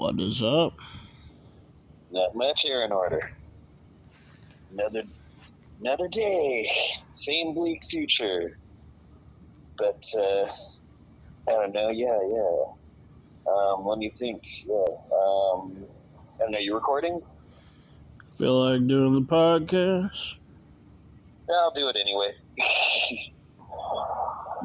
What 0.00 0.18
is 0.18 0.42
up? 0.42 0.72
Not 2.10 2.34
much 2.34 2.62
here 2.62 2.80
in 2.84 2.90
order. 2.90 3.20
Another 4.72 5.02
another 5.78 6.08
day. 6.08 6.66
Same 7.10 7.52
bleak 7.52 7.84
future. 7.84 8.56
But 9.76 10.02
uh 10.18 10.46
I 11.50 11.52
don't 11.52 11.74
know, 11.74 11.90
yeah, 11.90 12.18
yeah. 12.30 12.62
Um, 13.52 13.84
let 13.84 13.98
me 13.98 14.10
think. 14.16 14.42
Yeah. 14.64 14.74
Um 15.22 15.84
I 16.32 16.38
don't 16.38 16.52
know, 16.52 16.58
you 16.58 16.74
recording? 16.74 17.20
Feel 18.38 18.58
like 18.70 18.86
doing 18.86 19.12
the 19.12 19.20
podcast? 19.20 20.38
Yeah, 21.46 21.56
I'll 21.56 21.74
do 21.74 21.88
it 21.88 21.96
anyway. 22.00 22.32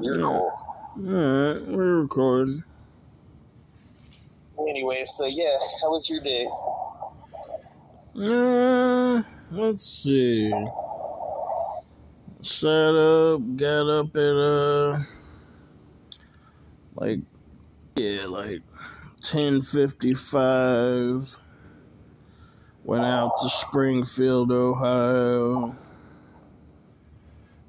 You're 0.01 0.17
Yeah. 0.17 0.25
cool. 0.25 0.51
Alright, 1.05 1.67
we're 1.67 1.99
recording. 2.03 2.63
Anyway, 4.59 5.03
so 5.05 5.25
yeah, 5.25 5.57
how 5.81 5.91
was 5.91 6.09
your 6.09 6.21
day? 6.21 6.47
Uh, 8.15 9.21
let's 9.51 9.81
see. 9.81 10.51
Set 12.41 12.95
up, 12.95 13.41
got 13.57 13.89
up 13.89 14.15
at 14.15 14.35
uh 14.35 14.99
like 16.95 17.19
yeah, 17.95 18.25
like 18.27 18.61
ten 19.21 19.61
fifty 19.61 20.13
five. 20.13 21.37
Went 22.83 23.03
out 23.03 23.31
to 23.41 23.49
Springfield, 23.49 24.51
Ohio. 24.51 25.75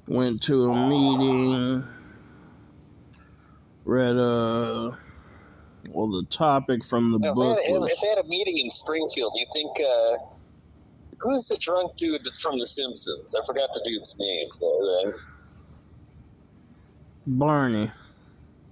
Went 0.07 0.41
to 0.43 0.71
a 0.71 0.87
meeting. 0.89 1.83
Read 3.83 4.15
uh 4.15 4.91
well 5.97 6.07
the 6.11 6.25
topic 6.25 6.85
from 6.85 7.11
the 7.11 7.17
Now, 7.17 7.31
if, 7.31 7.35
they 7.35 7.73
book 7.73 7.89
had, 7.89 7.91
if 7.91 8.01
they 8.01 8.07
had 8.07 8.17
a 8.19 8.27
meeting 8.27 8.59
in 8.59 8.69
Springfield, 8.69 9.33
you 9.35 9.45
think 9.51 9.77
uh 9.81 10.17
who's 11.19 11.47
the 11.47 11.57
drunk 11.57 11.95
dude 11.95 12.23
that's 12.23 12.39
from 12.39 12.59
The 12.59 12.67
Simpsons? 12.67 13.35
I 13.35 13.43
forgot 13.43 13.73
the 13.73 13.81
dude's 13.83 14.17
name. 14.19 14.47
Uh, 14.61 15.11
Barney. 17.25 17.91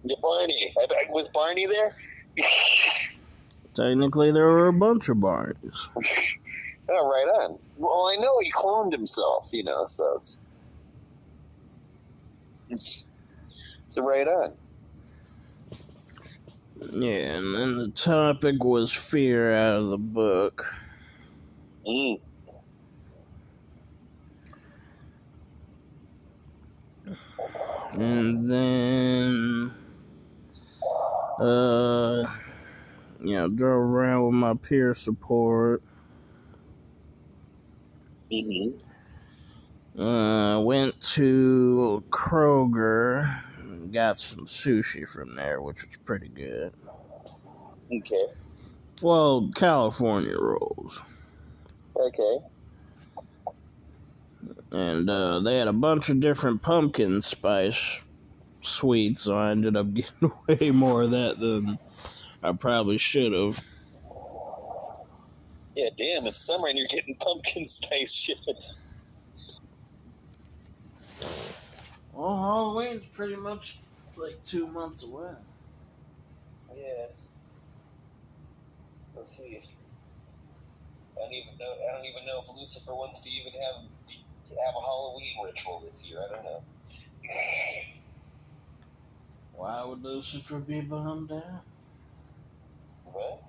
Yeah, 0.04 0.16
Barney. 0.22 0.74
I, 0.78 0.84
I, 0.84 1.12
was 1.12 1.30
Barney 1.30 1.66
there? 1.66 1.96
Technically 3.74 4.32
there 4.32 4.46
were 4.46 4.68
a 4.68 4.74
bunch 4.74 5.10
of 5.10 5.18
Barneys. 5.18 5.90
oh, 6.90 7.10
right 7.10 7.28
on. 7.42 7.58
Well, 7.78 8.08
I 8.08 8.18
know 8.18 8.38
he 8.40 8.52
cloned 8.52 8.92
himself, 8.92 9.50
you 9.52 9.64
know, 9.64 9.84
so 9.86 10.14
it's. 10.18 10.40
it's 12.70 13.08
so 13.90 14.04
right 14.04 14.28
on. 14.28 14.54
Yeah, 16.80 17.38
and 17.38 17.56
then 17.56 17.78
the 17.78 17.90
topic 17.90 18.64
was 18.64 18.92
fear 18.92 19.56
out 19.56 19.80
of 19.80 19.90
the 19.90 19.98
book. 19.98 20.64
Mm. 21.88 22.20
And 27.98 28.52
then, 28.52 29.72
uh, 31.40 32.26
you 33.22 33.36
know, 33.36 33.48
drove 33.48 33.94
around 33.94 34.26
with 34.26 34.34
my 34.36 34.54
peer 34.56 34.94
support. 34.94 35.82
Mm-hmm. 38.32 38.78
Uh, 40.02 40.60
went 40.60 41.00
to 41.00 42.04
Kroger, 42.10 43.42
got 43.92 44.20
some 44.20 44.46
sushi 44.46 45.08
from 45.08 45.36
there, 45.36 45.62
which 45.62 45.86
was 45.86 45.98
pretty 46.06 46.30
good. 46.30 46.74
Okay. 47.94 48.26
Well, 49.02 49.50
California 49.56 50.38
rolls. 50.38 51.02
Okay. 51.98 52.38
and 54.74 55.10
uh, 55.10 55.40
they 55.40 55.58
had 55.58 55.68
a 55.68 55.74
bunch 55.74 56.10
of 56.10 56.20
different 56.20 56.62
pumpkin 56.62 57.22
spice 57.22 58.02
sweets, 58.62 59.22
so 59.22 59.38
I 59.38 59.52
ended 59.52 59.78
up 59.78 59.94
getting 59.94 60.32
way 60.48 60.72
more 60.72 61.04
of 61.04 61.12
that 61.12 61.40
than 61.40 61.78
I 62.44 62.52
probably 62.54 62.98
should 62.98 63.34
have. 63.34 63.64
Yeah, 65.76 65.90
damn, 65.96 66.26
it's 66.28 66.40
summer 66.40 66.68
and 66.68 66.78
you're 66.78 66.88
getting 66.88 67.16
pumpkin 67.16 67.66
spice 67.68 68.14
shit. 68.14 68.38
Well, 72.16 72.38
Halloween's 72.38 73.06
pretty 73.08 73.36
much 73.36 73.80
like 74.16 74.42
two 74.42 74.68
months 74.68 75.04
away. 75.04 75.34
Yeah. 76.74 77.08
Let's 79.14 79.38
see. 79.38 79.60
I 81.18 81.20
don't 81.20 81.34
even 81.34 81.58
know. 81.60 81.74
I 81.74 81.98
don't 81.98 82.06
even 82.06 82.26
know 82.26 82.40
if 82.42 82.48
Lucifer 82.58 82.96
wants 82.96 83.20
to 83.22 83.30
even 83.30 83.52
have 83.52 83.84
to 84.46 84.56
have 84.66 84.76
a 84.78 84.82
Halloween 84.82 85.36
ritual 85.44 85.84
this 85.86 86.10
year. 86.10 86.20
I 86.26 86.36
don't 86.36 86.44
know. 86.46 86.64
Why 89.58 89.84
would 89.84 90.04
Lucifer 90.04 90.60
be 90.60 90.82
bummed 90.82 91.32
out? 91.32 91.64
What? 93.06 93.42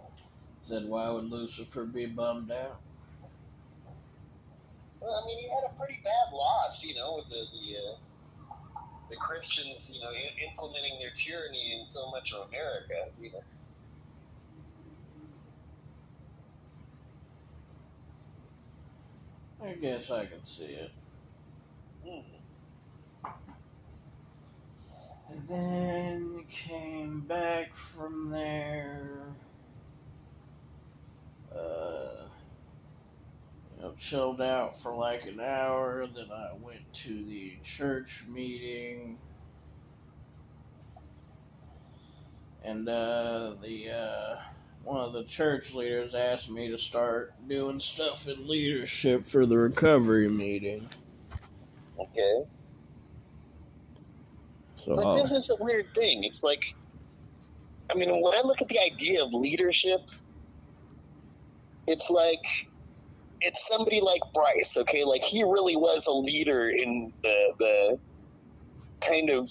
Said, 0.63 0.89
why 0.89 1.11
would 1.11 1.31
Lucifer 1.31 1.85
be 1.85 2.07
bummed 2.07 2.51
out? 2.51 2.81
Well, 5.01 5.21
I 5.23 5.27
mean, 5.27 5.39
he 5.39 5.49
had 5.49 5.65
a 5.69 5.79
pretty 5.79 6.01
bad 6.05 6.33
loss, 6.33 6.85
you 6.85 6.95
know, 6.95 7.17
with 7.17 7.29
the 7.29 7.45
the, 7.53 7.77
uh, 7.77 7.97
the 9.11 9.17
Christians, 9.17 9.91
you 9.95 10.01
know, 10.01 10.11
i- 10.11 10.45
implementing 10.49 10.99
their 10.99 11.11
tyranny 11.11 11.79
in 11.79 11.85
so 11.87 12.11
much 12.11 12.33
of 12.33 12.49
America. 12.49 13.09
You 13.21 13.33
know. 13.33 13.41
I 19.63 19.73
guess 19.75 20.11
I 20.11 20.27
can 20.27 20.43
see 20.43 20.65
it. 20.65 20.93
Hmm. 22.05 22.21
And 25.29 25.49
then 25.49 26.45
came 26.51 27.21
back 27.21 27.75
from 27.75 28.31
there. 28.31 29.35
Uh, 31.55 32.26
know, 33.83 33.95
chilled 33.97 34.41
out 34.41 34.81
for 34.81 34.95
like 34.95 35.27
an 35.27 35.41
hour. 35.41 36.07
Then 36.07 36.31
I 36.33 36.51
went 36.61 36.93
to 36.95 37.25
the 37.25 37.57
church 37.63 38.25
meeting. 38.29 39.19
And 42.65 42.89
uh, 42.89 43.55
the 43.63 43.91
uh, 43.91 44.37
one 44.83 45.01
of 45.01 45.13
the 45.13 45.25
church 45.25 45.75
leaders 45.75 46.15
asked 46.15 46.51
me 46.51 46.69
to 46.69 46.79
start 46.79 47.35
doing 47.49 47.79
stuff 47.79 48.29
in 48.29 48.47
leadership 48.49 49.25
for 49.25 49.47
the 49.47 49.59
recovery 49.59 50.29
meeting. 50.29 50.87
Okay. 51.99 52.45
So 54.77 54.93
But 54.95 55.23
this 55.23 55.33
is 55.33 55.51
a 55.51 55.57
weird 55.57 55.93
thing. 55.95 56.25
It's 56.25 56.45
like, 56.45 56.65
I 57.91 57.95
mean, 57.95 58.09
when 58.23 58.35
I 58.35 58.43
look 58.43 58.63
at 58.63 58.69
the 58.69 58.79
idea 58.81 59.25
of 59.25 59.35
leadership, 59.35 60.01
it's 61.89 62.09
like, 62.09 62.69
it's 63.47 63.67
somebody 63.67 64.01
like 64.01 64.21
Bryce, 64.35 64.77
okay? 64.77 65.05
Like, 65.05 65.25
he 65.25 65.43
really 65.45 65.77
was 65.77 66.07
a 66.07 66.13
leader 66.13 66.71
in 66.71 67.13
the, 67.23 67.53
the 67.59 67.99
kind 69.01 69.31
of 69.31 69.49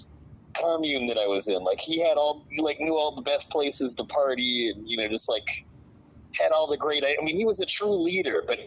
commune 0.53 1.07
that 1.07 1.17
I 1.17 1.28
was 1.28 1.47
in. 1.47 1.63
Like, 1.63 1.79
he 1.79 2.00
had 2.00 2.17
all, 2.17 2.45
he, 2.50 2.61
like, 2.61 2.79
knew 2.79 2.95
all 2.95 3.16
the 3.16 3.22
best 3.22 3.50
places 3.50 3.95
to 3.95 4.03
party 4.03 4.69
and, 4.69 4.88
you 4.88 4.97
know, 4.97 5.07
just, 5.07 5.29
like, 5.29 5.66
had 6.39 6.51
all 6.51 6.67
the 6.67 6.78
great, 6.78 7.03
I 7.03 7.23
mean, 7.23 7.38
he 7.38 7.45
was 7.45 7.61
a 7.61 7.66
true 7.66 7.95
leader, 8.03 8.44
but 8.45 8.59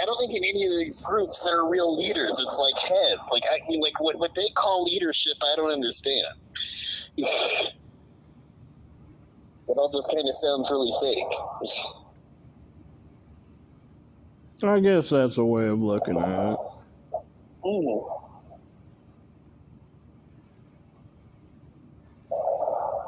I 0.00 0.04
don't 0.06 0.18
think 0.18 0.34
in 0.34 0.44
any 0.44 0.64
of 0.64 0.78
these 0.78 1.00
groups 1.00 1.40
there 1.40 1.58
are 1.58 1.68
real 1.68 1.94
leaders. 1.94 2.38
It's 2.40 2.56
like 2.56 2.78
heads. 2.78 3.20
Like 3.30 3.42
I 3.50 3.60
mean, 3.68 3.80
like 3.80 4.00
what 4.00 4.16
what 4.18 4.34
they 4.34 4.48
call 4.54 4.84
leadership, 4.84 5.34
I 5.42 5.54
don't 5.56 5.70
understand. 5.70 6.24
it 7.16 7.74
all 9.68 9.90
just 9.90 10.10
kind 10.10 10.26
of 10.26 10.34
sounds 10.36 10.70
really 10.70 10.92
fake. 11.02 11.70
I 14.62 14.80
guess 14.80 15.10
that's 15.10 15.38
a 15.38 15.44
way 15.44 15.66
of 15.68 15.82
looking 15.82 16.18
at 16.18 16.52
it. 16.52 16.58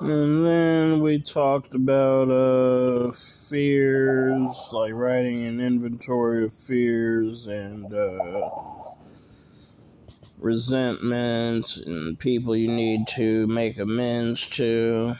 And 0.00 0.44
then 0.44 1.00
we 1.00 1.20
talked 1.20 1.75
about 1.76 2.28
uh, 2.31 3.12
fears, 3.12 4.70
like 4.72 4.93
writing 4.94 5.46
an 5.46 5.60
inventory 5.60 6.44
of 6.44 6.52
fears 6.52 7.46
and 7.46 7.94
uh, 7.94 8.50
resentments 10.38 11.76
and 11.76 12.19
people 12.19 12.56
you 12.56 12.66
need 12.66 13.06
to 13.08 13.46
make 13.46 13.78
amends 13.78 14.49
to. 14.50 15.14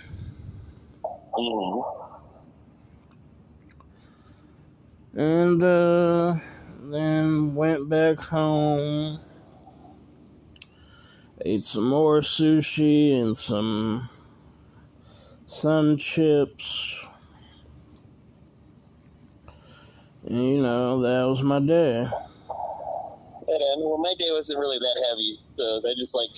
Mm. 1.35 2.02
And 5.15 5.63
uh, 5.63 6.37
then 6.91 7.55
went 7.55 7.89
back 7.89 8.19
home, 8.19 9.19
ate 11.45 11.65
some 11.65 11.89
more 11.89 12.21
sushi 12.21 13.21
and 13.21 13.37
some 13.37 14.09
sun 15.45 15.99
chips. 15.99 17.09
And, 20.25 20.39
you 20.39 20.63
know, 20.63 21.01
that 21.03 21.29
was 21.29 21.43
my 21.43 21.61
day. 21.61 22.09
And 23.49 23.83
well, 23.85 23.99
my 23.99 24.15
day 24.19 24.31
wasn't 24.31 24.61
really 24.61 24.79
that 24.79 25.05
heavy, 25.11 25.35
so 25.37 25.83
I 25.87 25.93
just 25.99 26.15
like, 26.15 26.31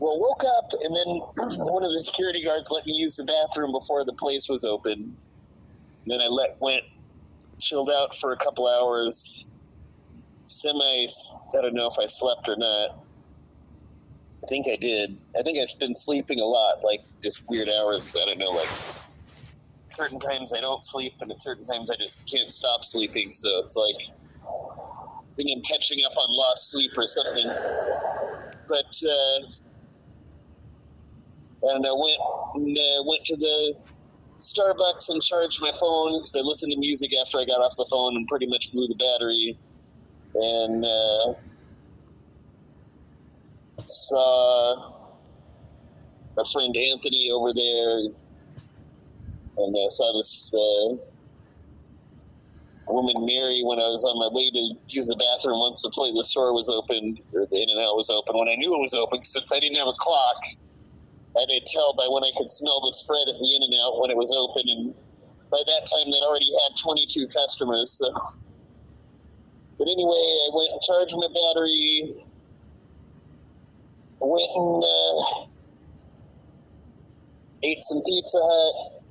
well, 0.00 0.20
woke 0.20 0.44
up 0.44 0.72
and 0.82 0.94
then 0.94 1.06
one 1.64 1.82
of 1.82 1.92
the 1.92 2.00
security 2.00 2.44
guards 2.44 2.70
let 2.70 2.84
me 2.84 2.92
use 2.92 3.16
the 3.16 3.24
bathroom 3.24 3.72
before 3.72 4.04
the 4.04 4.12
place 4.12 4.48
was 4.50 4.64
open. 4.64 5.16
Then 6.04 6.20
I 6.20 6.26
let 6.26 6.56
went, 6.60 6.82
chilled 7.58 7.90
out 7.90 8.14
for 8.14 8.32
a 8.32 8.36
couple 8.36 8.66
hours. 8.66 9.46
Semi, 10.46 11.06
I 11.06 11.60
don't 11.60 11.74
know 11.74 11.88
if 11.88 11.98
I 12.00 12.06
slept 12.06 12.48
or 12.48 12.56
not. 12.56 13.04
I 14.42 14.46
think 14.48 14.66
I 14.68 14.76
did. 14.76 15.16
I 15.38 15.42
think 15.42 15.58
I've 15.58 15.78
been 15.78 15.94
sleeping 15.94 16.40
a 16.40 16.44
lot, 16.44 16.82
like 16.82 17.02
just 17.22 17.48
weird 17.48 17.68
hours. 17.68 18.16
I 18.16 18.24
don't 18.24 18.38
know, 18.38 18.50
like 18.50 18.68
certain 19.88 20.18
times 20.18 20.52
I 20.52 20.60
don't 20.60 20.82
sleep, 20.82 21.14
and 21.20 21.30
at 21.30 21.40
certain 21.40 21.64
times 21.64 21.90
I 21.90 21.96
just 21.96 22.30
can't 22.30 22.52
stop 22.52 22.84
sleeping. 22.84 23.32
So 23.32 23.58
it's 23.58 23.76
like 23.76 23.96
I 24.46 25.34
think 25.36 25.50
I'm 25.54 25.62
catching 25.62 26.04
up 26.04 26.16
on 26.16 26.28
lost 26.30 26.70
sleep 26.70 26.92
or 26.96 27.06
something. 27.06 27.46
But 28.68 29.02
uh, 29.04 29.48
and 31.62 31.86
I 31.86 31.92
went 31.92 32.20
and, 32.54 32.78
uh, 32.78 33.02
went 33.04 33.24
to 33.24 33.36
the 33.36 33.74
Starbucks 34.38 35.08
and 35.08 35.20
charged 35.22 35.60
my 35.60 35.72
phone 35.78 36.18
because 36.18 36.34
I 36.36 36.40
listened 36.40 36.72
to 36.72 36.78
music 36.78 37.10
after 37.20 37.38
I 37.38 37.44
got 37.44 37.60
off 37.60 37.74
the 37.76 37.86
phone 37.90 38.16
and 38.16 38.26
pretty 38.28 38.46
much 38.46 38.70
blew 38.72 38.86
the 38.86 38.94
battery. 38.94 39.58
And 40.34 40.84
uh, 40.84 41.34
saw 43.86 44.92
my 46.36 46.44
friend 46.52 46.76
Anthony 46.76 47.30
over 47.32 47.52
there, 47.52 47.98
and 49.56 49.76
I 49.76 49.86
saw 49.88 50.16
this 50.16 50.52
uh, 50.54 50.96
woman 52.86 53.26
Mary 53.26 53.62
when 53.64 53.78
I 53.78 53.88
was 53.88 54.04
on 54.04 54.18
my 54.18 54.28
way 54.32 54.50
to 54.50 54.74
use 54.88 55.06
the 55.06 55.16
bathroom 55.16 55.58
once 55.60 55.82
the 55.82 55.90
the 55.90 56.24
store 56.24 56.54
was 56.54 56.68
open 56.68 57.18
or 57.34 57.46
the 57.50 57.56
In 57.56 57.70
and 57.70 57.80
Out 57.80 57.96
was 57.96 58.10
open. 58.10 58.38
When 58.38 58.48
I 58.48 58.54
knew 58.54 58.74
it 58.74 58.80
was 58.80 58.94
open, 58.94 59.24
since 59.24 59.52
I 59.52 59.60
didn't 59.60 59.76
have 59.76 59.88
a 59.88 59.98
clock, 59.98 60.36
I 61.36 61.44
could 61.46 61.66
tell 61.66 61.94
by 61.94 62.06
when 62.08 62.24
I 62.24 62.30
could 62.36 62.50
smell 62.50 62.80
the 62.80 62.92
spread 62.92 63.28
at 63.28 63.38
the 63.38 63.54
In 63.54 63.62
and 63.62 63.74
Out 63.82 64.00
when 64.00 64.10
it 64.10 64.16
was 64.16 64.32
open, 64.32 64.62
and 64.66 64.94
by 65.50 65.62
that 65.66 65.86
time 65.86 66.10
they'd 66.10 66.24
already 66.24 66.50
had 66.64 66.76
22 66.80 67.28
customers. 67.28 67.92
So, 67.92 68.12
but 69.78 69.88
anyway, 69.88 70.24
I 70.46 70.48
went 70.52 70.72
and 70.72 70.82
charged 70.82 71.14
my 71.16 71.28
battery. 71.28 72.24
I 74.20 74.24
went 74.24 74.50
and 74.54 74.84
uh, 74.84 75.46
ate 77.62 77.82
some 77.82 78.02
Pizza 78.02 78.38
Hut. 78.42 79.02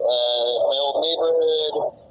Uh, 0.00 0.52
my 0.70 0.78
old 0.78 1.04
neighborhood. 1.04 2.04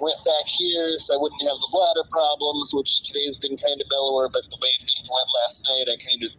Went 0.00 0.18
back 0.24 0.48
here 0.48 0.98
so 0.98 1.14
I 1.14 1.16
wouldn't 1.16 1.42
have 1.42 1.54
the 1.62 1.68
bladder 1.70 2.02
problems, 2.10 2.74
which 2.74 3.04
today's 3.04 3.38
been 3.38 3.56
kind 3.56 3.80
of 3.80 3.86
mellower, 3.88 4.28
but 4.28 4.42
the 4.50 4.58
way 4.60 4.72
things 4.80 5.06
went 5.06 5.28
last 5.38 5.62
night, 5.68 5.86
I 5.86 5.96
kind 6.02 6.24
of 6.24 6.30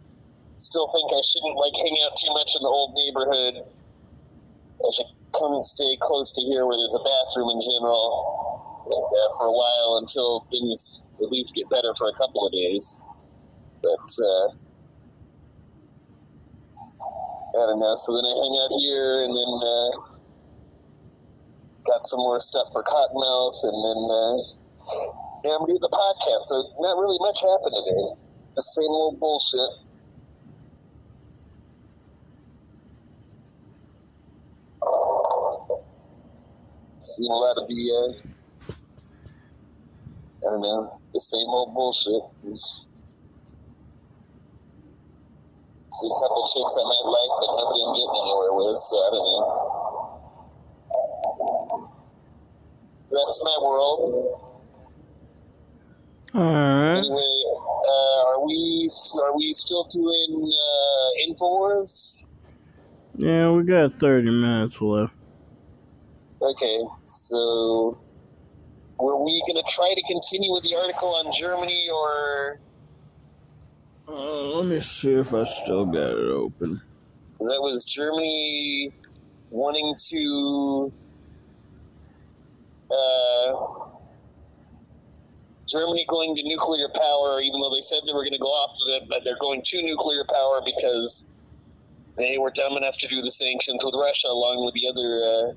still 0.56 0.88
think 0.92 1.12
I 1.12 1.22
shouldn't 1.22 1.56
like 1.56 1.74
hang 1.76 1.96
out 2.04 2.14
too 2.16 2.32
much 2.32 2.52
in 2.54 2.62
the 2.62 2.68
old 2.68 2.94
neighborhood. 2.94 3.54
I 4.80 4.90
should 4.94 5.10
come 5.38 5.54
and 5.54 5.64
stay 5.64 5.96
close 6.00 6.32
to 6.32 6.42
here 6.42 6.66
where 6.66 6.76
there's 6.76 6.94
a 6.94 7.02
bathroom 7.02 7.50
in 7.50 7.60
general 7.60 8.84
uh, 8.86 9.38
for 9.38 9.46
a 9.46 9.52
while 9.52 9.98
until 9.98 10.46
things 10.50 11.06
at 11.22 11.30
least 11.30 11.54
get 11.54 11.68
better 11.70 11.94
for 11.96 12.08
a 12.08 12.14
couple 12.14 12.46
of 12.46 12.52
days. 12.52 13.00
But 13.82 14.08
uh, 14.22 14.48
I 17.54 17.66
don't 17.66 17.80
know. 17.80 17.94
So 17.96 18.14
then 18.14 18.24
I 18.24 18.34
hang 18.34 18.54
out 18.62 18.72
here 18.78 19.24
and 19.24 19.32
then 19.34 19.50
uh, 19.62 19.90
got 21.86 22.06
some 22.06 22.18
more 22.18 22.40
stuff 22.40 22.68
for 22.72 22.82
Cottonmouth 22.82 23.58
and 23.62 23.78
then 23.84 24.00
uh, 24.10 24.36
yeah, 25.44 25.56
I'm 25.60 25.66
doing 25.66 25.80
the 25.80 25.92
podcast. 25.92 26.48
So 26.48 26.56
not 26.80 26.96
really 26.96 27.18
much 27.20 27.40
happened 27.42 27.74
today. 27.74 28.04
The 28.56 28.62
same 28.62 28.90
old 28.90 29.20
bullshit. 29.20 29.83
Seen 37.00 37.30
a 37.30 37.34
lot 37.34 37.56
of 37.58 37.64
uh, 37.64 38.34
don't 40.54 40.62
know, 40.62 41.00
the 41.12 41.20
same 41.20 41.48
old 41.48 41.74
bullshit. 41.74 42.22
It's, 42.46 42.86
see 45.92 46.06
a 46.06 46.14
couple 46.20 46.46
chicks 46.46 46.76
I 46.78 46.84
might 46.84 47.06
like, 47.06 47.30
but 47.40 47.50
nobody 47.58 47.80
I'm 47.82 47.92
getting 47.94 48.16
anywhere 48.22 48.52
with, 48.52 48.78
so 48.78 48.96
I 48.96 49.10
don't 49.10 49.28
know. 49.34 49.74
That's 53.10 53.40
my 53.44 53.58
world. 53.62 54.00
All 56.34 56.42
right. 56.42 56.98
Anyway, 56.98 57.42
uh, 57.86 58.26
are 58.26 58.44
we 58.44 58.90
are 59.22 59.36
we 59.36 59.52
still 59.52 59.84
doing 59.84 60.52
uh, 60.52 61.08
Infowars? 61.28 62.24
Yeah, 63.16 63.50
we 63.52 63.62
got 63.62 63.94
30 64.00 64.30
minutes 64.30 64.80
left. 64.80 65.14
Okay, 66.44 66.78
so 67.06 67.98
were 68.98 69.24
we 69.24 69.42
going 69.46 69.64
to 69.64 69.72
try 69.72 69.94
to 69.94 70.02
continue 70.12 70.52
with 70.52 70.62
the 70.62 70.74
article 70.76 71.14
on 71.14 71.32
Germany, 71.32 71.88
or 71.90 72.60
Uh, 74.06 74.58
let 74.58 74.66
me 74.66 74.78
see 74.78 75.14
if 75.14 75.32
I 75.32 75.44
still 75.44 75.86
got 75.86 76.12
it 76.12 76.28
open. 76.28 76.80
that 77.40 77.62
was 77.62 77.86
Germany 77.86 78.92
wanting 79.50 79.94
to? 80.10 80.92
Uh, 82.90 83.54
Germany 85.66 86.04
going 86.08 86.36
to 86.36 86.42
nuclear 86.44 86.88
power, 86.94 87.40
even 87.40 87.60
though 87.62 87.74
they 87.74 87.80
said 87.80 88.00
they 88.06 88.12
were 88.12 88.20
going 88.20 88.32
to 88.32 88.38
go 88.38 88.48
off 88.48 88.72
to 88.84 88.92
it, 88.96 89.04
but 89.08 89.22
they're 89.24 89.38
going 89.40 89.62
to 89.64 89.82
nuclear 89.82 90.24
power 90.28 90.60
because 90.64 91.30
they 92.18 92.36
were 92.36 92.52
dumb 92.54 92.76
enough 92.76 92.96
to 92.98 93.08
do 93.08 93.22
the 93.22 93.32
sanctions 93.32 93.82
with 93.82 93.94
Russia, 93.98 94.28
along 94.28 94.62
with 94.64 94.74
the 94.74 94.86
other 94.88 95.22
uh, 95.24 95.52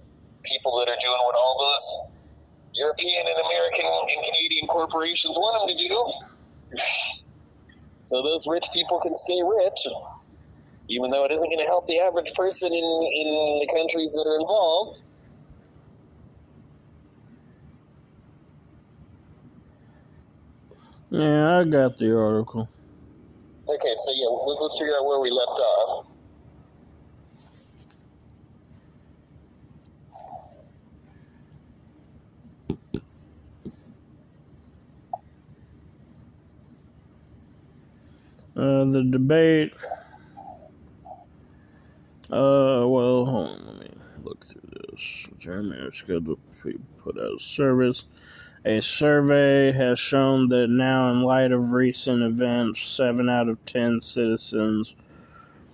people 0.48 0.78
that 0.80 0.90
are 0.90 0.98
doing 1.02 1.20
what 1.24 1.36
all 1.36 1.58
those 1.60 2.18
European 2.74 3.28
and 3.28 3.38
American 3.46 3.86
and 3.86 4.26
Canadian 4.26 4.68
corporations 4.68 5.38
want 5.38 5.68
them 5.68 5.78
to 5.78 5.88
do. 5.88 6.78
so 8.06 8.22
those 8.24 8.48
rich 8.48 8.68
people 8.74 9.00
can 9.00 9.16
stay 9.16 9.42
rich, 9.44 9.88
even 10.90 11.12
though 11.12 11.26
it 11.26 11.32
isn't 11.32 11.50
going 11.50 11.60
to 11.60 11.66
help 11.66 11.88
the 11.88 12.00
average 12.00 12.34
person 12.34 12.72
in, 12.74 12.84
in 12.84 13.60
the 13.62 13.70
countries 13.74 14.14
that 14.14 14.26
are 14.28 14.40
involved. 14.40 15.02
Yeah, 21.10 21.60
I 21.60 21.64
got 21.64 21.98
the 21.98 22.18
article. 22.18 22.68
Okay, 23.70 23.96
so 23.96 24.12
yeah, 24.14 24.28
let's, 24.28 24.62
let's 24.62 24.80
figure 24.80 24.94
out 24.96 25.06
where 25.06 25.20
we 25.20 25.30
left 25.30 25.60
off. 25.60 26.07
Uh, 38.58 38.86
the 38.86 39.04
debate. 39.04 39.72
Uh, 42.32 42.82
well, 42.88 43.24
let 43.64 43.80
me 43.80 43.92
look 44.24 44.44
through 44.44 44.68
this. 44.90 45.28
Germany 45.38 45.80
are 45.80 45.92
scheduled 45.92 46.40
to 46.62 46.68
be 46.68 46.80
put 46.98 47.20
out 47.20 47.34
of 47.34 47.42
service. 47.42 48.06
A 48.66 48.82
survey 48.82 49.72
has 49.72 50.00
shown 50.00 50.50
that 50.50 50.70
now, 50.70 51.12
in 51.12 51.22
light 51.22 51.52
of 51.52 51.72
recent 51.72 52.24
events, 52.24 52.82
seven 52.82 53.30
out 53.30 53.48
of 53.48 53.64
ten 53.64 54.02
citizens 54.02 54.96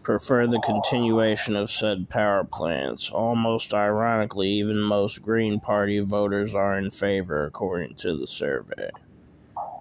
prefer 0.04 0.46
the 0.46 0.60
continuation 0.60 1.56
of 1.56 1.72
said 1.72 2.10
power 2.10 2.44
plants. 2.44 3.10
Almost 3.10 3.74
ironically, 3.74 4.50
even 4.50 4.78
most 4.78 5.22
Green 5.22 5.62
Party 5.62 6.02
voters 6.02 6.54
are 6.54 6.78
in 6.78 6.90
favor, 6.90 7.46
according 7.46 7.96
to 7.96 8.18
the 8.18 8.28
survey. 8.28 8.90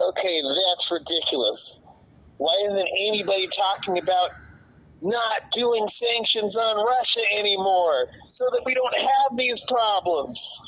Okay, 0.00 0.40
that's 0.40 0.90
ridiculous. 0.90 1.80
Why 2.38 2.54
isn't 2.66 2.88
anybody 3.00 3.48
talking 3.48 3.98
about 3.98 4.30
not 5.02 5.50
doing 5.52 5.88
sanctions 5.88 6.56
on 6.56 6.84
Russia 6.84 7.20
anymore 7.36 8.06
so 8.28 8.46
that 8.52 8.62
we 8.64 8.74
don't 8.74 8.96
have 8.96 9.36
these 9.36 9.60
problems? 9.68 10.60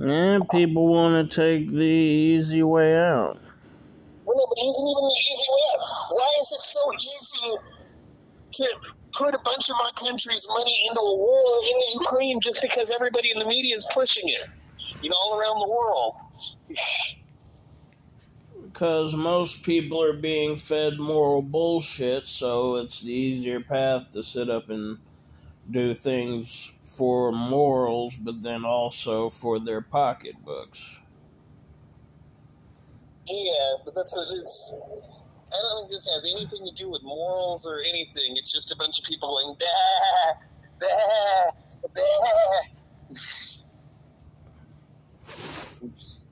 And 0.00 0.48
people 0.48 0.88
want 0.88 1.30
to 1.30 1.36
take 1.36 1.68
the 1.70 1.82
easy 1.82 2.62
way 2.62 2.96
out. 2.96 3.38
Well, 4.24 4.36
no, 4.36 4.46
but 4.48 4.58
it 4.58 4.68
isn't 4.68 4.88
even 4.88 5.04
the 5.04 5.20
easy 5.20 5.48
way 5.50 5.62
out. 5.74 5.86
Why 6.10 6.32
is 6.40 6.52
it 6.52 6.62
so 6.62 6.80
easy 6.94 7.56
to 8.52 8.78
put 9.12 9.34
a 9.34 9.40
bunch 9.44 9.70
of 9.70 9.76
my 9.78 9.90
country's 9.96 10.46
money 10.48 10.86
into 10.88 11.00
a 11.00 11.16
war 11.16 11.60
in 11.68 12.00
Ukraine 12.00 12.40
just 12.40 12.60
because 12.62 12.90
everybody 12.90 13.30
in 13.30 13.38
the 13.38 13.46
media 13.46 13.76
is 13.76 13.86
pushing 13.92 14.28
it? 14.28 14.42
You 15.02 15.10
know, 15.10 15.16
all 15.16 15.38
around 15.38 15.60
the 15.60 15.68
world. 15.68 16.14
Because 18.74 19.14
most 19.14 19.62
people 19.64 20.02
are 20.02 20.12
being 20.12 20.56
fed 20.56 20.98
moral 20.98 21.42
bullshit, 21.42 22.26
so 22.26 22.74
it's 22.74 23.02
the 23.02 23.12
easier 23.12 23.60
path 23.60 24.10
to 24.10 24.20
sit 24.20 24.50
up 24.50 24.68
and 24.68 24.98
do 25.70 25.94
things 25.94 26.72
for 26.82 27.30
morals, 27.30 28.16
but 28.16 28.42
then 28.42 28.64
also 28.64 29.28
for 29.28 29.60
their 29.60 29.80
pocketbooks. 29.80 31.00
Yeah, 33.28 33.74
but 33.84 33.94
that's 33.94 34.12
what 34.16 34.26
it's. 34.36 34.76
I 35.52 35.56
don't 35.62 35.82
think 35.82 35.92
this 35.92 36.10
has 36.10 36.26
anything 36.34 36.66
to 36.66 36.74
do 36.74 36.90
with 36.90 37.04
morals 37.04 37.64
or 37.64 37.80
anything. 37.80 38.36
It's 38.36 38.52
just 38.52 38.72
a 38.72 38.76
bunch 38.76 38.98
of 38.98 39.04
people 39.04 39.28
going 39.36 39.56
bah, 39.60 40.34
bah, 40.80 41.52
bah. 41.94 43.14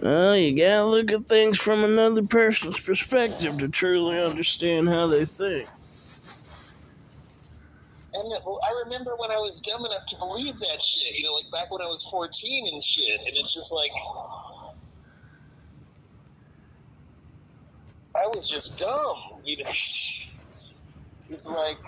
Well, 0.00 0.36
you 0.36 0.56
gotta 0.56 0.84
look 0.84 1.10
at 1.10 1.26
things 1.26 1.58
from 1.58 1.82
another 1.82 2.22
person's 2.22 2.78
perspective 2.80 3.58
to 3.58 3.68
truly 3.68 4.20
understand 4.20 4.88
how 4.88 5.08
they 5.08 5.24
think. 5.24 5.68
And 8.14 8.32
uh, 8.32 8.36
I 8.38 8.82
remember 8.84 9.12
when 9.18 9.30
I 9.30 9.38
was 9.38 9.60
dumb 9.60 9.84
enough 9.84 10.06
to 10.06 10.16
believe 10.18 10.58
that 10.60 10.80
shit. 10.82 11.16
You 11.16 11.24
know, 11.24 11.34
like 11.34 11.50
back 11.52 11.70
when 11.72 11.82
I 11.82 11.86
was 11.86 12.04
fourteen 12.04 12.68
and 12.72 12.82
shit. 12.82 13.20
And 13.26 13.36
it's 13.36 13.52
just 13.52 13.72
like 13.72 13.90
I 18.16 18.26
was 18.28 18.48
just 18.48 18.78
dumb. 18.78 19.42
You 19.44 19.56
know, 19.58 19.70
it's 21.30 21.48
like 21.48 21.78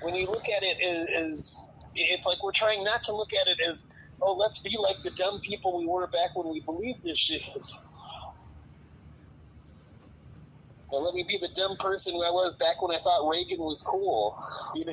when 0.00 0.14
you 0.14 0.26
look 0.26 0.48
at 0.48 0.62
it 0.62 0.78
as 1.14 1.82
it's 1.94 2.26
like 2.26 2.42
we're 2.42 2.52
trying 2.52 2.84
not 2.84 3.02
to 3.04 3.14
look 3.14 3.32
at 3.34 3.48
it 3.48 3.58
as 3.68 3.89
oh 4.22 4.34
let's 4.34 4.60
be 4.60 4.76
like 4.78 5.02
the 5.02 5.10
dumb 5.10 5.40
people 5.40 5.78
we 5.78 5.86
were 5.86 6.06
back 6.06 6.36
when 6.36 6.48
we 6.48 6.60
believed 6.60 7.02
this 7.02 7.18
shit. 7.18 7.42
Now 10.92 10.98
let 10.98 11.14
me 11.14 11.24
be 11.28 11.38
the 11.38 11.48
dumb 11.54 11.76
person 11.76 12.14
I 12.14 12.30
was 12.30 12.56
back 12.56 12.82
when 12.82 12.94
I 12.94 12.98
thought 12.98 13.28
Reagan 13.28 13.60
was 13.60 13.82
cool. 13.82 14.36
You 14.74 14.86
know. 14.86 14.92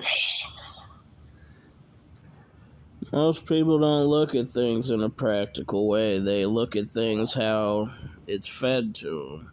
Most 3.11 3.45
people 3.45 3.79
don't 3.79 4.05
look 4.05 4.35
at 4.35 4.51
things 4.51 4.89
in 4.89 5.01
a 5.01 5.09
practical 5.09 5.87
way. 5.87 6.19
They 6.19 6.45
look 6.45 6.75
at 6.75 6.89
things 6.89 7.33
how 7.33 7.89
it's 8.27 8.47
fed 8.47 8.93
to 8.95 9.39
them. 9.39 9.51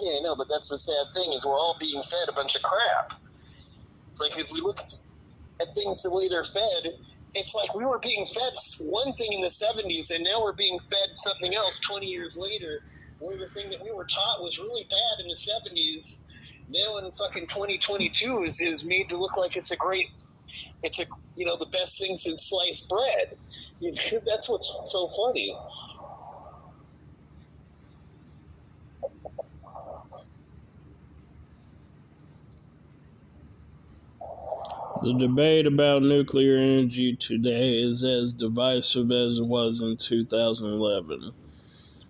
Yeah, 0.00 0.18
I 0.18 0.20
know, 0.20 0.34
but 0.34 0.48
that's 0.48 0.70
the 0.70 0.78
sad 0.78 1.06
thing 1.14 1.32
is 1.32 1.44
we're 1.44 1.52
all 1.52 1.76
being 1.78 2.02
fed 2.02 2.28
a 2.28 2.32
bunch 2.32 2.56
of 2.56 2.62
crap. 2.62 3.14
It's 4.10 4.20
like 4.20 4.38
if 4.38 4.52
we 4.52 4.60
look 4.60 4.78
at 5.60 5.74
things 5.74 6.02
the 6.02 6.10
way 6.10 6.28
they're 6.28 6.44
fed, 6.44 6.94
it's 7.34 7.54
like 7.54 7.74
we 7.74 7.84
were 7.84 7.98
being 7.98 8.24
fed 8.24 8.52
one 8.80 9.12
thing 9.14 9.32
in 9.32 9.40
the 9.40 9.48
70s 9.48 10.14
and 10.14 10.24
now 10.24 10.40
we're 10.40 10.52
being 10.52 10.78
fed 10.78 11.08
something 11.14 11.54
else 11.54 11.80
20 11.80 12.06
years 12.06 12.36
later 12.36 12.80
where 13.18 13.36
the 13.36 13.48
thing 13.48 13.70
that 13.70 13.82
we 13.82 13.92
were 13.92 14.06
taught 14.06 14.40
was 14.40 14.58
really 14.58 14.86
bad 14.88 15.24
in 15.24 15.28
the 15.28 15.34
70s 15.34 16.26
now 16.68 16.98
in 16.98 17.10
fucking 17.12 17.46
2022 17.46 18.42
is, 18.44 18.60
is 18.60 18.84
made 18.84 19.08
to 19.08 19.16
look 19.16 19.36
like 19.36 19.56
it's 19.56 19.70
a 19.70 19.76
great 19.76 20.06
it's 20.82 20.98
a 21.00 21.06
you 21.36 21.44
know 21.44 21.56
the 21.56 21.66
best 21.66 21.98
thing 21.98 22.16
since 22.16 22.48
sliced 22.48 22.88
bread. 22.88 23.36
That's 24.26 24.48
what's 24.48 24.72
so 24.86 25.08
funny 25.08 25.56
The 35.00 35.14
debate 35.14 35.64
about 35.64 36.02
nuclear 36.02 36.56
energy 36.56 37.14
today 37.14 37.80
is 37.80 38.02
as 38.02 38.32
divisive 38.32 39.12
as 39.12 39.38
it 39.38 39.46
was 39.46 39.80
in 39.80 39.96
2011, 39.96 41.30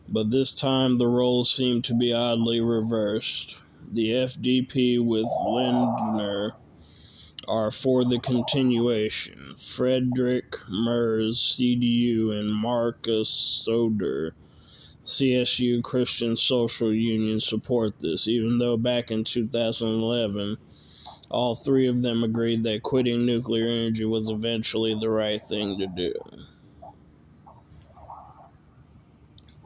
but 0.08 0.30
this 0.30 0.54
time 0.54 0.96
the 0.96 1.06
roles 1.06 1.54
seem 1.54 1.82
to 1.82 1.94
be 1.94 2.14
oddly 2.14 2.60
reversed. 2.60 3.58
The 3.92 4.12
FDP 4.12 5.04
with 5.04 5.26
Lindner 5.44 6.54
are 7.46 7.70
for 7.70 8.06
the 8.06 8.20
continuation. 8.20 9.54
Frederick 9.58 10.56
Merz, 10.70 11.36
CDU, 11.36 12.32
and 12.32 12.50
Markus 12.50 13.28
Söder, 13.66 14.30
CSU 15.04 15.82
Christian 15.82 16.36
Social 16.36 16.94
Union, 16.94 17.38
support 17.38 17.98
this, 17.98 18.28
even 18.28 18.56
though 18.56 18.78
back 18.78 19.10
in 19.10 19.24
2011, 19.24 20.56
all 21.30 21.54
three 21.54 21.88
of 21.88 22.02
them 22.02 22.24
agreed 22.24 22.62
that 22.62 22.82
quitting 22.82 23.26
nuclear 23.26 23.68
energy 23.68 24.04
was 24.04 24.30
eventually 24.30 24.96
the 24.98 25.10
right 25.10 25.40
thing 25.40 25.78
to 25.78 25.86
do. 25.86 26.14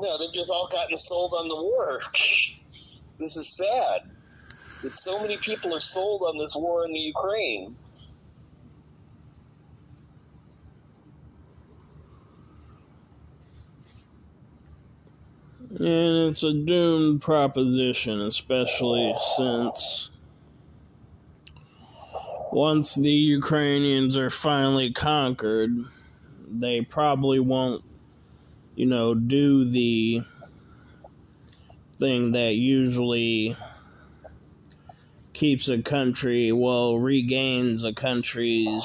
No, 0.01 0.19
they've 0.19 0.33
just 0.33 0.51
all 0.51 0.69
gotten 0.71 0.97
sold 0.99 1.33
on 1.33 1.49
the 1.49 1.55
war. 1.55 2.01
this 3.19 3.37
is 3.37 3.49
sad. 3.49 4.03
That 4.83 4.93
so 4.93 5.21
many 5.21 5.37
people 5.37 5.75
are 5.75 5.81
sold 5.81 6.23
on 6.23 6.39
this 6.39 6.57
war 6.57 6.85
in 6.85 6.93
the 6.93 6.99
Ukraine. 6.99 7.77
And 15.79 16.31
it's 16.31 16.43
a 16.43 16.53
doomed 16.53 17.23
proposition, 17.23 18.21
especially 18.21 19.15
since 19.37 20.11
once 22.53 22.95
the 22.95 23.11
Ukrainians 23.11 24.17
are 24.19 24.29
finally 24.29 24.93
conquered, 24.93 25.75
they 26.47 26.83
probably 26.83 27.41
won't, 27.41 27.83
you 28.77 28.85
know, 28.85 29.15
do 29.15 29.65
the 29.65 30.23
thing 31.97 32.33
that 32.33 32.55
usually 32.55 33.57
keeps 35.33 35.71
a 35.71 35.81
country, 35.81 36.53
well, 36.53 36.99
regains 36.99 37.85
a 37.85 37.95
country's 37.95 38.85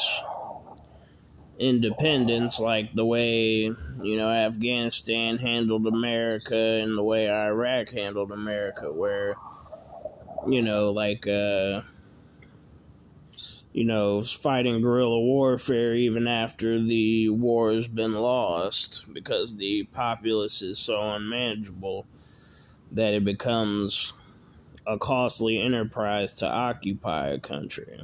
independence, 1.60 2.60
like 2.62 2.94
the 2.94 3.06
way, 3.06 3.64
you 3.64 4.16
know, 4.16 4.30
Afghanistan 4.30 5.38
handled 5.38 5.88
America 5.88 6.58
and 6.58 6.98
the 6.98 7.04
way 7.04 7.30
Iraq 7.30 7.90
handled 7.90 8.32
America, 8.32 8.94
where, 8.94 9.36
you 10.48 10.62
know, 10.62 10.92
like, 10.92 11.28
uh, 11.28 11.82
you 13.78 13.84
know, 13.84 14.24
fighting 14.24 14.82
guerrilla 14.82 15.20
warfare 15.20 15.94
even 15.94 16.28
after 16.28 16.82
the 16.82 17.30
war 17.30 17.72
has 17.72 17.88
been 17.88 18.16
lost 18.16 19.06
because 19.14 19.56
the 19.56 19.84
populace 19.92 20.64
is 20.64 20.80
so 20.80 21.00
unmanageable 21.12 22.08
that 22.92 23.14
it 23.14 23.24
becomes 23.24 24.14
a 24.88 24.98
costly 24.98 25.62
enterprise 25.62 26.34
to 26.34 26.50
occupy 26.50 27.28
a 27.28 27.40
country. 27.40 28.02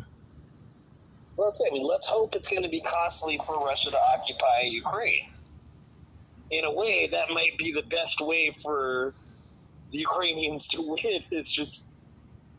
Well, 1.38 1.51
I 1.68 1.74
mean, 1.74 1.88
let's 1.88 2.08
hope 2.08 2.36
it's 2.36 2.50
going 2.50 2.62
to 2.62 2.70
be 2.70 2.82
costly 2.82 3.39
for 3.44 3.65
Russia 3.65 3.89
to 3.89 4.00
occupy 4.13 4.65
Ukraine. 4.65 5.32
In 6.51 6.65
a 6.65 6.72
way, 6.72 7.08
that 7.08 7.32
might 7.32 7.58
be 7.58 7.72
the 7.72 7.82
best 7.82 8.22
way 8.22 8.51
for 8.62 9.15
the 9.92 9.98
Ukrainians 9.98 10.68
to 10.68 10.82
win. 10.88 11.24
It's 11.32 11.51
just 11.51 11.88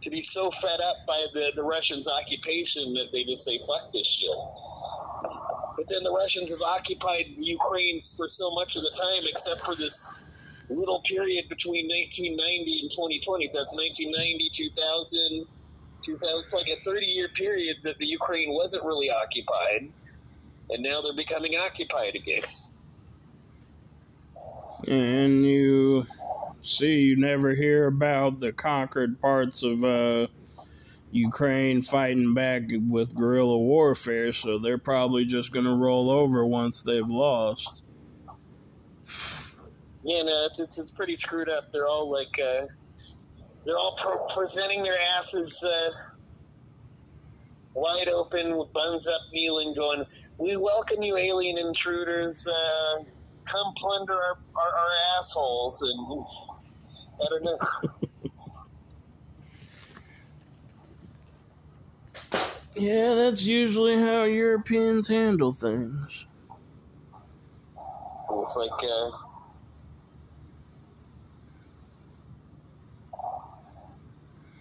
to 0.05 0.11
be 0.11 0.21
so 0.21 0.51
fed 0.51 0.81
up 0.81 0.97
by 1.07 1.27
the, 1.33 1.51
the 1.57 1.63
Russians' 1.63 2.07
occupation 2.07 2.93
that 2.95 3.07
they 3.11 3.25
just 3.25 3.43
say, 3.43 3.59
fuck 3.67 3.91
this 3.93 4.07
shit. 4.07 4.37
But 5.77 5.89
then 5.89 6.05
the 6.05 6.13
Russians 6.13 6.51
have 6.51 6.61
occupied 6.61 7.25
Ukraine 7.39 7.99
for 8.17 8.29
so 8.29 8.55
much 8.55 8.77
of 8.77 8.83
the 8.83 8.91
time, 8.91 9.23
except 9.27 9.63
for 9.63 9.75
this 9.75 10.23
little 10.69 11.01
period 11.01 11.49
between 11.49 11.89
1990 11.89 12.81
and 12.83 12.91
2020. 12.91 13.51
That's 13.53 13.75
1990, 13.77 14.51
2000, 14.53 15.47
2000. 16.03 16.45
It's 16.45 16.55
like 16.55 16.69
a 16.69 16.77
30 16.81 17.07
year 17.07 17.29
period 17.29 17.79
that 17.85 17.97
the 17.97 18.07
Ukraine 18.07 18.53
wasn't 18.53 18.85
really 18.85 19.11
occupied, 19.11 19.91
and 20.69 20.83
now 20.83 21.01
they're 21.01 21.17
becoming 21.17 21.57
occupied 21.57 22.15
again. 22.15 22.43
And 24.87 25.47
you 25.47 26.07
see, 26.65 27.01
you 27.01 27.17
never 27.17 27.55
hear 27.55 27.87
about 27.87 28.41
the 28.41 28.53
conquered 28.53 29.21
parts 29.21 29.63
of 29.63 29.85
uh, 29.85 30.27
Ukraine 31.13 31.83
fighting 31.83 32.35
back 32.35 32.63
with 32.89 33.15
guerrilla 33.15 33.59
warfare, 33.59 34.33
so 34.33 34.59
they're 34.59 34.79
probably 34.79 35.25
just 35.25 35.53
going 35.53 35.67
to 35.67 35.75
roll 35.75 36.11
over 36.11 36.45
once 36.45 36.83
they've 36.83 37.07
lost. 37.07 37.83
Yeah, 40.03 40.23
no, 40.23 40.47
it's, 40.47 40.59
it's, 40.59 40.79
it's 40.79 40.93
pretty 40.93 41.17
screwed 41.17 41.49
up. 41.49 41.73
They're 41.73 41.87
all 41.87 42.11
like, 42.11 42.39
uh, 42.39 42.67
they're 43.65 43.79
all 43.79 43.97
pro- 43.97 44.27
presenting 44.27 44.83
their 44.83 44.99
asses 45.17 45.63
uh, 45.63 45.91
wide 47.75 48.09
open, 48.09 48.57
with 48.57 48.73
buns 48.73 49.09
up, 49.09 49.21
kneeling, 49.33 49.75
going, 49.75 50.05
"We 50.39 50.57
welcome 50.57 51.03
you, 51.03 51.17
alien 51.17 51.59
intruders. 51.59 52.47
Uh, 52.47 53.05
come 53.45 53.73
plunder 53.77 54.15
our, 54.15 54.39
our, 54.57 54.69
our 54.69 54.91
assholes." 55.19 55.81
And 55.83 56.25
I 57.21 57.27
don't 57.31 57.45
know. 57.45 57.59
Yeah, 62.77 63.15
that's 63.15 63.45
usually 63.45 63.97
how 63.97 64.25
Europeans 64.25 65.09
handle 65.09 65.53
things. 65.53 66.27
It's 68.31 68.57
like, 68.57 68.83
uh, 68.83 69.11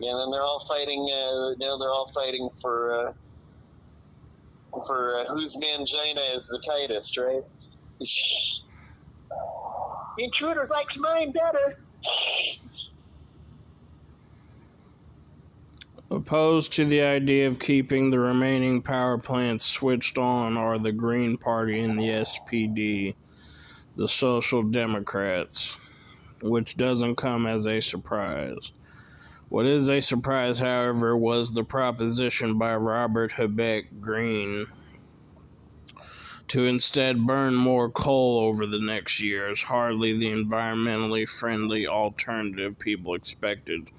Yeah, 0.04 0.12
and 0.12 0.20
then 0.20 0.32
they're 0.32 0.44
all 0.44 0.60
fighting. 0.68 1.10
Uh, 1.10 1.56
now 1.60 1.78
they're 1.78 1.90
all 1.90 2.10
fighting 2.14 2.50
for 2.62 2.94
uh, 2.94 3.14
for 4.86 5.20
uh, 5.22 5.26
whose 5.34 5.56
mangina 5.56 6.36
is 6.36 6.48
the 6.48 6.62
tightest, 6.68 7.18
right? 7.18 7.42
The 8.02 8.08
intruder 10.24 10.68
likes 10.70 10.98
mine 11.00 11.32
better. 11.32 11.74
Opposed 16.12 16.74
to 16.74 16.86
the 16.86 17.02
idea 17.02 17.48
of 17.48 17.58
keeping 17.60 18.12
the 18.12 18.20
remaining 18.20 18.84
power 18.84 19.18
plants 19.18 19.66
switched 19.66 20.18
on 20.18 20.58
are 20.58 20.78
the 20.78 20.92
Green 20.92 21.38
Party 21.38 21.80
and 21.80 22.00
the 22.00 22.10
SPD, 22.10 23.16
the 23.96 24.08
Social 24.08 24.62
Democrats, 24.62 25.78
which 26.42 26.78
doesn't 26.78 27.16
come 27.16 27.48
as 27.48 27.66
a 27.66 27.80
surprise. 27.80 28.74
What 29.50 29.66
is 29.66 29.90
a 29.90 30.02
surprise, 30.02 30.60
however, 30.60 31.18
was 31.18 31.54
the 31.54 31.64
proposition 31.64 32.58
by 32.60 32.76
Robert 32.76 33.32
Habeck 33.32 34.00
Green 34.00 34.68
to 36.54 36.66
instead 36.66 37.26
burn 37.26 37.56
more 37.56 37.90
coal 37.90 38.42
over 38.42 38.68
the 38.68 38.80
next 38.80 39.20
years, 39.20 39.64
hardly 39.64 40.20
the 40.20 40.28
environmentally 40.28 41.28
friendly 41.28 41.88
alternative 41.88 42.78
people 42.78 43.16
expected. 43.16 43.90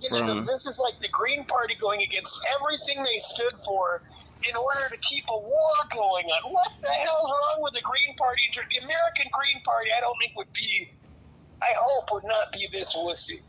You 0.00 0.10
know, 0.10 0.26
From- 0.26 0.44
this 0.44 0.66
is 0.66 0.78
like 0.78 1.00
the 1.00 1.08
Green 1.08 1.46
Party 1.46 1.74
going 1.74 2.02
against 2.02 2.38
everything 2.54 3.02
they 3.02 3.16
stood 3.16 3.54
for 3.64 4.02
in 4.46 4.54
order 4.56 4.90
to 4.90 4.98
keep 4.98 5.24
a 5.30 5.38
war 5.38 5.72
going 5.90 6.26
on. 6.26 6.52
What 6.52 6.70
the 6.82 6.88
hell's 6.88 7.30
wrong 7.30 7.62
with 7.62 7.72
the 7.72 7.80
Green 7.80 8.14
Party? 8.16 8.42
The 8.52 8.84
American 8.84 9.28
Green 9.32 9.62
Party, 9.62 9.88
I 9.96 10.00
don't 10.00 10.18
think 10.20 10.36
would 10.36 10.52
be, 10.52 10.90
I 11.62 11.72
hope 11.78 12.12
would 12.12 12.24
not 12.24 12.52
be 12.52 12.68
this 12.70 12.94
wussy. 12.94 13.40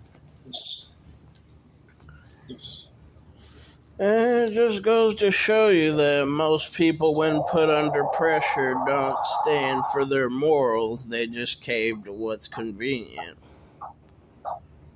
And 3.99 4.49
it 4.49 4.53
just 4.53 4.83
goes 4.83 5.15
to 5.15 5.31
show 5.31 5.69
you 5.69 5.95
that 5.95 6.27
most 6.27 6.75
people, 6.75 7.13
when 7.15 7.41
put 7.49 7.69
under 7.69 8.03
pressure, 8.03 8.75
don't 8.85 9.23
stand 9.41 9.83
for 9.91 10.05
their 10.05 10.29
morals. 10.29 11.09
They 11.09 11.25
just 11.25 11.61
cave 11.61 12.03
to 12.03 12.11
what's 12.11 12.47
convenient. 12.47 13.37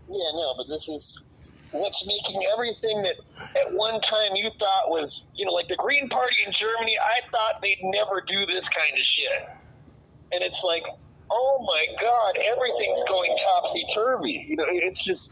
Yeah, 0.08 0.32
no, 0.34 0.54
but 0.56 0.68
this 0.68 0.88
is 0.88 1.28
what's 1.72 2.06
making 2.06 2.44
everything 2.54 3.02
that 3.02 3.16
at 3.56 3.74
one 3.74 4.02
time 4.02 4.36
you 4.36 4.52
thought 4.60 4.90
was, 4.90 5.32
you 5.36 5.46
know, 5.46 5.52
like 5.54 5.68
the 5.68 5.78
Green 5.78 6.08
Party 6.08 6.36
in 6.46 6.52
Germany, 6.52 6.96
I 7.02 7.28
thought 7.32 7.62
they'd 7.62 7.80
never 7.82 8.22
do 8.22 8.46
this 8.46 8.68
kind 8.70 9.00
of 9.00 9.06
shit. 9.06 9.50
And 10.32 10.44
it's 10.44 10.64
like, 10.64 10.84
oh 11.32 11.66
my 11.66 11.86
God, 12.00 12.38
everything's 12.38 13.04
going 13.08 13.36
topsy 13.42 13.84
turvy. 13.96 14.46
You 14.48 14.58
know, 14.58 14.66
it's 14.68 15.04
just, 15.04 15.32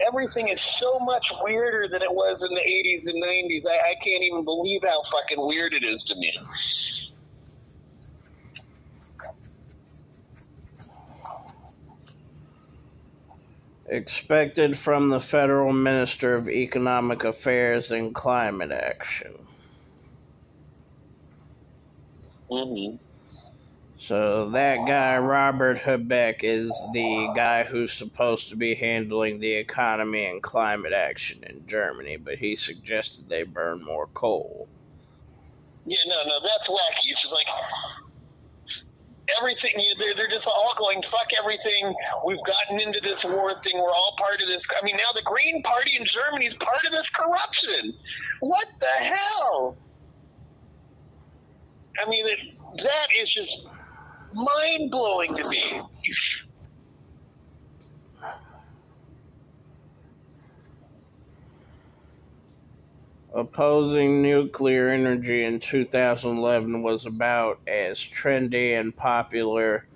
everything 0.00 0.48
is 0.48 0.60
so 0.60 0.98
much 0.98 1.32
weirder 1.42 1.88
than 1.90 2.02
it 2.02 2.12
was 2.12 2.42
in 2.42 2.50
the 2.50 2.60
80s 2.60 3.06
and 3.06 3.22
90s. 3.22 3.64
I, 3.66 3.90
I 3.90 3.94
can't 4.02 4.22
even 4.22 4.44
believe 4.44 4.82
how 4.84 5.02
fucking 5.02 5.38
weird 5.38 5.72
it 5.74 5.84
is 5.84 6.04
to 6.04 6.14
me. 6.16 6.32
Expected 13.88 14.76
from 14.76 15.10
the 15.10 15.20
Federal 15.20 15.72
Minister 15.72 16.34
of 16.34 16.48
Economic 16.48 17.22
Affairs 17.22 17.92
and 17.92 18.14
Climate 18.14 18.72
Action. 18.72 19.46
Mm-hmm. 22.50 22.96
So 24.06 24.50
that 24.50 24.86
guy, 24.86 25.18
Robert 25.18 25.78
Habeck, 25.78 26.44
is 26.44 26.70
the 26.92 27.28
guy 27.34 27.64
who's 27.64 27.92
supposed 27.92 28.50
to 28.50 28.56
be 28.56 28.76
handling 28.76 29.40
the 29.40 29.52
economy 29.54 30.26
and 30.26 30.40
climate 30.40 30.92
action 30.92 31.42
in 31.42 31.66
Germany, 31.66 32.16
but 32.16 32.38
he 32.38 32.54
suggested 32.54 33.28
they 33.28 33.42
burn 33.42 33.82
more 33.84 34.06
coal. 34.14 34.68
Yeah, 35.86 35.98
no, 36.06 36.22
no, 36.24 36.38
that's 36.40 36.68
wacky. 36.68 37.10
It's 37.10 37.20
just 37.20 37.34
like 37.34 37.48
everything. 39.40 39.72
You, 39.76 39.96
they're, 39.98 40.14
they're 40.14 40.28
just 40.28 40.46
all 40.46 40.72
going 40.78 41.02
fuck 41.02 41.26
everything. 41.36 41.92
We've 42.24 42.44
gotten 42.44 42.78
into 42.78 43.00
this 43.00 43.24
war 43.24 43.60
thing. 43.60 43.76
We're 43.76 43.90
all 43.90 44.14
part 44.16 44.40
of 44.40 44.46
this. 44.46 44.68
I 44.80 44.84
mean, 44.84 44.98
now 44.98 45.10
the 45.16 45.22
Green 45.22 45.64
Party 45.64 45.96
in 45.98 46.04
Germany 46.04 46.46
is 46.46 46.54
part 46.54 46.84
of 46.84 46.92
this 46.92 47.10
corruption. 47.10 47.92
What 48.38 48.66
the 48.78 49.04
hell? 49.04 49.76
I 52.00 52.08
mean, 52.08 52.24
it, 52.24 52.56
that 52.76 53.08
is 53.20 53.28
just 53.34 53.66
mind 54.36 54.90
blowing 54.90 55.34
to 55.36 55.48
me. 55.48 55.82
Opposing 63.34 64.22
nuclear 64.22 64.88
energy 64.88 65.44
in 65.44 65.60
2011 65.60 66.82
was 66.82 67.06
about 67.06 67.60
as 67.66 67.98
trendy 67.98 68.78
and 68.80 68.96
popular 68.96 69.86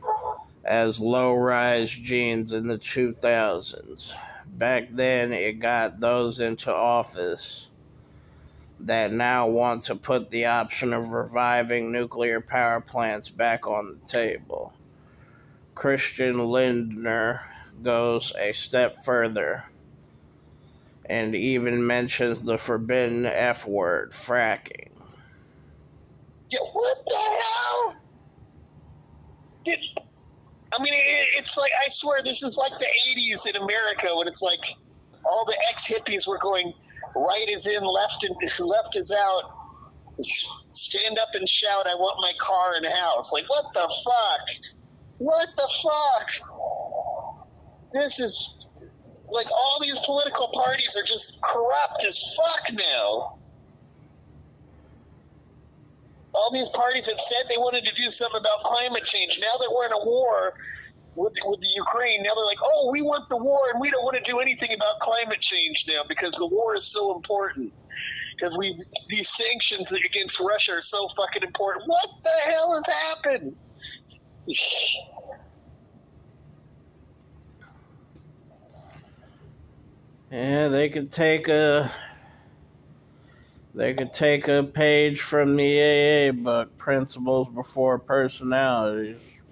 as 0.64 1.00
low 1.00 1.34
rise 1.34 1.90
jeans 1.90 2.52
in 2.52 2.68
the 2.68 2.78
2000s. 2.78 4.12
Back 4.46 4.88
then, 4.92 5.32
it 5.32 5.60
got 5.60 6.00
those 6.00 6.40
into 6.40 6.74
office 6.74 7.69
that 8.86 9.12
now 9.12 9.46
want 9.46 9.82
to 9.84 9.94
put 9.94 10.30
the 10.30 10.46
option 10.46 10.92
of 10.92 11.12
reviving 11.12 11.92
nuclear 11.92 12.40
power 12.40 12.80
plants 12.80 13.28
back 13.28 13.66
on 13.66 13.98
the 14.00 14.06
table. 14.06 14.72
Christian 15.74 16.38
Lindner 16.38 17.42
goes 17.82 18.34
a 18.38 18.52
step 18.52 19.04
further 19.04 19.64
and 21.06 21.34
even 21.34 21.86
mentions 21.86 22.42
the 22.42 22.56
forbidden 22.56 23.26
F 23.26 23.66
word, 23.66 24.12
fracking. 24.12 24.90
Yeah, 26.50 26.60
what 26.72 26.98
the 27.06 27.16
hell? 27.16 27.96
I 30.72 30.82
mean, 30.82 30.94
it, 30.94 31.38
it's 31.38 31.56
like 31.56 31.72
I 31.84 31.88
swear 31.88 32.22
this 32.22 32.42
is 32.42 32.56
like 32.56 32.78
the 32.78 32.86
'80s 33.08 33.46
in 33.48 33.56
America 33.56 34.14
when 34.14 34.28
it's 34.28 34.42
like 34.42 34.74
all 35.24 35.44
the 35.44 35.56
ex 35.68 35.88
hippies 35.88 36.28
were 36.28 36.38
going 36.38 36.72
right 37.14 37.48
is 37.48 37.66
in, 37.66 37.84
left 37.84 38.24
and 38.24 38.36
left 38.66 38.96
is 38.96 39.12
out. 39.12 39.42
Stand 40.70 41.18
up 41.18 41.28
and 41.34 41.48
shout, 41.48 41.86
"I 41.86 41.94
want 41.94 42.18
my 42.20 42.32
car 42.38 42.74
and 42.74 42.86
house!" 42.86 43.32
Like 43.32 43.48
what 43.48 43.66
the 43.74 43.88
fuck? 44.04 44.40
What 45.18 45.48
the 45.56 45.68
fuck? 45.82 46.50
This 47.92 48.20
is 48.20 48.68
like 49.30 49.46
all 49.50 49.78
these 49.80 49.98
political 50.00 50.48
parties 50.48 50.96
are 50.96 51.02
just 51.02 51.40
corrupt 51.42 52.04
as 52.06 52.22
fuck 52.36 52.72
now. 52.72 53.38
All 56.32 56.52
these 56.52 56.68
parties 56.68 57.06
that 57.06 57.20
said 57.20 57.44
they 57.48 57.56
wanted 57.56 57.84
to 57.86 57.94
do 57.94 58.10
something 58.10 58.38
about 58.38 58.62
climate 58.64 59.04
change, 59.04 59.40
now 59.40 59.56
that 59.58 59.72
we're 59.74 59.86
in 59.86 59.92
a 59.92 60.04
war 60.04 60.54
with, 61.14 61.34
with 61.44 61.60
the 61.60 61.68
Ukraine, 61.76 62.22
now 62.22 62.34
they're 62.34 62.44
like, 62.44 62.58
oh, 62.62 62.90
we 62.92 63.02
want 63.02 63.28
the 63.28 63.36
war 63.36 63.58
and 63.72 63.80
we 63.80 63.90
don't 63.90 64.04
want 64.04 64.16
to 64.16 64.30
do 64.30 64.38
anything 64.38 64.72
about 64.72 65.00
climate 65.00 65.40
change 65.40 65.84
now 65.88 66.02
because 66.08 66.32
the 66.32 66.46
war 66.46 66.76
is 66.76 66.90
so 66.90 67.14
important. 67.16 67.72
Because 68.36 68.56
we 68.56 68.80
these 69.10 69.28
sanctions 69.28 69.92
against 69.92 70.40
Russia 70.40 70.72
are 70.72 70.80
so 70.80 71.08
fucking 71.16 71.42
important. 71.42 71.86
What 71.86 72.08
the 72.24 72.50
hell 72.50 72.74
has 72.74 72.86
happened? 72.86 73.56
Yeah, 80.30 80.68
they 80.68 80.88
could 80.88 81.10
take 81.10 81.48
a 81.48 81.90
they 83.74 83.94
could 83.94 84.12
take 84.12 84.48
a 84.48 84.62
page 84.62 85.20
from 85.20 85.56
the 85.56 86.30
AA 86.30 86.32
book, 86.32 86.78
Principles 86.78 87.50
Before 87.50 87.98
Personalities. 87.98 89.42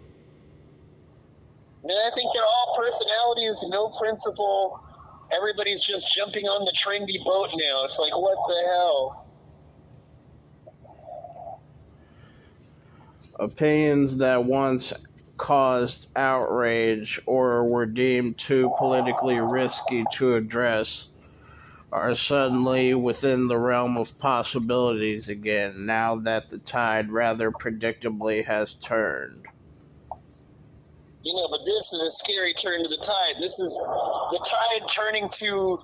Man, 1.89 1.97
I 1.97 2.15
think 2.15 2.31
they're 2.35 2.45
all 2.45 2.77
personalities, 2.79 3.65
no 3.69 3.89
principle. 3.89 4.79
Everybody's 5.33 5.81
just 5.81 6.15
jumping 6.15 6.45
on 6.45 6.67
the 6.67 6.73
trendy 6.73 7.25
boat 7.25 7.49
now. 7.55 7.87
It's 7.87 7.99
like, 7.99 8.15
what 8.15 8.37
the 8.47 8.63
hell? 8.67 9.27
Opinions 13.41 14.19
that 14.19 14.45
once 14.45 14.93
caused 15.39 16.09
outrage 16.15 17.23
or 17.25 17.65
were 17.65 17.87
deemed 17.87 18.37
too 18.37 18.71
politically 18.77 19.39
risky 19.41 20.05
to 20.13 20.35
address 20.35 21.09
are 21.91 22.15
suddenly 22.15 22.93
within 22.93 23.49
the 23.49 23.57
realm 23.57 23.97
of 23.97 24.19
possibilities 24.19 25.31
again 25.31 25.87
now 25.87 26.17
that 26.17 26.51
the 26.51 26.59
tide 26.59 27.11
rather 27.11 27.51
predictably 27.51 28.45
has 28.45 28.75
turned. 28.75 29.47
You 31.29 31.35
know, 31.35 31.49
but 31.51 31.67
this 31.67 31.93
is 31.93 32.01
a 32.01 32.11
scary 32.11 32.55
turn 32.55 32.83
to 32.83 32.89
the 32.89 32.97
tide. 32.97 33.35
This 33.39 33.59
is 33.59 33.77
the 33.77 34.41
tide 34.49 34.89
turning 34.89 35.29
to 35.35 35.79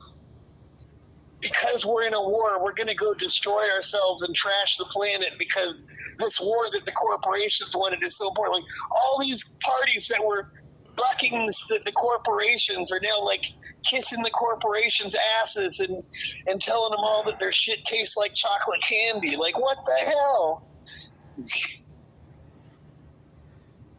because 1.42 1.84
we're 1.84 2.04
in 2.04 2.14
a 2.14 2.22
war, 2.22 2.64
we're 2.64 2.72
going 2.72 2.88
to 2.88 2.94
go 2.94 3.12
destroy 3.12 3.68
ourselves 3.70 4.22
and 4.22 4.34
trash 4.34 4.78
the 4.78 4.86
planet 4.86 5.32
because 5.38 5.86
this 6.18 6.40
war 6.40 6.64
that 6.72 6.86
the 6.86 6.92
corporations 6.92 7.76
wanted 7.76 8.02
is 8.02 8.16
so 8.16 8.28
important. 8.28 8.62
Like 8.62 8.72
all 8.90 9.20
these 9.20 9.58
parties 9.62 10.08
that 10.08 10.24
were 10.24 10.50
bucking 10.96 11.44
the, 11.44 11.80
the 11.84 11.92
corporations 11.92 12.90
are 12.90 13.00
now 13.00 13.22
like 13.22 13.44
kissing 13.82 14.22
the 14.22 14.30
corporations' 14.30 15.14
asses 15.42 15.80
and 15.80 16.02
and 16.46 16.58
telling 16.58 16.92
them 16.92 17.00
all 17.00 17.22
that 17.26 17.38
their 17.38 17.52
shit 17.52 17.84
tastes 17.84 18.16
like 18.16 18.32
chocolate 18.32 18.80
candy. 18.80 19.36
Like 19.36 19.58
what 19.58 19.76
the 19.84 20.10
hell? 20.10 20.66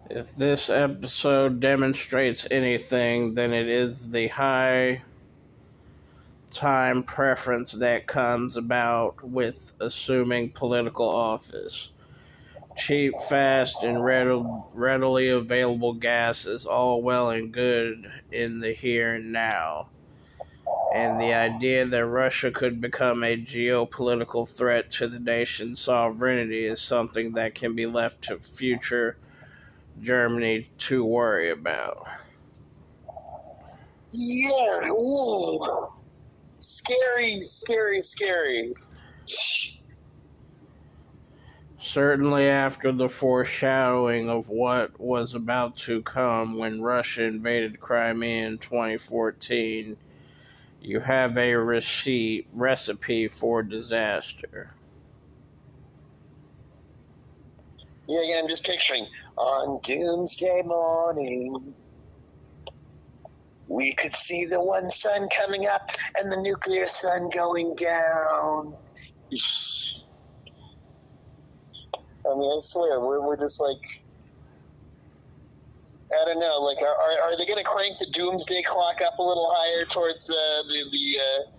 If 0.10 0.36
this 0.36 0.70
episode 0.70 1.60
demonstrates 1.60 2.46
anything, 2.52 3.34
then 3.34 3.52
it 3.54 3.68
is 3.68 4.12
the 4.12 4.28
high 4.28 5.02
time 6.52 7.02
preference 7.02 7.72
that 7.72 8.06
comes 8.06 8.56
about 8.56 9.28
with 9.28 9.74
assuming 9.80 10.52
political 10.52 11.10
office. 11.10 11.92
Cheap, 12.78 13.16
fast, 13.28 13.84
and 13.84 14.06
readily 14.06 15.30
available 15.30 15.94
gas 15.94 16.46
is 16.46 16.68
all 16.68 17.02
well 17.02 17.32
and 17.32 17.52
good 17.52 18.12
in 18.32 18.60
the 18.60 18.74
here 18.74 19.16
and 19.16 19.32
now. 19.32 19.90
And 20.94 21.20
the 21.20 21.34
idea 21.34 21.84
that 21.84 22.06
Russia 22.06 22.52
could 22.52 22.80
become 22.80 23.24
a 23.24 23.38
geopolitical 23.38 24.48
threat 24.48 24.92
to 24.92 25.08
the 25.08 25.20
nation's 25.20 25.80
sovereignty 25.80 26.66
is 26.66 26.80
something 26.80 27.34
that 27.34 27.56
can 27.56 27.74
be 27.74 27.88
left 27.88 28.22
to 28.26 28.38
future 28.38 29.18
Germany 30.02 30.68
to 30.80 31.06
worry 31.06 31.52
about. 31.52 32.06
Yeah, 34.12 34.90
ooh. 34.90 35.88
Scary, 36.60 37.42
scary, 37.42 38.02
scary. 38.02 38.74
Certainly, 41.78 42.50
after 42.50 42.92
the 42.92 43.10
foreshadowing 43.10 44.30
of 44.30 44.50
what 44.50 45.00
was 45.00 45.36
about 45.36 45.76
to 45.78 46.02
come 46.02 46.58
when 46.58 46.82
Russia 46.82 47.24
invaded 47.24 47.80
Crimea 47.80 48.48
in 48.48 48.58
2014, 48.58 49.98
you 50.82 51.00
have 51.00 51.38
a 51.38 51.54
receipt, 51.54 52.48
recipe 52.54 53.28
for 53.28 53.62
disaster. 53.62 54.74
Yeah, 58.08 58.22
yeah, 58.24 58.40
I'm 58.40 58.48
just 58.48 58.64
picturing 58.64 59.08
on 59.38 59.80
Doomsday 59.84 60.62
morning. 60.64 61.74
We 63.68 63.94
could 63.96 64.16
see 64.16 64.46
the 64.46 64.62
one 64.62 64.92
sun 64.92 65.28
coming 65.30 65.66
up 65.66 65.90
and 66.18 66.32
the 66.32 66.38
nuclear 66.38 66.88
sun 66.88 67.30
going 67.30 67.76
down. 67.76 68.76
I 72.26 72.36
mean, 72.36 72.52
I 72.52 72.58
swear, 72.60 73.00
we're, 73.02 73.22
we're 73.22 73.38
just 73.38 73.60
like, 73.60 74.02
I 76.12 76.26
don't 76.26 76.40
know, 76.40 76.60
like, 76.62 76.78
are, 76.82 77.24
are 77.24 77.38
they 77.38 77.46
going 77.46 77.58
to 77.58 77.64
crank 77.64 77.98
the 78.00 78.08
doomsday 78.12 78.64
clock 78.64 79.02
up 79.06 79.18
a 79.20 79.24
little 79.24 79.52
higher 79.54 79.86
towards 79.86 80.30
uh, 80.30 80.34
the, 80.34 80.84
the 80.92 81.20
uh, 81.20 81.52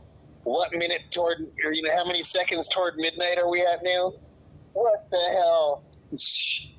what 0.44 0.72
minute 0.72 1.02
toward, 1.10 1.38
or, 1.64 1.72
you 1.74 1.82
know, 1.82 1.94
how 1.94 2.04
many 2.04 2.22
seconds 2.22 2.68
toward 2.68 2.94
midnight 2.96 3.38
are 3.38 3.50
we 3.50 3.62
at 3.62 3.82
now? 3.82 4.12
What 4.72 5.10
the 5.10 5.28
hell? 5.32 5.84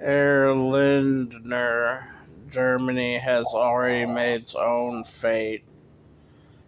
Herr 0.00 0.54
Lindner, 0.54 2.08
Germany 2.50 3.18
has 3.18 3.46
already 3.46 4.04
made 4.04 4.42
its 4.42 4.54
own 4.54 5.04
fate 5.04 5.64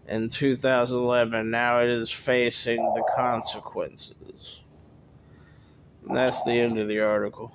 in 0.08 0.28
2011. 0.28 1.50
Now 1.50 1.80
it 1.80 1.90
is 1.90 2.10
facing 2.10 2.82
the 2.94 3.04
consequences. 3.14 4.60
And 6.06 6.16
that's 6.16 6.42
the 6.44 6.52
end 6.52 6.78
of 6.78 6.88
the 6.88 7.00
article. 7.00 7.52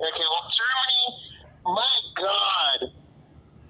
Okay, 0.00 0.24
well, 0.30 0.50
Germany, 0.50 1.24
my 1.64 1.98
God, 2.14 2.92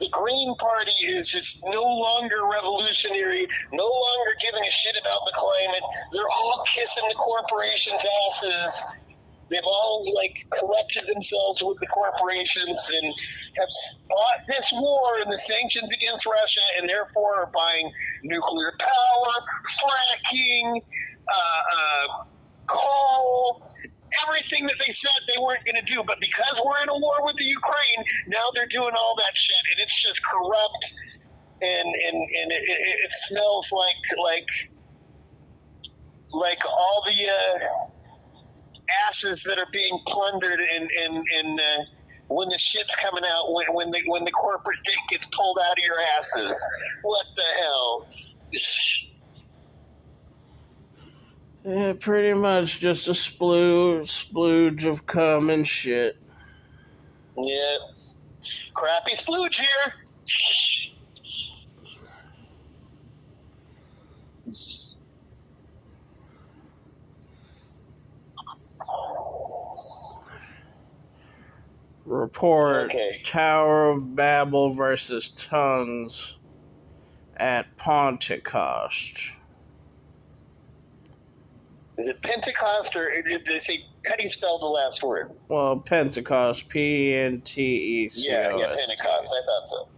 the 0.01 0.09
Green 0.11 0.57
Party 0.57 1.07
is 1.07 1.29
just 1.29 1.64
no 1.66 1.83
longer 1.83 2.47
revolutionary, 2.51 3.47
no 3.73 3.85
longer 3.85 4.33
giving 4.40 4.64
a 4.66 4.71
shit 4.71 4.97
about 5.01 5.21
the 5.25 5.33
climate. 5.37 5.83
They're 6.12 6.29
all 6.29 6.64
kissing 6.66 7.05
the 7.09 7.14
corporations' 7.14 8.05
asses 8.29 8.83
They've 9.51 9.61
all 9.65 10.13
like 10.15 10.47
collected 10.51 11.05
themselves 11.13 11.63
with 11.63 11.79
the 11.81 11.87
corporations 11.87 12.91
and 12.93 13.15
have 13.59 13.69
bought 14.09 14.47
this 14.47 14.71
war 14.73 15.21
and 15.23 15.33
the 15.33 15.39
sanctions 15.39 15.93
against 15.93 16.27
Russia, 16.27 16.61
and 16.79 16.89
therefore 16.89 17.37
are 17.37 17.51
buying 17.53 17.91
nuclear 18.23 18.75
power, 18.79 19.33
fracking, 19.81 20.83
uh, 21.29 21.63
uh, 21.77 22.25
coal, 22.67 23.63
everything 24.27 24.67
that 24.67 24.77
they 24.85 24.93
said 24.93 25.11
they 25.27 25.41
weren't 25.41 25.65
going 25.65 25.83
to 25.83 25.95
do. 25.95 26.03
But 26.07 26.21
because 26.21 26.61
we're 26.65 26.83
in 26.83 26.89
a 26.91 26.99
war 26.99 27.25
with 27.25 27.37
the 27.37 27.45
Ukraine, 27.45 28.05
now 28.29 28.51
they're 28.55 28.67
doing 28.67 28.93
all 28.99 29.17
that 29.17 29.37
shit, 29.37 29.57
and 29.73 29.83
it's 29.85 30.03
just 30.03 30.21
corrupt, 30.25 30.93
and 31.63 31.89
and 31.89 32.17
and 32.17 32.53
it, 32.53 32.63
it, 32.69 32.99
it 33.05 33.13
smells 33.13 33.73
like 33.73 33.97
like 34.23 34.49
like 36.33 36.67
all 36.67 37.05
the. 37.07 37.31
Uh, 37.31 37.89
asses 39.07 39.42
that 39.44 39.59
are 39.59 39.68
being 39.72 39.98
plundered 40.07 40.61
and 40.61 40.90
and 40.90 41.24
and 41.37 41.61
uh, 41.61 41.83
when 42.29 42.48
the 42.48 42.59
shit's 42.59 42.94
coming 42.96 43.24
out 43.24 43.53
when 43.53 43.66
when 43.74 43.90
the 43.90 44.01
when 44.07 44.24
the 44.24 44.31
corporate 44.31 44.79
dick 44.85 44.98
gets 45.09 45.27
pulled 45.27 45.59
out 45.64 45.72
of 45.72 45.85
your 45.85 46.01
asses. 46.18 46.64
What 47.03 47.27
the 47.37 47.42
hell? 47.61 48.09
Yeah, 51.64 51.92
pretty 51.98 52.33
much 52.35 52.81
just 52.81 53.09
a 53.09 53.12
splooge, 53.12 54.07
splooge 54.07 54.88
of 54.88 55.07
cum 55.07 55.51
and 55.51 55.66
shit. 55.66 56.16
Yeah. 57.37 57.77
Crappy 58.74 59.12
splooge 59.12 59.61
here. 59.61 59.94
Report 72.09 72.87
okay. 72.87 73.21
Tower 73.23 73.90
of 73.90 74.16
Babel 74.16 74.71
versus 74.71 75.31
Tongues 75.31 76.38
at 77.37 77.77
Pentecost. 77.77 79.33
Is 81.99 82.07
it 82.07 82.23
Pentecost 82.23 82.97
or 82.97 83.11
did 83.23 83.44
they 83.44 83.59
say 83.59 83.85
how 84.07 84.16
do 84.16 84.23
you 84.23 84.29
spell 84.31 84.59
the 84.59 84.64
last 84.64 85.03
word? 85.03 85.33
Well, 85.49 85.81
Pentecost, 85.81 86.71
P 86.71 87.14
N 87.14 87.42
T 87.42 87.62
E 87.62 88.09
C 88.09 88.31
O 88.31 88.33
S. 88.33 88.53
Yeah, 88.53 88.57
yeah, 88.57 88.66
Pentecost. 88.68 89.33
I 89.35 89.42
thought 89.44 89.68
so. 89.68 89.88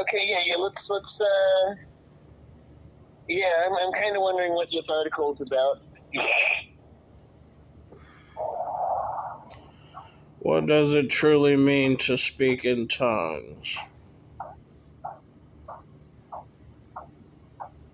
Okay, 0.00 0.24
yeah, 0.24 0.40
yeah. 0.44 0.56
Let's 0.56 0.90
let's. 0.90 1.20
uh 1.20 1.74
Yeah, 3.28 3.52
I'm, 3.64 3.74
I'm 3.76 3.92
kind 3.92 4.16
of 4.16 4.22
wondering 4.22 4.54
what 4.54 4.68
this 4.72 4.88
article 4.88 5.30
is 5.30 5.40
about. 5.40 5.76
What 10.40 10.66
does 10.66 10.94
it 10.94 11.10
truly 11.10 11.56
mean 11.56 11.96
to 11.98 12.16
speak 12.16 12.64
in 12.64 12.86
tongues? 12.86 13.76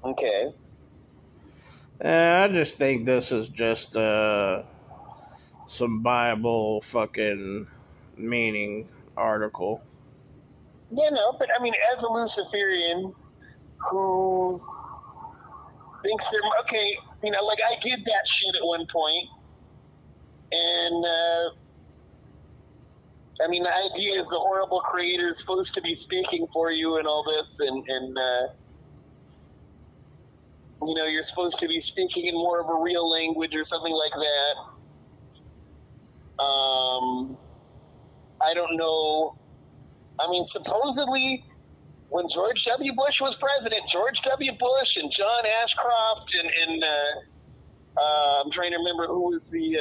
Okay. 0.04 0.52
Uh, 2.04 2.44
I 2.44 2.48
just 2.52 2.76
think 2.76 3.06
this 3.06 3.32
is 3.32 3.48
just 3.48 3.96
uh, 3.96 4.64
some 5.66 6.02
Bible 6.02 6.82
fucking 6.82 7.66
meaning 8.16 8.88
article. 9.16 9.82
Yeah, 10.90 11.08
no, 11.10 11.32
but 11.38 11.48
I 11.58 11.62
mean, 11.62 11.72
as 11.94 12.02
a 12.02 12.08
Luciferian 12.08 13.14
who 13.90 14.62
thinks 16.02 16.28
they're 16.28 16.40
okay, 16.60 16.96
you 17.22 17.30
know, 17.30 17.42
like 17.42 17.58
I 17.66 17.76
did 17.80 18.04
that 18.04 18.28
shit 18.28 18.54
at 18.54 18.64
one 18.64 18.86
point, 18.92 19.28
and 20.52 21.04
uh, 21.04 21.63
I 23.42 23.48
mean, 23.48 23.62
the 23.64 23.74
idea 23.74 24.20
is 24.20 24.28
the 24.28 24.38
horrible 24.38 24.80
creator 24.80 25.30
is 25.30 25.40
supposed 25.40 25.74
to 25.74 25.80
be 25.80 25.94
speaking 25.94 26.46
for 26.52 26.70
you 26.70 26.98
and 26.98 27.06
all 27.06 27.24
this, 27.24 27.58
and 27.60 27.84
and 27.88 28.18
uh, 28.18 28.46
you 30.86 30.94
know, 30.94 31.06
you're 31.06 31.22
supposed 31.22 31.58
to 31.60 31.68
be 31.68 31.80
speaking 31.80 32.26
in 32.26 32.34
more 32.34 32.60
of 32.60 32.68
a 32.68 32.80
real 32.80 33.08
language 33.08 33.56
or 33.56 33.64
something 33.64 33.92
like 33.92 34.12
that. 34.12 34.56
Um, 36.42 37.36
I 38.40 38.54
don't 38.54 38.76
know. 38.76 39.36
I 40.18 40.30
mean, 40.30 40.44
supposedly, 40.44 41.44
when 42.10 42.28
George 42.28 42.64
W. 42.66 42.92
Bush 42.92 43.20
was 43.20 43.36
president, 43.36 43.88
George 43.88 44.22
W. 44.22 44.52
Bush 44.52 44.96
and 44.96 45.10
John 45.10 45.44
Ashcroft 45.62 46.34
and, 46.34 46.50
and 46.68 46.84
uh, 46.84 48.00
uh, 48.00 48.42
I'm 48.44 48.50
trying 48.50 48.72
to 48.72 48.78
remember 48.78 49.06
who 49.06 49.30
was 49.30 49.48
the 49.48 49.78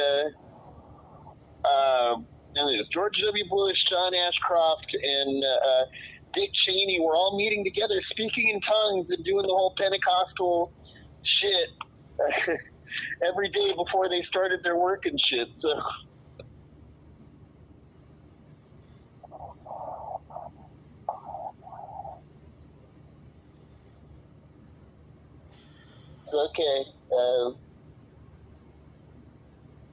uh, 1.64 1.68
uh 1.68 2.16
it 2.56 2.80
is. 2.80 2.88
George 2.88 3.20
W. 3.20 3.44
Bush, 3.50 3.84
John 3.84 4.14
Ashcroft, 4.14 4.94
and 4.94 5.44
uh, 5.44 5.68
uh, 5.68 5.84
Dick 6.32 6.52
Cheney 6.52 7.00
were 7.00 7.14
all 7.14 7.36
meeting 7.36 7.64
together, 7.64 8.00
speaking 8.00 8.48
in 8.48 8.60
tongues 8.60 9.10
and 9.10 9.22
doing 9.24 9.46
the 9.46 9.52
whole 9.52 9.74
Pentecostal 9.76 10.72
shit 11.22 11.68
every 13.26 13.48
day 13.48 13.72
before 13.74 14.08
they 14.08 14.20
started 14.22 14.60
their 14.62 14.76
work 14.76 15.06
and 15.06 15.18
shit. 15.20 15.48
So. 15.56 15.74
Okay. 26.34 26.84
Uh, 27.12 27.50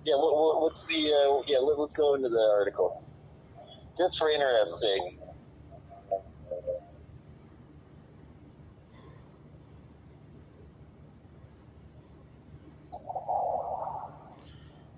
yeah, 0.03 0.15
what, 0.15 0.35
what, 0.35 0.61
what's 0.61 0.85
the, 0.85 1.13
uh, 1.13 1.43
yeah, 1.47 1.59
let, 1.59 1.77
us 1.77 1.95
go 1.95 2.15
into 2.15 2.29
the 2.29 2.55
article. 2.57 3.03
Just 3.97 4.17
for 4.17 4.29
interest's 4.29 4.79
sake. 4.79 5.19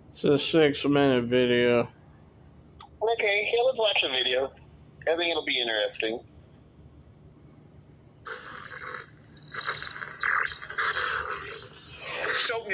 It's 0.09 0.23
a 0.23 0.37
six 0.37 0.85
minute 0.85 1.25
video. 1.25 1.89
Okay, 3.13 3.49
yeah, 3.53 3.61
let's 3.63 3.77
watch 3.77 4.03
a 4.03 4.09
video. 4.09 4.53
I 5.05 5.17
think 5.17 5.31
it'll 5.31 5.43
be 5.43 5.59
interesting. 5.59 6.21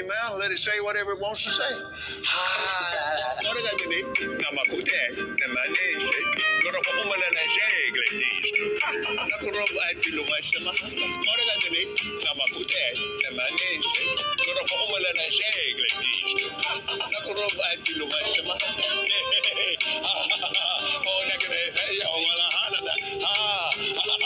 me, 0.00 0.08
man. 0.08 0.38
Let 0.38 0.50
it 0.50 0.58
say 0.58 0.72
whatever 0.82 1.12
it 1.12 1.20
wants 1.20 1.44
to 1.44 1.50
say. 1.50 1.60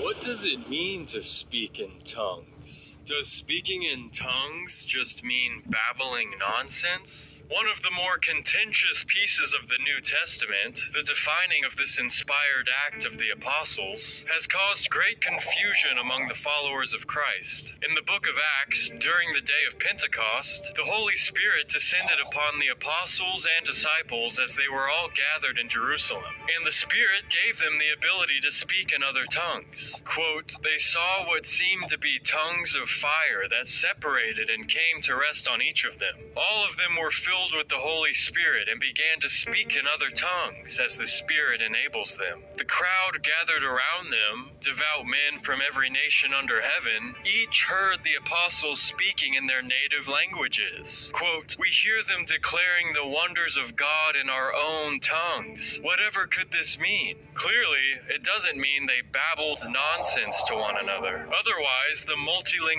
What 0.00 0.20
does 0.22 0.44
it 0.44 0.68
mean 0.68 1.06
to 1.06 1.22
speak 1.22 1.80
in 1.80 1.90
tongues? 2.04 2.91
Does 3.04 3.26
speaking 3.26 3.82
in 3.82 4.10
tongues 4.10 4.84
just 4.84 5.24
mean 5.24 5.64
babbling 5.66 6.34
nonsense? 6.38 7.42
One 7.52 7.66
of 7.66 7.82
the 7.82 7.90
more 7.90 8.16
contentious 8.16 9.04
pieces 9.06 9.52
of 9.52 9.68
the 9.68 9.76
New 9.84 10.00
Testament, 10.00 10.80
the 10.94 11.02
defining 11.02 11.64
of 11.66 11.76
this 11.76 11.98
inspired 11.98 12.70
act 12.70 13.04
of 13.04 13.18
the 13.18 13.28
apostles, 13.28 14.24
has 14.32 14.46
caused 14.46 14.88
great 14.88 15.20
confusion 15.20 15.98
among 16.00 16.28
the 16.28 16.38
followers 16.38 16.94
of 16.94 17.06
Christ. 17.06 17.74
In 17.86 17.94
the 17.94 18.00
book 18.00 18.26
of 18.26 18.40
Acts, 18.62 18.88
during 18.88 19.34
the 19.34 19.44
day 19.44 19.68
of 19.68 19.78
Pentecost, 19.78 20.62
the 20.76 20.88
Holy 20.88 21.16
Spirit 21.16 21.68
descended 21.68 22.16
upon 22.24 22.58
the 22.58 22.72
apostles 22.72 23.46
and 23.58 23.66
disciples 23.66 24.38
as 24.38 24.54
they 24.54 24.68
were 24.72 24.88
all 24.88 25.10
gathered 25.12 25.58
in 25.58 25.68
Jerusalem, 25.68 26.40
and 26.56 26.64
the 26.64 26.72
Spirit 26.72 27.28
gave 27.28 27.58
them 27.58 27.76
the 27.76 27.92
ability 27.92 28.40
to 28.40 28.52
speak 28.52 28.92
in 28.96 29.02
other 29.02 29.26
tongues. 29.26 30.00
Quote, 30.06 30.54
They 30.62 30.78
saw 30.78 31.26
what 31.26 31.44
seemed 31.44 31.90
to 31.90 31.98
be 31.98 32.18
tongues 32.18 32.74
of 32.74 32.88
fire 32.92 33.48
that 33.50 33.66
separated 33.66 34.48
and 34.50 34.68
came 34.68 35.02
to 35.02 35.16
rest 35.16 35.48
on 35.48 35.62
each 35.62 35.84
of 35.84 35.98
them. 35.98 36.14
All 36.36 36.64
of 36.68 36.76
them 36.76 36.96
were 37.00 37.10
filled 37.10 37.54
with 37.56 37.68
the 37.68 37.82
Holy 37.82 38.14
Spirit 38.14 38.68
and 38.68 38.80
began 38.80 39.18
to 39.20 39.30
speak 39.30 39.74
in 39.74 39.86
other 39.92 40.10
tongues 40.10 40.78
as 40.78 40.96
the 40.96 41.06
Spirit 41.06 41.60
enables 41.60 42.16
them. 42.16 42.42
The 42.56 42.64
crowd 42.64 43.22
gathered 43.22 43.64
around 43.64 44.10
them, 44.10 44.50
devout 44.60 45.04
men 45.06 45.40
from 45.40 45.60
every 45.66 45.90
nation 45.90 46.32
under 46.32 46.60
heaven, 46.60 47.14
each 47.24 47.64
heard 47.64 48.04
the 48.04 48.14
apostles 48.14 48.80
speaking 48.80 49.34
in 49.34 49.46
their 49.46 49.62
native 49.62 50.08
languages. 50.08 51.10
Quote, 51.12 51.56
We 51.58 51.68
hear 51.68 52.02
them 52.02 52.24
declaring 52.24 52.92
the 52.94 53.06
wonders 53.06 53.56
of 53.56 53.76
God 53.76 54.14
in 54.20 54.28
our 54.28 54.52
own 54.54 55.00
tongues. 55.00 55.80
Whatever 55.82 56.26
could 56.26 56.52
this 56.52 56.78
mean? 56.78 57.16
Clearly, 57.34 58.00
it 58.08 58.22
doesn't 58.22 58.58
mean 58.58 58.86
they 58.86 59.02
babbled 59.02 59.60
nonsense 59.68 60.42
to 60.48 60.54
one 60.54 60.76
another. 60.76 61.26
Otherwise, 61.32 62.04
the 62.06 62.16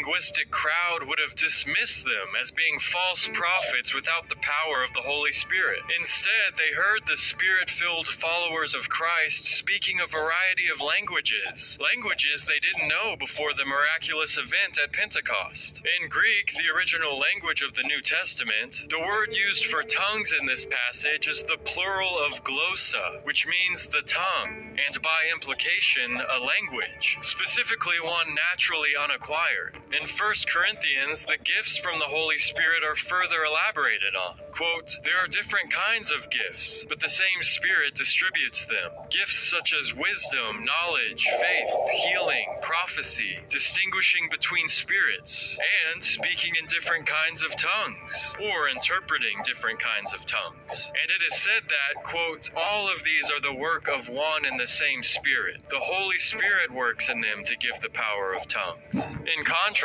multilinguistic 0.04 0.50
crowd 0.50 1.08
would 1.08 1.20
have 1.20 1.36
dismissed 1.36 2.04
them 2.04 2.36
as 2.42 2.52
being 2.52 2.80
false 2.80 3.28
prophets 3.34 3.94
without 3.94 4.30
the 4.30 4.36
power 4.36 4.84
of 4.84 4.94
the 4.94 5.02
Holy 5.02 5.32
Spirit. 5.32 5.80
Instead, 5.98 6.56
they 6.58 6.76
heard 6.76 7.02
the 7.08 7.18
Spirit 7.18 7.70
filled 7.70 8.08
followers 8.08 8.76
of 8.76 8.90
Christ 8.90 9.46
speaking 9.46 10.00
a 10.00 10.08
variety 10.08 10.68
of 10.74 10.82
languages, 10.82 11.78
languages 11.82 12.46
they 12.46 12.60
didn't 12.60 12.88
know 12.88 13.16
before 13.18 13.54
the 13.54 13.66
miraculous 13.66 14.38
event 14.38 14.78
at 14.82 14.94
Pentecost. 14.94 15.82
In 16.02 16.10
Greek, 16.10 16.54
the 16.54 16.74
original 16.76 17.20
language 17.20 17.62
of 17.62 17.74
the 17.74 17.84
New 17.84 18.02
Testament, 18.02 18.78
the 18.90 19.00
word 19.00 19.36
used 19.36 19.66
for 19.66 19.84
tongues 19.84 20.34
in 20.40 20.46
this 20.46 20.66
passage 20.66 21.28
is 21.28 21.44
the 21.44 21.58
plural 21.64 22.18
of 22.20 22.44
glossa, 22.44 23.24
which 23.24 23.48
means 23.48 23.88
the 23.88 24.04
tongue, 24.06 24.78
and 24.86 25.02
by 25.02 25.30
implication, 25.34 26.18
a 26.18 26.40
language, 26.40 27.18
specifically 27.22 28.00
one 28.04 28.36
naturally 28.52 28.92
unacquired. 29.00 29.78
In 29.94 30.08
1 30.08 30.34
Corinthians, 30.52 31.24
the 31.24 31.38
gifts 31.38 31.78
from 31.78 32.00
the 32.00 32.06
Holy 32.06 32.40
Spirit 32.40 32.84
are 32.84 32.96
further 32.96 33.46
elaborated 33.46 34.16
on. 34.16 34.38
Quote, 34.50 34.90
There 35.04 35.18
are 35.18 35.28
different 35.28 35.72
kinds 35.72 36.10
of 36.10 36.32
gifts, 36.32 36.84
but 36.90 37.00
the 37.00 37.10
same 37.10 37.44
Spirit 37.44 37.94
distributes 37.94 38.66
them. 38.66 38.90
Gifts 39.12 39.38
such 39.38 39.72
as 39.72 39.94
wisdom, 39.94 40.66
knowledge, 40.66 41.28
faith, 41.40 41.92
healing, 41.92 42.46
prophecy, 42.64 43.38
distinguishing 43.52 44.30
between 44.32 44.68
spirits, 44.68 45.60
and 45.94 46.04
speaking 46.04 46.54
in 46.60 46.66
different 46.66 47.06
kinds 47.06 47.44
of 47.44 47.52
tongues, 47.56 48.34
or 48.42 48.70
interpreting 48.70 49.46
different 49.46 49.80
kinds 49.80 50.12
of 50.12 50.26
tongues. 50.26 50.90
And 50.90 51.12
it 51.12 51.22
is 51.22 51.38
said 51.38 51.70
that, 51.70 52.04
quote, 52.04 52.50
All 52.58 52.90
of 52.90 53.04
these 53.04 53.30
are 53.30 53.42
the 53.42 53.54
work 53.54 53.88
of 53.88 54.10
one 54.10 54.46
and 54.46 54.60
the 54.60 54.68
same 54.68 55.04
Spirit. 55.04 55.62
The 55.70 55.80
Holy 55.80 56.18
Spirit 56.18 56.74
works 56.74 57.10
in 57.10 57.22
them 57.22 57.44
to 57.46 57.56
give 57.58 57.80
the 57.82 57.94
power 57.94 58.34
of 58.34 58.48
tongues. 58.48 59.06
In 59.38 59.46
contrast, 59.46 59.83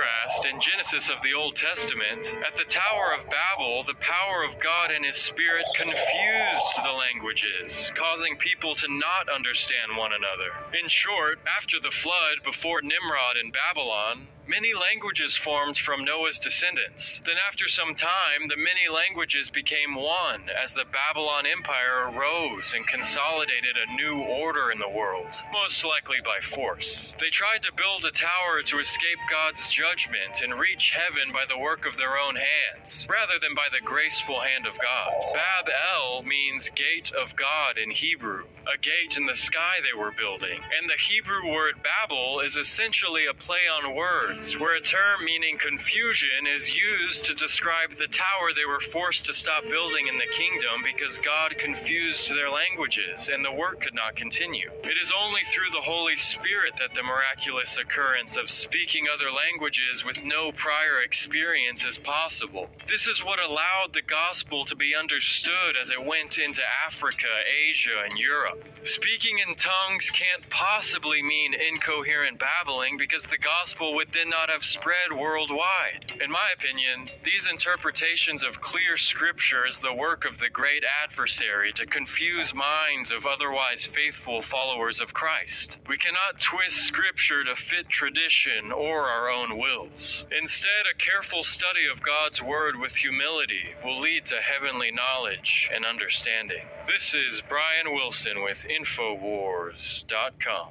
in 0.51 0.61
Genesis 0.61 1.11
of 1.11 1.21
the 1.23 1.35
Old 1.35 1.57
Testament, 1.57 2.27
at 2.47 2.57
the 2.57 2.65
Tower 2.65 3.13
of 3.17 3.29
Babel, 3.29 3.83
the 3.83 3.95
power 3.95 4.45
of 4.45 4.59
God 4.61 4.91
and 4.91 5.05
His 5.05 5.17
Spirit 5.17 5.65
confused 5.75 6.77
the 6.85 6.93
languages, 6.93 7.91
causing 7.95 8.37
people 8.37 8.75
to 8.77 8.89
not 8.89 9.29
understand 9.29 9.97
one 9.97 10.13
another. 10.13 10.79
In 10.81 10.89
short, 10.89 11.41
after 11.47 11.81
the 11.81 11.91
flood, 11.91 12.39
before 12.45 12.81
Nimrod 12.83 13.37
in 13.43 13.51
Babylon, 13.51 14.27
Many 14.49 14.73
languages 14.73 15.37
formed 15.37 15.77
from 15.77 16.07
Noah's 16.07 16.39
descendants. 16.39 17.21
Then, 17.27 17.37
after 17.47 17.69
some 17.69 17.95
time, 17.95 18.49
the 18.49 18.57
many 18.57 18.89
languages 18.91 19.51
became 19.51 19.95
one 19.95 20.45
as 20.49 20.73
the 20.73 20.87
Babylon 20.87 21.45
Empire 21.45 22.09
arose 22.09 22.73
and 22.75 22.87
consolidated 22.87 23.77
a 23.77 23.95
new 23.95 24.23
order 24.23 24.71
in 24.71 24.79
the 24.79 24.89
world, 24.89 25.29
most 25.53 25.85
likely 25.85 26.17
by 26.25 26.41
force. 26.41 27.13
They 27.21 27.29
tried 27.29 27.61
to 27.65 27.75
build 27.77 28.07
a 28.07 28.11
tower 28.11 28.63
to 28.65 28.79
escape 28.79 29.19
God's 29.31 29.69
judgment 29.69 30.41
and 30.43 30.59
reach 30.59 30.97
heaven 30.97 31.31
by 31.31 31.45
the 31.47 31.59
work 31.59 31.85
of 31.85 31.99
their 31.99 32.19
own 32.19 32.37
hands, 32.37 33.07
rather 33.11 33.39
than 33.39 33.55
by 33.55 33.69
the 33.71 33.85
graceful 33.85 34.41
hand 34.41 34.67
of 34.67 34.79
God. 34.81 35.13
Bab 35.35 35.69
El 35.93 36.23
means 36.23 36.71
gate 36.71 37.13
of 37.13 37.37
God 37.37 37.77
in 37.77 37.91
Hebrew, 37.91 38.45
a 38.67 38.79
gate 38.79 39.19
in 39.19 39.27
the 39.27 39.37
sky 39.37 39.81
they 39.85 39.97
were 39.99 40.11
building, 40.11 40.61
and 40.79 40.89
the 40.89 40.97
Hebrew 40.99 41.53
word 41.53 41.83
Babel 41.83 42.41
is 42.41 42.57
essentially 42.57 43.27
a 43.27 43.35
play 43.35 43.69
on 43.71 43.95
words 43.95 44.38
where 44.39 44.77
a 44.77 44.81
term 44.81 45.25
meaning 45.25 45.59
confusion 45.59 46.47
is 46.47 46.73
used 46.73 47.25
to 47.25 47.35
describe 47.35 47.91
the 47.91 48.07
tower 48.07 48.53
they 48.55 48.65
were 48.65 48.79
forced 48.79 49.27
to 49.27 49.35
stop 49.35 49.69
building 49.69 50.07
in 50.07 50.17
the 50.17 50.33
kingdom 50.33 50.81
because 50.85 51.19
God 51.19 51.59
confused 51.59 52.33
their 52.33 52.49
languages 52.49 53.29
and 53.29 53.45
the 53.45 53.53
work 53.53 53.81
could 53.81 53.97
not 53.97 54.15
continue. 54.15 54.71
It 54.85 54.97
is 55.03 55.13
only 55.13 55.41
through 55.53 55.71
the 55.73 55.81
Holy 55.81 56.17
Spirit 56.19 56.75
that 56.79 56.95
the 56.95 57.03
miraculous 57.03 57.79
occurrence 57.79 58.37
of 58.37 58.49
speaking 58.49 59.07
other 59.13 59.31
languages 59.33 60.05
with 60.05 60.23
no 60.23 60.53
prior 60.53 61.01
experience 61.05 61.85
is 61.85 61.99
possible. 61.99 62.71
This 62.89 63.09
is 63.09 63.25
what 63.25 63.45
allowed 63.45 63.93
the 63.93 64.03
gospel 64.03 64.65
to 64.67 64.77
be 64.77 64.95
understood 64.95 65.77
as 65.81 65.91
it 65.91 66.03
went 66.03 66.39
into 66.39 66.63
Africa, 66.87 67.27
Asia, 67.69 68.05
and 68.09 68.17
Europe. 68.17 68.65
Speaking 68.85 69.41
in 69.41 69.57
tongues 69.57 70.11
can't 70.11 70.49
possibly 70.49 71.23
mean 71.23 71.55
incoherent 71.55 72.39
babbling 72.39 72.97
because 72.97 73.25
the 73.25 73.39
gospel 73.39 73.95
would 73.95 74.13
then 74.13 74.28
not 74.29 74.51
have 74.51 74.65
spread 74.65 75.13
worldwide. 75.13 76.13
In 76.23 76.31
my 76.31 76.49
opinion, 76.55 77.09
these 77.25 77.49
interpretations 77.49 78.43
of 78.43 78.61
clear 78.61 78.97
scripture 78.97 79.67
is 79.67 79.79
the 79.79 79.93
work 79.93 80.25
of 80.25 80.39
the 80.39 80.51
great 80.51 80.85
adversary 81.03 81.73
to 81.73 81.87
confuse 81.87 82.55
minds 82.55 83.11
of 83.11 83.27
otherwise 83.27 83.85
faithful 83.85 84.43
followers 84.43 85.01
of 85.01 85.15
Christ. 85.15 85.79
We 85.89 85.97
cannot 85.97 86.41
twist 86.41 86.77
scripture 86.77 87.45
to 87.45 87.57
fit 87.57 87.89
tradition 87.89 88.73
or 88.73 89.09
our 89.09 89.31
own 89.31 89.59
wills. 89.59 90.25
Instead, 90.37 90.87
a 90.91 90.97
careful 90.97 91.43
study 91.43 91.87
of 91.91 92.03
God's 92.03 92.43
word 92.43 92.77
with 92.77 92.95
humility 92.95 93.75
will 93.85 94.01
lead 94.01 94.27
to 94.27 94.37
heavenly 94.37 94.91
knowledge 94.91 95.71
and 95.75 95.85
understanding. 95.85 96.63
This 96.87 97.15
is 97.15 97.43
Brian 97.49 97.95
Wilson 97.95 98.43
with 98.43 98.65
Infowars.com. 98.69 100.69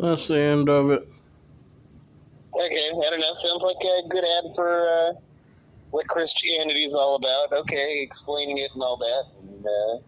That's 0.00 0.28
the 0.28 0.38
end 0.38 0.70
of 0.70 0.90
it. 0.90 1.06
Okay, 2.54 2.90
I 2.90 3.10
don't 3.10 3.20
know. 3.20 3.34
Sounds 3.34 3.62
like 3.62 3.76
a 3.82 4.08
good 4.08 4.24
ad 4.24 4.54
for 4.56 4.88
uh, 4.88 5.12
what 5.90 6.08
Christianity 6.08 6.84
is 6.84 6.94
all 6.94 7.16
about. 7.16 7.52
Okay, 7.52 8.00
explaining 8.02 8.58
it 8.58 8.70
and 8.72 8.82
all 8.82 8.96
that. 8.96 9.24
And, 9.42 9.66
uh, 9.66 9.98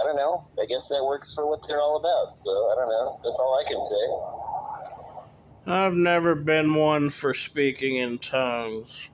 I 0.00 0.04
don't 0.04 0.16
know. 0.16 0.42
I 0.60 0.64
guess 0.64 0.88
that 0.88 1.04
works 1.04 1.34
for 1.34 1.46
what 1.46 1.66
they're 1.68 1.80
all 1.80 1.96
about. 1.98 2.38
So 2.38 2.50
I 2.50 2.74
don't 2.76 2.88
know. 2.88 3.20
That's 3.22 3.38
all 3.38 3.58
I 3.58 3.64
can 3.68 3.84
say. 3.84 5.72
I've 5.72 5.94
never 5.94 6.34
been 6.34 6.74
one 6.74 7.10
for 7.10 7.34
speaking 7.34 7.96
in 7.96 8.18
tongues. 8.18 9.09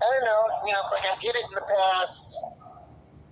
I 0.00 0.04
don't 0.04 0.24
know. 0.24 0.42
You 0.66 0.72
know, 0.72 0.80
it's 0.80 0.92
like 0.92 1.04
I 1.04 1.20
get 1.20 1.34
it 1.34 1.42
in 1.44 1.54
the 1.54 1.62
past. 1.62 2.44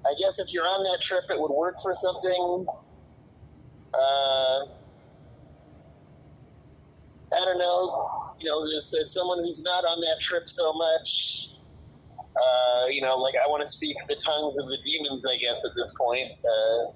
I 0.05 0.14
guess 0.20 0.38
if 0.38 0.52
you're 0.52 0.66
on 0.66 0.83
that 0.85 1.00
trip, 1.00 1.24
it 1.31 1.38
would 1.38 1.50
work 1.50 1.81
for 1.81 1.94
something. 1.94 2.66
Uh, 3.94 4.66
I 7.33 7.44
don't 7.44 7.59
know. 7.59 8.33
You 8.38 8.50
know, 8.50 8.64
as, 8.64 8.92
as 9.00 9.12
someone 9.12 9.38
who's 9.38 9.62
not 9.62 9.85
on 9.85 10.00
that 10.00 10.20
trip 10.20 10.48
so 10.48 10.72
much, 10.72 11.48
uh, 12.37 12.87
you 12.88 13.00
know, 13.00 13.16
like 13.16 13.35
I 13.35 13.48
want 13.48 13.64
to 13.64 13.70
speak 13.70 13.96
the 14.09 14.16
tongues 14.16 14.59
of 14.59 14.66
the 14.66 14.79
demons. 14.85 15.24
I 15.26 15.37
guess 15.37 15.64
at 15.64 15.72
this 15.74 15.92
point, 15.92 16.33
uh, 16.44 16.90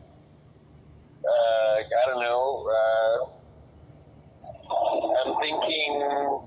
uh, 1.26 1.76
I 1.76 2.06
don't 2.06 2.22
know. 2.22 2.68
Uh, 4.70 5.24
I'm 5.24 5.37
thinking. 5.38 6.40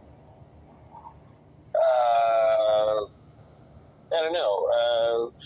Uh, 1.75 3.05
I 4.15 4.21
don't 4.21 4.33
know. 4.33 4.67
Uh, 4.69 5.45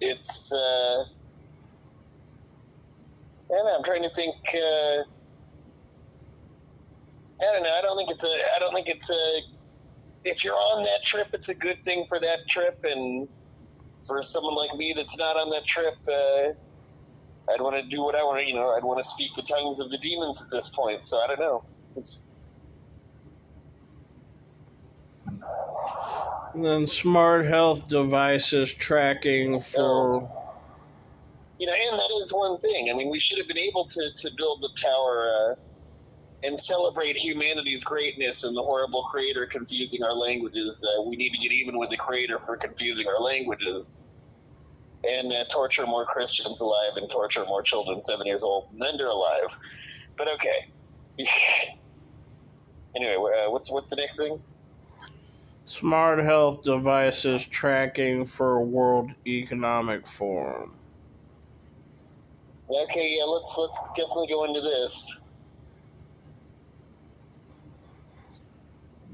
it's. 0.00 0.52
Uh, 0.52 1.04
I 3.44 3.54
don't 3.54 3.66
know, 3.66 3.76
I'm 3.76 3.84
trying 3.84 4.02
to 4.02 4.10
think. 4.14 4.36
Uh, 4.54 5.02
I 7.40 7.52
don't 7.52 7.62
know. 7.62 7.74
I 7.74 7.82
don't 7.82 7.96
think 7.96 8.10
it's 8.10 8.24
a. 8.24 8.34
I 8.56 8.58
don't 8.58 8.74
think 8.74 8.88
it's 8.88 9.10
a. 9.10 9.40
If 10.24 10.44
you're 10.44 10.54
on 10.54 10.84
that 10.84 11.02
trip, 11.04 11.28
it's 11.32 11.48
a 11.48 11.54
good 11.54 11.84
thing 11.84 12.06
for 12.08 12.18
that 12.20 12.48
trip, 12.48 12.84
and 12.84 13.28
for 14.06 14.22
someone 14.22 14.54
like 14.54 14.74
me 14.76 14.94
that's 14.96 15.18
not 15.18 15.36
on 15.36 15.50
that 15.50 15.66
trip, 15.66 15.96
uh, 16.08 17.52
I'd 17.52 17.60
want 17.60 17.76
to 17.76 17.82
do 17.82 18.02
what 18.02 18.14
I 18.14 18.22
want 18.22 18.40
to. 18.40 18.46
You 18.46 18.54
know, 18.54 18.70
I'd 18.70 18.84
want 18.84 19.02
to 19.02 19.08
speak 19.08 19.32
the 19.36 19.42
tongues 19.42 19.80
of 19.80 19.90
the 19.90 19.98
demons 19.98 20.40
at 20.40 20.50
this 20.50 20.68
point. 20.68 21.04
So 21.04 21.18
I 21.20 21.26
don't 21.26 21.40
know. 21.40 21.64
It's, 21.96 22.22
And 26.54 26.64
then 26.64 26.86
smart 26.86 27.46
health 27.46 27.88
devices 27.88 28.72
tracking 28.74 29.60
for. 29.60 30.30
you 31.58 31.66
know, 31.66 31.72
and 31.72 31.98
that 31.98 32.20
is 32.22 32.32
one 32.32 32.58
thing. 32.58 32.90
I 32.90 32.96
mean, 32.96 33.10
we 33.10 33.18
should 33.18 33.38
have 33.38 33.48
been 33.48 33.58
able 33.58 33.86
to, 33.86 34.10
to 34.16 34.30
build 34.36 34.62
the 34.62 34.70
tower 34.80 35.30
uh, 35.30 35.54
and 36.42 36.58
celebrate 36.58 37.16
humanity's 37.16 37.84
greatness 37.84 38.44
and 38.44 38.56
the 38.56 38.62
horrible 38.62 39.04
creator 39.04 39.46
confusing 39.46 40.02
our 40.02 40.14
languages. 40.14 40.84
Uh, 40.84 41.02
we 41.02 41.16
need 41.16 41.30
to 41.30 41.38
get 41.38 41.52
even 41.52 41.78
with 41.78 41.90
the 41.90 41.96
creator 41.96 42.38
for 42.38 42.56
confusing 42.56 43.06
our 43.08 43.20
languages 43.20 44.04
and 45.04 45.32
uh, 45.32 45.44
torture 45.50 45.86
more 45.86 46.04
Christians 46.04 46.60
alive 46.60 46.92
and 46.96 47.08
torture 47.10 47.44
more 47.46 47.62
children 47.62 48.02
seven 48.02 48.26
years 48.26 48.42
old 48.42 48.68
and 48.72 48.82
under 48.82 49.06
alive. 49.06 49.56
But 50.18 50.28
okay. 50.34 50.68
anyway, 52.96 53.16
uh, 53.16 53.50
what's 53.50 53.70
what's 53.70 53.90
the 53.90 53.96
next 53.96 54.16
thing? 54.18 54.40
Smart 55.64 56.18
health 56.24 56.62
devices 56.62 57.46
tracking 57.46 58.24
for 58.24 58.64
World 58.64 59.12
Economic 59.26 60.06
Forum. 60.06 60.74
Okay, 62.68 63.16
yeah, 63.18 63.24
let's 63.24 63.54
let's 63.56 63.78
definitely 63.96 64.28
go 64.28 64.44
into 64.44 64.60
this. 64.60 65.12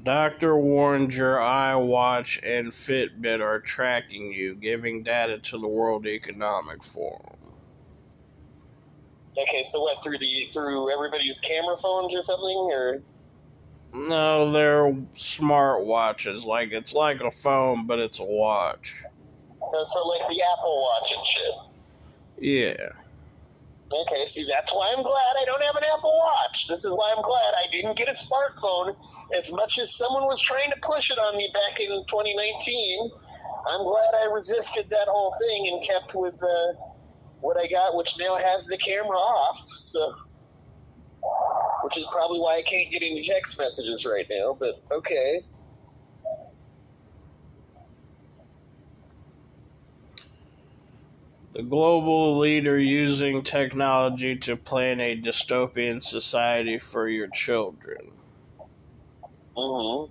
Doctor 0.03 0.57
warns 0.57 1.15
your 1.15 1.37
iWatch 1.37 2.39
and 2.43 2.71
Fitbit 2.71 3.41
are 3.41 3.59
tracking 3.59 4.31
you, 4.31 4.55
giving 4.55 5.03
data 5.03 5.37
to 5.39 5.57
the 5.59 5.67
World 5.67 6.07
Economic 6.07 6.83
Forum. 6.83 7.37
Okay, 9.37 9.63
so 9.63 9.81
what 9.81 10.03
through 10.03 10.17
the 10.17 10.49
through 10.53 10.91
everybody's 10.91 11.39
camera 11.39 11.77
phones 11.77 12.15
or 12.15 12.23
something, 12.23 12.57
or 12.71 13.01
No, 13.93 14.51
they're 14.51 14.95
smart 15.15 15.85
watches. 15.85 16.45
Like 16.45 16.71
it's 16.71 16.93
like 16.93 17.21
a 17.21 17.31
phone, 17.31 17.87
but 17.87 17.99
it's 17.99 18.19
a 18.19 18.23
watch. 18.23 19.03
uh, 19.61 19.85
so 19.85 20.07
like 20.07 20.21
the 20.29 20.41
Apple 20.53 20.81
Watch 20.83 21.13
and 21.17 21.25
shit. 21.25 21.53
Yeah. 22.39 22.89
Okay, 23.91 24.27
see, 24.27 24.45
that's 24.47 24.71
why 24.71 24.93
I'm 24.95 25.01
glad 25.01 25.33
I 25.41 25.45
don't 25.45 25.63
have 25.63 25.75
an 25.75 25.83
Apple 25.91 26.15
Watch. 26.15 26.67
This 26.67 26.85
is 26.85 26.91
why 26.91 27.11
I'm 27.17 27.23
glad 27.23 27.53
I 27.57 27.67
didn't 27.71 27.97
get 27.97 28.07
a 28.07 28.11
smartphone 28.13 28.95
as 29.35 29.51
much 29.51 29.79
as 29.79 29.95
someone 29.95 30.25
was 30.25 30.39
trying 30.39 30.69
to 30.69 30.77
push 30.83 31.09
it 31.09 31.17
on 31.17 31.35
me 31.35 31.49
back 31.55 31.79
in 31.79 31.87
2019. 31.87 33.11
I'm 33.67 33.83
glad 33.83 34.13
I 34.21 34.25
resisted 34.31 34.89
that 34.91 35.07
whole 35.07 35.35
thing 35.41 35.67
and 35.73 35.83
kept 35.83 36.13
with 36.13 36.35
uh, 36.41 36.73
what 37.41 37.57
I 37.59 37.67
got, 37.67 37.95
which 37.95 38.17
now 38.19 38.37
has 38.37 38.67
the 38.67 38.77
camera 38.77 39.17
off. 39.17 39.57
So, 39.67 40.13
which 41.83 41.97
is 41.97 42.05
probably 42.11 42.39
why 42.39 42.57
I 42.57 42.61
can't 42.63 42.91
get 42.91 43.01
any 43.03 43.21
text 43.21 43.59
messages 43.59 44.05
right 44.05 44.25
now. 44.29 44.57
But 44.59 44.75
okay. 44.91 45.41
The 51.53 51.63
global 51.63 52.37
leader 52.39 52.79
using 52.79 53.43
technology 53.43 54.37
to 54.37 54.55
plan 54.55 55.01
a 55.01 55.19
dystopian 55.19 56.01
society 56.01 56.79
for 56.79 57.09
your 57.09 57.27
children. 57.33 57.97
hmm 59.57 60.05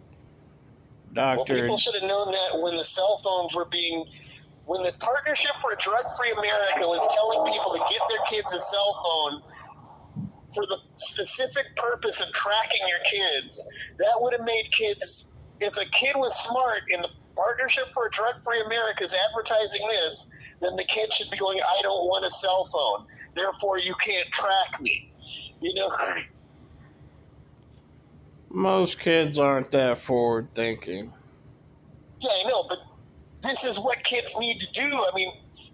Doctor, 1.13 1.55
Well, 1.55 1.63
people 1.63 1.79
should 1.79 1.95
have 1.95 2.09
known 2.09 2.33
that 2.33 2.61
when 2.61 2.77
the 2.77 2.85
cell 2.85 3.21
phones 3.25 3.55
were 3.55 3.67
being, 3.71 4.05
when 4.67 4.83
the 4.83 4.93
Partnership 5.01 5.53
for 5.63 5.73
a 5.73 5.77
Drug-Free 5.79 6.33
America 6.33 6.87
was 6.87 7.01
telling 7.15 7.53
people 7.53 7.73
to 7.73 7.81
get 7.91 8.03
their 8.11 8.25
kids 8.29 8.53
a 8.53 8.61
cell 8.61 9.01
phone 9.05 9.43
for 10.55 10.67
the 10.67 10.79
specific 10.97 11.77
purpose 11.77 12.21
of 12.21 12.33
tracking 12.33 12.87
your 12.89 12.99
kids, 13.11 13.69
that 13.99 14.15
would 14.17 14.33
have 14.33 14.45
made 14.45 14.71
kids. 14.73 15.35
If 15.61 15.77
a 15.77 15.85
kid 15.87 16.17
was 16.17 16.39
smart 16.39 16.83
in 16.91 17.03
the 17.03 17.09
Partnership 17.39 17.85
for 17.95 18.09
a 18.09 18.11
Drug-Free 18.11 18.63
America 18.67 19.05
is 19.05 19.15
advertising 19.15 19.87
this, 19.93 20.29
then 20.61 20.75
the 20.75 20.83
kid 20.83 21.13
should 21.13 21.31
be 21.31 21.37
going, 21.37 21.61
"I 21.63 21.81
don't 21.83 22.09
want 22.09 22.25
a 22.25 22.31
cell 22.31 22.69
phone, 22.73 23.07
therefore 23.35 23.79
you 23.79 23.95
can't 23.95 24.29
track 24.33 24.81
me." 24.81 25.13
You 25.61 25.75
know. 25.75 25.89
most 28.51 28.99
kids 28.99 29.39
aren't 29.39 29.71
that 29.71 29.99
forward 29.99 30.53
thinking. 30.53 31.13
Yeah, 32.19 32.31
I 32.45 32.49
know, 32.49 32.65
but 32.69 32.79
this 33.41 33.63
is 33.63 33.79
what 33.79 34.03
kids 34.03 34.37
need 34.37 34.59
to 34.61 34.67
do. 34.73 34.87
I 34.87 35.15
mean, 35.15 35.33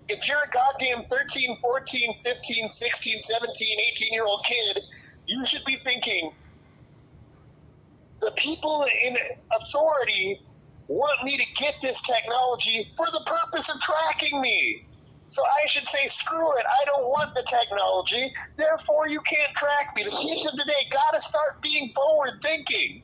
if 0.09 0.29
you're 0.29 0.38
a 0.38 0.51
goddamn 0.51 1.05
13, 1.09 1.57
14, 1.57 2.14
15, 2.23 2.69
16, 2.69 3.21
17, 3.21 3.79
18 3.93 4.12
year 4.12 4.25
old 4.27 4.45
kid, 4.45 4.81
you 5.27 5.45
should 5.45 5.64
be 5.64 5.79
thinking 5.85 6.33
the 8.21 8.31
people 8.33 8.87
in 9.05 9.17
authority 9.61 10.40
want 10.88 11.25
me 11.25 11.37
to 11.37 11.45
get 11.57 11.75
this 11.83 12.01
technology 12.03 12.90
for 12.97 13.07
the 13.07 13.21
purpose 13.27 13.69
of 13.69 13.81
tracking 13.81 14.40
me. 14.40 14.87
So 15.27 15.43
I 15.43 15.67
should 15.67 15.87
say, 15.87 16.07
screw 16.07 16.53
it, 16.59 16.64
I 16.67 16.85
don't 16.85 17.07
want 17.07 17.35
the 17.35 17.43
technology, 17.43 18.33
therefore 18.57 19.09
you 19.09 19.21
can't 19.21 19.55
track 19.57 19.95
me. 19.97 20.03
The 20.03 20.11
kids 20.11 20.47
of 20.47 20.53
today 20.53 20.87
gotta 20.90 21.21
start 21.21 21.62
being 21.62 21.93
forward 21.95 22.43
thinking. 22.43 23.03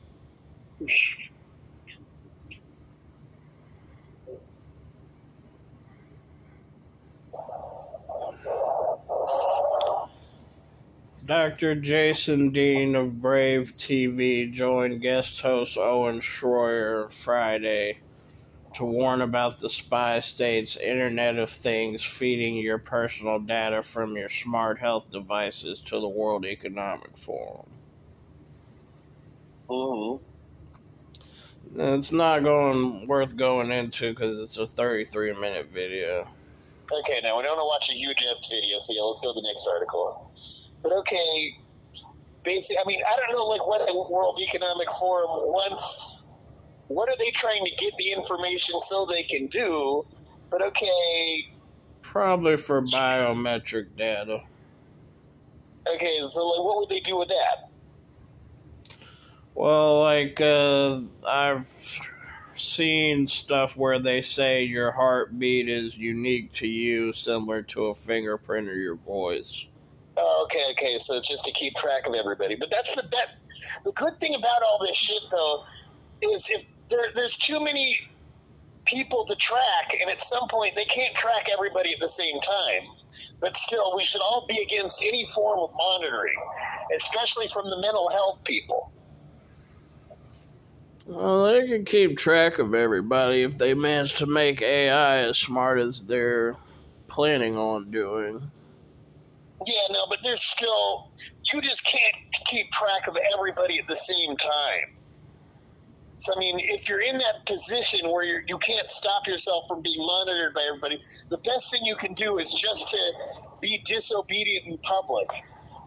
Dr. 11.31 11.75
Jason 11.75 12.49
Dean 12.49 12.93
of 12.93 13.21
Brave 13.21 13.71
TV 13.71 14.51
joined 14.51 15.01
guest 15.01 15.39
host 15.39 15.77
Owen 15.77 16.19
Schroyer 16.19 17.09
Friday 17.09 17.99
to 18.73 18.83
warn 18.83 19.21
about 19.21 19.57
the 19.57 19.69
spy 19.69 20.19
state's 20.19 20.75
Internet 20.75 21.37
of 21.37 21.49
Things 21.49 22.03
feeding 22.03 22.57
your 22.57 22.79
personal 22.79 23.39
data 23.39 23.81
from 23.81 24.17
your 24.17 24.27
smart 24.27 24.77
health 24.77 25.09
devices 25.09 25.79
to 25.83 26.01
the 26.01 26.09
World 26.09 26.45
Economic 26.45 27.15
Forum. 27.15 27.69
Mm-hmm. 29.69 30.19
It's 31.79 32.11
not 32.11 32.43
going 32.43 33.07
worth 33.07 33.37
going 33.37 33.71
into 33.71 34.09
because 34.09 34.37
it's 34.37 34.57
a 34.57 34.65
33 34.65 35.39
minute 35.39 35.69
video. 35.71 36.27
Okay, 36.91 37.21
now 37.23 37.37
we 37.37 37.43
don't 37.43 37.55
want 37.55 37.61
to 37.61 37.87
watch 37.87 37.89
a 37.89 37.93
huge 37.93 38.21
ass 38.29 38.49
video, 38.49 38.79
so 38.79 38.91
yeah, 38.91 39.03
let's 39.03 39.21
go 39.21 39.33
to 39.33 39.39
the 39.39 39.47
next 39.47 39.65
article. 39.65 40.29
But 40.83 40.93
okay, 40.93 41.55
basic. 42.43 42.77
I 42.77 42.83
mean, 42.87 43.01
I 43.07 43.15
don't 43.17 43.35
know, 43.35 43.45
like 43.45 43.65
what 43.67 43.85
the 43.87 43.95
World 43.95 44.39
Economic 44.41 44.91
Forum 44.91 45.29
wants. 45.47 46.23
What 46.87 47.09
are 47.09 47.17
they 47.17 47.31
trying 47.31 47.63
to 47.65 47.71
get 47.75 47.93
the 47.97 48.11
information 48.11 48.81
so 48.81 49.05
they 49.05 49.23
can 49.23 49.47
do? 49.47 50.05
But 50.49 50.61
okay, 50.61 51.45
Probably 52.01 52.57
for 52.57 52.81
biometric 52.81 53.95
data. 53.95 54.41
okay. 55.87 56.19
So 56.27 56.47
like, 56.47 56.65
what 56.65 56.77
would 56.77 56.89
they 56.89 56.99
do 56.99 57.17
with 57.17 57.29
that? 57.29 57.69
Well, 59.53 60.01
like 60.01 60.41
uh, 60.41 61.01
I've 61.27 61.99
seen 62.55 63.27
stuff 63.27 63.77
where 63.77 63.99
they 63.99 64.21
say 64.21 64.63
your 64.63 64.91
heartbeat 64.91 65.69
is 65.69 65.97
unique 65.97 66.51
to 66.53 66.67
you, 66.67 67.13
similar 67.13 67.61
to 67.63 67.85
a 67.87 67.95
fingerprint 67.95 68.67
or 68.69 68.75
your 68.75 68.95
voice. 68.95 69.65
Oh, 70.17 70.45
okay, 70.45 70.65
okay. 70.71 70.97
So 70.99 71.17
it's 71.17 71.27
just 71.27 71.45
to 71.45 71.51
keep 71.51 71.75
track 71.75 72.07
of 72.07 72.13
everybody. 72.13 72.55
But 72.55 72.69
that's 72.71 72.95
the 72.95 73.03
bet. 73.03 73.27
The 73.85 73.91
good 73.93 74.19
thing 74.19 74.35
about 74.35 74.63
all 74.63 74.79
this 74.85 74.95
shit, 74.95 75.21
though, 75.31 75.63
is 76.21 76.49
if 76.49 76.65
there, 76.89 77.05
there's 77.15 77.37
too 77.37 77.63
many 77.63 77.97
people 78.85 79.25
to 79.25 79.35
track, 79.35 79.95
and 80.01 80.09
at 80.09 80.21
some 80.21 80.47
point 80.49 80.75
they 80.75 80.85
can't 80.85 81.15
track 81.15 81.47
everybody 81.51 81.93
at 81.93 81.99
the 81.99 82.09
same 82.09 82.39
time. 82.41 82.83
But 83.39 83.55
still, 83.55 83.95
we 83.95 84.03
should 84.03 84.21
all 84.21 84.45
be 84.47 84.61
against 84.61 85.01
any 85.01 85.27
form 85.33 85.59
of 85.59 85.69
monitoring, 85.77 86.35
especially 86.95 87.47
from 87.47 87.69
the 87.69 87.79
mental 87.79 88.09
health 88.09 88.43
people. 88.43 88.91
Well, 91.05 91.45
they 91.45 91.67
can 91.67 91.85
keep 91.85 92.17
track 92.17 92.59
of 92.59 92.73
everybody 92.75 93.43
if 93.43 93.57
they 93.57 93.73
manage 93.73 94.15
to 94.15 94.25
make 94.25 94.61
AI 94.61 95.17
as 95.17 95.39
smart 95.39 95.79
as 95.79 96.03
they're 96.03 96.55
planning 97.07 97.57
on 97.57 97.91
doing. 97.91 98.51
Yeah, 99.65 99.75
no, 99.91 100.05
but 100.09 100.19
there's 100.23 100.41
still 100.41 101.11
you 101.53 101.61
just 101.61 101.85
can't 101.85 102.15
keep 102.45 102.71
track 102.71 103.07
of 103.07 103.15
everybody 103.33 103.79
at 103.79 103.87
the 103.87 103.95
same 103.95 104.35
time. 104.37 104.97
So 106.17 106.33
I 106.35 106.39
mean, 106.39 106.59
if 106.59 106.87
you're 106.87 107.01
in 107.01 107.17
that 107.17 107.45
position 107.45 108.09
where 108.09 108.23
you're, 108.23 108.43
you 108.47 108.57
can't 108.57 108.89
stop 108.89 109.27
yourself 109.27 109.65
from 109.67 109.81
being 109.81 109.99
monitored 109.99 110.53
by 110.53 110.61
everybody, 110.67 111.01
the 111.29 111.37
best 111.39 111.71
thing 111.71 111.81
you 111.83 111.95
can 111.95 112.13
do 112.13 112.37
is 112.37 112.51
just 112.51 112.89
to 112.89 112.97
be 113.59 113.81
disobedient 113.85 114.67
in 114.67 114.77
public. 114.79 115.27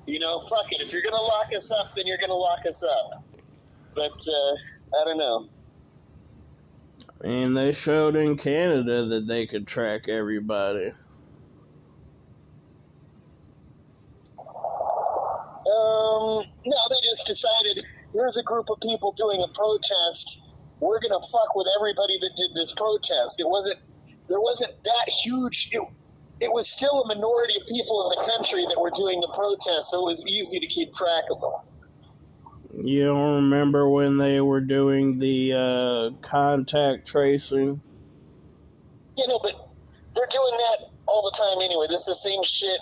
You 0.07 0.19
know, 0.19 0.41
fuck 0.41 0.67
it. 0.71 0.81
If 0.81 0.93
you're 0.93 1.03
gonna 1.03 1.23
lock 1.23 1.53
us 1.57 1.71
up, 1.71 1.95
then 1.97 2.07
you're 2.07 2.19
gonna 2.19 2.35
lock 2.35 2.61
us 2.69 2.83
up. 2.83 3.25
But 3.95 4.13
uh, 4.13 5.01
I 5.01 5.05
don't 5.05 5.19
know. 5.19 5.47
And 7.23 7.57
they 7.57 7.73
showed 7.73 8.17
in 8.17 8.37
Canada 8.37 9.07
that 9.07 9.27
they 9.27 9.47
could 9.47 9.67
track 9.67 10.09
everybody. 10.09 10.93
Um, 15.67 16.45
no, 16.67 16.77
they 16.91 17.01
just 17.09 17.27
decided 17.27 17.85
here's 18.13 18.37
a 18.37 18.43
group 18.43 18.69
of 18.71 18.81
people 18.81 19.13
doing 19.13 19.43
a 19.43 19.49
protest. 19.49 20.47
We're 20.81 21.01
gonna 21.01 21.21
fuck 21.33 21.55
with 21.55 21.67
everybody 21.77 22.19
that 22.19 22.33
did 22.37 22.55
this 22.55 22.73
protest. 22.75 23.41
It 23.41 23.49
wasn't 23.49 23.79
there 24.29 24.41
wasn't 24.41 24.73
that 24.85 25.09
huge. 25.09 25.71
It, 25.73 25.83
it 26.41 26.53
was 26.53 26.69
still 26.69 27.03
a 27.03 27.09
minority 27.09 27.55
of 27.61 27.67
people 27.67 28.11
in 28.11 28.19
the 28.19 28.31
country 28.33 28.67
that 28.69 28.79
were 28.79 28.91
doing 28.91 29.21
the 29.21 29.33
protest, 29.33 29.91
so 29.91 30.07
it 30.07 30.11
was 30.11 30.27
easy 30.27 30.61
to 30.61 30.67
keep 30.67 30.93
track 30.93 31.25
of 31.31 31.41
them. 31.41 32.85
You 32.85 33.05
don't 33.05 33.35
remember 33.37 33.89
when 33.89 34.19
they 34.19 34.41
were 34.41 34.61
doing 34.61 35.19
the 35.19 35.53
uh, 35.53 36.11
contact 36.21 37.07
tracing? 37.07 37.81
You 39.17 39.29
know, 39.29 39.39
but 39.43 39.71
they're 40.15 40.27
doing 40.29 40.57
that 40.59 40.89
all 41.07 41.23
the 41.23 41.37
time 41.37 41.63
anyway. 41.63 41.87
This 41.89 42.01
is 42.01 42.07
the 42.07 42.15
same 42.17 42.43
shit. 42.43 42.79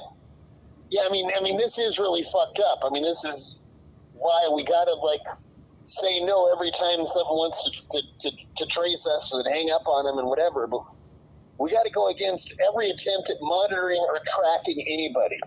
Yeah, 0.92 1.04
I 1.06 1.08
mean, 1.08 1.30
I 1.34 1.40
mean, 1.40 1.56
this 1.56 1.78
is 1.78 1.98
really 1.98 2.22
fucked 2.22 2.60
up. 2.60 2.80
I 2.84 2.90
mean, 2.90 3.02
this 3.02 3.24
is 3.24 3.60
why 4.12 4.46
we 4.54 4.62
gotta 4.62 4.92
like 4.92 5.22
say 5.84 6.20
no 6.22 6.52
every 6.52 6.70
time 6.70 7.06
someone 7.06 7.38
wants 7.38 7.62
to 7.62 7.70
to, 7.92 8.02
to, 8.18 8.36
to 8.56 8.66
trace 8.66 9.06
us 9.06 9.32
and 9.32 9.42
hang 9.50 9.70
up 9.70 9.88
on 9.88 10.04
them 10.04 10.18
and 10.18 10.28
whatever. 10.28 10.66
But 10.66 10.82
we 11.56 11.70
got 11.70 11.84
to 11.84 11.90
go 11.90 12.08
against 12.08 12.52
every 12.68 12.90
attempt 12.90 13.30
at 13.30 13.36
monitoring 13.40 14.04
or 14.06 14.18
tracking 14.26 14.84
anybody. 14.86 15.40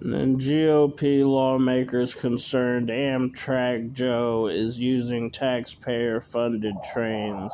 And 0.00 0.14
then 0.14 0.38
GOP 0.38 1.26
lawmakers 1.26 2.14
concerned 2.14 2.88
Amtrak 2.88 3.92
Joe 3.92 4.46
is 4.46 4.78
using 4.78 5.30
taxpayer 5.30 6.22
funded 6.22 6.76
trains 6.94 7.52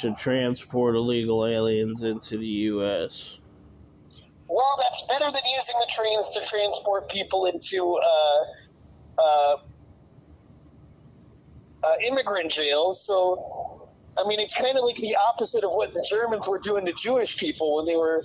to 0.00 0.14
transport 0.14 0.94
illegal 0.94 1.46
aliens 1.46 2.02
into 2.02 2.38
the 2.38 2.46
U.S. 2.46 3.38
Well, 4.48 4.78
that's 4.78 5.02
better 5.02 5.30
than 5.30 5.42
using 5.56 5.74
the 5.80 5.86
trains 5.90 6.30
to 6.30 6.40
transport 6.44 7.10
people 7.10 7.46
into 7.46 7.98
uh, 7.98 8.44
uh, 9.18 9.56
uh, 11.84 11.94
immigrant 12.06 12.50
jails. 12.50 13.04
So, 13.04 13.88
I 14.16 14.26
mean, 14.26 14.40
it's 14.40 14.54
kind 14.54 14.78
of 14.78 14.84
like 14.84 14.96
the 14.96 15.16
opposite 15.28 15.64
of 15.64 15.72
what 15.72 15.92
the 15.92 16.06
Germans 16.08 16.48
were 16.48 16.58
doing 16.58 16.86
to 16.86 16.92
Jewish 16.92 17.36
people 17.36 17.76
when 17.76 17.84
they 17.84 17.96
were, 17.96 18.24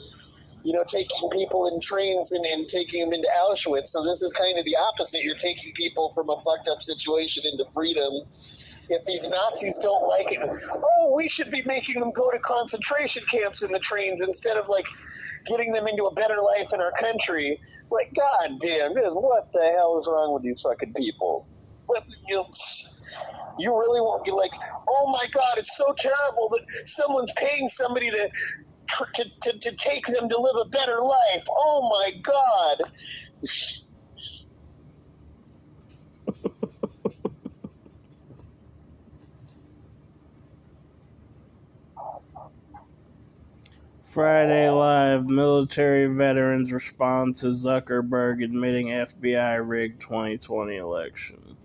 you 0.63 0.71
know, 0.73 0.83
taking 0.87 1.29
people 1.29 1.67
in 1.67 1.81
trains 1.81 2.31
and, 2.31 2.45
and 2.45 2.67
taking 2.67 3.01
them 3.01 3.13
into 3.13 3.27
Auschwitz. 3.27 3.89
So 3.89 4.03
this 4.05 4.21
is 4.21 4.31
kind 4.31 4.57
of 4.57 4.65
the 4.65 4.77
opposite. 4.77 5.23
You're 5.23 5.35
taking 5.35 5.73
people 5.73 6.13
from 6.15 6.29
a 6.29 6.41
fucked 6.41 6.69
up 6.69 6.81
situation 6.81 7.43
into 7.45 7.65
freedom. 7.73 8.13
If 8.89 9.05
these 9.05 9.29
Nazis 9.29 9.79
don't 9.79 10.07
like 10.07 10.31
it, 10.31 10.41
oh, 10.77 11.13
we 11.15 11.27
should 11.27 11.51
be 11.51 11.63
making 11.65 12.01
them 12.01 12.11
go 12.11 12.31
to 12.31 12.39
concentration 12.39 13.23
camps 13.29 13.63
in 13.63 13.71
the 13.71 13.79
trains 13.79 14.21
instead 14.21 14.57
of 14.57 14.67
like 14.67 14.85
getting 15.45 15.71
them 15.71 15.87
into 15.87 16.03
a 16.03 16.13
better 16.13 16.37
life 16.41 16.73
in 16.73 16.81
our 16.81 16.91
country. 16.91 17.59
Like, 17.89 18.13
god 18.13 18.59
damn, 18.59 18.93
what 18.93 19.51
the 19.53 19.61
hell 19.61 19.97
is 19.97 20.07
wrong 20.11 20.33
with 20.33 20.43
these 20.43 20.61
fucking 20.61 20.93
people? 20.93 21.47
You, 22.27 22.35
know, 22.35 22.49
you 23.59 23.77
really 23.77 24.01
won't 24.01 24.23
be 24.23 24.31
like, 24.31 24.53
oh 24.87 25.11
my 25.11 25.25
god, 25.31 25.57
it's 25.57 25.77
so 25.77 25.93
terrible 25.97 26.49
that 26.49 26.87
someone's 26.87 27.31
paying 27.33 27.67
somebody 27.67 28.09
to 28.09 28.29
to, 29.15 29.25
to, 29.41 29.59
to 29.59 29.75
take 29.75 30.05
them 30.05 30.29
to 30.29 30.37
live 30.39 30.55
a 30.65 30.69
better 30.69 30.99
life. 31.01 31.45
Oh 31.49 31.89
my 31.89 32.11
god. 32.21 32.91
Friday 44.13 44.69
Live 44.69 45.25
military 45.25 46.05
veterans 46.05 46.71
respond 46.71 47.35
to 47.37 47.47
Zuckerberg 47.47 48.43
admitting 48.43 48.89
FBI 48.89 49.67
rigged 49.67 50.01
2020 50.01 50.75
election. 50.75 51.57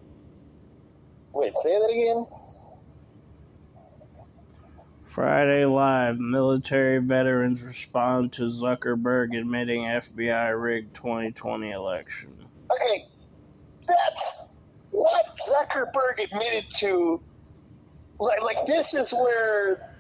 Wait, 1.35 1.55
say 1.55 1.79
that 1.79 1.91
again? 1.91 2.25
Friday 5.05 5.67
Live 5.67 6.19
military 6.19 7.01
veterans 7.01 7.63
respond 7.63 8.33
to 8.33 8.45
Zuckerberg 8.45 9.39
admitting 9.39 9.83
FBI 9.83 10.59
rigged 10.59 10.95
2020 10.95 11.71
election. 11.71 12.33
Okay, 12.73 13.05
that's 13.87 14.55
what 14.91 15.37
Zuckerberg 15.37 16.25
admitted 16.25 16.71
to. 16.77 17.21
Like, 18.19 18.41
like 18.41 18.65
this 18.65 18.95
is 18.95 19.13
where 19.13 19.98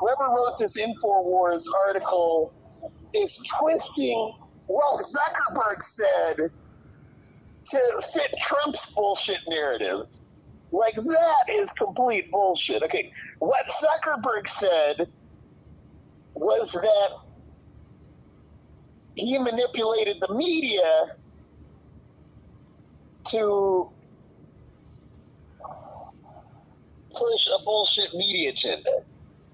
whoever 0.00 0.24
wrote 0.34 0.56
this 0.58 0.80
InfoWars 0.80 1.66
article 1.86 2.52
is 3.14 3.38
twisting 3.58 4.34
what 4.66 4.98
Zuckerberg 5.00 5.82
said 5.82 6.50
to 7.66 8.00
fit 8.12 8.34
Trump's 8.40 8.94
bullshit 8.94 9.40
narrative. 9.48 10.06
Like 10.72 10.94
that 10.94 11.44
is 11.52 11.72
complete 11.72 12.30
bullshit. 12.30 12.82
Okay, 12.84 13.12
what 13.40 13.68
Zuckerberg 13.68 14.48
said 14.48 15.08
was 16.34 16.72
that 16.72 17.08
he 19.16 19.38
manipulated 19.38 20.18
the 20.20 20.32
media 20.34 21.16
to 23.26 23.90
push 27.10 27.48
a 27.48 27.64
bullshit 27.64 28.14
media 28.14 28.50
agenda. 28.50 29.02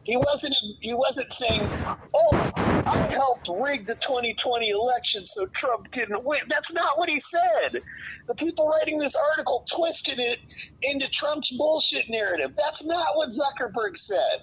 He 0.07 0.17
wasn't 0.17 0.55
he 0.81 0.95
wasn't 0.95 1.33
saying, 1.33 1.69
"Oh, 2.15 2.53
I 2.57 3.09
helped 3.11 3.49
rig 3.49 3.87
the 3.87 3.97
2020 3.97 4.71
election 4.71 5.27
so 5.27 5.47
Trump 5.47 5.91
didn't 5.91 6.23
win." 6.23 6.43
That's 6.49 6.73
not 6.73 6.97
what 6.97 7.09
he 7.09 7.19
said. 7.19 7.83
The 8.29 8.37
people 8.37 8.69
writing 8.69 9.01
this 9.01 9.17
article 9.17 9.65
twisted 9.69 10.21
it 10.21 10.39
into 10.83 11.09
Trump's 11.09 11.51
bullshit 11.57 12.09
narrative. 12.09 12.53
That's 12.57 12.85
not 12.87 13.17
what 13.17 13.31
Zuckerberg 13.31 13.97
said. 13.97 14.43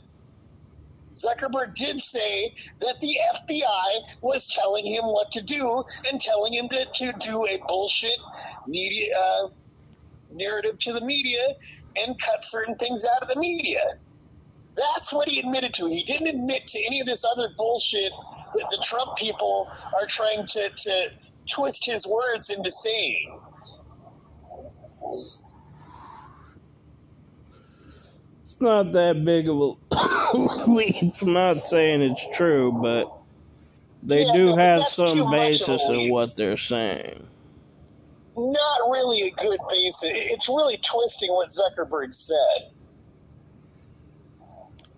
Zuckerberg 1.15 1.75
did 1.75 2.01
say 2.01 2.53
that 2.81 2.99
the 2.99 3.17
FBI 3.35 4.17
was 4.21 4.47
telling 4.47 4.85
him 4.85 5.05
what 5.05 5.31
to 5.31 5.41
do 5.41 5.83
and 6.09 6.19
telling 6.19 6.53
him 6.53 6.67
to, 6.69 6.85
to 6.85 7.13
do 7.19 7.47
a 7.47 7.61
bullshit 7.67 8.17
media 8.67 9.15
uh, 9.17 9.47
narrative 10.33 10.77
to 10.79 10.93
the 10.93 11.05
media 11.05 11.53
and 11.95 12.19
cut 12.19 12.43
certain 12.43 12.75
things 12.75 13.05
out 13.05 13.21
of 13.21 13.29
the 13.29 13.39
media. 13.39 13.85
That's 14.75 15.13
what 15.13 15.27
he 15.29 15.39
admitted 15.39 15.73
to. 15.75 15.87
He 15.87 16.03
didn't 16.03 16.27
admit 16.27 16.67
to 16.67 16.83
any 16.85 16.99
of 17.01 17.05
this 17.07 17.23
other 17.25 17.49
bullshit 17.57 18.11
that 18.55 18.67
the 18.71 18.79
Trump 18.83 19.17
people 19.17 19.67
are 20.01 20.07
trying 20.07 20.45
to, 20.47 20.69
to 20.69 21.07
twist 21.51 21.85
his 21.85 22.07
words 22.07 22.49
into 22.49 22.71
saying. 22.71 23.39
It's 28.43 28.61
not 28.61 28.91
that 28.93 29.23
big 29.25 29.49
of 29.49 29.57
a 29.57 30.37
leap. 30.69 31.15
I'm 31.21 31.33
not 31.33 31.57
saying 31.59 32.01
it's 32.01 32.37
true, 32.37 32.71
but 32.81 33.07
they 34.03 34.25
Yeah, 34.25 34.33
do 34.33 34.47
no, 34.47 34.57
have 34.57 34.83
some 34.87 35.21
of 35.21 35.31
basis 35.31 35.89
in 35.89 36.09
what 36.11 36.35
they're 36.35 36.57
saying. 36.57 37.27
not 38.35 38.89
really 38.91 39.21
a 39.23 39.31
good 39.31 39.59
basis. 39.69 40.03
It's 40.03 40.49
really 40.49 40.77
twisting 40.77 41.31
what 41.31 41.49
Zuckerberg 41.49 42.13
said. 42.13 42.61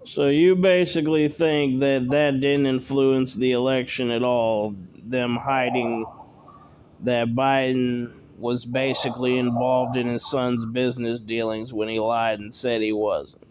So 0.05 0.27
you 0.27 0.55
basically 0.55 1.27
think 1.27 1.79
that 1.79 2.09
that 2.09 2.39
didn't 2.39 2.67
influence 2.67 3.33
the 3.33 3.53
election 3.53 4.11
at 4.11 4.23
all? 4.23 4.75
Them 5.03 5.35
hiding 5.35 6.05
that 7.01 7.29
Biden 7.29 8.13
was 8.37 8.65
basically 8.65 9.37
involved 9.37 9.97
in 9.97 10.05
his 10.05 10.29
son's 10.29 10.65
business 10.65 11.19
dealings 11.19 11.73
when 11.73 11.87
he 11.87 11.99
lied 11.99 12.39
and 12.39 12.53
said 12.53 12.81
he 12.81 12.91
wasn't. 12.91 13.41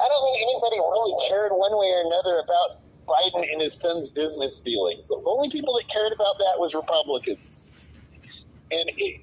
I 0.00 0.08
don't 0.08 0.34
think 0.34 0.42
anybody 0.42 0.76
really 0.80 1.28
cared 1.28 1.52
one 1.52 1.78
way 1.78 1.86
or 1.86 2.02
another 2.06 2.40
about 2.40 2.80
Biden 3.06 3.50
and 3.52 3.62
his 3.62 3.72
son's 3.72 4.10
business 4.10 4.60
dealings. 4.60 5.08
The 5.08 5.22
only 5.24 5.48
people 5.48 5.74
that 5.76 5.88
cared 5.88 6.12
about 6.12 6.38
that 6.38 6.56
was 6.58 6.74
Republicans. 6.74 7.68
And 8.70 8.90
it, 8.98 9.20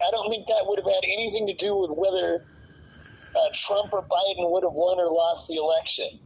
I 0.00 0.10
don't 0.12 0.30
think 0.30 0.46
that 0.46 0.64
would 0.66 0.78
have 0.78 0.86
had 0.86 1.04
anything 1.04 1.46
to 1.48 1.54
do 1.54 1.74
with 1.74 1.90
whether 1.90 2.44
uh, 3.36 3.48
Trump 3.54 3.92
or 3.92 4.02
Biden 4.02 4.50
would 4.50 4.64
have 4.64 4.72
won 4.72 4.98
or 4.98 5.10
lost 5.10 5.48
the 5.48 5.56
election. 5.56 6.18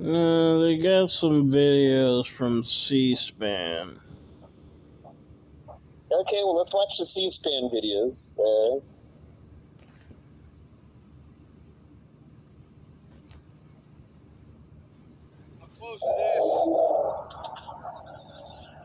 Uh, 0.00 0.58
they 0.58 0.78
got 0.78 1.10
some 1.10 1.50
videos 1.50 2.26
from 2.30 2.62
C-SPAN. 2.62 4.00
Okay, 6.10 6.40
well, 6.42 6.56
let's 6.56 6.72
watch 6.72 6.96
the 6.98 7.04
C-SPAN 7.04 7.68
videos. 7.68 8.38
Uh, 8.38 8.80
I'll 15.60 15.68
close 15.68 16.00
with 16.02 16.16
this. 16.16 16.44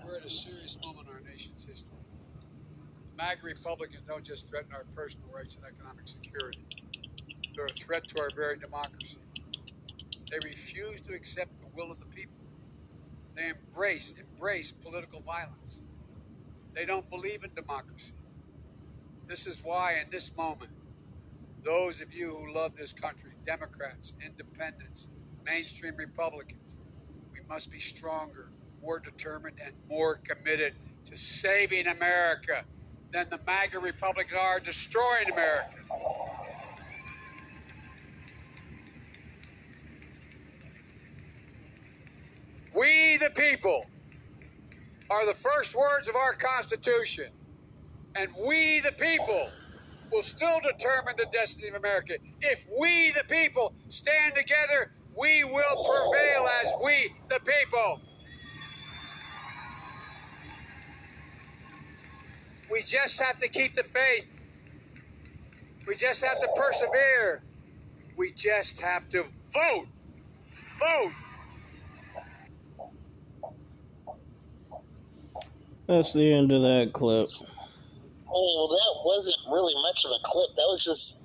We're 0.06 0.18
at 0.18 0.26
a 0.26 0.30
serious 0.30 0.78
moment 0.84 1.08
in 1.08 1.16
our 1.16 1.22
nation's 1.22 1.64
history. 1.64 1.92
MAGA 3.18 3.40
Republicans 3.44 4.04
don't 4.06 4.26
just 4.26 4.50
threaten 4.50 4.74
our 4.74 4.84
personal 4.94 5.30
rights 5.34 5.56
and 5.56 5.64
economic 5.64 6.10
security, 6.10 6.66
they're 7.56 7.66
a 7.66 7.70
threat 7.70 8.06
to 8.10 8.22
our 8.22 8.30
very 8.36 8.58
democracy. 8.58 9.22
They 10.30 10.40
refuse 10.44 11.00
to 11.02 11.14
accept 11.14 11.58
the 11.58 11.68
will 11.74 11.90
of 11.90 12.00
the 12.00 12.06
people. 12.08 12.36
They 13.36 13.50
embrace, 13.50 14.14
embrace 14.20 14.74
political 14.74 15.22
violence. 15.22 15.86
They 16.76 16.86
don't 16.86 17.10
believe 17.10 17.44
in 17.44 17.52
democracy. 17.56 18.16
This 19.28 19.48
is 19.48 19.62
why, 19.64 19.94
in 19.94 20.08
this 20.12 20.36
moment, 20.38 20.72
those 21.66 22.02
of 22.02 22.14
you 22.14 22.36
who 22.36 22.54
love 22.54 22.76
this 22.76 22.94
country, 22.94 23.32
Democrats, 23.46 24.14
independents, 24.26 25.10
mainstream 25.46 25.96
Republicans, 25.98 26.78
we 27.34 27.40
must 27.50 27.72
be 27.72 27.80
stronger, 27.80 28.52
more 28.82 29.00
determined, 29.00 29.58
and 29.66 29.76
more 29.90 30.20
committed 30.28 30.74
to 31.06 31.18
saving 31.18 31.88
America 31.88 32.64
than 33.14 33.28
the 33.32 33.40
MAGA 33.48 33.80
Republicans 33.80 34.40
are 34.40 34.60
destroying 34.60 35.32
America. 35.32 35.78
We, 42.76 43.18
the 43.18 43.32
people, 43.36 43.86
are 45.14 45.28
the 45.28 45.36
first 45.36 45.76
words 45.76 46.10
of 46.10 46.16
our 46.16 46.34
Constitution. 46.34 47.28
And 48.18 48.30
we, 48.48 48.82
the 48.82 48.94
people, 49.00 49.50
will 50.12 50.24
still 50.24 50.60
determine 50.62 51.16
the 51.18 51.28
destiny 51.34 51.70
of 51.70 51.76
America. 51.76 52.16
If 52.42 52.68
we, 52.80 53.12
the 53.12 53.24
people, 53.30 53.74
stand 53.90 54.36
together, 54.36 54.92
we 55.20 55.44
will 55.44 55.86
prevail 55.86 56.48
as 56.64 56.74
we, 56.84 57.14
the 57.30 57.40
people. 57.46 58.02
We 62.72 62.84
just 62.84 63.22
have 63.22 63.38
to 63.40 63.50
keep 63.50 63.76
the 63.76 63.84
faith. 63.84 64.28
We 65.88 65.96
just 65.96 66.24
have 66.26 66.40
to 66.40 66.50
persevere. 66.56 67.44
We 68.18 68.34
just 68.34 68.82
have 68.82 69.10
to 69.10 69.24
vote. 69.54 69.88
Vote. 70.80 71.14
That's 75.88 76.14
the 76.14 76.34
end 76.34 76.52
of 76.52 76.62
that 76.62 76.92
clip. 76.94 77.26
oh, 78.30 78.56
well, 78.58 78.68
that 78.70 79.06
wasn't 79.06 79.38
really 79.52 79.74
much 79.82 80.06
of 80.06 80.12
a 80.12 80.20
clip. 80.24 80.50
That 80.56 80.68
was 80.68 80.84
just 80.84 81.24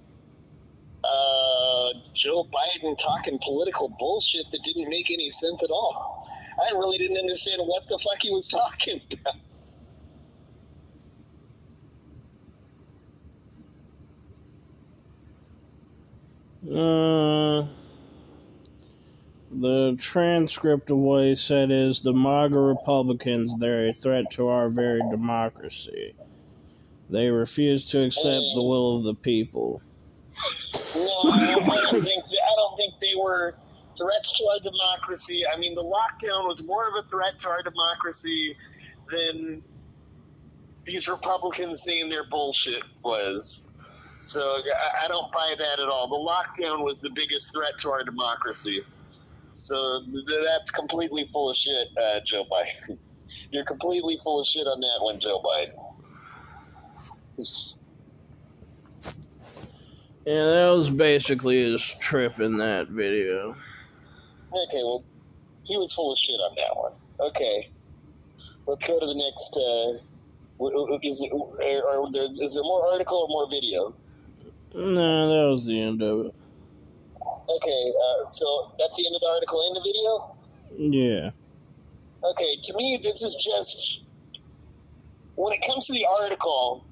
uh, 1.05 1.89
Joe 2.15 2.49
Biden 2.53 2.99
talking 2.99 3.39
political 3.43 3.95
bullshit 3.99 4.51
that 4.51 4.63
didn't 4.65 4.89
make 4.89 5.11
any 5.11 5.31
sense 5.31 5.63
at 5.63 5.71
all. 5.71 6.29
I 6.61 6.73
really 6.73 6.99
didn't 6.99 7.19
understand 7.19 7.63
what 7.65 7.89
the 7.89 7.99
fuck 7.99 8.21
he 8.21 8.31
was 8.31 8.49
talking 8.49 9.01
about. 9.13 9.35
Uh, 16.69 17.67
the 19.51 19.96
transcript 19.99 20.90
of 20.90 20.99
what 20.99 21.24
he 21.24 21.34
said 21.34 21.70
is 21.70 22.01
the 22.01 22.12
MAGA 22.12 22.59
Republicans, 22.59 23.57
they're 23.59 23.88
a 23.88 23.92
threat 23.92 24.30
to 24.32 24.49
our 24.49 24.68
very 24.68 25.01
democracy. 25.11 26.14
They 27.11 27.30
refuse 27.30 27.88
to 27.90 28.05
accept 28.05 28.44
the 28.55 28.62
will 28.62 28.96
of 28.99 29.03
the 29.05 29.14
people. 29.14 29.80
No, 30.94 31.30
I 31.32 31.88
don't 31.90 32.05
think 32.05 32.24
I 32.24 32.55
don't 32.57 32.76
think 32.76 32.94
they 33.01 33.14
were 33.18 33.57
threats 33.96 34.38
to 34.38 34.44
our 34.44 34.61
democracy. 34.61 35.44
I 35.46 35.59
mean, 35.59 35.74
the 35.74 35.82
lockdown 35.82 36.46
was 36.46 36.62
more 36.64 36.86
of 36.86 37.05
a 37.05 37.09
threat 37.09 37.38
to 37.40 37.49
our 37.49 37.62
democracy 37.62 38.57
than 39.09 39.62
these 40.84 41.09
Republicans 41.09 41.82
saying 41.82 42.11
their 42.11 42.24
bullshit 42.28 42.82
was. 43.03 43.68
So 44.20 44.42
I, 44.42 45.07
I 45.07 45.09
don't 45.09 45.32
buy 45.32 45.55
that 45.59 45.80
at 45.80 45.88
all. 45.88 46.09
The 46.09 46.16
lockdown 46.16 46.84
was 46.84 47.01
the 47.01 47.11
biggest 47.11 47.53
threat 47.55 47.78
to 47.80 47.90
our 47.90 48.05
democracy. 48.05 48.84
So 49.53 50.03
that's 50.44 50.70
completely 50.70 51.26
full 51.26 51.51
of 51.51 51.57
shit, 51.57 51.88
uh, 51.96 52.20
Joe 52.24 52.44
Biden. 52.51 52.99
You're 53.51 53.64
completely 53.64 54.18
full 54.22 54.40
of 54.40 54.46
shit 54.46 54.66
on 54.66 54.80
that 54.80 54.99
one, 55.01 55.18
Joe 55.20 55.42
Biden. 55.42 55.74
Yeah, 60.26 60.44
that 60.44 60.72
was 60.74 60.90
basically 60.90 61.70
his 61.72 61.94
trip 61.96 62.40
in 62.40 62.59
that 62.59 62.88
video. 62.88 63.57
Okay, 64.53 64.82
well, 64.82 65.05
he 65.64 65.76
was 65.76 65.94
full 65.94 66.12
of 66.12 66.18
shit 66.18 66.38
on 66.40 66.55
that 66.57 66.76
one. 66.76 66.92
Okay, 67.20 67.70
let's 68.66 68.86
go 68.86 68.99
to 69.01 69.07
the 69.07 69.14
next. 69.14 69.57
Uh, 69.57 69.99
is 71.03 71.20
it? 71.22 71.32
Are, 71.32 72.03
are 72.03 72.12
there, 72.12 72.24
is 72.24 72.55
there 72.55 72.62
more 72.62 72.86
article 72.92 73.18
or 73.18 73.28
more 73.28 73.49
video? 73.49 73.94
No, 74.74 75.28
that 75.28 75.51
was 75.51 75.66
the 75.66 75.80
end 75.80 76.03
of 76.03 76.26
it. 76.26 76.34
Okay, 77.49 77.92
uh, 77.96 78.30
so 78.30 78.72
that's 78.78 78.96
the 78.96 79.07
end 79.07 79.14
of 79.14 79.20
the 79.20 79.28
article 79.28 79.66
and 79.66 79.76
the 79.76 79.80
video. 79.80 80.36
Yeah. 80.76 81.30
Okay, 82.22 82.57
to 82.62 82.76
me, 82.76 83.01
this 83.03 83.22
is 83.22 83.36
just 83.36 84.03
when 85.36 85.53
it 85.53 85.64
comes 85.66 85.86
to 85.86 85.92
the 85.92 86.05
article, 86.20 86.84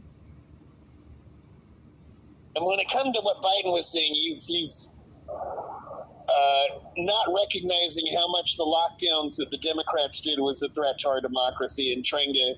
and 2.55 2.65
when 2.65 2.79
it 2.79 2.89
comes 2.89 3.15
to 3.17 3.21
what 3.23 3.43
Biden 3.43 3.73
was 3.73 3.91
saying, 3.91 4.15
he's 4.15 4.47
he's 4.47 4.99
uh, 5.29 6.65
not 6.97 7.27
recognizing 7.37 8.05
how 8.15 8.29
much 8.29 8.57
the 8.57 8.65
lockdowns 8.65 9.37
that 9.37 9.51
the 9.51 9.59
Democrats 9.59 10.21
did 10.21 10.39
was 10.41 10.63
a 10.63 10.69
threat 10.71 10.99
to 10.99 11.09
our 11.09 11.21
democracy 11.21 11.93
and 11.93 12.05
trying 12.05 12.33
to 12.33 12.55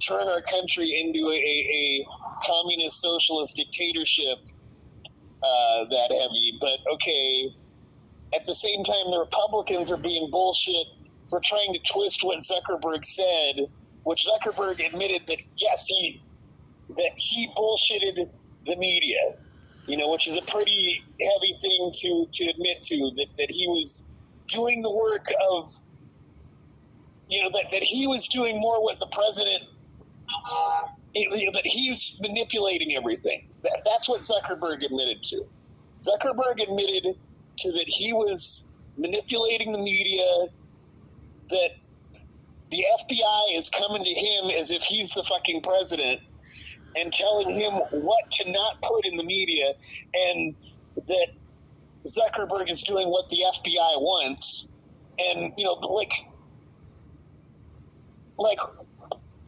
turn 0.00 0.28
our 0.28 0.40
country 0.42 0.98
into 0.98 1.30
a, 1.30 1.34
a 1.34 2.06
communist 2.44 3.00
socialist 3.00 3.56
dictatorship 3.56 4.38
uh, 5.44 5.84
that 5.90 6.10
heavy. 6.10 6.58
But 6.60 6.78
okay, 6.94 7.54
at 8.34 8.44
the 8.44 8.54
same 8.54 8.84
time, 8.84 9.10
the 9.10 9.18
Republicans 9.18 9.90
are 9.90 9.96
being 9.96 10.30
bullshit 10.30 10.86
for 11.28 11.40
trying 11.40 11.74
to 11.74 11.80
twist 11.92 12.22
what 12.22 12.38
Zuckerberg 12.40 13.04
said, 13.04 13.66
which 14.04 14.26
Zuckerberg 14.26 14.84
admitted 14.84 15.26
that 15.26 15.38
yes, 15.56 15.86
he 15.86 16.22
that 16.96 17.12
he 17.16 17.48
bullshitted 17.56 18.30
the 18.66 18.76
media. 18.76 19.34
You 19.86 19.98
know, 19.98 20.10
which 20.10 20.28
is 20.28 20.36
a 20.38 20.42
pretty 20.42 21.02
heavy 21.20 21.56
thing 21.60 21.92
to 21.92 22.26
to 22.32 22.44
admit 22.50 22.82
to 22.84 23.10
that 23.16 23.26
that 23.38 23.50
he 23.50 23.66
was 23.68 24.08
doing 24.48 24.82
the 24.82 24.90
work 24.90 25.26
of 25.50 25.70
you 27.28 27.42
know 27.42 27.50
that, 27.52 27.70
that 27.70 27.82
he 27.82 28.06
was 28.06 28.28
doing 28.28 28.60
more 28.60 28.82
what 28.82 28.98
the 28.98 29.06
president 29.06 29.62
that 31.14 31.62
he's 31.64 32.18
manipulating 32.20 32.94
everything. 32.96 33.48
That, 33.64 33.82
that's 33.84 34.08
what 34.08 34.20
Zuckerberg 34.20 34.84
admitted 34.84 35.22
to. 35.24 35.46
Zuckerberg 35.98 36.62
admitted 36.62 37.16
to 37.58 37.72
that 37.72 37.84
he 37.86 38.12
was 38.12 38.68
manipulating 38.96 39.72
the 39.72 39.78
media, 39.78 40.46
that 41.50 41.70
the 42.70 42.84
FBI 43.00 43.58
is 43.58 43.70
coming 43.70 44.04
to 44.04 44.10
him 44.10 44.50
as 44.50 44.70
if 44.70 44.82
he's 44.82 45.12
the 45.12 45.22
fucking 45.24 45.62
president 45.62 46.20
and 46.96 47.12
telling 47.12 47.50
him 47.50 47.72
what 47.72 48.30
to 48.30 48.50
not 48.50 48.80
put 48.82 49.04
in 49.06 49.16
the 49.16 49.24
media 49.24 49.74
and 50.14 50.54
that 50.96 51.28
Zuckerberg 52.06 52.70
is 52.70 52.82
doing 52.82 53.08
what 53.08 53.28
the 53.28 53.38
FBI 53.38 54.00
wants. 54.00 54.68
And, 55.18 55.52
you 55.56 55.64
know, 55.64 55.74
like, 55.74 56.12
like, 58.36 58.58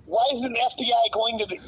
why 0.06 0.24
isn't 0.32 0.52
the 0.52 0.58
FBI 0.58 1.12
going 1.12 1.38
to 1.38 1.46
the, 1.46 1.58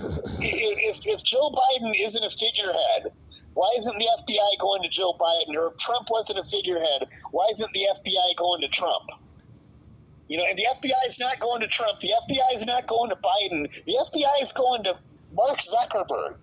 if, 0.41 1.07
if 1.07 1.25
Joe 1.25 1.51
Biden 1.51 1.93
isn't 1.99 2.25
a 2.25 2.31
figurehead, 2.31 3.13
why 3.55 3.75
isn't 3.77 3.99
the 3.99 4.07
FBI 4.07 4.61
going 4.61 4.83
to 4.85 4.89
Joe 4.89 5.13
Biden? 5.19 5.57
Or 5.57 5.69
if 5.69 5.77
Trump 5.77 6.09
wasn't 6.11 6.39
a 6.39 6.45
figurehead, 6.45 7.09
why 7.33 7.49
isn't 7.51 7.73
the 7.73 7.89
FBI 7.99 8.37
going 8.37 8.61
to 8.61 8.69
Trump? 8.69 9.11
You 10.29 10.39
know, 10.39 10.45
and 10.49 10.57
the 10.57 10.67
FBI 10.81 11.09
is 11.09 11.19
not 11.19 11.41
going 11.41 11.63
to 11.63 11.67
Trump. 11.67 11.99
The 11.99 12.13
FBI 12.29 12.55
is 12.55 12.65
not 12.65 12.87
going 12.87 13.11
to 13.11 13.17
Biden. 13.17 13.69
The 13.87 13.97
FBI 14.13 14.43
is 14.43 14.53
going 14.53 14.85
to 14.85 14.97
Mark 15.33 15.59
Zuckerberg. 15.59 16.37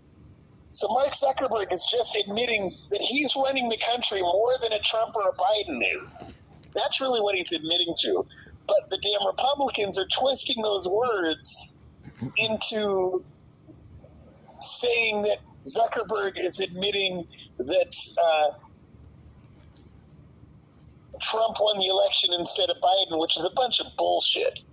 So 0.72 0.89
Mark 0.89 1.14
Zuckerberg 1.14 1.72
is 1.72 1.86
just 1.89 2.18
admitting 2.18 2.76
that 2.91 3.00
he's 3.00 3.36
running 3.38 3.70
the 3.70 3.78
country 3.78 4.22
more 4.22 4.54
than 4.62 4.74
a 4.74 4.80
Trump 4.80 5.16
or 5.16 5.30
a 5.30 5.34
Biden 5.34 5.82
is. 6.04 6.38
That's 6.74 7.00
really 7.00 7.22
what 7.22 7.36
he's 7.36 7.54
admitting 7.54 7.96
to. 8.02 8.26
But 8.68 8.89
the 8.89 8.98
damn 8.98 9.26
Republicans 9.26 9.98
are 9.98 10.08
twisting 10.08 10.62
those 10.62 10.89
words 10.89 11.74
into 12.38 13.24
saying 14.59 15.24
that 15.24 15.39
Zuckerberg 15.66 16.34
is 16.38 16.59
admitting 16.59 17.28
that 17.57 17.95
uh, 18.24 18.47
Trump 21.22 21.57
won 21.59 21.78
the 21.80 21.88
election 21.88 22.34
instead 22.34 22.70
of 22.70 22.78
Biden, 22.78 23.20
which 23.20 23.38
is 23.38 23.43
a 23.43 23.49
bunch 23.49 23.80
of 23.80 23.88
bullshit. 23.97 24.63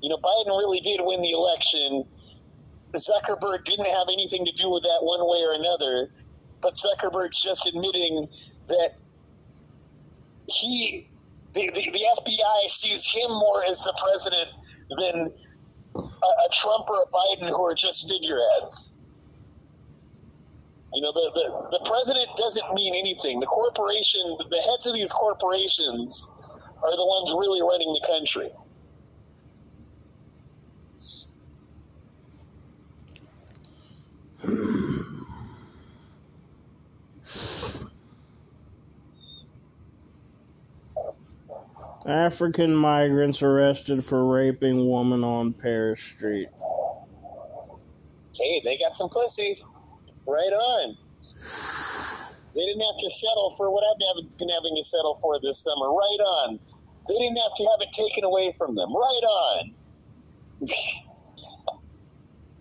You 0.00 0.10
know, 0.10 0.16
Biden 0.18 0.46
really 0.46 0.80
did 0.80 1.00
win 1.02 1.22
the 1.22 1.32
election. 1.32 2.04
Zuckerberg 2.94 3.64
didn't 3.64 3.88
have 3.88 4.08
anything 4.10 4.44
to 4.44 4.52
do 4.52 4.70
with 4.70 4.82
that 4.84 4.98
one 5.00 5.20
way 5.20 5.42
or 5.44 5.54
another, 5.54 6.10
but 6.60 6.74
Zuckerberg's 6.74 7.42
just 7.42 7.66
admitting 7.66 8.28
that 8.66 8.96
he, 10.48 11.08
the, 11.52 11.70
the, 11.74 11.90
the 11.90 12.04
FBI 12.20 12.70
sees 12.70 13.06
him 13.06 13.30
more 13.30 13.64
as 13.64 13.80
the 13.80 13.94
president 14.00 14.48
than 14.96 15.32
a, 15.98 16.26
a 16.26 16.48
Trump 16.52 16.88
or 16.88 17.02
a 17.02 17.06
Biden 17.06 17.48
who 17.48 17.64
are 17.64 17.74
just 17.74 18.08
figureheads. 18.08 18.92
You 20.94 21.02
know, 21.02 21.12
the, 21.12 21.30
the, 21.34 21.78
the 21.78 21.84
president 21.84 22.28
doesn't 22.36 22.74
mean 22.74 22.94
anything. 22.94 23.40
The 23.40 23.46
corporation, 23.46 24.36
the 24.50 24.62
heads 24.62 24.86
of 24.86 24.94
these 24.94 25.12
corporations 25.12 26.26
are 26.82 26.96
the 26.96 27.04
ones 27.04 27.30
really 27.32 27.60
running 27.62 27.92
the 27.92 28.06
country. 28.06 28.50
African 42.08 42.74
migrants 42.74 43.42
arrested 43.42 44.02
for 44.02 44.24
raping 44.24 44.88
woman 44.88 45.22
on 45.22 45.52
Paris 45.52 46.00
Street. 46.00 46.48
Hey, 48.34 48.62
they 48.64 48.78
got 48.78 48.96
some 48.96 49.10
pussy. 49.10 49.62
Right 50.26 50.52
on. 50.52 50.96
They 52.54 52.64
didn't 52.64 52.80
have 52.80 52.96
to 53.02 53.10
settle 53.10 53.54
for 53.56 53.70
what 53.70 53.84
I've 53.84 53.98
been 54.38 54.48
having 54.48 54.74
to 54.74 54.82
settle 54.82 55.18
for 55.20 55.38
this 55.40 55.62
summer. 55.62 55.90
Right 55.90 56.20
on. 56.20 56.58
They 57.08 57.14
didn't 57.14 57.36
have 57.36 57.54
to 57.56 57.64
have 57.64 57.80
it 57.80 57.92
taken 57.92 58.24
away 58.24 58.54
from 58.56 58.74
them. 58.74 58.94
Right 58.94 59.24
on. 59.24 59.74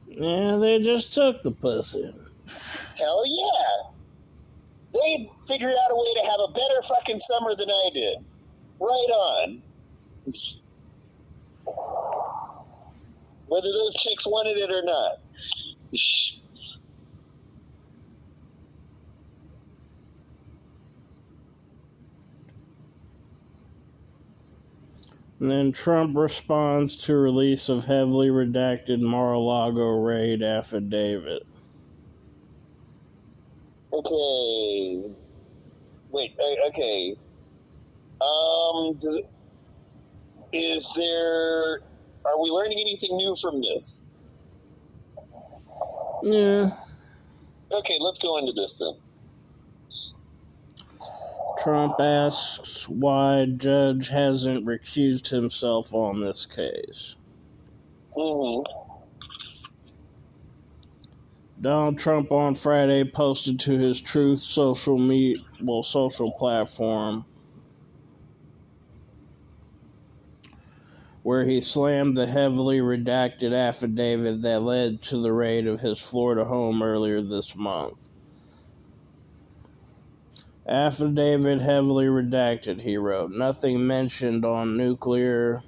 Yeah, 0.07 0.57
they 0.57 0.81
just 0.81 1.13
took 1.13 1.41
the 1.43 1.51
pussy. 1.51 2.13
Hell 2.97 3.23
yeah. 3.25 3.91
They 4.93 5.29
figured 5.47 5.71
out 5.71 5.91
a 5.91 5.95
way 5.95 6.13
to 6.21 6.27
have 6.29 6.39
a 6.49 6.51
better 6.51 6.81
fucking 6.81 7.19
summer 7.19 7.55
than 7.55 7.69
I 7.69 7.89
did. 7.93 8.17
Right 8.79 8.87
on. 8.87 9.61
Whether 13.47 13.71
those 13.71 13.95
chicks 13.95 14.27
wanted 14.27 14.57
it 14.57 14.71
or 14.71 14.83
not. 14.83 15.19
And 25.39 25.51
then 25.51 25.71
Trump 25.71 26.17
responds 26.17 26.97
to 27.05 27.15
release 27.15 27.69
of 27.69 27.85
heavily 27.85 28.29
redacted 28.29 29.01
Mar-a-Lago 29.01 30.01
raid 30.01 30.41
affidavit. 30.41 31.45
Okay. 33.93 35.03
Wait, 36.09 36.35
uh, 36.39 36.67
okay. 36.69 37.15
Um, 38.21 38.97
is 40.53 40.91
there. 40.95 41.79
Are 42.25 42.41
we 42.41 42.49
learning 42.49 42.79
anything 42.79 43.15
new 43.15 43.35
from 43.35 43.61
this? 43.61 44.05
Yeah. 46.23 46.71
Okay, 47.71 47.97
let's 47.99 48.19
go 48.19 48.37
into 48.37 48.53
this 48.53 48.79
then. 48.79 48.95
Trump 51.59 51.95
asks 51.99 52.87
why 52.87 53.45
judge 53.45 54.09
hasn't 54.09 54.65
recused 54.65 55.27
himself 55.29 55.93
on 55.93 56.21
this 56.21 56.45
case. 56.45 57.15
hmm 58.15 58.61
Donald 61.59 61.97
Trump 61.97 62.31
on 62.31 62.53
Friday 62.53 63.03
posted 63.03 63.59
to 63.61 63.79
his 63.79 63.99
Truth 63.99 64.41
social 64.41 64.97
meet 64.97 65.39
well 65.61 65.81
social 65.81 66.31
platform 66.31 67.25
where 71.27 71.43
he 71.43 71.59
slammed 71.59 72.15
the 72.15 72.25
heavily 72.25 72.79
redacted 72.79 73.51
affidavit 73.53 74.41
that 74.43 74.61
led 74.61 75.01
to 75.01 75.21
the 75.21 75.33
raid 75.33 75.67
of 75.67 75.81
his 75.81 75.99
Florida 75.99 76.45
home 76.45 76.81
earlier 76.81 77.21
this 77.21 77.53
month. 77.53 78.07
Affidavit 80.65 81.59
heavily 81.59 82.05
redacted, 82.05 82.79
he 82.79 82.95
wrote. 82.95 83.29
Nothing 83.29 83.85
mentioned 83.85 84.45
on 84.45 84.77
nuclear, 84.77 85.63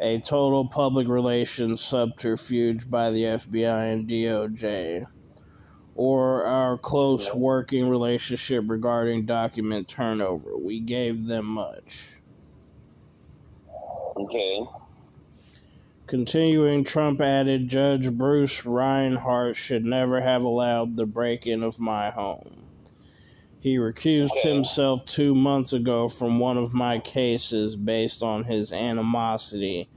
a 0.00 0.18
total 0.20 0.66
public 0.66 1.06
relations 1.08 1.82
subterfuge 1.82 2.88
by 2.88 3.10
the 3.10 3.24
FBI 3.24 3.92
and 3.92 4.08
DOJ, 4.08 5.04
or 5.94 6.42
our 6.42 6.78
close 6.78 7.34
working 7.34 7.86
relationship 7.86 8.64
regarding 8.66 9.26
document 9.26 9.88
turnover. 9.88 10.56
We 10.56 10.80
gave 10.80 11.26
them 11.26 11.44
much. 11.44 12.15
Okay. 14.16 14.64
Continuing, 16.06 16.84
Trump 16.84 17.20
added 17.20 17.68
Judge 17.68 18.10
Bruce 18.12 18.64
Reinhart 18.64 19.56
should 19.56 19.84
never 19.84 20.20
have 20.20 20.42
allowed 20.42 20.96
the 20.96 21.06
break 21.06 21.46
in 21.46 21.62
of 21.62 21.80
my 21.80 22.10
home. 22.10 22.62
He 23.58 23.76
recused 23.76 24.30
Okay. 24.30 24.54
himself 24.54 25.04
two 25.04 25.34
months 25.34 25.72
ago 25.72 26.08
from 26.08 26.38
one 26.38 26.56
of 26.56 26.72
my 26.72 27.00
cases 27.00 27.74
based 27.74 28.22
on 28.22 28.44
his 28.44 28.72
animosity 28.72 29.88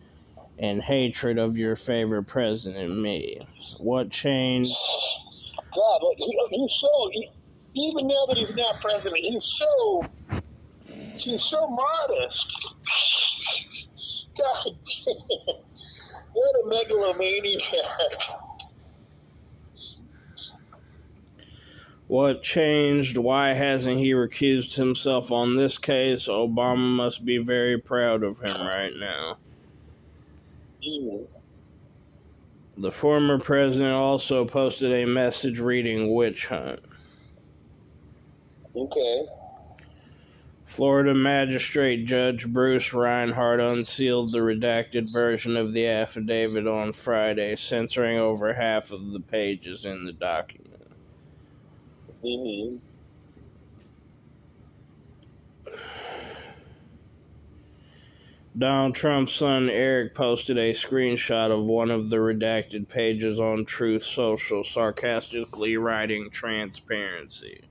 and 0.57 0.81
hatred 0.81 1.37
of 1.37 1.57
your 1.57 1.75
favorite 1.75 2.23
president, 2.23 2.97
me. 2.97 3.39
What 3.77 4.09
changed? 4.09 4.75
God, 5.75 6.01
he, 6.17 6.39
he's 6.49 6.73
so. 6.73 7.09
He, 7.11 7.29
even 7.75 8.07
now 8.07 8.25
that 8.27 8.37
he's 8.37 8.55
not 8.55 8.81
president, 8.81 9.17
he's 9.17 9.43
so. 9.43 10.05
He's 11.15 11.43
so 11.43 11.67
modest. 11.67 12.47
God 14.37 14.75
damn. 15.05 15.55
What 16.31 16.55
a 16.63 16.67
megalomaniac. 16.69 17.61
What 22.07 22.41
changed? 22.41 23.17
Why 23.17 23.49
hasn't 23.53 23.99
he 23.99 24.11
recused 24.11 24.75
himself 24.75 25.31
on 25.31 25.55
this 25.55 25.77
case? 25.77 26.27
Obama 26.27 26.95
must 26.95 27.25
be 27.25 27.37
very 27.37 27.77
proud 27.77 28.23
of 28.23 28.39
him 28.39 28.65
right 28.65 28.93
now. 28.95 29.37
Mm. 30.87 31.27
The 32.77 32.91
former 32.91 33.37
president 33.37 33.93
also 33.93 34.45
posted 34.45 34.91
a 34.91 35.05
message 35.05 35.59
reading 35.59 36.13
Witch 36.13 36.47
Hunt. 36.47 36.79
Okay. 38.75 39.25
Florida 40.69 41.15
Magistrate 41.15 42.05
Judge 42.05 42.47
Bruce 42.47 42.93
Reinhart 42.93 43.59
unsealed 43.59 44.31
the 44.31 44.37
redacted 44.37 45.11
version 45.11 45.57
of 45.57 45.73
the 45.73 45.87
affidavit 45.87 46.67
on 46.67 46.93
Friday, 46.93 47.55
censoring 47.55 48.19
over 48.19 48.53
half 48.53 48.91
of 48.91 49.11
the 49.11 49.19
pages 49.19 49.83
in 49.83 50.05
the 50.05 50.13
document. 50.13 50.91
hmm 52.23 52.77
Donald 58.57 58.93
Trump's 58.95 59.33
son 59.33 59.69
Eric 59.69 60.13
posted 60.13 60.57
a 60.57 60.73
screenshot 60.73 61.51
of 61.51 61.65
one 61.65 61.89
of 61.89 62.11
the 62.11 62.17
redacted 62.17 62.87
pages 62.89 63.39
on 63.39 63.65
Truth 63.65 64.03
Social, 64.03 64.63
sarcastically 64.63 65.77
writing 65.77 66.29
transparency. 66.31 67.61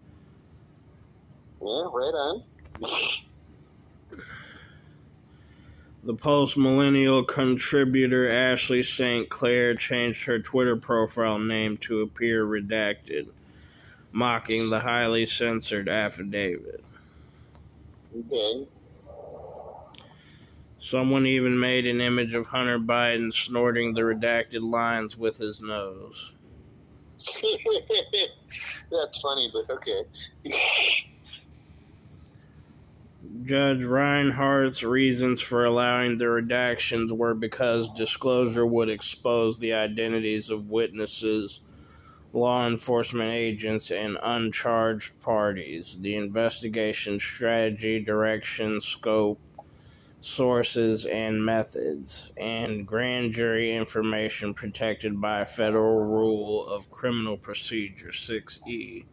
Yeah, 1.61 1.85
right 1.93 2.15
on. 2.15 2.43
The 6.05 6.15
post 6.15 6.57
millennial 6.57 7.25
contributor 7.25 8.31
Ashley 8.31 8.83
St. 8.83 9.29
Clair 9.29 9.75
changed 9.75 10.25
her 10.25 10.39
Twitter 10.39 10.77
profile 10.77 11.39
name 11.39 11.77
to 11.79 12.01
appear 12.01 12.47
redacted, 12.47 13.29
mocking 14.13 14.71
the 14.71 14.81
highly 14.81 15.27
censored 15.27 15.89
affidavit. 15.89 16.83
Okay. 18.17 18.67
Someone 20.81 21.27
even 21.27 21.61
made 21.61 21.87
an 21.87 22.01
image 22.01 22.33
of 22.33 22.47
Hunter 22.47 22.79
Biden 22.79 23.33
snorting 23.33 23.93
the 23.93 24.01
redacted 24.01 24.63
lines 24.63 25.19
with 25.19 25.37
his 25.37 25.61
nose. 25.61 26.35
That's 28.91 29.21
funny, 29.21 29.53
but 29.53 29.69
okay. 29.69 30.05
Judge 33.45 33.85
Reinhart's 33.85 34.83
reasons 34.85 35.41
for 35.41 35.65
allowing 35.65 36.19
the 36.19 36.27
redactions 36.27 37.13
were 37.13 37.35
because 37.35 37.91
disclosure 37.91 38.67
would 38.67 38.91
expose 38.91 39.59
the 39.59 39.75
identities 39.75 40.51
of 40.51 40.71
witnesses, 40.71 41.61
law 42.33 42.67
enforcement 42.69 43.33
agents, 43.33 43.91
and 43.91 44.19
uncharged 44.23 45.21
parties, 45.21 45.99
the 46.01 46.17
investigation 46.17 47.19
strategy, 47.21 48.01
direction, 48.03 48.81
scope, 48.81 49.41
sources, 50.21 51.07
and 51.07 51.45
methods, 51.45 52.33
and 52.37 52.87
grand 52.87 53.33
jury 53.35 53.75
information 53.75 54.55
protected 54.55 55.21
by 55.21 55.45
Federal 55.45 56.05
Rule 56.05 56.67
of 56.69 56.91
Criminal 56.91 57.39
Procedure 57.39 58.11
6E. 58.11 59.07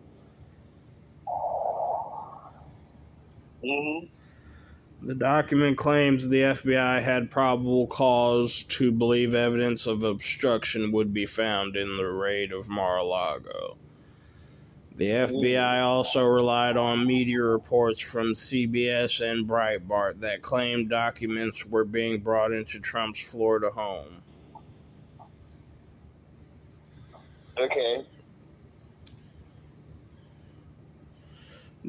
Hmm 3.65 4.05
The 5.01 5.15
document 5.15 5.77
claims 5.77 6.29
the 6.29 6.41
FBI 6.41 7.01
had 7.01 7.31
probable 7.31 7.87
cause 7.87 8.63
to 8.63 8.91
believe 8.91 9.33
evidence 9.33 9.87
of 9.87 10.03
obstruction 10.03 10.91
would 10.91 11.13
be 11.13 11.25
found 11.25 11.75
in 11.75 11.97
the 11.97 12.07
raid 12.07 12.51
of 12.51 12.69
Mar 12.69 12.97
a 12.97 13.03
Lago. 13.03 13.77
The 14.97 15.09
FBI 15.09 15.83
also 15.83 16.25
relied 16.25 16.77
on 16.77 17.05
media 17.05 17.41
reports 17.41 17.99
from 17.99 18.33
CBS 18.33 19.19
and 19.19 19.47
Breitbart 19.47 20.21
that 20.21 20.41
claimed 20.41 20.89
documents 20.89 21.65
were 21.65 21.83
being 21.83 22.21
brought 22.21 22.53
into 22.53 22.79
Trump's 22.79 23.21
Florida 23.21 23.69
home. 23.71 24.21
Okay. 27.57 28.05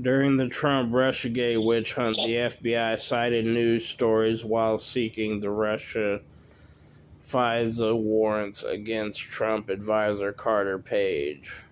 During 0.00 0.36
the 0.36 0.48
Trump 0.48 0.92
Russiagate 0.92 1.64
witch 1.64 1.94
hunt, 1.94 2.16
the 2.16 2.36
FBI 2.36 2.96
cited 2.96 3.44
news 3.46 3.86
stories 3.86 4.44
while 4.44 4.78
seeking 4.78 5.40
the 5.40 5.50
Russia 5.50 6.20
FISA 7.20 7.94
warrants 7.96 8.62
against 8.64 9.20
Trump 9.20 9.68
advisor 9.68 10.32
Carter 10.32 10.78
Page. 10.78 11.64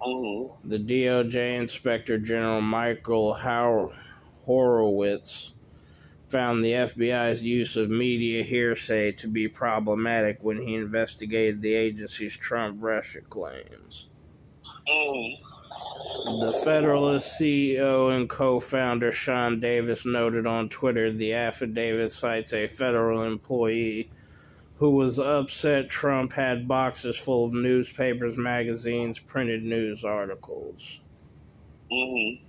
hmm 0.00 0.46
The 0.64 0.78
DOJ 0.78 1.56
Inspector 1.56 2.18
General 2.18 2.60
Michael 2.60 3.34
Hor- 3.34 3.94
Horowitz 4.44 5.54
found 6.26 6.64
the 6.64 6.72
FBI's 6.74 7.42
use 7.42 7.76
of 7.76 7.90
media 7.90 8.42
hearsay 8.42 9.12
to 9.12 9.28
be 9.28 9.48
problematic 9.48 10.38
when 10.42 10.62
he 10.62 10.74
investigated 10.74 11.62
the 11.62 11.74
agency's 11.74 12.36
Trump 12.36 12.78
Russia 12.80 13.20
claims. 13.22 14.08
hmm 14.86 15.51
The 16.04 16.60
Federalist 16.64 17.40
CEO 17.40 18.14
and 18.14 18.28
co 18.28 18.58
founder 18.60 19.12
Sean 19.12 19.60
Davis 19.60 20.04
noted 20.04 20.46
on 20.46 20.68
Twitter 20.68 21.12
the 21.12 21.34
affidavit 21.34 22.10
cites 22.10 22.52
a 22.52 22.66
federal 22.66 23.22
employee 23.22 24.10
who 24.76 24.96
was 24.96 25.18
upset 25.18 25.88
Trump 25.88 26.32
had 26.32 26.66
boxes 26.66 27.18
full 27.18 27.44
of 27.44 27.54
newspapers, 27.54 28.36
magazines, 28.36 29.20
printed 29.20 29.62
news 29.62 30.04
articles. 30.04 31.00
hmm 31.90 32.42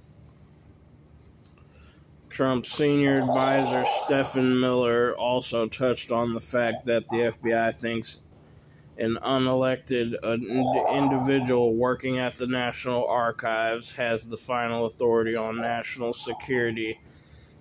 Trump's 2.29 2.69
senior 2.69 3.19
advisor 3.19 3.83
Stephen 3.85 4.59
Miller 4.59 5.15
also 5.15 5.67
touched 5.67 6.11
on 6.11 6.33
the 6.33 6.39
fact 6.39 6.87
that 6.87 7.07
the 7.09 7.31
FBI 7.31 7.75
thinks 7.75 8.23
an 8.97 9.17
unelected 9.23 10.15
ind- 10.23 10.87
individual 10.95 11.73
working 11.73 12.19
at 12.19 12.35
the 12.35 12.47
National 12.47 13.07
Archives 13.07 13.91
has 13.91 14.25
the 14.25 14.37
final 14.37 14.85
authority 14.85 15.35
on 15.35 15.59
national 15.59 16.13
security 16.13 16.99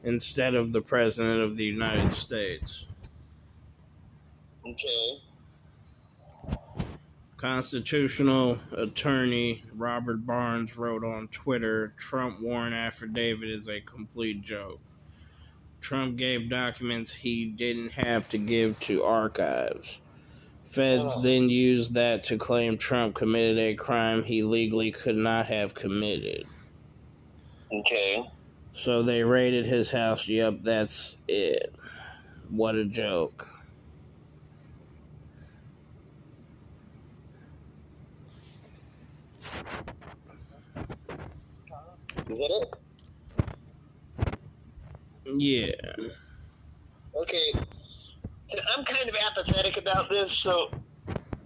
instead 0.04 0.54
of 0.54 0.72
the 0.72 0.80
President 0.80 1.40
of 1.40 1.56
the 1.56 1.64
United 1.64 2.12
States. 2.12 2.86
Okay. 4.66 5.20
Constitutional 7.36 8.58
attorney 8.76 9.64
Robert 9.74 10.24
Barnes 10.24 10.76
wrote 10.78 11.02
on 11.02 11.26
Twitter 11.28 11.92
Trump 11.96 12.40
warrant 12.40 12.74
affidavit 12.74 13.48
is 13.48 13.68
a 13.68 13.80
complete 13.80 14.42
joke. 14.42 14.80
Trump 15.80 16.16
gave 16.16 16.48
documents 16.48 17.12
he 17.12 17.46
didn't 17.46 17.90
have 17.90 18.28
to 18.28 18.38
give 18.38 18.78
to 18.78 19.02
archives. 19.02 20.00
Feds 20.64 21.04
Oh. 21.16 21.20
then 21.22 21.50
used 21.50 21.94
that 21.94 22.22
to 22.24 22.38
claim 22.38 22.78
Trump 22.78 23.14
committed 23.14 23.58
a 23.58 23.74
crime 23.74 24.22
he 24.22 24.42
legally 24.42 24.90
could 24.90 25.16
not 25.16 25.46
have 25.46 25.74
committed. 25.74 26.46
Okay. 27.70 28.22
So 28.72 29.02
they 29.02 29.22
raided 29.22 29.66
his 29.66 29.90
house. 29.90 30.28
Yep, 30.28 30.60
that's 30.62 31.18
it. 31.28 31.74
What 32.48 32.74
a 32.74 32.84
joke. 32.84 33.48
Is 42.30 42.38
that 42.38 42.50
it? 42.50 42.74
Yeah. 45.36 46.08
Okay. 47.14 47.52
So 48.52 48.58
I'm 48.76 48.84
kind 48.84 49.08
of 49.08 49.14
apathetic 49.14 49.78
about 49.78 50.10
this, 50.10 50.30
so 50.30 50.70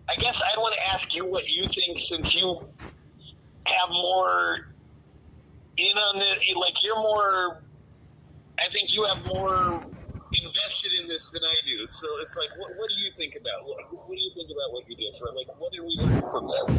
I 0.09 0.17
guess 0.17 0.43
I 0.43 0.59
want 0.59 0.75
to 0.75 0.87
ask 0.89 1.15
you 1.15 1.25
what 1.25 1.49
you 1.49 1.69
think 1.69 2.01
since 2.01 2.35
you 2.35 2.67
have 3.65 3.91
more 3.91 4.73
in 5.77 5.97
on 5.97 6.19
this. 6.19 6.53
Like, 6.57 6.83
you're 6.83 6.97
more. 6.97 7.63
I 8.59 8.69
think 8.71 8.93
you 8.93 9.05
have 9.05 9.25
more 9.27 9.85
invested 10.33 10.93
in 11.01 11.07
this 11.07 11.31
than 11.31 11.45
I 11.45 11.55
do. 11.65 11.87
So 11.87 12.09
it's 12.23 12.37
like, 12.37 12.51
what, 12.59 12.71
what 12.77 12.89
do 12.91 12.97
you 12.97 13.13
think 13.13 13.37
about? 13.37 13.65
What, 13.67 13.93
what 13.93 14.17
do 14.17 14.21
you 14.21 14.33
think 14.35 14.51
about 14.51 14.73
what 14.73 14.89
you 14.89 14.97
did? 14.97 15.15
read? 15.25 15.35
Like, 15.35 15.61
what 15.61 15.71
did 15.73 15.83
we 15.83 15.97
learn 15.99 16.23
from 16.31 16.51
this? 16.51 16.71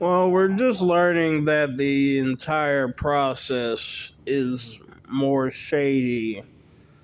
Well, 0.00 0.30
we're 0.30 0.48
just 0.48 0.82
learning 0.82 1.46
that 1.46 1.78
the 1.78 2.18
entire 2.18 2.88
process 2.88 4.12
is 4.26 4.80
more 5.08 5.50
shady. 5.50 6.42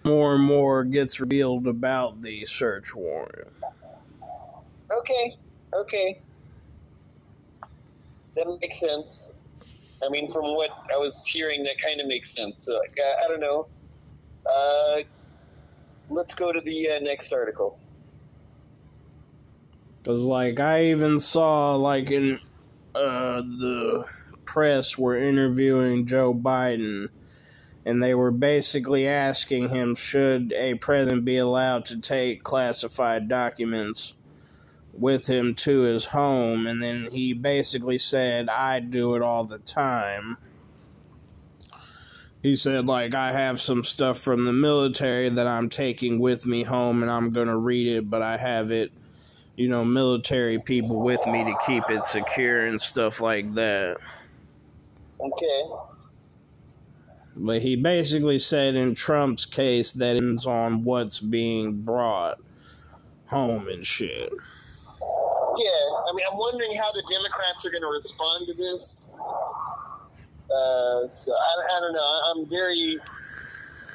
More 0.04 0.34
and 0.34 0.44
more 0.44 0.84
gets 0.84 1.18
revealed 1.20 1.66
about 1.66 2.20
the 2.20 2.44
search 2.44 2.94
warrant. 2.94 3.48
Okay. 4.92 5.36
Okay. 5.74 6.20
That 8.36 8.58
makes 8.60 8.80
sense. 8.80 9.32
I 10.04 10.10
mean, 10.10 10.28
from 10.30 10.54
what 10.54 10.70
I 10.92 10.98
was 10.98 11.24
hearing, 11.26 11.62
that 11.64 11.78
kind 11.82 12.00
of 12.00 12.06
makes 12.06 12.34
sense. 12.34 12.64
So, 12.64 12.74
like, 12.74 12.92
I, 12.98 13.24
I 13.24 13.28
don't 13.28 13.40
know. 13.40 13.66
Uh, 14.44 15.02
let's 16.10 16.34
go 16.34 16.52
to 16.52 16.60
the 16.60 16.90
uh, 16.90 16.98
next 17.00 17.32
article. 17.32 17.78
Because, 20.02 20.20
like, 20.20 20.60
I 20.60 20.86
even 20.86 21.18
saw, 21.18 21.76
like, 21.76 22.10
in 22.10 22.38
uh, 22.94 23.40
the 23.40 24.04
press 24.44 24.98
were 24.98 25.16
interviewing 25.16 26.06
Joe 26.06 26.34
Biden, 26.34 27.08
and 27.86 28.02
they 28.02 28.14
were 28.14 28.30
basically 28.30 29.06
asking 29.06 29.68
him 29.68 29.94
should 29.94 30.52
a 30.54 30.74
president 30.74 31.24
be 31.24 31.36
allowed 31.36 31.84
to 31.86 32.00
take 32.00 32.42
classified 32.42 33.28
documents 33.28 34.16
with 34.92 35.26
him 35.26 35.54
to 35.54 35.82
his 35.82 36.06
home, 36.06 36.66
and 36.66 36.82
then 36.82 37.08
he 37.10 37.32
basically 37.32 37.98
said, 37.98 38.48
I 38.48 38.80
do 38.80 39.16
it 39.16 39.22
all 39.22 39.44
the 39.44 39.58
time. 39.58 40.36
He 42.42 42.56
said, 42.56 42.86
like, 42.86 43.14
I 43.14 43.32
have 43.32 43.58
some 43.58 43.84
stuff 43.84 44.18
from 44.18 44.44
the 44.44 44.52
military 44.52 45.30
that 45.30 45.46
I'm 45.46 45.70
taking 45.70 46.18
with 46.18 46.46
me 46.46 46.62
home 46.62 47.02
and 47.02 47.10
I'm 47.10 47.30
going 47.30 47.48
to 47.48 47.56
read 47.56 47.96
it, 47.96 48.10
but 48.10 48.20
I 48.20 48.36
have 48.36 48.70
it, 48.70 48.92
you 49.56 49.66
know, 49.66 49.82
military 49.82 50.58
people 50.58 51.00
with 51.00 51.26
me 51.26 51.42
to 51.42 51.54
keep 51.66 51.84
it 51.88 52.04
secure 52.04 52.66
and 52.66 52.78
stuff 52.78 53.22
like 53.22 53.54
that. 53.54 53.96
Okay. 55.18 55.62
But 57.36 57.62
he 57.62 57.76
basically 57.76 58.38
said 58.38 58.74
in 58.74 58.94
Trump's 58.94 59.44
case 59.44 59.92
that 59.92 60.16
ends 60.16 60.46
on 60.46 60.84
what's 60.84 61.20
being 61.20 61.82
brought 61.82 62.38
home 63.26 63.68
and 63.68 63.84
shit. 63.84 64.32
Yeah, 65.56 65.68
I 66.08 66.12
mean, 66.14 66.24
I'm 66.30 66.38
wondering 66.38 66.74
how 66.76 66.90
the 66.92 67.02
Democrats 67.10 67.66
are 67.66 67.70
going 67.70 67.82
to 67.82 67.88
respond 67.88 68.46
to 68.48 68.54
this. 68.54 69.10
Uh, 70.44 71.06
so 71.06 71.32
I, 71.32 71.76
I 71.76 71.80
don't 71.80 71.92
know. 71.92 72.20
I'm 72.30 72.46
very, 72.48 72.98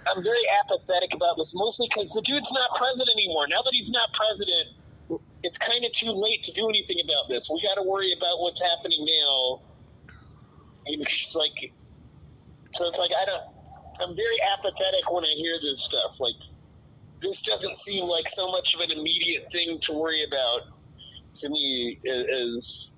I'm 0.08 0.24
very 0.24 0.44
apathetic 0.62 1.14
about 1.14 1.38
this, 1.38 1.54
mostly 1.56 1.88
because 1.88 2.12
the 2.12 2.22
dude's 2.22 2.52
not 2.52 2.76
president 2.76 3.16
anymore. 3.16 3.48
Now 3.48 3.62
that 3.62 3.72
he's 3.74 3.92
not 3.92 4.14
president, 4.14 4.70
it's 5.44 5.58
kind 5.58 5.86
of 5.86 5.92
too 5.92 6.12
late 6.12 6.44
to 6.44 6.52
do 6.52 6.68
anything 6.68 6.98
about 7.04 7.30
this. 7.30 7.50
We 7.50 7.62
got 7.62 7.76
to 7.76 7.84
worry 7.84 8.14
about 8.14 8.40
what's 8.40 8.62
happening 8.62 9.06
now. 9.06 9.62
It's 10.86 11.36
like, 11.36 11.72
so 12.74 12.88
it's 12.88 13.00
like 13.00 13.12
I 13.20 13.26
don't. 13.26 13.44
I'm 14.02 14.16
very 14.16 14.38
apathetic 14.54 15.12
when 15.12 15.26
I 15.26 15.34
hear 15.36 15.60
this 15.62 15.82
stuff. 15.84 16.20
Like, 16.20 16.36
this 17.22 17.42
doesn't 17.42 17.76
seem 17.76 18.06
like 18.06 18.30
so 18.30 18.50
much 18.52 18.76
of 18.76 18.82
an 18.82 18.92
immediate 18.92 19.52
thing 19.52 19.80
to 19.80 19.94
worry 19.94 20.24
about 20.24 20.62
to 21.36 21.50
me 21.50 22.00
as 22.08 22.94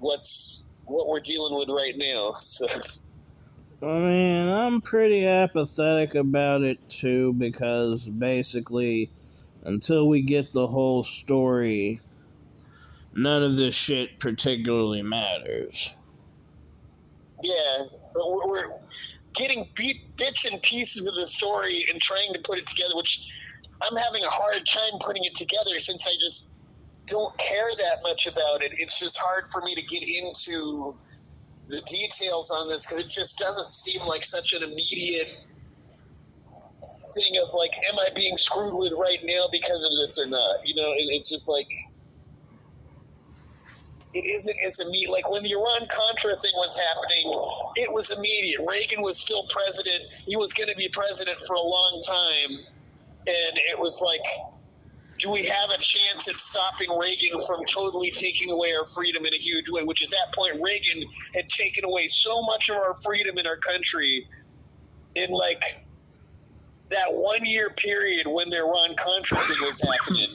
what's 0.00 0.66
what 0.86 1.08
we're 1.08 1.20
dealing 1.20 1.56
with 1.58 1.68
right 1.68 1.96
now. 1.96 2.34
So. 2.40 2.66
I 3.82 3.98
mean, 3.98 4.48
I'm 4.48 4.80
pretty 4.80 5.26
apathetic 5.26 6.14
about 6.14 6.62
it 6.62 6.88
too 6.88 7.34
because 7.34 8.08
basically, 8.08 9.10
until 9.62 10.08
we 10.08 10.22
get 10.22 10.52
the 10.52 10.66
whole 10.68 11.02
story, 11.02 12.00
none 13.14 13.42
of 13.42 13.56
this 13.56 13.74
shit 13.74 14.18
particularly 14.18 15.02
matters. 15.02 15.94
Yeah, 17.42 17.84
but 18.14 18.32
we're, 18.32 18.48
we're 18.48 18.72
getting 19.34 19.68
beat, 19.74 20.16
bits 20.16 20.44
and 20.44 20.60
pieces 20.62 21.06
of 21.06 21.14
the 21.14 21.26
story 21.26 21.86
and 21.90 22.00
trying 22.00 22.32
to 22.32 22.40
put 22.40 22.58
it 22.58 22.66
together, 22.66 22.94
which 22.94 23.28
I'm 23.82 23.96
having 23.96 24.24
a 24.24 24.30
hard 24.30 24.64
time 24.66 24.98
putting 25.00 25.24
it 25.24 25.34
together 25.34 25.78
since 25.78 26.06
I 26.06 26.12
just 26.20 26.52
don't 27.06 27.36
care 27.38 27.70
that 27.78 28.02
much 28.02 28.26
about 28.26 28.62
it. 28.62 28.72
It's 28.78 28.98
just 28.98 29.18
hard 29.18 29.48
for 29.48 29.60
me 29.62 29.74
to 29.74 29.82
get 29.82 30.02
into 30.02 30.96
the 31.68 31.80
details 31.82 32.50
on 32.50 32.68
this 32.68 32.86
because 32.86 33.04
it 33.04 33.10
just 33.10 33.38
doesn't 33.38 33.72
seem 33.72 34.00
like 34.06 34.24
such 34.24 34.52
an 34.52 34.62
immediate 34.62 35.36
thing 37.14 37.36
of 37.42 37.52
like, 37.54 37.74
am 37.88 37.98
I 37.98 38.08
being 38.14 38.36
screwed 38.36 38.74
with 38.74 38.92
right 38.92 39.18
now 39.24 39.48
because 39.50 39.84
of 39.84 39.90
this 40.00 40.18
or 40.18 40.26
not? 40.26 40.56
You 40.64 40.74
know, 40.76 40.92
it, 40.92 41.08
it's 41.10 41.28
just 41.28 41.48
like 41.48 41.68
it 44.14 44.24
isn't 44.24 44.56
as 44.64 44.78
immediate. 44.78 45.10
Like 45.10 45.28
when 45.28 45.42
the 45.42 45.52
Iran 45.52 45.88
Contra 45.90 46.36
thing 46.36 46.52
was 46.54 46.78
happening, 46.78 47.32
it 47.76 47.92
was 47.92 48.10
immediate. 48.10 48.60
Reagan 48.66 49.02
was 49.02 49.18
still 49.18 49.46
president. 49.48 50.04
He 50.24 50.36
was 50.36 50.52
going 50.52 50.68
to 50.68 50.76
be 50.76 50.88
president 50.88 51.42
for 51.46 51.54
a 51.54 51.62
long 51.62 52.00
time, 52.06 52.58
and 53.26 53.58
it 53.58 53.78
was 53.78 54.00
like 54.00 54.24
do 55.18 55.30
we 55.30 55.44
have 55.44 55.70
a 55.70 55.78
chance 55.78 56.28
at 56.28 56.36
stopping 56.36 56.88
Reagan 56.98 57.38
from 57.46 57.64
totally 57.66 58.10
taking 58.10 58.50
away 58.50 58.74
our 58.74 58.86
freedom 58.86 59.24
in 59.24 59.32
a 59.32 59.38
huge 59.38 59.70
way? 59.70 59.84
Which 59.84 60.02
at 60.02 60.10
that 60.10 60.34
point, 60.34 60.60
Reagan 60.60 61.04
had 61.34 61.48
taken 61.48 61.84
away 61.84 62.08
so 62.08 62.42
much 62.42 62.68
of 62.68 62.76
our 62.76 62.96
freedom 62.96 63.38
in 63.38 63.46
our 63.46 63.56
country 63.56 64.26
in 65.14 65.30
like 65.30 65.86
that 66.90 67.12
one 67.12 67.44
year 67.44 67.70
period 67.70 68.26
when 68.26 68.50
the 68.50 68.58
Iran 68.58 68.96
Contra 68.96 69.38
thing 69.38 69.62
was 69.62 69.80
happening. 69.80 70.28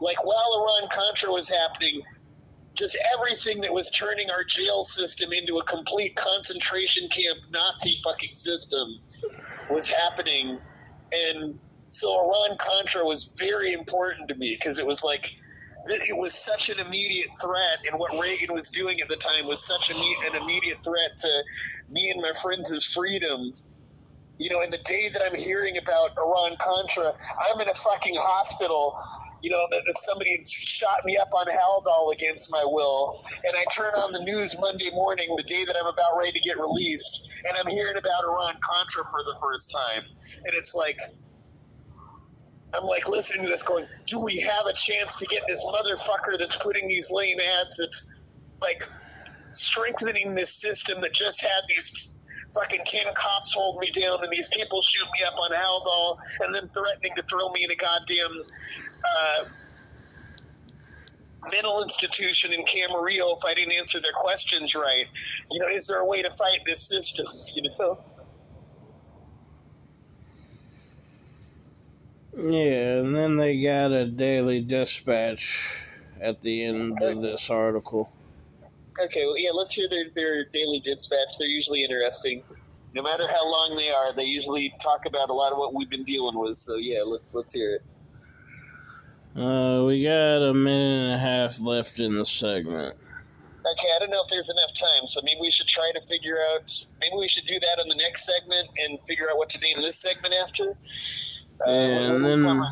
Like 0.00 0.24
while 0.24 0.54
Iran 0.62 0.88
Contra 0.90 1.30
was 1.30 1.48
happening, 1.48 2.02
just 2.74 2.96
everything 3.18 3.60
that 3.60 3.72
was 3.72 3.90
turning 3.90 4.30
our 4.30 4.44
jail 4.44 4.84
system 4.84 5.32
into 5.32 5.58
a 5.58 5.64
complete 5.64 6.16
concentration 6.16 7.08
camp 7.08 7.38
Nazi 7.50 8.00
fucking 8.02 8.32
system 8.32 8.98
was 9.70 9.88
happening. 9.88 10.58
And 11.12 11.58
so 11.88 12.24
Iran 12.24 12.56
Contra 12.56 13.04
was 13.04 13.34
very 13.38 13.74
important 13.74 14.28
to 14.28 14.34
me 14.34 14.56
because 14.58 14.78
it 14.78 14.86
was 14.86 15.04
like 15.04 15.34
it 15.86 16.16
was 16.16 16.34
such 16.34 16.70
an 16.70 16.78
immediate 16.78 17.30
threat, 17.40 17.78
and 17.90 17.98
what 17.98 18.12
Reagan 18.20 18.54
was 18.54 18.70
doing 18.70 19.00
at 19.00 19.08
the 19.08 19.16
time 19.16 19.46
was 19.46 19.64
such 19.64 19.90
an 19.90 19.96
immediate 20.40 20.78
threat 20.84 21.18
to 21.18 21.42
me 21.90 22.10
and 22.10 22.22
my 22.22 22.32
friends' 22.40 22.84
freedom. 22.84 23.52
You 24.38 24.50
know, 24.50 24.62
in 24.62 24.70
the 24.70 24.78
day 24.78 25.08
that 25.12 25.22
I'm 25.24 25.36
hearing 25.36 25.76
about 25.76 26.16
Iran 26.16 26.56
Contra, 26.58 27.12
I'm 27.50 27.60
in 27.60 27.68
a 27.68 27.74
fucking 27.74 28.16
hospital. 28.18 28.96
You 29.42 29.50
know, 29.50 29.66
that, 29.70 29.82
that 29.86 29.98
somebody 29.98 30.38
shot 30.42 31.04
me 31.04 31.16
up 31.16 31.30
on 31.36 31.46
Haldol 31.46 32.12
against 32.12 32.50
my 32.52 32.64
will, 32.64 33.24
and 33.44 33.56
I 33.56 33.64
turn 33.74 33.92
on 33.94 34.12
the 34.12 34.20
news 34.20 34.56
Monday 34.60 34.90
morning, 34.92 35.34
the 35.36 35.42
day 35.42 35.64
that 35.64 35.76
I'm 35.76 35.86
about 35.86 36.16
ready 36.16 36.32
to 36.32 36.40
get 36.40 36.58
released, 36.58 37.28
and 37.48 37.56
I'm 37.58 37.66
hearing 37.66 37.96
about 37.96 38.24
Iran 38.24 38.54
Contra 38.62 39.04
for 39.04 39.22
the 39.24 39.38
first 39.40 39.72
time, 39.72 40.04
and 40.44 40.54
it's 40.54 40.74
like, 40.74 40.98
I'm 42.72 42.84
like 42.84 43.08
listening 43.08 43.44
to 43.44 43.50
this 43.50 43.62
going, 43.62 43.86
do 44.06 44.18
we 44.18 44.38
have 44.40 44.66
a 44.66 44.72
chance 44.72 45.16
to 45.16 45.26
get 45.26 45.42
this 45.46 45.64
motherfucker 45.66 46.38
that's 46.38 46.56
putting 46.56 46.88
these 46.88 47.10
lame 47.10 47.38
ads 47.40 47.76
that's 47.78 48.10
like 48.62 48.88
strengthening 49.50 50.34
this 50.34 50.54
system 50.54 51.00
that 51.02 51.12
just 51.12 51.42
had 51.42 51.62
these 51.68 52.18
fucking 52.54 52.80
10 52.84 53.06
cops 53.14 53.54
hold 53.54 53.78
me 53.78 53.90
down 53.90 54.22
and 54.22 54.32
these 54.32 54.48
people 54.48 54.82
shoot 54.82 55.06
me 55.18 55.24
up 55.26 55.34
on 55.38 55.50
Haldol 55.50 56.18
and 56.40 56.54
then 56.54 56.68
threatening 56.68 57.12
to 57.16 57.22
throw 57.22 57.50
me 57.50 57.64
in 57.64 57.70
a 57.70 57.76
goddamn 57.76 58.42
uh, 59.04 59.44
mental 61.50 61.82
institution 61.82 62.52
in 62.52 62.64
Camarillo 62.64 63.36
if 63.36 63.44
I 63.44 63.54
didn't 63.54 63.72
answer 63.72 64.00
their 64.00 64.12
questions 64.12 64.74
right. 64.74 65.06
You 65.50 65.60
know, 65.60 65.68
is 65.68 65.86
there 65.86 65.98
a 65.98 66.06
way 66.06 66.22
to 66.22 66.30
fight 66.30 66.60
this 66.66 66.88
system? 66.88 67.26
You 67.54 67.70
know? 67.78 67.98
Yeah, 72.34 73.00
and 73.00 73.14
then 73.14 73.36
they 73.36 73.60
got 73.62 73.92
a 73.92 74.06
daily 74.06 74.62
dispatch 74.62 75.86
at 76.20 76.40
the 76.40 76.64
end 76.64 77.02
of 77.02 77.20
this 77.20 77.50
article. 77.50 78.10
Okay, 79.02 79.24
well, 79.26 79.38
yeah, 79.38 79.50
let's 79.50 79.74
hear 79.74 79.88
their, 79.88 80.06
their 80.14 80.44
daily 80.46 80.80
dispatch. 80.80 81.36
They're 81.38 81.48
usually 81.48 81.84
interesting. 81.84 82.42
No 82.94 83.02
matter 83.02 83.26
how 83.26 83.50
long 83.50 83.76
they 83.76 83.90
are, 83.90 84.14
they 84.14 84.24
usually 84.24 84.72
talk 84.82 85.06
about 85.06 85.30
a 85.30 85.32
lot 85.32 85.52
of 85.52 85.58
what 85.58 85.74
we've 85.74 85.90
been 85.90 86.04
dealing 86.04 86.38
with. 86.38 86.56
So 86.56 86.76
yeah, 86.76 87.02
let's 87.04 87.34
let's 87.34 87.54
hear 87.54 87.76
it. 87.76 87.82
Uh, 89.34 89.84
we 89.86 90.04
got 90.04 90.42
a 90.42 90.52
minute 90.52 91.04
and 91.04 91.14
a 91.14 91.18
half 91.18 91.58
left 91.60 91.98
in 91.98 92.14
the 92.14 92.24
segment. 92.24 92.94
Okay, 93.64 93.88
I 93.94 93.98
don't 93.98 94.10
know 94.10 94.20
if 94.22 94.28
there's 94.28 94.50
enough 94.50 94.74
time, 94.74 95.06
so 95.06 95.20
maybe 95.24 95.38
we 95.40 95.50
should 95.50 95.68
try 95.68 95.90
to 95.94 96.00
figure 96.02 96.36
out. 96.50 96.70
Maybe 97.00 97.16
we 97.16 97.28
should 97.28 97.46
do 97.46 97.58
that 97.60 97.78
in 97.80 97.88
the 97.88 97.94
next 97.94 98.26
segment 98.26 98.68
and 98.76 99.00
figure 99.02 99.30
out 99.30 99.38
what 99.38 99.48
to 99.50 99.60
name 99.60 99.80
this 99.80 99.96
segment 99.96 100.34
after. 100.34 100.76
Uh, 101.66 101.70
and 101.70 102.24
then, 102.24 102.62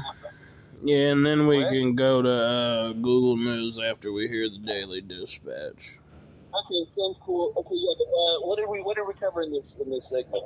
yeah, 0.83 1.13
and 1.13 1.25
then 1.25 1.47
we 1.47 1.63
can 1.65 1.95
go 1.95 2.21
to 2.21 2.31
uh, 2.31 2.93
Google 2.93 3.37
News 3.37 3.79
after 3.79 4.13
we 4.13 4.29
hear 4.29 4.51
the 4.51 4.59
Daily 4.59 5.01
Dispatch. 5.01 6.01
Okay, 6.53 6.85
sounds 6.89 7.19
cool. 7.23 7.55
Okay, 7.57 7.75
yeah. 7.75 7.95
But, 7.97 8.09
uh, 8.09 8.41
what 8.41 8.59
are 8.59 8.69
we 8.69 8.81
What 8.83 8.99
are 8.99 9.07
we 9.07 9.15
covering 9.15 9.53
this 9.53 9.79
in 9.79 9.89
this 9.89 10.11
segment? 10.11 10.45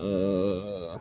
Uh. 0.00 0.98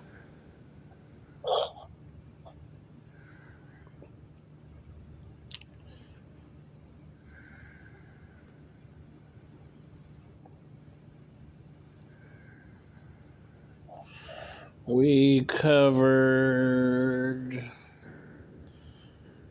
We 14.87 15.41
covered 15.41 16.51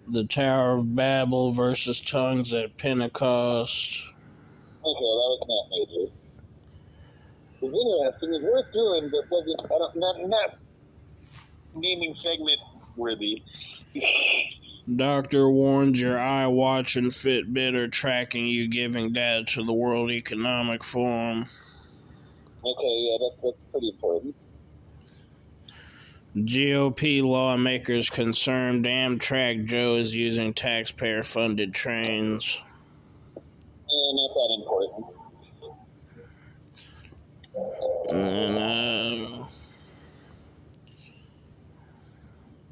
the 0.09 0.24
Tower 0.24 0.72
of 0.72 0.97
Babel 0.97 1.53
versus 1.53 2.01
tongues 2.01 2.53
at 2.53 2.76
Pentecost. 2.76 4.12
Okay, 4.81 4.85
that 4.85 5.39
was 5.39 5.47
not 5.47 5.68
major. 5.70 6.11
It's 7.62 7.74
interesting. 7.74 8.35
It's 8.35 8.43
worth 8.45 8.72
doing, 8.72 9.09
but 9.11 9.31
wasn't 9.31 9.62
I 9.66 9.78
don't, 9.78 9.97
not 9.97 10.28
not 10.28 10.59
naming 11.76 12.12
segment 12.12 12.59
worthy. 12.97 13.43
Doctor 14.97 15.49
warns 15.49 16.01
your 16.01 16.16
iWatch 16.16 16.97
and 16.97 17.12
Fitbit 17.12 17.74
are 17.74 17.87
tracking 17.87 18.47
you, 18.49 18.66
giving 18.66 19.12
data 19.12 19.45
to 19.45 19.62
the 19.64 19.72
World 19.72 20.11
Economic 20.11 20.83
Forum. 20.83 21.47
Okay, 22.64 22.97
yeah, 22.99 23.16
that's, 23.20 23.37
that's 23.43 23.57
pretty 23.70 23.91
important. 23.91 24.35
GOP 26.37 27.22
lawmakers 27.24 28.09
concerned 28.09 28.85
Amtrak 28.85 29.64
Joe 29.64 29.97
is 29.97 30.14
using 30.14 30.55
taxpayer 30.55 31.24
funded 31.24 31.74
trains. 31.74 32.62
Yeah, 33.35 34.12
not 34.12 34.35
that 34.35 34.55
important. 34.61 35.07
And, 38.12 39.41
uh, 39.43 39.47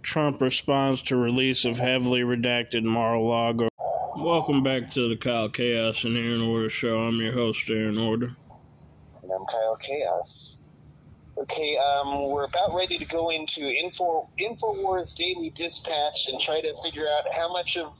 Trump 0.03 0.41
responds 0.41 1.03
to 1.05 1.17
release 1.17 1.65
of 1.65 1.79
heavily 1.79 2.21
redacted 2.21 2.85
Mar-a-Lago. 2.85 3.69
Welcome 4.19 4.63
back 4.63 4.89
to 4.91 5.09
the 5.09 5.17
Kyle 5.17 5.49
Chaos 5.49 6.05
and 6.05 6.17
Aaron 6.17 6.43
Order 6.43 6.71
show. 6.71 7.01
I'm 7.01 7.21
your 7.21 7.33
host, 7.33 7.69
Aaron 7.71 7.99
Order. 7.99 8.37
And 9.23 9.33
I'm 9.33 9.45
Kyle 9.47 9.77
Chaos. 9.81 10.58
Okay, 11.43 11.76
um, 11.76 12.30
we're 12.30 12.45
about 12.45 12.74
ready 12.74 12.99
to 12.99 13.05
go 13.05 13.30
into 13.30 13.62
Info 13.62 14.28
Infowars 14.41 15.14
Daily 15.14 15.51
Dispatch 15.51 16.28
and 16.28 16.41
try 16.41 16.61
to 16.61 16.74
figure 16.82 17.07
out 17.07 17.32
how 17.32 17.53
much 17.53 17.76
of 17.76 17.93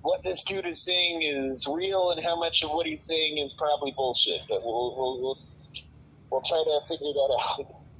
what 0.00 0.24
this 0.24 0.42
dude 0.42 0.66
is 0.66 0.82
saying 0.82 1.22
is 1.22 1.68
real 1.68 2.10
and 2.10 2.20
how 2.20 2.34
much 2.34 2.64
of 2.64 2.70
what 2.70 2.84
he's 2.86 3.04
saying 3.04 3.38
is 3.38 3.54
probably 3.54 3.92
bullshit. 3.96 4.40
But 4.48 4.64
we'll 4.64 4.96
we'll 4.96 5.22
we'll, 5.22 5.36
we'll 6.30 6.40
try 6.40 6.64
to 6.64 6.80
figure 6.88 7.12
that 7.12 7.38
out. 7.40 7.88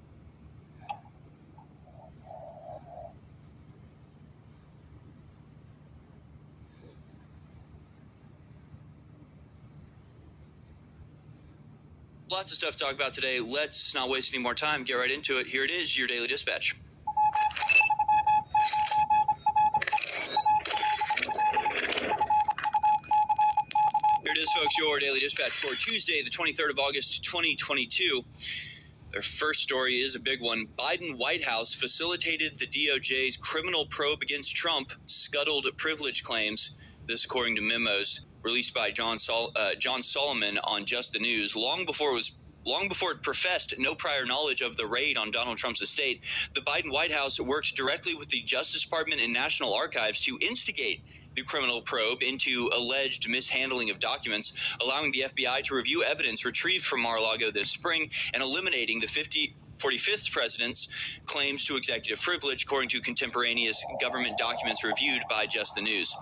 Lots 12.33 12.51
of 12.51 12.57
stuff 12.57 12.77
to 12.77 12.85
talk 12.85 12.95
about 12.95 13.13
today. 13.13 13.41
Let's 13.41 13.95
not 13.95 14.09
waste 14.09 14.33
any 14.33 14.43
more 14.43 14.55
time. 14.55 14.85
Get 14.85 14.95
right 14.95 15.11
into 15.11 15.39
it. 15.39 15.47
Here 15.47 15.65
it 15.65 15.71
is, 15.71 15.99
your 15.99 16.09
daily 16.09 16.27
dispatch. 16.27 16.75
Here 24.23 24.33
it 24.33 24.39
is, 24.39 24.51
folks, 24.55 24.79
your 24.79 24.99
daily 24.99 25.21
dispatch 25.21 25.51
for 25.51 25.75
Tuesday, 25.75 26.23
the 26.23 26.31
23rd 26.31 26.71
of 26.71 26.79
August, 26.79 27.23
2022. 27.23 28.23
Their 29.13 29.21
first 29.21 29.61
story 29.61 29.97
is 29.97 30.17
a 30.17 30.21
big 30.21 30.41
one. 30.41 30.69
Biden 30.79 31.19
White 31.19 31.45
House 31.45 31.75
facilitated 31.75 32.59
the 32.59 32.67
DOJ's 32.67 33.37
criminal 33.37 33.85
probe 33.91 34.23
against 34.23 34.57
Trump, 34.57 34.91
scuttled 35.05 35.67
privilege 35.77 36.23
claims. 36.23 36.77
This, 37.07 37.27
according 37.27 37.57
to 37.57 37.63
memos 37.63 38.25
released 38.45 38.75
by 38.75 38.91
John 38.91 39.19
Sol- 39.19 39.53
uh, 39.57 39.75
John 39.79 40.03
Solomon 40.03 40.59
on 40.65 40.85
Just 40.85 41.13
the 41.13 41.19
News, 41.19 41.57
long 41.57 41.85
before 41.87 42.11
it 42.11 42.15
was 42.15 42.39
long 42.65 42.89
before 42.89 43.13
it 43.13 43.23
professed 43.23 43.75
no 43.79 43.95
prior 43.95 44.25
knowledge 44.25 44.61
of 44.61 44.77
the 44.77 44.87
raid 44.87 45.17
on 45.19 45.31
Donald 45.33 45.57
Trump's 45.57 45.83
estate, 45.83 46.21
the 46.55 46.61
Biden 46.61 46.93
White 46.93 47.13
House 47.13 47.41
worked 47.41 47.75
directly 47.77 48.15
with 48.15 48.29
the 48.29 48.43
Justice 48.43 48.85
Department 48.85 49.21
and 49.21 49.33
National 49.33 49.75
Archives 49.75 50.21
to 50.23 50.39
instigate 50.41 51.03
the 51.35 51.43
criminal 51.43 51.83
probe 51.83 52.23
into 52.23 52.71
alleged 52.77 53.29
mishandling 53.29 53.91
of 53.91 53.99
documents, 53.99 54.53
allowing 54.83 55.11
the 55.13 55.25
FBI 55.27 55.63
to 55.65 55.75
review 55.75 56.05
evidence 56.05 56.45
retrieved 56.45 56.85
from 56.85 57.01
Mar-a-Lago 57.01 57.51
this 57.51 57.71
spring 57.71 58.09
and 58.35 58.43
eliminating 58.43 59.01
the 59.01 59.07
50 59.09 59.57
45th 59.83 60.31
president's 60.31 60.89
claims 61.27 61.65
to 61.67 61.77
executive 61.77 62.23
privilege, 62.23 62.65
according 62.65 62.89
to 62.91 63.01
contemporaneous 63.01 63.85
government 64.01 64.39
documents 64.39 64.85
reviewed 64.85 65.23
by 65.29 65.47
Just 65.47 65.75
the 65.75 65.83
News. 65.83 66.15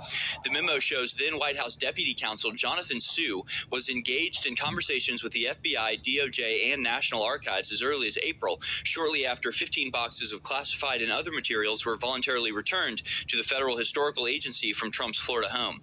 The 0.45 0.51
memo 0.51 0.79
shows 0.79 1.15
then 1.15 1.39
White 1.39 1.59
House 1.59 1.77
Deputy 1.77 2.15
Counsel 2.15 2.53
Jonathan 2.53 3.01
Su 3.01 3.43
was 3.71 3.89
engaged 3.89 4.47
in 4.47 4.57
conversations 4.57 5.23
with 5.23 5.33
the 5.33 5.49
FBI, 5.51 6.03
DOJ, 6.03 6.73
and 6.73 6.83
National 6.83 7.23
Archives 7.23 7.73
as 7.73 7.83
early 7.83 8.09
as 8.09 8.19
April, 8.23 8.59
shortly 8.85 9.27
after 9.27 9.53
15 9.53 9.91
boxes 9.91 10.33
of 10.33 10.43
classified 10.43 11.03
and 11.03 11.13
other 11.13 11.33
materials 11.33 11.85
were 11.85 11.97
voluntarily 11.99 12.53
returned 12.53 13.03
to 13.29 13.37
the 13.37 13.45
Federal 13.45 13.77
Historical 13.77 14.27
Agency 14.27 14.73
from 14.73 14.91
Trump's 14.91 15.21
Florida 15.21 15.49
home. 15.51 15.81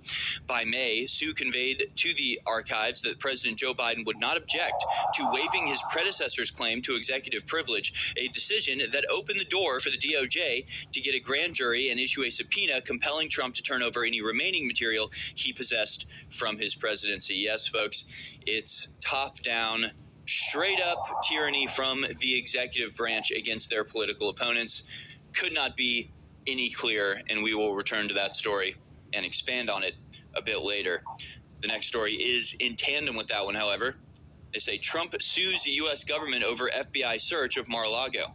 By 0.48 0.64
May, 0.66 1.06
Su 1.08 1.34
conveyed 1.34 1.86
to 1.98 2.14
the 2.16 2.40
archives 2.48 3.02
that 3.02 3.20
President 3.20 3.60
Joe 3.60 3.74
Biden 3.74 4.06
would 4.06 4.20
not 4.20 4.38
object 4.38 4.84
to 5.16 5.30
waiving 5.32 5.68
his 5.68 5.84
predecessor's 5.92 6.52
claim 6.52 6.82
to 6.84 6.96
executive 6.96 7.46
privilege 7.48 7.67
privilege, 7.68 8.14
a 8.18 8.28
decision 8.30 8.80
that 8.92 9.06
opened 9.12 9.40
the 9.40 9.46
door 9.46 9.80
for 9.80 9.90
the 9.90 9.98
DOJ 9.98 10.66
to 10.92 11.02
get 11.02 11.14
a 11.16 11.20
grand 11.20 11.54
jury 11.54 11.90
and 11.90 12.00
issue 12.00 12.24
a 12.24 12.32
subpoena 12.32 12.82
compelling 12.82 13.30
Trump 13.30 13.54
to 13.56 13.62
turn 13.62 13.84
over 13.84 14.06
any 14.06 14.22
remaining 14.22 14.66
material 14.66 15.12
he 15.36 15.52
possessed 15.52 16.08
from 16.30 16.58
his 16.58 16.74
presidency. 16.76 17.34
Yes, 17.36 17.68
folks, 17.68 18.06
it's 18.46 18.90
top 19.02 19.38
down 19.42 19.88
straight 20.26 20.80
up 20.82 21.00
tyranny 21.30 21.68
from 21.68 22.06
the 22.22 22.38
executive 22.38 22.96
branch 22.96 23.32
against 23.32 23.70
their 23.70 23.84
political 23.84 24.30
opponents. 24.30 24.84
Could 25.34 25.54
not 25.54 25.76
be 25.76 26.12
any 26.48 26.70
clearer, 26.70 27.16
and 27.30 27.44
we 27.44 27.54
will 27.54 27.76
return 27.76 28.08
to 28.08 28.14
that 28.14 28.36
story 28.36 28.76
and 29.14 29.26
expand 29.26 29.70
on 29.70 29.84
it 29.84 29.96
a 30.36 30.42
bit 30.42 30.62
later. 30.64 31.04
The 31.62 31.68
next 31.68 31.88
story 31.88 32.14
is 32.14 32.56
in 32.60 32.76
tandem 32.78 33.16
with 33.16 33.28
that 33.28 33.44
one, 33.44 33.56
however. 33.56 33.96
They 34.54 34.60
say 34.60 34.78
Trump 34.78 35.14
sues 35.22 35.64
the 35.64 35.72
U.S. 35.72 36.04
government 36.04 36.44
over 36.44 36.70
FBI 36.70 37.22
search 37.22 37.58
of 37.58 37.70
Mar 37.70 37.86
a 37.86 37.90
Lago. 37.90 38.26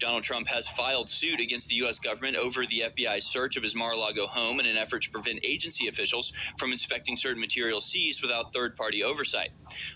Donald 0.00 0.22
Trump 0.22 0.48
has 0.48 0.68
filed 0.68 1.10
suit 1.10 1.40
against 1.40 1.68
the 1.68 1.76
U.S. 1.76 1.98
government 1.98 2.36
over 2.36 2.66
the 2.66 2.84
FBI 2.96 3.22
search 3.22 3.56
of 3.56 3.62
his 3.62 3.76
Mar 3.76 3.92
a 3.92 3.96
Lago 3.96 4.26
home 4.26 4.60
in 4.60 4.66
an 4.66 4.76
effort 4.76 5.02
to 5.02 5.10
prevent 5.10 5.40
agency 5.44 5.88
officials 5.88 6.32
from 6.58 6.72
inspecting 6.72 7.16
certain 7.16 7.40
materials 7.40 7.86
seized 7.86 8.22
without 8.22 8.52
third 8.54 8.76
party 8.76 9.04
oversight. 9.04 9.50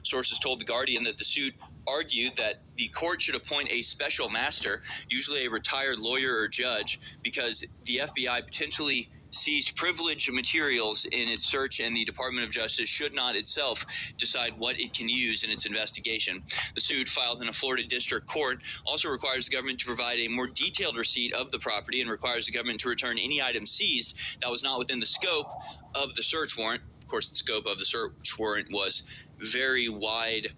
Sources 0.04 0.38
told 0.38 0.60
The 0.60 0.64
Guardian 0.66 1.04
that 1.04 1.18
the 1.18 1.24
suit 1.24 1.54
argued 1.88 2.36
that 2.36 2.56
the 2.76 2.88
court 2.88 3.20
should 3.20 3.34
appoint 3.34 3.72
a 3.72 3.82
special 3.82 4.28
master, 4.28 4.80
usually 5.10 5.46
a 5.46 5.50
retired 5.50 5.98
lawyer 5.98 6.36
or 6.36 6.48
judge, 6.48 7.00
because 7.22 7.64
the 7.84 8.00
FBI 8.02 8.44
potentially 8.44 9.08
seized 9.32 9.76
privileged 9.76 10.32
materials 10.32 11.06
in 11.06 11.28
its 11.28 11.44
search, 11.44 11.80
and 11.80 11.94
the 11.96 12.04
Department 12.04 12.46
of 12.46 12.52
Justice 12.52 12.88
should 12.88 13.14
not 13.14 13.36
itself 13.36 13.84
decide 14.18 14.52
what 14.58 14.80
it 14.80 14.94
can 14.94 15.08
use 15.08 15.42
in 15.44 15.50
its 15.50 15.66
investigation. 15.66 16.42
The 16.74 16.80
suit 16.80 17.08
filed 17.08 17.42
in 17.42 17.48
a 17.48 17.52
Florida 17.52 17.84
district 17.86 18.26
court 18.28 18.58
also 18.86 19.08
requires 19.08 19.46
the 19.46 19.54
government 19.54 19.80
to 19.80 19.86
provide 19.86 20.18
a 20.20 20.28
more 20.28 20.46
detailed 20.46 20.96
receipt 20.96 21.34
of 21.34 21.50
the 21.50 21.58
property 21.58 22.00
and 22.00 22.10
requires 22.10 22.46
the 22.46 22.52
government 22.52 22.80
to 22.80 22.88
return 22.88 23.18
any 23.18 23.42
item 23.42 23.66
seized 23.66 24.16
that 24.40 24.50
was 24.50 24.62
not 24.62 24.78
within 24.78 25.00
the 25.00 25.06
scope 25.06 25.48
of 25.94 26.14
the 26.14 26.22
search 26.22 26.56
warrant. 26.56 26.82
Of 27.00 27.08
course, 27.08 27.28
the 27.28 27.36
scope 27.36 27.66
of 27.66 27.78
the 27.78 27.84
search 27.84 28.38
warrant 28.38 28.68
was 28.70 29.02
very 29.40 29.88
wide 29.88 30.48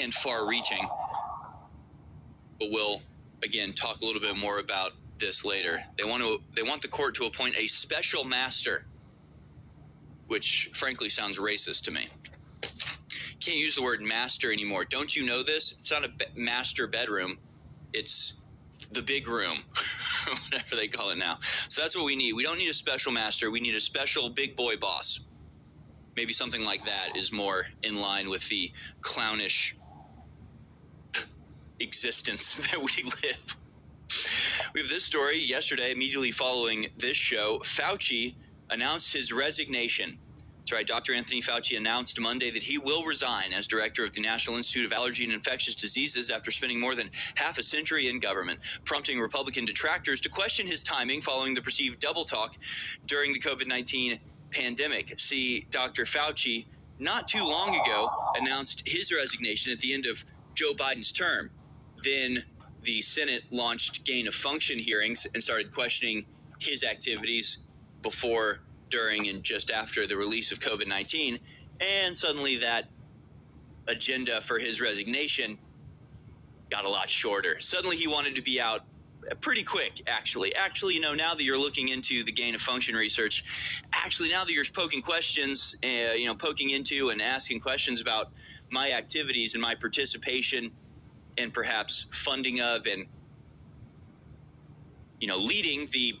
and 0.00 0.12
far 0.14 0.48
reaching. 0.48 0.86
But 2.58 2.70
we'll, 2.70 3.02
again, 3.44 3.72
talk 3.72 4.00
a 4.00 4.04
little 4.04 4.20
bit 4.20 4.36
more 4.36 4.58
about 4.58 4.92
this 5.22 5.44
later. 5.44 5.78
They 5.96 6.04
want 6.04 6.22
to 6.22 6.38
they 6.54 6.62
want 6.62 6.82
the 6.82 6.88
court 6.88 7.14
to 7.16 7.24
appoint 7.24 7.56
a 7.56 7.66
special 7.66 8.24
master, 8.24 8.84
which 10.26 10.70
frankly 10.74 11.08
sounds 11.08 11.38
racist 11.38 11.84
to 11.84 11.90
me. 11.92 12.08
Can't 13.40 13.58
use 13.58 13.76
the 13.76 13.82
word 13.82 14.02
master 14.02 14.52
anymore. 14.52 14.84
Don't 14.84 15.16
you 15.16 15.24
know 15.24 15.42
this? 15.42 15.74
It's 15.78 15.90
not 15.90 16.04
a 16.04 16.10
master 16.36 16.86
bedroom. 16.86 17.38
It's 17.92 18.34
the 18.92 19.02
big 19.02 19.28
room, 19.28 19.58
whatever 20.50 20.76
they 20.76 20.88
call 20.88 21.10
it 21.10 21.18
now. 21.18 21.38
So 21.68 21.82
that's 21.82 21.96
what 21.96 22.04
we 22.04 22.16
need. 22.16 22.34
We 22.34 22.42
don't 22.42 22.58
need 22.58 22.70
a 22.70 22.74
special 22.74 23.12
master. 23.12 23.50
We 23.50 23.60
need 23.60 23.74
a 23.74 23.80
special 23.80 24.30
big 24.30 24.56
boy 24.56 24.76
boss. 24.76 25.20
Maybe 26.16 26.32
something 26.32 26.64
like 26.64 26.82
that 26.82 27.16
is 27.16 27.32
more 27.32 27.64
in 27.82 27.96
line 27.96 28.28
with 28.28 28.46
the 28.48 28.70
clownish 29.00 29.76
existence 31.80 32.56
that 32.70 32.78
we 32.78 33.02
live. 33.04 33.56
We 34.74 34.80
have 34.80 34.88
this 34.88 35.04
story 35.04 35.38
yesterday, 35.38 35.92
immediately 35.92 36.30
following 36.30 36.86
this 36.98 37.16
show. 37.16 37.58
Fauci 37.62 38.34
announced 38.70 39.12
his 39.12 39.32
resignation. 39.32 40.18
That's 40.58 40.72
right, 40.72 40.86
Dr. 40.86 41.12
Anthony 41.12 41.42
Fauci 41.42 41.76
announced 41.76 42.20
Monday 42.20 42.50
that 42.50 42.62
he 42.62 42.78
will 42.78 43.02
resign 43.02 43.52
as 43.52 43.66
director 43.66 44.04
of 44.04 44.12
the 44.12 44.20
National 44.20 44.56
Institute 44.56 44.86
of 44.86 44.92
Allergy 44.92 45.24
and 45.24 45.32
Infectious 45.32 45.74
Diseases 45.74 46.30
after 46.30 46.50
spending 46.50 46.78
more 46.78 46.94
than 46.94 47.10
half 47.34 47.58
a 47.58 47.62
century 47.62 48.08
in 48.08 48.20
government, 48.20 48.60
prompting 48.84 49.18
Republican 49.18 49.64
detractors 49.64 50.20
to 50.20 50.28
question 50.28 50.66
his 50.66 50.82
timing 50.82 51.20
following 51.20 51.52
the 51.52 51.60
perceived 51.60 51.98
double 51.98 52.24
talk 52.24 52.56
during 53.06 53.32
the 53.32 53.40
COVID 53.40 53.66
19 53.66 54.20
pandemic. 54.52 55.18
See, 55.18 55.66
Dr. 55.70 56.04
Fauci, 56.04 56.66
not 57.00 57.26
too 57.26 57.44
long 57.44 57.74
ago, 57.74 58.08
announced 58.38 58.86
his 58.86 59.12
resignation 59.12 59.72
at 59.72 59.80
the 59.80 59.92
end 59.92 60.06
of 60.06 60.24
Joe 60.54 60.72
Biden's 60.74 61.10
term. 61.10 61.50
Then 62.04 62.44
the 62.82 63.00
Senate 63.02 63.44
launched 63.50 64.04
gain 64.04 64.26
of 64.26 64.34
function 64.34 64.78
hearings 64.78 65.26
and 65.34 65.42
started 65.42 65.72
questioning 65.72 66.24
his 66.58 66.84
activities 66.84 67.58
before, 68.02 68.60
during, 68.90 69.28
and 69.28 69.42
just 69.42 69.70
after 69.70 70.06
the 70.06 70.16
release 70.16 70.52
of 70.52 70.60
COVID 70.60 70.86
19. 70.86 71.38
And 71.80 72.16
suddenly 72.16 72.56
that 72.56 72.88
agenda 73.88 74.40
for 74.40 74.58
his 74.58 74.80
resignation 74.80 75.58
got 76.70 76.84
a 76.84 76.88
lot 76.88 77.08
shorter. 77.08 77.60
Suddenly 77.60 77.96
he 77.96 78.06
wanted 78.06 78.34
to 78.36 78.42
be 78.42 78.60
out 78.60 78.84
pretty 79.40 79.62
quick, 79.62 80.02
actually. 80.06 80.54
Actually, 80.56 80.94
you 80.94 81.00
know, 81.00 81.14
now 81.14 81.34
that 81.34 81.44
you're 81.44 81.58
looking 81.58 81.88
into 81.88 82.24
the 82.24 82.32
gain 82.32 82.54
of 82.54 82.60
function 82.60 82.94
research, 82.94 83.44
actually, 83.92 84.28
now 84.28 84.44
that 84.44 84.52
you're 84.52 84.64
poking 84.74 85.02
questions, 85.02 85.76
uh, 85.84 86.14
you 86.14 86.26
know, 86.26 86.34
poking 86.34 86.70
into 86.70 87.10
and 87.10 87.22
asking 87.22 87.60
questions 87.60 88.00
about 88.00 88.32
my 88.70 88.92
activities 88.92 89.54
and 89.54 89.62
my 89.62 89.74
participation 89.74 90.70
and 91.42 91.52
perhaps 91.52 92.06
funding 92.12 92.60
of 92.60 92.86
and 92.86 93.06
you 95.20 95.28
know 95.28 95.36
leading 95.36 95.86
the 95.92 96.14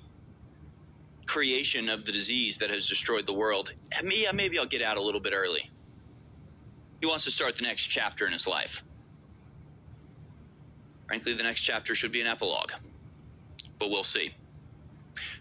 creation 1.26 1.88
of 1.88 2.04
the 2.04 2.12
disease 2.12 2.58
that 2.58 2.68
has 2.68 2.88
destroyed 2.88 3.26
the 3.26 3.32
world. 3.32 3.72
Me 4.04 4.26
maybe 4.34 4.58
i'll 4.58 4.66
get 4.66 4.82
out 4.82 4.96
a 4.96 5.02
little 5.02 5.20
bit 5.20 5.32
early. 5.34 5.70
He 7.00 7.06
wants 7.06 7.24
to 7.24 7.30
start 7.30 7.56
the 7.56 7.64
next 7.64 7.86
chapter 7.86 8.26
in 8.26 8.32
his 8.32 8.46
life. 8.46 8.82
Frankly 11.06 11.34
the 11.34 11.42
next 11.42 11.62
chapter 11.62 11.94
should 11.94 12.12
be 12.12 12.20
an 12.20 12.26
epilogue 12.26 12.72
but 13.78 13.90
we'll 13.90 14.04
see. 14.04 14.32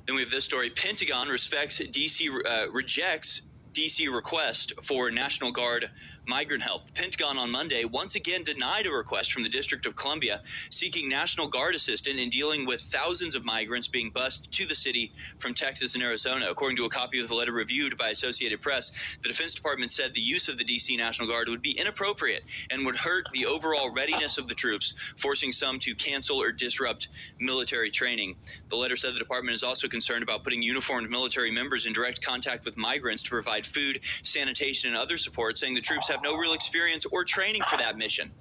Then 0.08 0.16
we 0.16 0.22
have 0.22 0.32
this 0.32 0.44
story. 0.44 0.72
Pentagon 0.72 1.28
respects 1.28 1.80
dc 1.80 2.28
uh, 2.46 2.72
rejects 2.72 3.44
DC 3.74 4.14
request 4.14 4.74
for 4.82 5.12
National 5.12 5.52
Guard 5.52 5.90
migrant 6.28 6.64
help. 6.64 6.88
The 6.88 6.94
Pentagon 6.94 7.38
on 7.38 7.52
Monday 7.52 7.86
once 7.86 8.16
again 8.16 8.44
denied 8.44 8.88
a 8.88 8.92
request 8.92 9.32
from 9.34 9.44
the 9.44 9.50
District 9.50 9.86
of 9.86 9.96
Columbia 9.96 10.42
seeking 10.72 11.10
National 11.10 11.48
Guard 11.48 11.76
assistance 11.76 12.20
in 12.22 12.30
dealing 12.30 12.66
with 12.66 12.82
thousands 12.82 13.36
of 13.36 13.46
migrants 13.46 13.88
being 13.88 14.12
bused 14.14 14.52
to 14.54 14.66
the 14.68 14.76
city 14.76 15.14
from 15.40 15.54
Texas 15.54 15.96
and 15.96 16.04
Arizona. 16.04 16.48
According 16.50 16.78
to 16.78 16.86
a 16.86 16.90
copy 16.90 17.20
of 17.20 17.30
the 17.30 17.36
letter 17.36 17.54
reviewed 17.54 17.98
by 17.98 18.10
Associated 18.10 18.62
Press, 18.62 18.92
the 19.24 19.30
Defense 19.30 19.54
Department 19.56 19.92
said 19.94 20.14
the 20.14 20.22
use 20.22 20.50
of 20.50 20.58
the 20.58 20.66
DC 20.66 20.98
National 20.98 21.30
Guard 21.30 21.50
would 21.50 21.62
be 21.62 21.72
inappropriate 21.80 22.44
and 22.72 22.86
would 22.86 22.98
hurt 22.98 23.26
the 23.34 23.46
overall 23.46 23.94
readiness 23.94 24.38
of 24.38 24.48
the 24.50 24.56
troops, 24.56 24.94
forcing 25.18 25.52
some 25.52 25.80
to 25.80 25.96
cancel 25.96 26.42
or 26.42 26.52
disrupt 26.52 27.10
military 27.40 27.92
training. 27.92 28.36
The 28.70 28.78
letter 28.78 28.98
said 28.98 29.16
the 29.16 29.20
department 29.20 29.56
is 29.56 29.64
also 29.64 29.88
concerned 29.88 30.24
about 30.24 30.44
putting 30.44 30.64
uniformed 30.64 31.10
military 31.10 31.52
members 31.52 31.86
in 31.86 31.94
direct 31.94 32.26
contact 32.26 32.66
with 32.66 32.78
migrants 32.78 33.24
to 33.24 33.30
provide 33.32 33.66
food, 33.66 34.02
sanitation, 34.24 34.90
and 34.90 34.98
other 34.98 35.18
support, 35.18 35.58
saying 35.58 35.76
the 35.76 35.82
troops 35.82 36.10
have 36.10 36.21
no 36.24 36.36
real 36.38 36.54
experience 36.54 37.06
or 37.12 37.24
training 37.24 37.62
for 37.70 37.78
that 37.78 37.98
mission. 37.98 38.32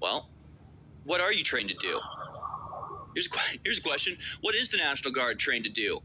Well, 0.00 0.30
what 1.04 1.20
are 1.20 1.32
you 1.32 1.44
trained 1.44 1.68
to 1.70 1.76
do? 1.76 2.00
Here's 3.14 3.28
a, 3.28 3.58
here's 3.64 3.78
a 3.78 3.82
question 3.82 4.16
What 4.40 4.54
is 4.54 4.68
the 4.68 4.78
National 4.78 5.12
Guard 5.12 5.38
trained 5.38 5.64
to 5.64 5.70
do? 5.70 6.00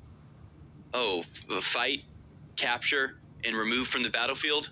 Oh, 0.93 1.19
f- 1.21 1.45
uh, 1.49 1.61
fight, 1.61 2.03
capture, 2.55 3.17
and 3.45 3.55
remove 3.55 3.87
from 3.87 4.03
the 4.03 4.09
battlefield 4.09 4.71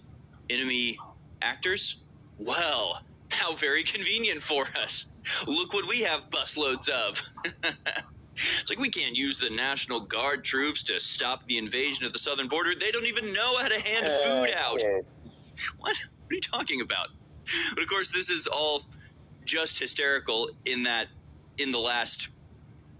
enemy 0.49 0.97
actors? 1.41 2.01
Well, 2.37 3.01
how 3.31 3.55
very 3.55 3.83
convenient 3.83 4.41
for 4.41 4.65
us. 4.81 5.05
Look 5.47 5.73
what 5.73 5.87
we 5.87 6.01
have 6.01 6.29
busloads 6.29 6.89
of. 6.89 7.21
it's 8.43 8.69
like 8.69 8.79
we 8.79 8.89
can't 8.89 9.15
use 9.15 9.37
the 9.37 9.49
National 9.49 9.99
Guard 9.99 10.43
troops 10.43 10.83
to 10.83 10.99
stop 10.99 11.45
the 11.45 11.57
invasion 11.57 12.05
of 12.05 12.13
the 12.13 12.19
southern 12.19 12.47
border. 12.47 12.71
They 12.79 12.91
don't 12.91 13.05
even 13.05 13.33
know 13.33 13.57
how 13.59 13.67
to 13.67 13.79
hand 13.81 14.07
food 14.23 14.53
out. 14.57 14.81
What? 15.78 15.97
What 15.97 16.32
are 16.32 16.36
you 16.36 16.41
talking 16.41 16.82
about? 16.82 17.07
But 17.74 17.84
of 17.84 17.89
course, 17.89 18.12
this 18.12 18.30
is 18.30 18.47
all 18.47 18.86
just 19.45 19.80
hysterical 19.80 20.49
in 20.66 20.84
that 20.84 21.07
in 21.57 21.72
the 21.72 21.80
last, 21.80 22.30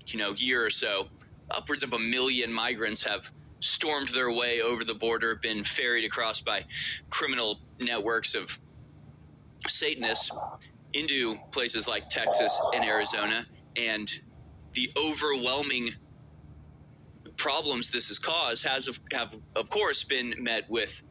you 0.07 0.18
know, 0.18 0.32
year 0.32 0.66
or 0.66 0.70
so, 0.70 1.07
upwards 1.51 1.84
of 1.84 1.93
a 1.93 1.99
million 1.99 2.51
migrants 2.51 3.03
have 3.03 3.30
stormed 3.60 4.10
their 4.10 4.32
way 4.32 4.62
over 4.62 4.84
the 4.84 4.93
border, 4.95 5.36
been 5.36 5.64
ferried 5.64 6.05
across 6.05 6.41
by 6.41 6.66
criminal 7.10 7.60
networks 7.80 8.36
of 8.36 8.57
Satanists 9.68 10.32
into 10.93 11.38
places 11.51 11.88
like 11.88 12.10
Texas 12.10 12.60
and 12.74 12.84
Arizona, 12.84 13.45
and 13.76 14.12
the 14.74 14.91
overwhelming 14.97 15.89
problems 17.38 17.89
this 17.89 18.07
has 18.10 18.20
caused 18.20 18.66
has 18.66 18.88
of, 18.88 18.99
have 19.14 19.36
of 19.55 19.70
course 19.70 20.03
been 20.03 20.34
met 20.39 20.70
with 20.70 21.03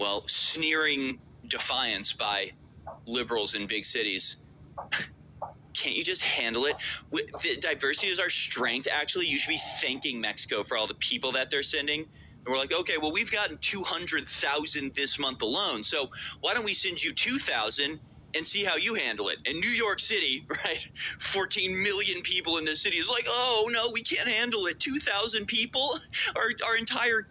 well 0.00 0.24
sneering 0.26 1.20
defiance 1.46 2.12
by 2.12 2.50
liberals 3.06 3.54
in 3.54 3.66
big 3.66 3.84
cities. 3.84 4.36
Can't 5.74 5.94
you 5.94 6.02
just 6.02 6.22
handle 6.22 6.64
it? 6.64 6.74
The 7.12 7.56
diversity 7.60 8.08
is 8.08 8.18
our 8.18 8.30
strength 8.30 8.88
actually. 8.90 9.26
You 9.26 9.38
should 9.38 9.50
be 9.50 9.60
thanking 9.80 10.20
mexico 10.20 10.64
for 10.64 10.76
all 10.76 10.86
the 10.86 10.94
people 10.94 11.30
that 11.32 11.50
they're 11.50 11.62
sending. 11.62 12.00
And 12.00 12.46
we're 12.48 12.56
like 12.56 12.72
okay 12.72 12.96
well 12.98 13.12
we've 13.12 13.30
gotten 13.30 13.58
200000 13.58 14.94
this 14.94 15.18
month 15.18 15.42
alone. 15.42 15.84
So 15.84 16.10
why 16.40 16.54
don't 16.54 16.64
we 16.64 16.74
send 16.74 17.04
you 17.04 17.12
2000 17.12 18.00
and 18.34 18.46
see 18.46 18.64
how 18.64 18.76
you 18.76 18.94
handle 18.94 19.28
it. 19.28 19.38
And 19.46 19.58
New 19.58 19.70
York 19.70 20.00
City, 20.00 20.46
right? 20.64 20.86
14 21.20 21.82
million 21.82 22.22
people 22.22 22.58
in 22.58 22.64
this 22.64 22.82
city 22.82 22.96
is 22.96 23.08
like, 23.08 23.26
oh 23.28 23.68
no, 23.72 23.90
we 23.92 24.02
can't 24.02 24.28
handle 24.28 24.66
it. 24.66 24.80
2,000 24.80 25.46
people? 25.46 25.98
Our, 26.36 26.50
our 26.66 26.76
entire 26.76 27.28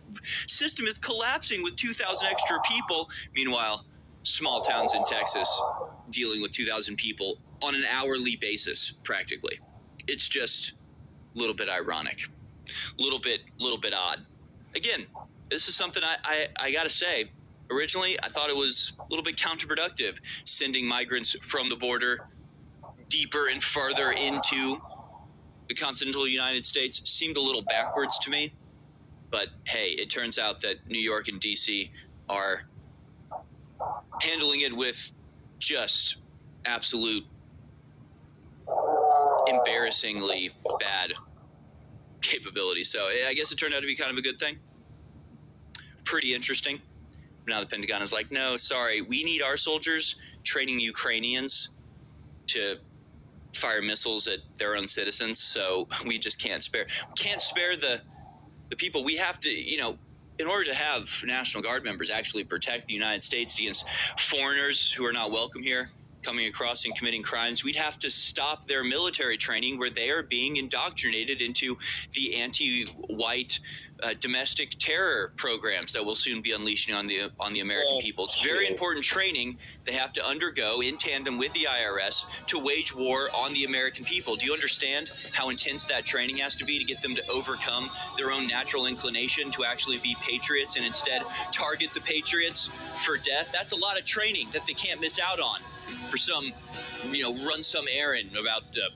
system 0.48 0.88
is 0.88 0.98
collapsing 0.98 1.64
with 1.64 1.76
2,000 1.76 2.28
extra 2.28 2.60
people. 2.62 3.10
Meanwhile, 3.36 3.86
small 4.24 4.62
towns 4.62 4.94
in 4.94 5.04
Texas 5.06 5.62
dealing 6.10 6.42
with 6.42 6.52
2,000 6.52 6.96
people 6.96 7.38
on 7.62 7.76
an 7.76 7.84
hourly 7.90 8.36
basis, 8.36 8.94
practically. 9.04 9.60
It's 10.08 10.28
just 10.28 10.74
a 11.36 11.40
little 11.40 11.56
bit 11.56 11.70
ironic, 11.70 12.20
a 12.68 13.02
little 13.02 13.20
bit, 13.20 13.42
little 13.60 13.80
bit 13.80 13.94
odd. 13.94 14.26
Again, 14.76 15.06
this 15.50 15.68
is 15.68 15.76
something 15.76 16.04
I, 16.04 16.18
I, 16.24 16.48
I 16.60 16.72
gotta 16.72 16.90
say. 16.90 17.32
Originally, 17.72 18.18
I 18.24 18.30
thought 18.30 18.50
it 18.50 18.56
was 18.56 18.94
a 19.00 19.04
little 19.10 19.24
bit 19.24 19.36
counterproductive, 19.36 20.18
sending 20.46 20.88
migrants 20.88 21.36
from 21.46 21.70
the 21.70 21.76
border 21.76 22.28
deeper 23.10 23.48
and 23.50 23.64
farther 23.64 24.12
into 24.12 24.78
the 25.68 25.76
continental 25.76 26.28
United 26.28 26.66
States. 26.66 27.02
Seemed 27.10 27.38
a 27.38 27.42
little 27.42 27.62
backwards 27.64 28.18
to 28.20 28.30
me. 28.30 28.54
But 29.32 29.50
hey, 29.66 29.92
it 29.92 30.10
turns 30.10 30.40
out 30.40 30.62
that 30.62 30.78
New 30.88 31.00
York 31.00 31.28
and 31.28 31.40
DC 31.40 31.92
are 32.28 32.64
handling 34.22 34.62
it 34.62 34.76
with 34.76 35.12
just 35.60 36.18
absolute 36.66 37.24
embarrassingly 39.48 40.52
bad 40.80 41.14
capability. 42.22 42.84
So 42.84 43.08
I 43.28 43.34
guess 43.36 43.52
it 43.52 43.58
turned 43.58 43.74
out 43.74 43.82
to 43.82 43.88
be 43.88 43.96
kind 43.96 44.12
of 44.12 44.18
a 44.18 44.22
good 44.22 44.40
thing. 44.40 44.58
Pretty 46.04 46.34
interesting. 46.34 46.82
Now 47.50 47.62
the 47.62 47.68
Pentagon 47.68 48.02
is 48.02 48.14
like, 48.14 48.32
no, 48.32 48.58
sorry, 48.58 49.02
we 49.02 49.24
need 49.24 49.42
our 49.42 49.58
soldiers 49.58 50.16
training 50.44 50.80
Ukrainians 50.80 51.70
to 52.48 52.78
fire 53.56 53.82
missiles 53.82 54.28
at 54.28 54.40
their 54.58 54.76
own 54.76 54.88
citizens. 54.88 55.42
So 55.42 55.88
we 56.06 56.20
just 56.20 56.42
can't 56.42 56.64
spare 56.64 56.88
can't 57.18 57.42
spare 57.42 57.76
the 57.76 58.02
the 58.70 58.76
people. 58.76 59.04
We 59.04 59.16
have 59.18 59.40
to, 59.42 59.50
you 59.50 59.78
know, 59.78 59.98
in 60.40 60.48
order 60.48 60.66
to 60.66 60.76
have 60.76 61.10
National 61.26 61.62
Guard 61.64 61.84
members 61.84 62.10
actually 62.10 62.44
protect 62.46 62.88
the 62.88 62.94
United 62.94 63.24
States 63.24 63.58
against 63.60 63.86
foreigners 64.18 64.92
who 64.92 65.06
are 65.06 65.14
not 65.14 65.32
welcome 65.32 65.64
here 65.64 65.92
coming 66.24 66.48
across 66.48 66.86
and 66.86 66.96
committing 66.96 67.24
crimes, 67.24 67.64
we'd 67.64 67.76
have 67.76 68.00
to 68.00 68.10
stop 68.10 68.68
their 68.68 68.84
military 68.84 69.38
training 69.38 69.78
where 69.80 69.90
they 69.90 70.10
are 70.10 70.24
being 70.24 70.58
indoctrinated 70.58 71.42
into 71.42 71.78
the 72.14 72.36
anti-white 72.36 73.60
uh, 74.04 74.14
domestic 74.20 74.72
terror 74.80 75.34
programs 75.38 75.92
that 75.94 76.04
will 76.06 76.16
soon 76.16 76.42
be 76.42 76.52
unleashing 76.52 76.94
on 76.96 77.06
the 77.08 77.32
on 77.40 77.54
the 77.54 77.60
American 77.60 77.96
Oh, 77.98 78.00
people. 78.00 78.26
It's 78.26 78.42
very 78.42 78.66
shit. 78.66 78.72
important 78.72 79.06
training 79.06 79.58
they 79.86 79.94
have 79.94 80.14
to 80.14 80.26
undergo 80.26 80.82
in 80.82 80.98
tandem 80.98 81.38
with 81.38 81.52
the 81.54 81.68
IRS 81.70 82.24
to 82.48 82.60
wage 82.60 82.94
war 82.96 83.30
on 83.36 83.54
the 83.54 83.64
American 83.66 84.06
people. 84.06 84.36
Do 84.36 84.46
you 84.46 84.54
understand 84.54 85.10
how 85.34 85.50
intense 85.50 85.86
that 85.86 86.06
training 86.06 86.38
has 86.38 86.56
to 86.56 86.66
be 86.66 86.78
to 86.80 86.86
get 86.86 87.02
them 87.02 87.16
to 87.16 87.28
overcome 87.30 87.90
their 88.18 88.32
own 88.32 88.48
natural 88.48 88.86
inclination 88.86 89.52
to 89.52 89.66
actually 89.66 89.98
be 90.00 90.16
patriots 90.22 90.76
and 90.76 90.86
instead 90.86 91.24
target 91.52 91.90
the 91.94 92.02
patriots 92.02 92.70
for 93.06 93.18
death? 93.18 93.50
That's 93.54 93.74
a 93.74 93.78
lot 93.78 94.00
of 94.00 94.06
training 94.06 94.50
that 94.54 94.66
they 94.66 94.74
can't 94.74 95.00
miss 95.02 95.20
out 95.20 95.40
on 95.40 95.62
for 96.10 96.18
some, 96.18 96.54
you 97.06 97.24
know, 97.24 97.34
run 97.48 97.64
some 97.64 97.86
errand 97.92 98.30
about 98.40 98.64
uh, 98.78 98.90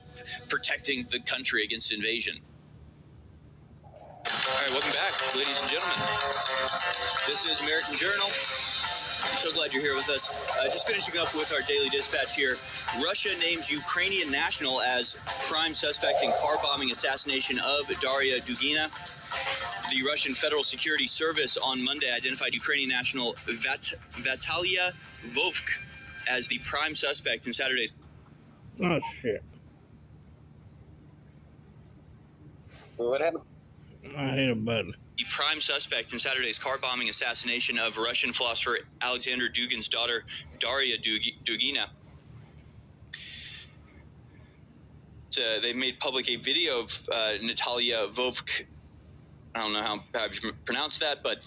protecting 0.48 1.06
the 1.10 1.20
country 1.20 1.64
against 1.64 1.92
invasion. 1.92 2.38
All 4.26 4.54
right, 4.54 4.70
welcome 4.70 4.90
back, 4.92 5.34
ladies 5.34 5.60
and 5.60 5.70
gentlemen. 5.70 5.98
This 7.26 7.44
is 7.50 7.60
American 7.60 7.94
Journal. 7.94 8.26
I'm 8.26 9.36
so 9.36 9.52
glad 9.52 9.72
you're 9.72 9.82
here 9.82 9.94
with 9.94 10.08
us. 10.08 10.30
Uh, 10.58 10.64
just 10.64 10.86
finishing 10.86 11.18
up 11.18 11.34
with 11.34 11.52
our 11.52 11.60
daily 11.62 11.90
dispatch 11.90 12.34
here. 12.34 12.56
Russia 13.04 13.36
names 13.38 13.70
Ukrainian 13.70 14.30
national 14.30 14.80
as 14.80 15.16
prime 15.50 15.74
suspect 15.74 16.22
in 16.22 16.30
car 16.40 16.56
bombing 16.62 16.90
assassination 16.90 17.58
of 17.60 17.86
Daria 18.00 18.40
Dugina. 18.40 18.88
The 19.90 20.06
Russian 20.06 20.32
Federal 20.32 20.64
Security 20.64 21.06
Service 21.06 21.58
on 21.58 21.84
Monday 21.84 22.10
identified 22.10 22.54
Ukrainian 22.54 22.88
national 22.88 23.36
Vat- 23.46 23.92
Vatalia 24.12 24.94
Vovk 25.32 25.68
as 26.30 26.46
the 26.48 26.58
prime 26.60 26.94
suspect 26.94 27.46
in 27.46 27.52
Saturday's 27.52 27.92
Oh 28.82 28.98
shit! 29.20 29.42
What 32.96 33.20
happened? 33.20 33.42
I 34.16 34.30
hit 34.30 34.50
a 34.50 34.54
button. 34.54 34.94
the 35.18 35.24
prime 35.36 35.60
suspect 35.60 36.12
in 36.12 36.18
Saturday's 36.18 36.58
car 36.58 36.78
bombing 36.78 37.08
assassination 37.10 37.78
of 37.78 37.96
Russian 37.96 38.32
philosopher 38.32 38.78
Alexander 39.02 39.48
Dugin's 39.48 39.88
daughter, 39.88 40.24
Daria 40.60 40.96
Dug- 40.98 41.44
Dugina. 41.46 41.86
So 45.30 45.60
they 45.60 45.72
made 45.72 45.98
public 46.00 46.28
a 46.30 46.36
video 46.36 46.80
of 46.80 46.92
uh, 47.12 47.32
Natalia 47.42 48.08
Vovk. 48.08 48.62
I 49.54 49.60
don't 49.60 49.72
know 49.72 49.82
how, 49.82 50.00
how 50.14 50.26
you 50.26 50.52
pronounce 50.66 50.98
that, 50.98 51.18
but 51.24 51.38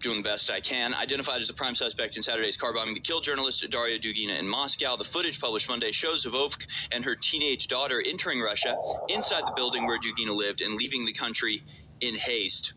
doing 0.00 0.18
the 0.18 0.28
best 0.28 0.50
I 0.50 0.60
can. 0.60 0.94
Identified 0.94 1.40
as 1.40 1.48
the 1.48 1.54
prime 1.54 1.74
suspect 1.74 2.16
in 2.16 2.22
Saturday's 2.22 2.56
car 2.56 2.72
bombing 2.72 2.94
that 2.94 3.04
killed 3.04 3.24
journalist 3.24 3.68
Daria 3.70 3.98
Dugina 3.98 4.38
in 4.38 4.48
Moscow. 4.48 4.96
The 4.96 5.04
footage 5.04 5.40
published 5.40 5.68
Monday 5.68 5.92
shows 5.92 6.24
Vovk 6.26 6.66
and 6.92 7.04
her 7.04 7.16
teenage 7.16 7.68
daughter 7.68 8.02
entering 8.06 8.40
Russia 8.40 8.76
inside 9.08 9.46
the 9.46 9.52
building 9.56 9.86
where 9.86 9.98
Dugina 9.98 10.34
lived 10.34 10.62
and 10.62 10.76
leaving 10.76 11.04
the 11.04 11.12
country 11.12 11.62
in 12.00 12.14
haste. 12.14 12.74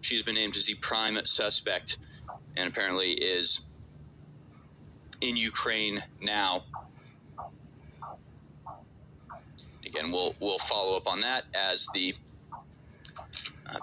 She's 0.00 0.22
been 0.22 0.34
named 0.34 0.56
as 0.56 0.66
the 0.66 0.74
prime 0.76 1.18
suspect 1.24 1.98
and 2.56 2.68
apparently 2.68 3.12
is 3.12 3.62
in 5.20 5.36
Ukraine 5.36 6.02
now. 6.20 6.64
Again, 9.86 10.10
we'll 10.10 10.34
we'll 10.40 10.58
follow 10.58 10.96
up 10.96 11.06
on 11.06 11.20
that 11.20 11.44
as 11.54 11.86
the 11.94 12.14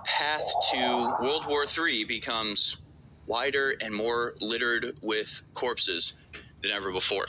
path 0.05 0.45
to 0.71 1.13
World 1.21 1.45
War 1.47 1.65
III 1.65 2.05
becomes 2.05 2.77
wider 3.27 3.73
and 3.81 3.95
more 3.95 4.33
littered 4.41 4.87
with 5.01 5.43
corpses 5.55 6.13
than 6.63 6.71
ever 6.71 6.91
before. 6.91 7.27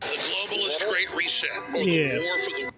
The 0.00 0.08
globalist 0.08 0.88
Great 0.90 1.14
Reset, 1.16 1.50
Yeah. 1.86 2.18
the 2.18 2.20
war 2.22 2.38
for 2.40 2.50
the 2.50 2.72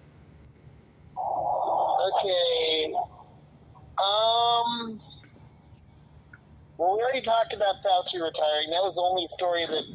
Okay. 2.19 2.93
Um. 4.03 4.99
Well, 6.77 6.95
we 6.97 7.03
already 7.03 7.21
talked 7.21 7.53
about 7.53 7.77
Fauci 7.85 8.15
retiring. 8.21 8.71
That 8.71 8.83
was 8.83 8.95
the 8.95 9.01
only 9.01 9.27
story 9.27 9.65
that 9.67 9.85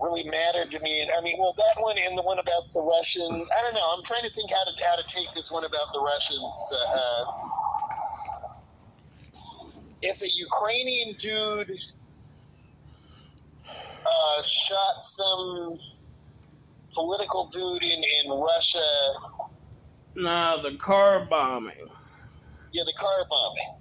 really 0.00 0.24
mattered 0.28 0.70
to 0.72 0.80
me. 0.80 1.02
And 1.02 1.10
I 1.16 1.20
mean, 1.20 1.36
well, 1.38 1.54
that 1.56 1.80
one 1.80 1.96
and 1.98 2.16
the 2.16 2.22
one 2.22 2.38
about 2.38 2.72
the 2.72 2.80
Russian. 2.80 3.46
I 3.56 3.62
don't 3.62 3.74
know. 3.74 3.94
I'm 3.96 4.02
trying 4.02 4.22
to 4.22 4.30
think 4.30 4.50
how 4.50 4.64
to 4.64 4.84
how 4.84 4.96
to 4.96 5.06
take 5.06 5.32
this 5.32 5.50
one 5.50 5.64
about 5.64 5.92
the 5.92 6.00
Russians. 6.00 6.72
Uh, 6.72 7.24
if 10.02 10.22
a 10.22 10.28
Ukrainian 10.30 11.14
dude 11.18 11.80
uh, 13.66 14.42
shot 14.42 15.02
some 15.02 15.78
political 16.92 17.46
dude 17.46 17.82
in 17.82 18.02
in 18.24 18.30
Russia. 18.30 19.14
Nah, 20.14 20.58
the 20.58 20.76
car 20.76 21.26
bombing. 21.28 21.88
Yeah, 22.72 22.84
the 22.84 22.92
car 22.92 23.26
bombing. 23.28 23.74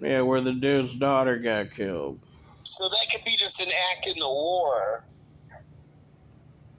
Yeah, 0.00 0.22
where 0.22 0.40
the 0.40 0.52
dude's 0.52 0.96
daughter 0.96 1.36
got 1.36 1.70
killed. 1.70 2.18
So 2.64 2.88
that 2.88 3.06
could 3.10 3.24
be 3.24 3.36
just 3.36 3.60
an 3.60 3.68
act 3.92 4.06
in 4.06 4.18
the 4.18 4.28
war. 4.28 5.04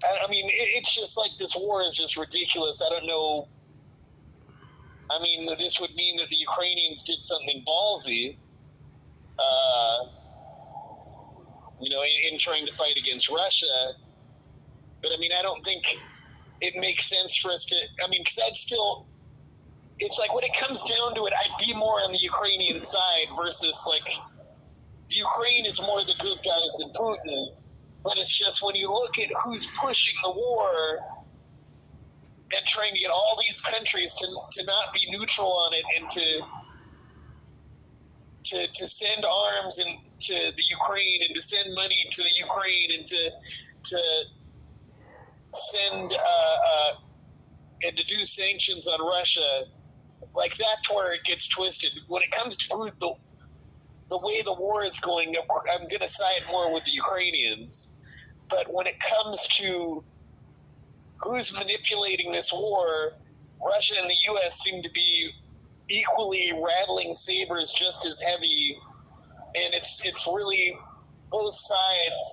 I, 0.04 0.26
I 0.26 0.30
mean, 0.30 0.48
it, 0.48 0.70
it's 0.78 0.94
just 0.94 1.18
like 1.18 1.32
this 1.38 1.56
war 1.56 1.84
is 1.84 1.96
just 1.96 2.18
ridiculous. 2.18 2.82
I 2.82 2.90
don't 2.90 3.06
know. 3.06 3.48
I 5.12 5.22
mean, 5.22 5.48
this 5.58 5.80
would 5.82 5.94
mean 5.96 6.18
that 6.18 6.30
the 6.30 6.38
Ukrainians 6.38 7.04
did 7.04 7.24
something 7.24 7.64
ballsy, 7.68 8.38
uh, 9.38 10.06
you 11.82 11.90
know, 11.90 12.02
in, 12.04 12.34
in 12.34 12.40
trying 12.40 12.66
to 12.66 12.72
fight 12.72 12.98
against 12.98 13.30
Russia. 13.30 13.94
But 15.02 15.12
I 15.14 15.18
mean, 15.18 15.32
I 15.38 15.42
don't 15.42 15.64
think 15.64 16.00
it 16.62 16.76
makes 16.78 17.06
sense 17.06 17.36
for 17.36 17.52
us 17.52 17.66
to. 17.66 17.76
I 18.04 18.08
mean, 18.08 18.22
because 18.22 18.40
I'd 18.48 18.56
still. 18.56 19.06
It's 20.00 20.18
like 20.18 20.34
when 20.34 20.44
it 20.44 20.56
comes 20.58 20.82
down 20.84 21.14
to 21.16 21.26
it, 21.28 21.34
I'd 21.38 21.66
be 21.66 21.74
more 21.74 22.02
on 22.04 22.12
the 22.12 22.18
Ukrainian 22.18 22.82
side 22.82 23.28
versus 23.38 23.86
like 23.88 24.12
Ukraine 25.16 25.66
is 25.66 25.82
more 25.82 26.02
the 26.02 26.16
good 26.20 26.38
guys 26.44 26.78
than 26.80 26.90
Putin. 26.92 27.56
But 28.04 28.18
it's 28.18 28.38
just 28.38 28.62
when 28.62 28.76
you 28.76 28.92
look 28.92 29.18
at 29.18 29.30
who's 29.44 29.68
pushing 29.68 30.16
the 30.24 30.32
war 30.32 31.00
and 32.56 32.66
trying 32.68 32.94
to 32.94 33.00
get 33.00 33.10
all 33.10 33.38
these 33.40 33.62
countries 33.62 34.14
to, 34.16 34.28
to 34.52 34.66
not 34.66 34.94
be 34.94 35.10
neutral 35.10 35.52
on 35.52 35.74
it 35.74 35.86
and 35.98 36.10
to 36.10 36.42
to, 38.44 38.68
to 38.68 38.88
send 38.90 39.24
arms 39.24 39.78
and 39.78 39.98
to 40.20 40.34
the 40.34 40.64
Ukraine 40.70 41.22
and 41.26 41.34
to 41.34 41.42
send 41.42 41.74
money 41.74 42.06
to 42.12 42.24
the 42.24 42.30
Ukraine 42.38 42.92
and 42.98 43.06
to 43.06 43.30
to 43.86 44.02
send 45.54 46.14
uh, 46.14 46.18
uh, 46.18 46.92
and 47.84 47.96
to 47.96 48.04
do 48.04 48.26
sanctions 48.26 48.88
on 48.88 49.00
Russia, 49.06 49.64
like 50.36 50.56
that's 50.58 50.94
where 50.94 51.14
it 51.14 51.24
gets 51.24 51.48
twisted. 51.48 51.92
When 52.08 52.22
it 52.22 52.32
comes 52.32 52.58
to 52.58 52.92
the 53.00 53.14
the 54.14 54.20
way 54.20 54.44
the 54.44 54.54
war 54.54 54.86
is 54.86 55.00
going, 55.00 55.36
I'm 55.74 55.88
going 55.88 56.02
to 56.02 56.08
side 56.08 56.44
more 56.52 56.72
with 56.72 56.84
the 56.84 56.92
Ukrainians. 56.92 57.96
But 58.48 58.72
when 58.72 58.86
it 58.86 59.00
comes 59.00 59.48
to 59.58 60.04
who's 61.18 61.58
manipulating 61.58 62.32
this 62.32 62.54
war, 62.54 63.14
Russia 63.66 63.96
and 64.00 64.08
the 64.08 64.20
U.S. 64.34 64.60
seem 64.60 64.84
to 64.84 64.92
be 64.92 65.32
equally 65.90 66.54
rattling 66.54 67.16
sabers 67.16 67.74
just 67.74 68.06
as 68.06 68.20
heavy, 68.20 68.78
and 69.56 69.74
it's 69.74 70.06
it's 70.06 70.28
really 70.28 70.78
both 71.32 71.56
sides. 71.56 72.28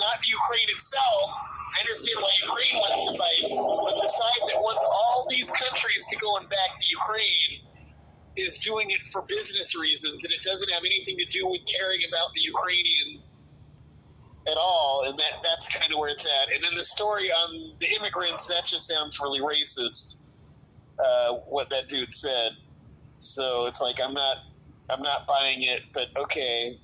Not 0.00 0.26
Ukraine 0.26 0.68
itself. 0.74 1.30
I 1.76 1.80
understand 1.82 2.16
why 2.18 2.32
Ukraine 2.42 2.76
wants 2.82 3.00
to 3.06 3.18
fight, 3.22 3.42
but 3.86 4.02
the 4.02 4.08
side 4.08 4.42
that 4.50 4.58
wants 4.58 4.84
all 4.84 5.26
these 5.30 5.52
countries 5.52 6.04
to 6.10 6.16
go 6.16 6.36
and 6.38 6.48
back 6.48 6.70
the 6.80 6.87
is 8.38 8.58
doing 8.58 8.90
it 8.90 9.06
for 9.06 9.22
business 9.22 9.78
reasons, 9.78 10.24
and 10.24 10.32
it 10.32 10.42
doesn't 10.42 10.70
have 10.70 10.82
anything 10.84 11.16
to 11.16 11.24
do 11.26 11.46
with 11.46 11.60
caring 11.66 12.00
about 12.08 12.32
the 12.34 12.40
Ukrainians 12.42 13.46
at 14.46 14.56
all. 14.56 15.04
And 15.06 15.18
that 15.18 15.42
that's 15.42 15.68
kind 15.68 15.92
of 15.92 15.98
where 15.98 16.10
it's 16.10 16.26
at. 16.26 16.54
And 16.54 16.62
then 16.62 16.74
the 16.74 16.84
story 16.84 17.30
on 17.30 17.74
the 17.80 17.88
immigrants 17.96 18.46
that 18.46 18.64
just 18.66 18.86
sounds 18.88 19.18
really 19.20 19.40
racist. 19.40 20.22
Uh, 20.98 21.34
what 21.46 21.70
that 21.70 21.88
dude 21.88 22.12
said. 22.12 22.52
So 23.18 23.66
it's 23.66 23.80
like 23.80 24.00
I'm 24.00 24.14
not 24.14 24.38
I'm 24.90 25.02
not 25.02 25.26
buying 25.28 25.62
it, 25.62 25.82
but 25.92 26.08
okay. 26.16 26.76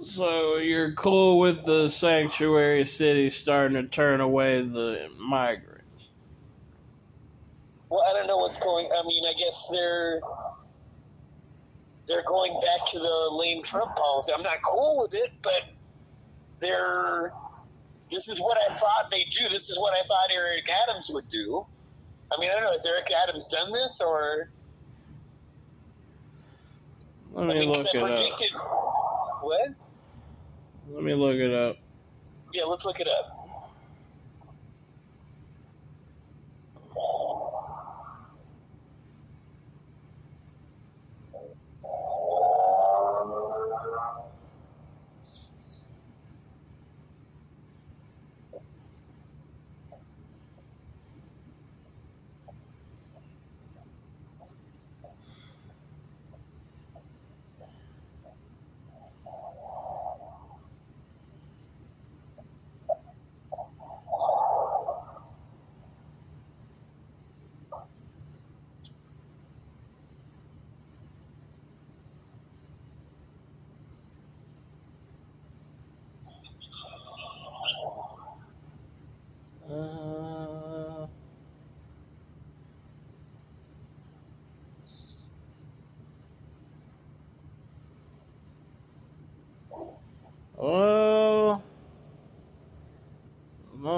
So 0.00 0.56
you're 0.56 0.92
cool 0.92 1.38
with 1.38 1.66
the 1.66 1.88
sanctuary 1.88 2.84
city 2.84 3.28
starting 3.28 3.82
to 3.82 3.88
turn 3.88 4.20
away 4.20 4.62
the 4.62 5.10
migrants? 5.18 5.75
Well, 7.88 8.02
I 8.08 8.12
don't 8.12 8.26
know 8.26 8.38
what's 8.38 8.58
going. 8.58 8.88
I 8.92 9.02
mean, 9.06 9.24
I 9.24 9.32
guess 9.34 9.68
they're 9.70 10.20
they're 12.06 12.24
going 12.24 12.52
back 12.60 12.86
to 12.88 12.98
the 12.98 13.28
lame 13.32 13.62
Trump 13.62 13.96
policy. 13.96 14.32
I'm 14.32 14.42
not 14.42 14.58
cool 14.62 14.98
with 15.00 15.14
it, 15.14 15.32
but 15.42 15.62
they're. 16.58 17.32
This 18.10 18.28
is 18.28 18.40
what 18.40 18.56
I 18.70 18.74
thought 18.74 19.10
they'd 19.10 19.30
do. 19.30 19.48
This 19.48 19.68
is 19.68 19.78
what 19.80 19.92
I 19.92 20.06
thought 20.06 20.30
Eric 20.32 20.68
Adams 20.84 21.10
would 21.12 21.28
do. 21.28 21.66
I 22.32 22.40
mean, 22.40 22.50
I 22.50 22.54
don't 22.54 22.62
know. 22.62 22.72
Has 22.72 22.86
Eric 22.86 23.08
Adams 23.10 23.48
done 23.48 23.72
this 23.72 24.00
or? 24.00 24.50
Let 27.32 27.50
I 27.50 27.54
me 27.54 27.66
look 27.66 27.86
it 27.94 28.02
up. 28.02 29.42
What? 29.42 29.68
Let 30.90 31.02
me 31.02 31.14
look 31.14 31.36
it 31.36 31.52
up. 31.52 31.76
Yeah, 32.52 32.64
let's 32.64 32.84
look 32.84 33.00
it 33.00 33.08
up. 33.08 33.35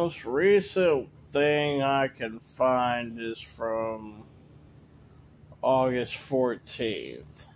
Most 0.08 0.24
recent 0.24 1.12
thing 1.12 1.82
I 1.82 2.08
can 2.08 2.38
find 2.38 3.20
is 3.20 3.42
from 3.42 4.22
August 5.60 6.14
14th. 6.14 7.46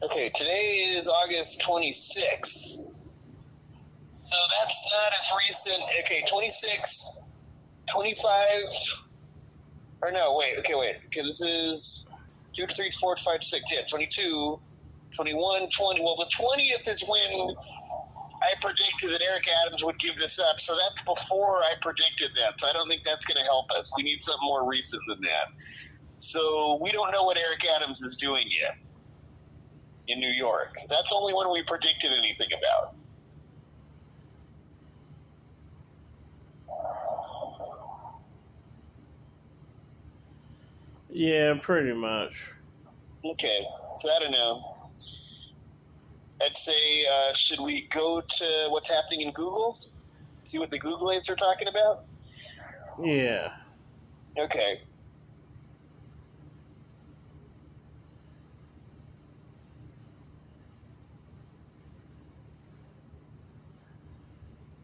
Okay, 0.00 0.30
today 0.32 0.94
is 0.96 1.08
August 1.08 1.60
26th. 1.62 2.86
So 4.12 4.36
that's 4.60 4.90
not 4.92 5.12
as 5.18 5.28
recent. 5.48 5.82
Okay, 6.04 6.22
26, 6.28 7.18
25, 7.86 8.30
or 10.02 10.12
no, 10.12 10.36
wait, 10.36 10.56
okay, 10.60 10.76
wait. 10.76 10.98
Okay, 11.06 11.22
this 11.22 11.40
is 11.40 12.08
2, 12.52 12.68
3, 12.68 12.92
4, 12.92 13.16
5, 13.16 13.42
6. 13.42 13.72
Yeah, 13.72 13.80
22, 13.90 14.60
21, 15.10 15.68
20. 15.68 16.00
Well, 16.00 16.14
the 16.14 16.30
20th 16.32 16.88
is 16.88 17.02
when 17.08 17.56
I 18.42 18.54
predicted 18.60 19.10
that 19.10 19.20
Eric 19.22 19.46
Adams 19.66 19.84
would 19.84 19.98
give 19.98 20.16
this 20.16 20.38
up. 20.38 20.60
So 20.60 20.76
that's 20.76 21.02
before 21.02 21.58
I 21.62 21.74
predicted 21.80 22.30
that. 22.36 22.58
So 22.58 22.68
I 22.68 22.72
don't 22.72 22.88
think 22.88 23.02
that's 23.04 23.24
going 23.26 23.36
to 23.36 23.44
help 23.44 23.70
us. 23.72 23.92
We 23.96 24.02
need 24.02 24.22
something 24.22 24.44
more 24.46 24.66
recent 24.68 25.02
than 25.08 25.20
that. 25.22 25.52
So 26.16 26.78
we 26.82 26.90
don't 26.90 27.12
know 27.12 27.24
what 27.24 27.36
Eric 27.36 27.66
Adams 27.76 28.02
is 28.02 28.16
doing 28.16 28.46
yet 28.48 28.76
in 30.08 30.20
New 30.20 30.32
York. 30.32 30.74
That's 30.88 31.12
only 31.12 31.34
one 31.34 31.50
we 31.52 31.62
predicted 31.62 32.12
anything 32.12 32.48
about. 32.58 32.94
Yeah, 41.08 41.54
pretty 41.60 41.92
much. 41.92 42.52
Okay, 43.24 43.64
so 43.92 44.10
I 44.10 44.18
don't 44.20 44.30
know. 44.30 44.79
I'd 46.42 46.56
say, 46.56 47.06
uh, 47.06 47.34
should 47.34 47.60
we 47.60 47.82
go 47.90 48.20
to 48.20 48.66
what's 48.70 48.90
happening 48.90 49.22
in 49.22 49.32
Google? 49.32 49.76
See 50.44 50.58
what 50.58 50.70
the 50.70 50.80
Googleites 50.80 51.28
are 51.30 51.36
talking 51.36 51.68
about? 51.68 52.04
Yeah. 53.02 53.52
Okay. 54.38 54.80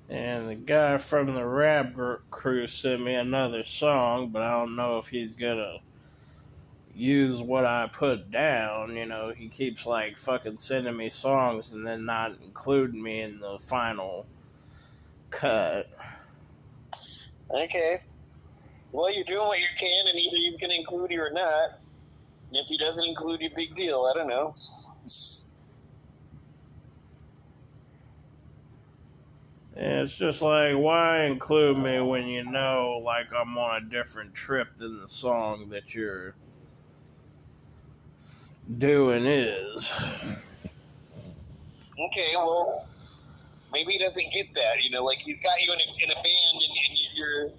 And 0.08 0.48
the 0.48 0.54
guy 0.54 0.98
from 0.98 1.34
the 1.34 1.44
rap 1.44 1.94
crew 2.30 2.66
sent 2.66 3.02
me 3.02 3.14
another 3.14 3.64
song, 3.64 4.28
but 4.28 4.42
I 4.42 4.52
don't 4.52 4.76
know 4.76 4.98
if 4.98 5.08
he's 5.08 5.34
gonna 5.34 5.78
use 6.96 7.42
what 7.42 7.64
I 7.64 7.88
put 7.92 8.30
down. 8.30 8.96
You 8.96 9.06
know, 9.06 9.32
he 9.36 9.48
keeps 9.48 9.86
like 9.86 10.16
fucking 10.16 10.56
sending 10.56 10.96
me 10.96 11.10
songs 11.10 11.72
and 11.72 11.86
then 11.86 12.04
not 12.06 12.36
including 12.42 13.02
me 13.02 13.20
in 13.20 13.38
the 13.38 13.58
final 13.58 14.26
cut. 15.30 15.88
Okay. 17.50 18.00
Well, 18.92 19.12
you're 19.12 19.24
doing 19.24 19.46
what 19.46 19.60
you 19.60 19.66
can, 19.78 20.06
and 20.08 20.18
either 20.18 20.36
he's 20.36 20.56
going 20.56 20.70
to 20.70 20.76
include 20.76 21.10
you 21.10 21.20
or 21.20 21.30
not. 21.30 21.80
And 22.48 22.56
if 22.56 22.68
he 22.68 22.78
doesn't 22.78 23.04
include 23.04 23.42
you, 23.42 23.50
big 23.54 23.74
deal. 23.74 24.10
I 24.10 24.16
don't 24.16 24.28
know. 24.28 24.52
It's 29.78 30.16
just 30.16 30.40
like, 30.40 30.76
why 30.76 31.24
include 31.24 31.76
me 31.76 32.00
when 32.00 32.26
you 32.26 32.50
know, 32.50 33.02
like, 33.04 33.26
I'm 33.34 33.58
on 33.58 33.82
a 33.82 33.90
different 33.90 34.32
trip 34.32 34.68
than 34.78 34.98
the 35.00 35.08
song 35.08 35.68
that 35.68 35.94
you're 35.94 36.34
doing 38.78 39.26
is? 39.26 40.04
Okay, 41.98 42.32
well, 42.34 42.86
maybe 43.72 43.92
he 43.92 43.98
doesn't 43.98 44.30
get 44.32 44.52
that. 44.54 44.82
You 44.82 44.90
know, 44.90 45.04
like 45.04 45.18
he's 45.18 45.40
got 45.40 45.60
you 45.62 45.72
in 45.72 45.78
a, 45.78 46.04
in 46.04 46.10
a 46.10 46.14
band, 46.14 46.54
and, 46.54 46.72
and 46.88 46.98
you're 47.14 47.50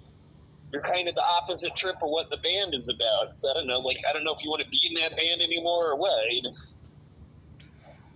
you're 0.72 0.82
kind 0.82 1.08
of 1.08 1.14
the 1.14 1.24
opposite 1.24 1.74
trip 1.74 1.96
of 2.02 2.10
what 2.10 2.30
the 2.30 2.36
band 2.38 2.74
is 2.74 2.88
about. 2.88 3.40
So 3.40 3.50
I 3.50 3.54
don't 3.54 3.66
know. 3.66 3.78
Like 3.78 3.98
I 4.08 4.12
don't 4.12 4.24
know 4.24 4.32
if 4.32 4.44
you 4.44 4.50
want 4.50 4.62
to 4.62 4.68
be 4.68 4.80
in 4.88 4.94
that 4.94 5.16
band 5.16 5.40
anymore 5.40 5.92
or 5.92 5.96
what. 5.96 6.30
You 6.30 6.42
know? 6.42 6.52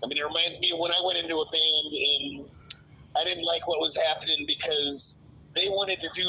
I 0.02 0.06
mean, 0.06 0.19
it 0.19 0.24
reminds 0.24 0.60
me 0.60 0.70
of 0.73 0.78
when 0.78 0.90
I 0.90 1.01
went 1.05 1.19
into 1.19 1.36
a 1.36 1.51
band 1.51 1.94
and 1.94 2.51
I 3.16 3.24
didn't 3.24 3.44
like 3.44 3.66
what 3.69 3.81
was 3.81 3.97
happening 3.97 4.44
because 4.47 5.23
they 5.55 5.69
wanted 5.69 6.01
to 6.01 6.10
do 6.14 6.24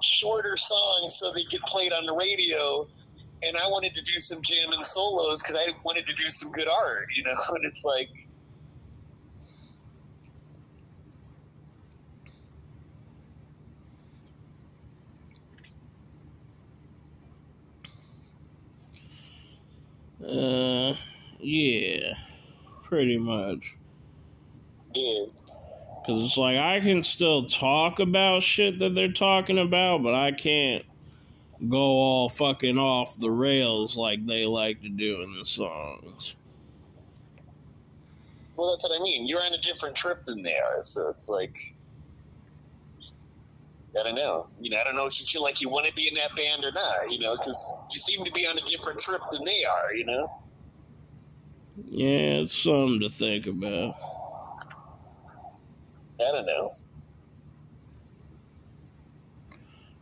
shorter 0.00 0.56
songs 0.56 1.16
so 1.16 1.32
they 1.32 1.44
get 1.44 1.62
played 1.62 1.92
on 1.92 2.06
the 2.06 2.12
radio. 2.12 2.86
And 3.42 3.56
I 3.56 3.66
wanted 3.68 3.94
to 3.94 4.02
do 4.02 4.18
some 4.18 4.40
jamming 4.42 4.82
solos 4.82 5.42
because 5.42 5.56
I 5.56 5.70
wanted 5.84 6.06
to 6.06 6.14
do 6.14 6.28
some 6.30 6.50
good 6.52 6.68
art, 6.68 7.06
you 7.14 7.22
know. 7.24 7.34
And 7.54 7.64
it's 7.64 7.84
like, 7.84 8.08
Uh, 20.26 20.94
yeah, 21.40 22.14
pretty 22.84 23.18
much. 23.18 23.76
yeah, 24.94 25.26
Because 26.00 26.24
it's 26.24 26.36
like, 26.38 26.56
I 26.56 26.80
can 26.80 27.02
still 27.02 27.44
talk 27.44 27.98
about 28.00 28.42
shit 28.42 28.78
that 28.78 28.94
they're 28.94 29.12
talking 29.12 29.58
about, 29.58 30.02
but 30.02 30.14
I 30.14 30.32
can't 30.32 30.84
go 31.68 31.78
all 31.78 32.28
fucking 32.28 32.78
off 32.78 33.18
the 33.18 33.30
rails 33.30 33.96
like 33.96 34.24
they 34.26 34.44
like 34.44 34.80
to 34.82 34.88
do 34.88 35.22
in 35.22 35.34
the 35.34 35.44
songs. 35.44 36.36
Well, 38.56 38.70
that's 38.70 38.84
what 38.84 38.98
I 38.98 39.02
mean. 39.02 39.26
You're 39.26 39.42
on 39.42 39.52
a 39.52 39.58
different 39.58 39.94
trip 39.94 40.22
than 40.22 40.42
they 40.42 40.56
are, 40.56 40.80
so 40.80 41.08
it's 41.08 41.28
like 41.28 41.74
I 43.98 44.02
don't 44.02 44.14
know. 44.14 44.48
You 44.60 44.70
know, 44.70 44.78
I 44.78 44.84
don't 44.84 44.96
know 44.96 45.06
if 45.06 45.18
you 45.18 45.26
feel 45.26 45.42
like 45.42 45.60
you 45.60 45.68
want 45.68 45.86
to 45.86 45.94
be 45.94 46.08
in 46.08 46.14
that 46.14 46.34
band 46.36 46.64
or 46.64 46.72
not. 46.72 47.10
You 47.10 47.18
know, 47.18 47.36
because 47.36 47.74
you 47.90 47.98
seem 47.98 48.24
to 48.24 48.32
be 48.32 48.46
on 48.46 48.58
a 48.58 48.62
different 48.62 48.98
trip 48.98 49.20
than 49.32 49.44
they 49.44 49.64
are. 49.64 49.94
You 49.94 50.04
know. 50.04 50.32
Yeah, 51.88 52.40
it's 52.40 52.56
something 52.56 53.00
to 53.00 53.08
think 53.08 53.46
about. 53.46 53.96
I 56.18 56.32
don't 56.32 56.46
know. 56.46 56.72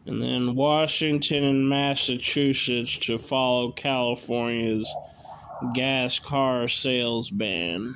And 0.06 0.22
then 0.22 0.54
Washington 0.54 1.44
and 1.44 1.68
Massachusetts 1.68 2.98
to 2.98 3.16
follow 3.16 3.72
California's 3.72 4.92
gas 5.72 6.18
car 6.18 6.68
sales 6.68 7.30
ban. 7.30 7.94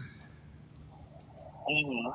Mm-hmm. 1.71 2.11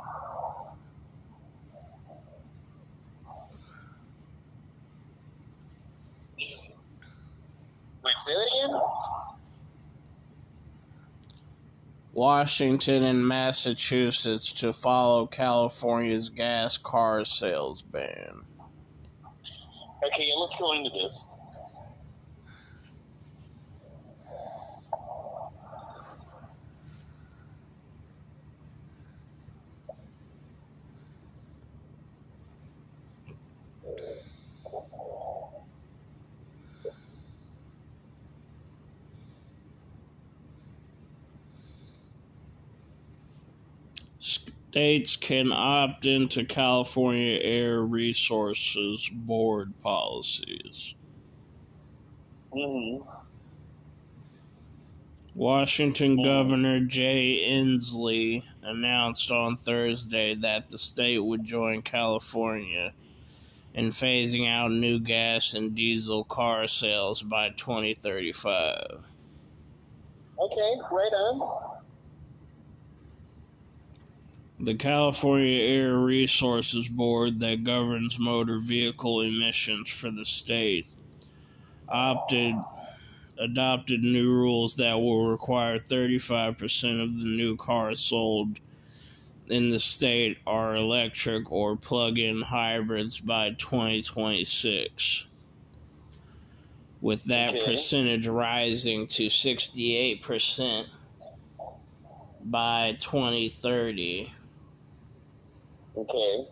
Wait, 8.04 8.20
say 8.20 8.34
that 8.34 8.68
again. 8.68 8.82
Washington 12.14 13.04
and 13.04 13.28
Massachusetts 13.28 14.54
to 14.54 14.74
follow 14.74 15.26
California's 15.26 16.30
gas 16.30 16.78
car 16.78 17.26
sales 17.26 17.82
ban. 17.82 18.42
Okay, 20.08 20.32
let's 20.40 20.58
go 20.58 20.74
into 20.74 20.92
this. 20.92 21.38
States 44.74 45.16
can 45.16 45.52
opt 45.54 46.08
into 46.08 46.44
California 46.46 47.38
Air 47.44 47.82
Resources 47.84 49.08
Board 49.14 49.72
policies. 49.84 50.96
Mm-hmm. 52.52 53.08
Washington 55.36 56.24
Governor 56.24 56.80
Jay 56.80 57.46
Inslee 57.48 58.42
announced 58.64 59.30
on 59.30 59.58
Thursday 59.58 60.34
that 60.34 60.72
the 60.72 60.80
state 60.80 61.20
would 61.20 61.44
join 61.44 61.84
California 61.84 62.94
in 63.76 63.90
phasing 63.90 64.52
out 64.52 64.72
new 64.72 65.00
gas 65.00 65.54
and 65.54 65.76
diesel 65.76 66.24
car 66.24 66.66
sales 66.66 67.22
by 67.22 67.50
2035. 67.50 69.04
Okay, 70.40 70.74
right 70.92 71.14
on. 71.14 71.63
The 74.64 74.76
California 74.76 75.60
Air 75.60 75.98
Resources 75.98 76.88
Board, 76.88 77.42
that 77.42 77.66
governs 77.66 78.18
motor 78.18 78.60
vehicle 78.60 79.20
emissions 79.20 79.90
for 79.90 80.10
the 80.10 80.24
state, 80.24 80.88
opted 81.90 82.56
adopted 83.38 84.02
new 84.02 84.32
rules 84.32 84.76
that 84.76 84.94
will 84.94 85.26
require 85.28 85.78
35% 85.78 87.04
of 87.04 87.20
the 87.20 87.26
new 87.26 87.58
cars 87.58 88.00
sold 88.00 88.62
in 89.50 89.70
the 89.70 89.80
state 89.80 90.38
are 90.48 90.78
electric 90.78 91.52
or 91.52 91.76
plug-in 91.76 92.42
hybrids 92.42 93.20
by 93.20 93.50
2026 93.58 95.28
with 97.02 97.22
that 97.26 97.50
Okay. 97.50 97.66
percentage 97.66 98.28
rising 98.28 99.08
to 99.08 99.26
68% 99.26 100.88
by 102.46 102.96
2030 103.02 104.32
Okay. 105.96 106.46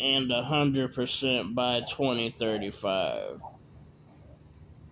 and 0.00 0.30
100% 0.30 1.54
by 1.54 1.80
2035. 1.80 3.40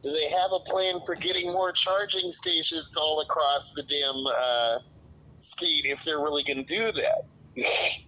Do 0.02 0.12
they 0.12 0.28
have 0.28 0.50
a 0.52 0.60
plan 0.60 1.00
for 1.04 1.14
getting 1.14 1.52
more 1.52 1.72
charging 1.72 2.30
stations 2.30 2.88
all 2.96 3.20
across 3.20 3.72
the 3.72 3.82
damn 3.82 4.24
uh, 4.26 4.78
state 5.38 5.84
if 5.86 6.04
they're 6.04 6.20
really 6.20 6.44
going 6.44 6.64
to 6.64 6.64
do 6.64 6.92
that? 6.92 7.64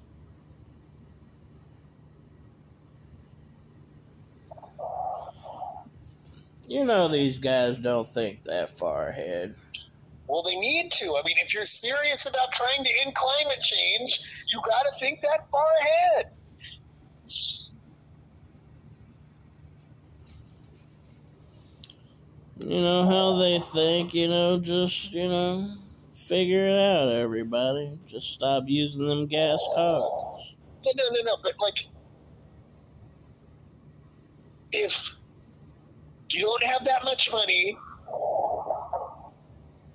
You 6.69 6.85
know 6.85 7.09
these 7.09 7.39
guys 7.39 7.79
don't 7.79 8.07
think 8.09 8.43
that 8.45 8.71
far 8.71 9.09
ahead. 9.09 9.55
well, 10.27 10.43
they 10.43 10.57
need 10.57 10.91
to. 10.93 11.17
I 11.17 11.23
mean, 11.25 11.37
if 11.39 11.55
you're 11.55 11.65
serious 11.65 12.27
about 12.27 12.53
trying 12.53 12.85
to 12.85 12.91
end 13.05 13.15
climate 13.15 13.61
change, 13.61 14.21
you 14.53 14.61
got 14.65 14.83
to 14.83 14.93
think 15.01 15.21
that 15.23 15.47
far 15.51 15.67
ahead. 15.81 16.27
You 22.59 22.81
know 22.81 23.05
how 23.05 23.37
they 23.39 23.59
think, 23.59 24.15
you 24.15 24.29
know, 24.29 24.59
just, 24.59 25.13
you 25.13 25.29
know, 25.29 25.77
figure 26.13 26.67
it 26.67 26.79
out, 26.79 27.11
everybody. 27.11 27.99
Just 28.07 28.33
stop 28.33 28.65
using 28.67 29.07
them 29.07 29.27
gas 29.27 29.61
cars. 29.75 30.57
No, 30.85 30.93
no, 30.97 31.05
no, 31.11 31.23
no. 31.23 31.37
But 31.43 31.55
like, 31.61 31.87
if 34.73 35.17
you 36.31 36.45
don't 36.45 36.65
have 36.65 36.85
that 36.85 37.05
much 37.05 37.31
money, 37.31 37.77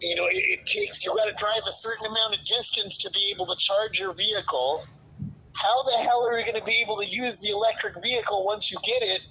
you 0.02 0.16
know, 0.16 0.26
it, 0.26 0.38
it 0.38 0.66
takes 0.66 1.06
you 1.06 1.16
got 1.16 1.26
to 1.26 1.34
drive 1.34 1.62
a 1.68 1.72
certain 1.72 2.08
amount 2.08 2.34
of 2.34 2.44
distance 2.44 2.98
to 3.00 3.12
be 3.12 3.32
able 3.34 3.46
to 3.46 3.56
charge 3.56 4.00
your 4.00 4.14
vehicle. 4.14 4.84
How 5.56 5.84
the 5.84 5.98
hell 5.98 6.28
are 6.28 6.40
you 6.40 6.46
going 6.46 6.60
to 6.60 6.66
be 6.66 6.82
able 6.82 6.98
to 7.00 7.06
use 7.06 7.42
the 7.42 7.52
electric 7.52 8.02
vehicle 8.02 8.44
once 8.44 8.72
you 8.72 8.78
get 8.84 9.02
it 9.04 9.22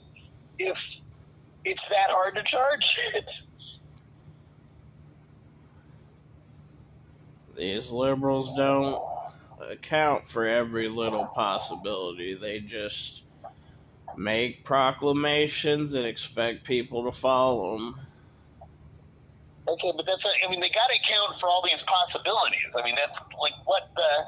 if 0.58 1.00
it's 1.64 1.88
that 1.88 2.10
hard 2.10 2.36
to 2.36 2.42
charge 2.42 2.98
it? 3.14 3.30
These 7.56 7.90
liberals 7.90 8.54
don't 8.56 9.02
account 9.68 10.28
for 10.28 10.46
every 10.46 10.88
little 10.88 11.26
possibility. 11.26 12.34
They 12.34 12.60
just 12.60 13.22
make 14.16 14.64
proclamations 14.64 15.94
and 15.94 16.06
expect 16.06 16.64
people 16.64 17.04
to 17.04 17.12
follow 17.12 17.76
them. 17.76 18.00
Okay, 19.68 19.92
but 19.96 20.06
that's 20.06 20.26
I 20.26 20.50
mean 20.50 20.60
they 20.60 20.70
got 20.70 20.88
to 20.90 20.96
account 20.96 21.38
for 21.38 21.48
all 21.48 21.62
these 21.68 21.82
possibilities. 21.84 22.76
I 22.78 22.82
mean 22.82 22.96
that's 22.96 23.20
like 23.40 23.52
what 23.66 23.82
the 23.96 24.24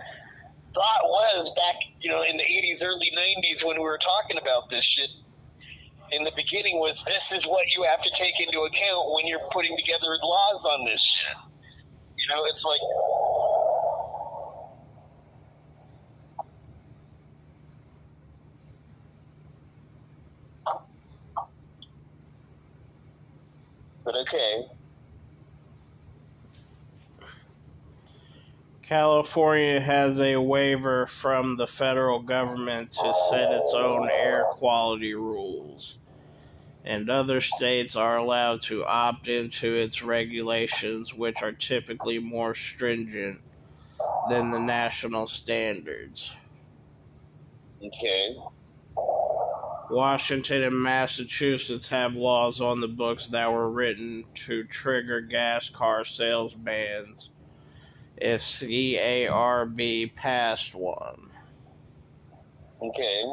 thought 0.74 1.04
was 1.04 1.52
back, 1.54 1.76
you 2.00 2.10
know, 2.10 2.22
in 2.22 2.36
the 2.36 2.44
80s, 2.44 2.84
early 2.84 3.10
90s 3.16 3.64
when 3.64 3.76
we 3.76 3.82
were 3.82 3.98
talking 3.98 4.40
about 4.40 4.70
this 4.70 4.84
shit. 4.84 5.10
In 6.12 6.24
the 6.24 6.32
beginning 6.36 6.78
was 6.78 7.02
this 7.04 7.32
is 7.32 7.44
what 7.44 7.64
you 7.74 7.84
have 7.84 8.02
to 8.02 8.10
take 8.14 8.38
into 8.40 8.60
account 8.60 9.12
when 9.12 9.26
you're 9.26 9.48
putting 9.50 9.76
together 9.76 10.16
laws 10.22 10.66
on 10.66 10.84
this 10.84 11.02
shit. 11.02 11.36
You 12.16 12.34
know, 12.34 12.44
it's 12.46 12.64
like 12.64 12.80
But 24.04 24.16
okay. 24.22 24.64
California 28.92 29.80
has 29.80 30.20
a 30.20 30.36
waiver 30.36 31.06
from 31.06 31.56
the 31.56 31.66
federal 31.66 32.20
government 32.20 32.90
to 32.90 33.14
set 33.30 33.50
its 33.50 33.72
own 33.72 34.06
air 34.10 34.44
quality 34.50 35.14
rules, 35.14 35.96
and 36.84 37.08
other 37.08 37.40
states 37.40 37.96
are 37.96 38.18
allowed 38.18 38.60
to 38.60 38.84
opt 38.84 39.28
into 39.28 39.74
its 39.74 40.02
regulations, 40.02 41.14
which 41.14 41.42
are 41.42 41.52
typically 41.52 42.18
more 42.18 42.54
stringent 42.54 43.40
than 44.28 44.50
the 44.50 44.60
national 44.60 45.26
standards. 45.26 46.30
Okay. 47.82 48.36
Washington 49.90 50.64
and 50.64 50.82
Massachusetts 50.82 51.88
have 51.88 52.12
laws 52.12 52.60
on 52.60 52.80
the 52.80 52.88
books 52.88 53.28
that 53.28 53.50
were 53.50 53.70
written 53.70 54.26
to 54.34 54.64
trigger 54.64 55.22
gas 55.22 55.70
car 55.70 56.04
sales 56.04 56.52
bans 56.52 57.30
if 58.22 58.42
CARB 58.42 60.14
passed 60.14 60.74
one. 60.74 61.30
Okay. 62.80 63.24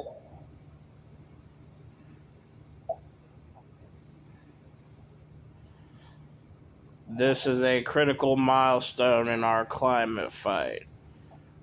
This 7.07 7.45
is 7.45 7.61
a 7.61 7.81
critical 7.83 8.35
milestone 8.35 9.27
in 9.27 9.43
our 9.43 9.65
climate 9.65 10.31
fight. 10.31 10.83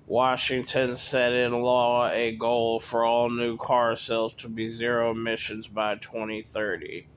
Washington 0.05 0.95
set 0.95 1.33
in 1.33 1.51
law 1.61 2.09
a 2.09 2.31
goal 2.31 2.79
for 2.79 3.03
all 3.03 3.29
new 3.29 3.57
car 3.57 3.97
sales 3.97 4.33
to 4.35 4.47
be 4.47 4.69
zero 4.69 5.11
emissions 5.11 5.67
by 5.67 5.95
2030. 5.95 7.07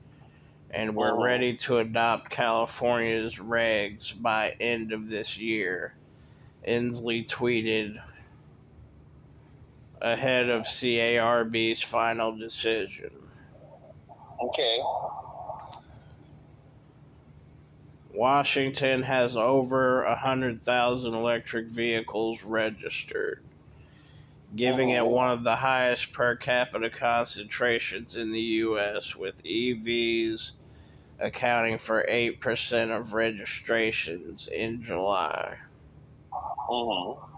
And 0.69 0.95
we're 0.95 1.21
ready 1.21 1.55
to 1.57 1.79
adopt 1.79 2.29
California's 2.29 3.35
regs 3.35 4.19
by 4.21 4.55
end 4.59 4.91
of 4.91 5.09
this 5.09 5.37
year. 5.37 5.95
Inslee 6.67 7.27
tweeted 7.27 8.01
ahead 10.01 10.49
of 10.49 10.63
CARB's 10.63 11.81
final 11.81 12.35
decision. 12.35 13.11
Okay. 14.41 14.79
Washington 18.13 19.03
has 19.03 19.37
over 19.37 20.05
100,000 20.05 21.13
electric 21.13 21.67
vehicles 21.67 22.43
registered, 22.43 23.41
giving 24.55 24.89
it 24.89 24.99
oh. 24.99 25.07
one 25.07 25.31
of 25.31 25.43
the 25.43 25.55
highest 25.55 26.11
per 26.11 26.35
capita 26.35 26.89
concentrations 26.89 28.15
in 28.15 28.31
the 28.31 28.41
U.S., 28.41 29.15
with 29.15 29.41
EVs 29.43 30.51
accounting 31.19 31.77
for 31.77 32.05
8% 32.09 32.97
of 32.97 33.13
registrations 33.13 34.47
in 34.47 34.83
July. 34.83 35.57
Mm-hmm. 36.71 37.35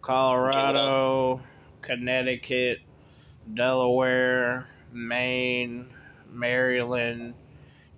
Colorado, 0.00 1.42
Connecticut, 1.82 2.78
Delaware, 3.52 4.66
Maine, 4.92 5.86
Maryland, 6.30 7.34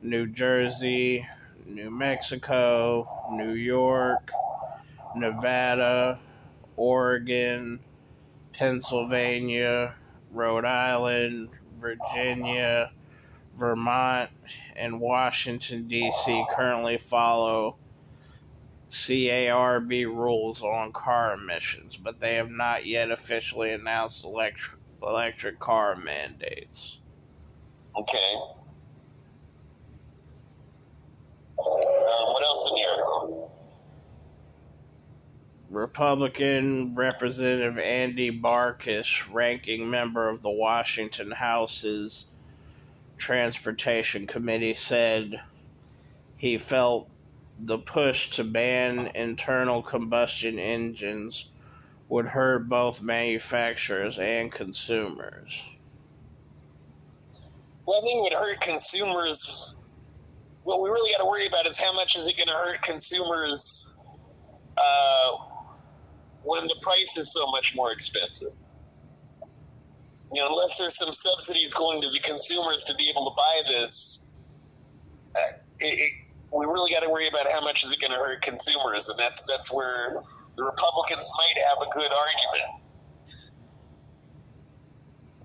New 0.03 0.27
Jersey, 0.27 1.27
New 1.65 1.91
Mexico, 1.91 3.09
New 3.33 3.53
York, 3.53 4.33
Nevada, 5.15 6.19
Oregon, 6.77 7.79
Pennsylvania, 8.53 9.95
Rhode 10.33 10.65
Island, 10.65 11.51
Virginia, 11.79 12.91
Vermont, 13.57 14.31
and 14.75 15.01
Washington, 15.01 15.89
D.C. 15.89 16.45
currently 16.55 16.99
follow 16.99 17.77
CARB 18.89 20.07
rules 20.07 20.63
on 20.63 20.93
car 20.93 21.35
emissions, 21.35 21.97
but 21.97 22.21
they 22.21 22.35
have 22.37 22.51
not 22.51 22.87
yet 22.87 23.11
officially 23.11 23.73
announced 23.73 24.25
electric, 24.25 24.79
electric 25.03 25.59
car 25.59 25.97
mandates. 25.97 26.99
Okay. 27.97 28.35
Um, 31.59 31.65
what 31.65 32.43
else 32.45 32.71
in 32.71 32.85
article? 32.85 33.53
Republican 35.71 36.95
Representative 36.95 37.79
Andy 37.79 38.31
Barkis, 38.31 39.33
ranking 39.33 39.91
member 39.91 40.29
of 40.29 40.43
the 40.43 40.51
Washington 40.51 41.33
House's 41.33 42.27
Transportation 43.27 44.25
Committee, 44.25 44.73
said 44.73 45.43
he 46.37 46.59
felt 46.59 47.11
the 47.59 47.77
push 47.77 48.31
to 48.31 48.45
ban 48.45 49.11
internal 49.17 49.83
combustion 49.83 50.61
engines 50.61 51.51
would 52.09 52.27
hurt 52.27 52.69
both 52.69 53.03
manufacturers 53.03 54.21
and 54.21 54.53
consumers. 54.53 55.61
Well, 57.85 57.99
I 57.99 58.03
think 58.03 58.19
it 58.19 58.23
would 58.23 58.33
hurt 58.33 58.61
consumers. 58.61 59.75
What 60.63 60.81
we 60.81 60.89
really 60.89 61.11
got 61.11 61.19
to 61.19 61.29
worry 61.29 61.49
about 61.49 61.67
is 61.67 61.81
how 61.81 61.93
much 61.93 62.15
is 62.15 62.29
it 62.29 62.37
going 62.37 62.47
to 62.47 62.55
hurt 62.55 62.81
consumers 62.83 63.93
uh, 64.79 65.31
when 66.45 66.69
the 66.69 66.79
price 66.81 67.17
is 67.17 67.33
so 67.33 67.51
much 67.51 67.75
more 67.75 67.91
expensive. 67.91 68.53
You 70.33 70.43
know, 70.43 70.49
unless 70.49 70.79
there's 70.79 70.97
some 70.97 71.13
subsidies 71.13 71.73
going 71.73 72.03
to 72.03 72.11
the 72.11 72.21
consumers 72.21 72.85
to 72.87 72.95
be 72.95 73.09
able 73.09 73.31
to 73.31 73.37
buy 73.37 73.63
this, 73.69 74.31
uh, 75.37 75.41
it, 75.81 75.99
it, 75.99 76.13
we 76.53 76.67
really 76.67 76.91
got 76.91 77.01
to 77.01 77.11
worry 77.11 77.29
about 77.29 77.51
how 77.51 77.61
much 77.61 77.85
is 77.85 77.93
it 77.93 78.01
going 78.01 78.13
to 78.13 78.19
hurt 78.19 78.43
consumers, 78.43 79.09
and 79.09 79.19
that's 79.19 79.45
that's 79.45 79.73
where 79.73 80.23
the 80.57 80.65
Republicans 80.65 81.31
might 81.37 81.63
have 81.63 81.79
a 81.87 81.91
good 81.93 82.11
argument. 82.11 82.83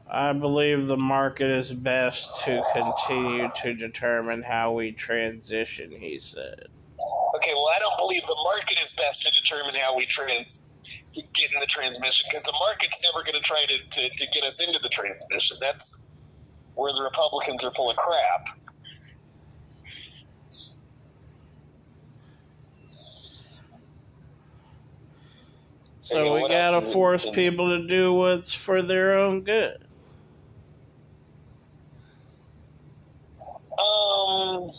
I 0.10 0.34
believe 0.34 0.88
the 0.88 0.98
market 0.98 1.50
is 1.50 1.72
best 1.72 2.44
to 2.44 2.62
continue 2.74 3.50
to 3.62 3.74
determine 3.74 4.44
how 4.44 4.74
we 4.74 4.92
transition, 4.92 5.92
he 5.92 6.20
said. 6.20 6.66
Okay, 7.38 7.54
well, 7.54 7.70
I 7.74 7.80
don't 7.80 7.98
believe 7.98 8.22
the 8.28 8.36
market 8.44 8.78
is 8.84 8.92
best 8.94 9.24
to 9.24 9.32
determine 9.32 9.76
how 9.76 9.96
we 9.96 10.06
trans 10.06 10.68
get 11.14 11.52
in 11.54 11.60
the 11.60 11.66
transmission 11.68 12.28
because 12.30 12.44
the 12.44 12.54
market's 12.54 13.02
never 13.04 13.24
going 13.24 13.36
to 13.36 13.42
try 13.42 13.66
to, 13.66 14.00
to, 14.02 14.10
to 14.16 14.28
get 14.32 14.44
us 14.44 14.62
into 14.62 14.80
the 14.82 14.90
transmission. 14.90 15.58
That's 15.60 16.08
where 16.76 16.94
the 16.94 17.04
Republicans 17.04 17.64
are 17.64 17.72
full 17.72 17.90
of 17.90 17.98
crap. 17.98 18.58
So 26.02 26.18
Okay, 26.20 26.44
we 26.44 26.50
gotta 26.50 26.82
force 26.82 27.24
in- 27.24 27.34
people 27.34 27.70
to 27.70 27.88
do 27.88 28.14
what's 28.14 28.54
for 28.54 28.82
their 28.82 29.18
own 29.18 29.42
good. 29.42 29.78
Um, 33.72 34.70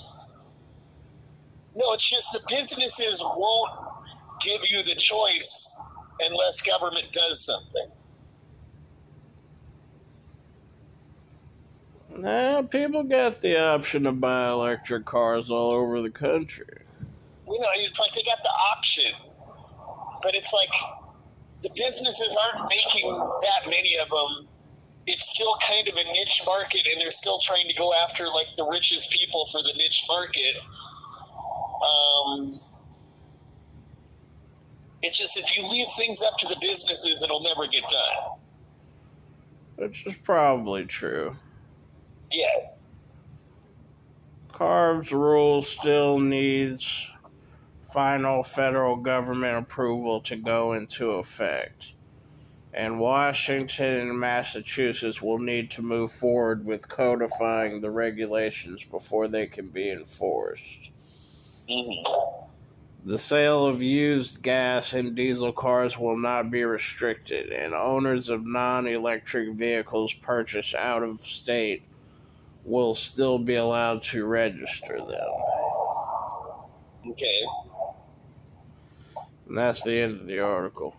no, 1.75 1.93
it's 1.95 2.09
just 2.09 2.33
the 2.33 2.41
businesses 2.49 3.23
won't 3.25 3.71
give 4.43 4.61
you 4.69 4.83
the 4.83 4.95
choice 4.95 5.77
unless 6.31 6.63
government 6.63 7.11
does 7.13 7.45
something. 7.45 7.89
Nah, 12.17 12.63
people 12.63 13.05
got 13.05 13.41
the 13.41 13.59
option 13.59 14.05
to 14.05 14.13
buy 14.13 14.51
electric 14.51 15.05
cars 15.05 15.51
all 15.51 15.73
over 15.73 16.03
the 16.03 16.11
country. 16.11 16.85
You 17.47 17.59
know, 17.59 17.69
it's 17.77 17.99
like 17.99 18.13
they 18.15 18.23
got 18.23 18.43
the 18.43 18.53
option, 18.77 19.13
but 20.23 20.35
it's 20.35 20.53
like 20.53 20.69
the 21.63 21.71
businesses 21.75 22.37
aren't 22.37 22.69
making 22.69 23.09
that 23.09 23.69
many 23.69 23.97
of 23.97 24.09
them. 24.09 24.49
It's 25.07 25.29
still 25.31 25.57
kind 25.67 25.89
of 25.89 25.95
a 25.95 26.05
niche 26.13 26.43
market, 26.47 26.87
and 26.91 27.01
they're 27.01 27.11
still 27.11 27.41
trying 27.41 27.67
to 27.69 27.75
go 27.75 27.93
after 27.93 28.27
like 28.29 28.47
the 28.57 28.67
richest 28.67 29.11
people 29.11 29.47
for 29.51 29.63
the 29.63 29.73
niche 29.77 30.05
market. 30.09 30.57
Um, 31.83 32.53
it's 35.03 35.19
just 35.19 35.37
if 35.37 35.57
you 35.57 35.69
leave 35.69 35.89
things 35.97 36.23
up 36.23 36.39
to 36.39 36.49
the 36.49 36.57
businesses, 36.61 37.23
it'll 37.23 37.43
never 37.43 37.67
get 37.67 37.83
done. 37.83 38.39
Which 39.77 40.07
is 40.07 40.17
probably 40.17 40.85
true. 40.85 41.37
Yeah. 42.31 42.71
CARB's 44.53 45.13
rule 45.13 45.63
still 45.63 46.19
needs 46.19 47.11
final 47.93 48.43
federal 48.43 48.97
government 48.97 49.59
approval 49.59 50.21
to 50.21 50.37
go 50.37 50.73
into 50.73 51.13
effect. 51.13 51.95
And 52.75 52.99
Washington 52.99 54.09
and 54.09 54.19
Massachusetts 54.19 55.21
will 55.21 55.39
need 55.39 55.71
to 55.73 55.83
move 55.83 56.11
forward 56.11 56.65
with 56.65 56.89
codifying 56.89 57.81
the 57.81 57.91
regulations 57.91 58.83
before 58.85 59.29
they 59.29 59.47
can 59.47 59.69
be 59.69 59.91
enforced. 59.91 60.91
Mm-hmm. 61.69 62.42
The 63.05 63.19
sale 63.19 63.67
of 63.67 63.83
used 63.83 64.43
gas 64.43 64.93
and 64.93 65.17
diesel 65.17 65.53
cars 65.53 65.99
will 65.99 66.17
not 66.17 66.53
be 66.53 66.63
restricted, 66.63 67.51
and 67.51 67.75
owners 67.75 68.29
of 68.29 68.47
non 68.47 68.87
electric 68.87 69.55
vehicles 69.55 70.13
purchased 70.13 70.77
out 70.77 71.03
of 71.03 71.19
state 71.21 71.83
will 72.65 72.95
still 72.95 73.41
be 73.41 73.57
allowed 73.57 74.03
to 74.03 74.25
register 74.25 74.99
them. 74.99 75.31
Okay. 77.11 77.43
And 79.49 79.59
that's 79.59 79.83
the 79.83 79.99
end 79.99 80.21
of 80.21 80.27
the 80.29 80.39
article. 80.39 80.95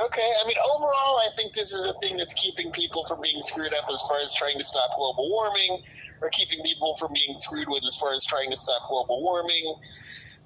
Okay, 0.00 0.32
I 0.42 0.46
mean, 0.48 0.56
overall, 0.74 1.18
I 1.18 1.28
think 1.36 1.54
this 1.54 1.72
is 1.72 1.84
a 1.84 1.92
thing 2.00 2.16
that's 2.16 2.34
keeping 2.34 2.72
people 2.72 3.06
from 3.06 3.20
being 3.20 3.40
screwed 3.40 3.72
up 3.72 3.84
as 3.92 4.02
far 4.02 4.20
as 4.20 4.34
trying 4.34 4.58
to 4.58 4.64
stop 4.64 4.96
global 4.96 5.30
warming, 5.30 5.82
or 6.22 6.30
keeping 6.30 6.60
people 6.64 6.96
from 6.96 7.12
being 7.12 7.36
screwed 7.36 7.68
with 7.68 7.84
as 7.86 7.96
far 7.96 8.14
as 8.14 8.24
trying 8.24 8.50
to 8.50 8.56
stop 8.56 8.88
global 8.88 9.22
warming. 9.22 9.76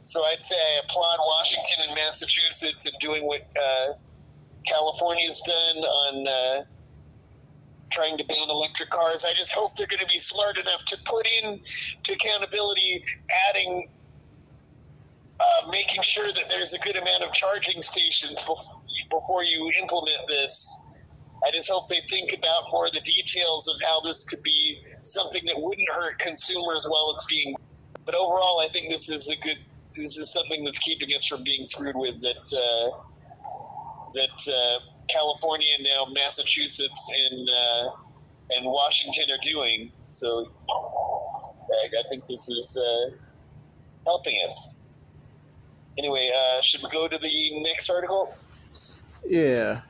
So 0.05 0.23
I'd 0.27 0.45
say 0.45 0.55
I 0.55 0.81
applaud 0.85 1.19
Washington 1.19 1.87
and 1.87 1.95
Massachusetts 1.95 2.85
in 2.85 2.93
doing 3.01 3.25
what 3.25 3.41
uh, 3.57 3.95
California's 4.67 5.41
done 5.41 5.83
on 5.83 6.29
uh, 6.29 6.65
trying 7.91 8.19
to 8.19 8.25
ban 8.25 8.51
electric 8.51 8.91
cars. 8.91 9.25
I 9.25 9.33
just 9.33 9.55
hope 9.55 9.77
they're 9.77 9.87
going 9.87 10.01
to 10.01 10.07
be 10.07 10.19
smart 10.19 10.59
enough 10.59 10.85
to 10.89 10.99
put 11.07 11.27
in 11.43 11.59
to 12.03 12.13
accountability, 12.13 13.03
adding, 13.49 13.89
uh, 15.41 15.71
making 15.71 16.03
sure 16.03 16.31
that 16.31 16.51
there's 16.51 16.75
a 16.75 16.79
good 16.81 16.97
amount 16.97 17.23
of 17.23 17.33
charging 17.33 17.81
stations 17.81 18.45
before 19.11 19.43
you 19.43 19.73
implement 19.81 20.29
this. 20.29 20.83
I 21.47 21.51
just 21.51 21.71
hope 21.71 21.89
they 21.89 22.03
think 22.11 22.35
about 22.35 22.65
more 22.71 22.87
of 22.87 22.93
the 22.93 23.01
details 23.01 23.69
of 23.69 23.77
how 23.81 24.03
this 24.03 24.25
could 24.25 24.43
be 24.43 24.83
something 25.01 25.47
that 25.47 25.59
wouldn't 25.59 25.89
hurt 25.95 26.19
consumers 26.19 26.87
while 26.87 27.11
it's 27.15 27.25
being. 27.25 27.55
But 28.05 28.15
overall, 28.15 28.61
I 28.61 28.69
think 28.69 28.91
this 28.91 29.09
is 29.09 29.31
a 29.31 29.37
good. 29.37 29.57
This 29.97 30.19
is 30.19 30.33
something 30.33 30.65
that's 30.65 30.79
keeping 30.79 31.11
us 31.15 31.27
from 31.27 31.45
being 31.45 31.65
screwed 31.65 31.97
with. 31.97 32.21
That 32.21 32.37
uh, 32.37 32.91
that 34.15 34.53
uh, 34.53 34.79
California 35.09 35.69
and 35.77 35.85
now 35.85 36.07
Massachusetts 36.13 37.11
and 37.31 37.49
uh, 37.49 37.91
and 38.57 38.67
Washington 38.67 39.31
are 39.31 39.41
doing. 39.43 39.93
So 40.03 40.51
I, 40.69 42.01
I 42.01 42.09
think 42.09 42.27
this 42.27 42.49
is 42.49 42.77
uh, 42.77 43.15
helping 44.05 44.37
us. 44.45 44.75
Anyway, 45.97 46.31
uh, 46.35 46.61
should 46.61 46.83
we 46.83 46.91
go 46.91 47.07
to 47.07 47.19
the 47.19 47.61
next 47.61 47.89
article? 47.89 48.35
Yeah. 49.27 49.83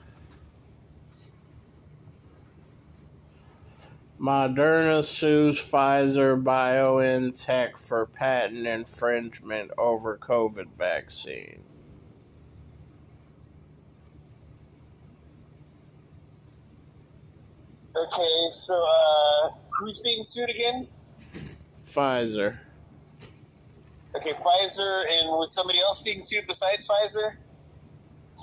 Moderna 4.24 5.05
sues 5.05 5.60
Pfizer 5.60 6.42
BioNTech 6.42 7.76
for 7.76 8.06
patent 8.06 8.66
infringement 8.66 9.70
over 9.76 10.16
COVID 10.16 10.74
vaccine. 10.74 11.62
Okay, 17.94 18.46
so 18.48 18.82
uh, 18.88 19.51
who's 19.78 19.98
being 19.98 20.22
sued 20.22 20.48
again? 20.48 20.88
Pfizer. 21.84 22.56
Okay, 24.16 24.32
Pfizer, 24.32 25.02
and 25.06 25.28
was 25.32 25.52
somebody 25.52 25.80
else 25.80 26.01
being 26.01 26.22
sued 26.22 26.46
besides 26.46 26.88
Pfizer? 26.88 27.34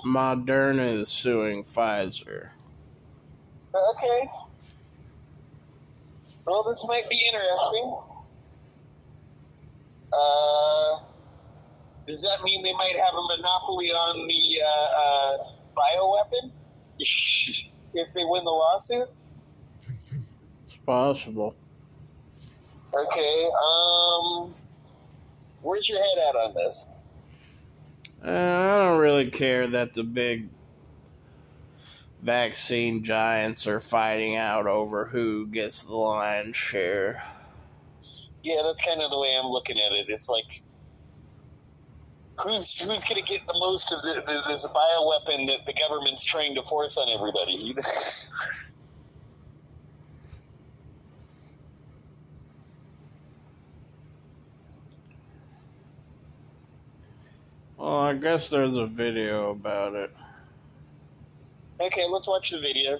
Moderna 0.06 0.92
is 0.92 1.08
suing 1.08 1.64
Pfizer. 1.64 2.50
Uh, 3.74 3.78
Okay. 3.96 4.28
Well, 6.44 6.64
this 6.64 6.84
might 6.88 7.08
be 7.08 7.18
interesting. 7.32 7.96
Uh, 10.12 11.00
does 12.06 12.22
that 12.22 12.42
mean 12.42 12.62
they 12.62 12.72
might 12.72 12.96
have 12.96 13.14
a 13.14 13.36
monopoly 13.36 13.90
on 13.90 14.26
the 14.26 14.62
uh, 14.64 14.88
uh, 15.00 15.38
bioweapon 15.76 16.50
if 16.98 18.12
they 18.12 18.24
win 18.24 18.44
the 18.44 18.50
lawsuit? 18.50 19.08
It's 20.64 20.76
possible. 20.84 21.54
Okay. 22.94 23.48
Um, 23.64 24.52
where's 25.62 25.88
your 25.88 25.98
head 25.98 26.18
at 26.28 26.36
on 26.36 26.54
this? 26.54 26.90
Uh, 28.24 28.30
I 28.30 28.90
don't 28.90 28.98
really 28.98 29.30
care 29.30 29.66
that 29.68 29.94
the 29.94 30.04
big 30.04 30.48
vaccine 32.22 33.02
giants 33.02 33.66
are 33.66 33.80
fighting 33.80 34.36
out 34.36 34.66
over 34.66 35.06
who 35.06 35.46
gets 35.48 35.82
the 35.82 35.94
lion's 35.94 36.56
share. 36.56 37.22
Yeah, 38.42 38.62
that's 38.64 38.82
kind 38.84 39.02
of 39.02 39.10
the 39.10 39.18
way 39.18 39.36
I'm 39.38 39.50
looking 39.50 39.78
at 39.78 39.92
it. 39.92 40.06
It's 40.08 40.28
like, 40.28 40.62
who's 42.40 42.78
who's 42.78 43.04
going 43.04 43.22
to 43.24 43.32
get 43.32 43.46
the 43.46 43.54
most 43.58 43.92
of 43.92 44.00
the, 44.02 44.22
the, 44.26 44.42
this 44.48 44.66
bioweapon 44.68 45.48
that 45.48 45.66
the 45.66 45.74
government's 45.74 46.24
trying 46.24 46.54
to 46.54 46.62
force 46.62 46.96
on 46.96 47.08
everybody? 47.08 47.74
Well, 57.76 57.98
I 57.98 58.14
guess 58.14 58.48
there's 58.48 58.76
a 58.76 58.86
video 58.86 59.50
about 59.50 59.94
it. 59.96 60.14
Okay, 61.86 62.06
let's 62.08 62.28
watch 62.28 62.50
the 62.50 62.60
video. 62.60 62.98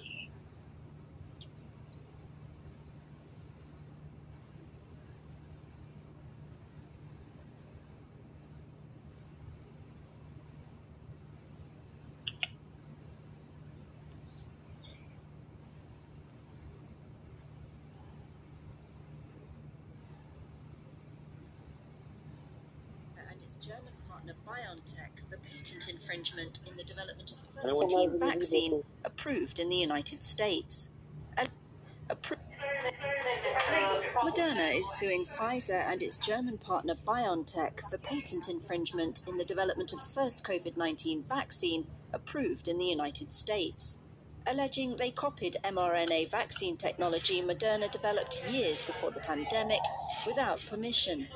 and 23.31 23.43
its 23.43 23.57
German 23.57 23.93
partner 24.09 24.35
BioNTech 24.47 25.22
patent 25.63 25.89
infringement 25.89 26.59
in 26.69 26.77
the 26.77 26.83
development 26.83 27.31
of 27.31 27.39
the 27.41 27.63
first 27.63 27.95
my- 27.95 28.33
vaccine 28.33 28.83
approved 29.05 29.61
in 29.61 29.69
the 29.69 29.77
United 29.77 30.25
States. 30.25 30.91
Appro- 32.11 32.37
Moderna 34.17 34.75
is 34.77 34.91
suing 34.99 35.25
Pfizer 35.25 35.81
and 35.87 36.03
its 36.03 36.19
German 36.19 36.59
partner 36.59 36.95
BioNTech 37.07 37.81
for 37.89 37.97
patent 37.99 38.49
infringement 38.49 39.21
in 39.29 39.37
the 39.37 39.45
development 39.45 39.93
of 39.93 40.01
the 40.01 40.07
first 40.07 40.45
COVID 40.45 40.77
19 40.77 41.23
vaccine 41.23 41.87
approved 42.13 42.67
in 42.67 42.79
the 42.79 42.85
United 42.85 43.33
States. 43.33 43.99
Alleging 44.45 44.97
they 44.97 45.13
copied 45.13 45.57
mRNA 45.63 46.29
vaccine 46.29 46.77
technology 46.77 47.41
Moderna 47.41 47.89
developed 47.93 48.43
years 48.51 48.83
before 48.83 49.13
the 49.13 49.21
pandemic 49.21 49.79
without 50.27 50.61
permission. 50.69 51.29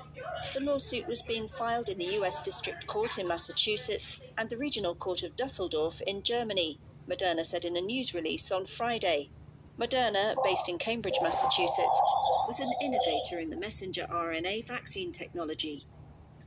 The 0.52 0.60
lawsuit 0.60 1.06
was 1.06 1.22
being 1.22 1.46
filed 1.46 1.88
in 1.88 1.98
the 1.98 2.16
US 2.18 2.42
District 2.42 2.84
Court 2.88 3.16
in 3.18 3.28
Massachusetts 3.28 4.20
and 4.36 4.50
the 4.50 4.56
Regional 4.56 4.96
Court 4.96 5.22
of 5.22 5.36
Dusseldorf 5.36 6.00
in 6.00 6.24
Germany, 6.24 6.80
Moderna 7.08 7.46
said 7.46 7.64
in 7.64 7.76
a 7.76 7.80
news 7.80 8.12
release 8.12 8.50
on 8.50 8.66
Friday. 8.66 9.30
Moderna, 9.78 10.34
based 10.42 10.68
in 10.68 10.76
Cambridge, 10.76 11.18
Massachusetts, 11.22 12.02
was 12.48 12.58
an 12.58 12.72
innovator 12.82 13.38
in 13.38 13.50
the 13.50 13.56
messenger 13.56 14.08
RNA 14.10 14.66
vaccine 14.66 15.12
technology, 15.12 15.84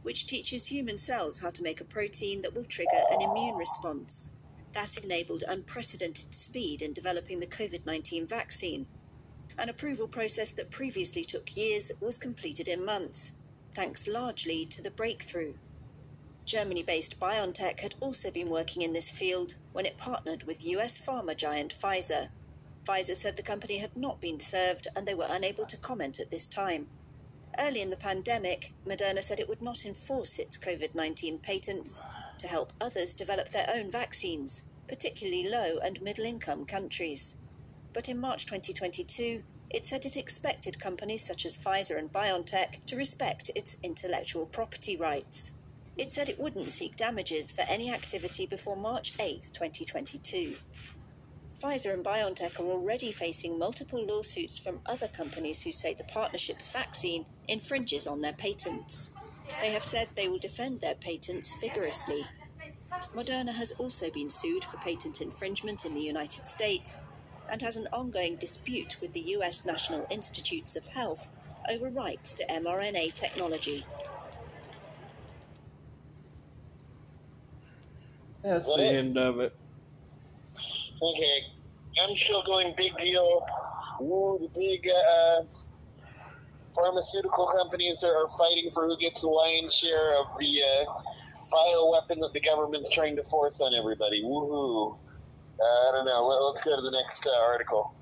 which 0.01 0.27
teaches 0.27 0.65
human 0.65 0.97
cells 0.97 1.39
how 1.39 1.51
to 1.51 1.63
make 1.63 1.79
a 1.79 1.85
protein 1.85 2.41
that 2.41 2.53
will 2.53 2.65
trigger 2.65 3.01
an 3.11 3.21
immune 3.21 3.55
response. 3.55 4.35
That 4.73 4.97
enabled 4.97 5.43
unprecedented 5.47 6.35
speed 6.35 6.83
in 6.83 6.93
developing 6.93 7.39
the 7.39 7.47
COVID 7.47 7.87
19 7.87 8.27
vaccine. 8.27 8.85
An 9.57 9.67
approval 9.67 10.07
process 10.07 10.51
that 10.51 10.69
previously 10.69 11.23
took 11.23 11.57
years 11.57 11.91
was 11.99 12.19
completed 12.19 12.67
in 12.67 12.85
months, 12.85 13.33
thanks 13.73 14.07
largely 14.07 14.65
to 14.67 14.81
the 14.83 14.91
breakthrough. 14.91 15.55
Germany 16.45 16.83
based 16.83 17.19
BioNTech 17.19 17.79
had 17.79 17.95
also 17.99 18.29
been 18.29 18.49
working 18.49 18.83
in 18.83 18.93
this 18.93 19.11
field 19.11 19.55
when 19.73 19.87
it 19.87 19.97
partnered 19.97 20.43
with 20.43 20.65
US 20.65 20.99
pharma 20.99 21.35
giant 21.35 21.73
Pfizer. 21.73 22.29
Pfizer 22.85 23.15
said 23.15 23.37
the 23.37 23.43
company 23.43 23.79
had 23.79 23.97
not 23.97 24.21
been 24.21 24.39
served 24.39 24.87
and 24.95 25.07
they 25.07 25.15
were 25.15 25.27
unable 25.27 25.65
to 25.65 25.77
comment 25.77 26.19
at 26.19 26.29
this 26.29 26.47
time. 26.47 26.87
Early 27.57 27.81
in 27.81 27.89
the 27.89 27.97
pandemic, 27.97 28.73
Moderna 28.85 29.23
said 29.23 29.39
it 29.39 29.49
would 29.49 29.63
not 29.63 29.83
enforce 29.83 30.37
its 30.37 30.57
COVID 30.57 30.93
19 30.93 31.39
patents 31.39 31.99
to 32.39 32.47
help 32.47 32.73
others 32.81 33.13
develop 33.13 33.49
their 33.49 33.69
own 33.73 33.91
vaccines, 33.91 34.63
particularly 34.87 35.47
low 35.47 35.77
and 35.77 36.01
middle 36.01 36.25
income 36.25 36.65
countries. 36.65 37.35
But 37.93 38.09
in 38.09 38.17
March 38.17 38.45
2022, 38.45 39.43
it 39.69 39.85
said 39.85 40.05
it 40.05 40.17
expected 40.17 40.79
companies 40.79 41.23
such 41.23 41.45
as 41.45 41.57
Pfizer 41.57 41.97
and 41.97 42.11
BioNTech 42.11 42.85
to 42.87 42.95
respect 42.95 43.51
its 43.55 43.77
intellectual 43.83 44.45
property 44.47 44.97
rights. 44.97 45.53
It 45.95 46.11
said 46.11 46.29
it 46.29 46.39
wouldn't 46.39 46.71
seek 46.71 46.95
damages 46.95 47.51
for 47.51 47.61
any 47.61 47.91
activity 47.91 48.45
before 48.45 48.75
March 48.75 49.13
8, 49.19 49.51
2022. 49.53 50.55
Pfizer 51.59 51.93
and 51.93 52.05
BioNTech 52.05 52.59
are 52.59 52.71
already 52.71 53.11
facing 53.11 53.59
multiple 53.59 54.03
lawsuits 54.05 54.57
from 54.57 54.79
other 54.85 55.09
companies 55.09 55.61
who 55.61 55.73
say 55.73 55.93
the 55.93 56.05
partnership's 56.05 56.69
vaccine 56.69 57.25
infringes 57.49 58.07
on 58.07 58.21
their 58.21 58.33
patents. 58.33 59.09
They 59.61 59.71
have 59.71 59.83
said 59.83 60.09
they 60.15 60.27
will 60.29 60.39
defend 60.39 60.81
their 60.81 60.95
patents 60.95 61.57
vigorously. 61.61 62.25
Moderna 63.15 63.53
has 63.55 63.71
also 63.73 64.11
been 64.11 64.29
sued 64.29 64.63
for 64.65 64.77
patent 64.77 65.21
infringement 65.21 65.85
in 65.85 65.95
the 65.95 66.01
United 66.01 66.45
States 66.47 67.03
and 67.51 67.61
has 67.61 67.77
an 67.77 67.87
ongoing 67.93 68.37
dispute 68.37 68.97
with 69.01 69.13
the 69.13 69.21
US 69.37 69.65
National 69.65 70.07
Institutes 70.11 70.75
of 70.75 70.87
Health 70.89 71.31
over 71.69 71.89
rights 71.89 72.33
to 72.35 72.45
mRNA 72.47 73.13
technology. 73.13 73.85
That's 78.43 78.67
What 78.67 78.77
the 78.77 78.83
it? 78.85 78.95
end 78.95 79.17
of 79.17 79.39
it. 79.39 79.53
Okay, 81.01 81.41
I'm 82.03 82.15
still 82.15 82.43
going 82.43 82.73
big 82.77 82.95
deal. 82.97 83.45
Ooh, 84.01 84.39
the 84.41 84.49
big 84.59 84.89
uh, 84.89 85.43
pharmaceutical 86.75 87.47
companies 87.47 88.03
are, 88.03 88.15
are 88.15 88.27
fighting 88.27 88.69
for 88.71 88.87
who 88.87 88.97
gets 88.97 89.21
the 89.21 89.27
lion's 89.27 89.73
share 89.73 90.19
of 90.19 90.27
the 90.39 90.61
uh, 90.61 90.91
bioweapon 91.51 92.19
that 92.19 92.31
the 92.33 92.39
government's 92.39 92.89
trying 92.89 93.15
to 93.15 93.23
force 93.23 93.61
on 93.61 93.73
everybody. 93.73 94.23
Woohoo! 94.23 94.97
Uh, 95.59 95.63
I 95.63 95.91
don't 95.93 96.05
know. 96.05 96.27
Let, 96.27 96.41
let's 96.43 96.61
go 96.61 96.75
to 96.75 96.81
the 96.81 96.91
next 96.91 97.27
uh, 97.27 97.31
article. 97.41 97.93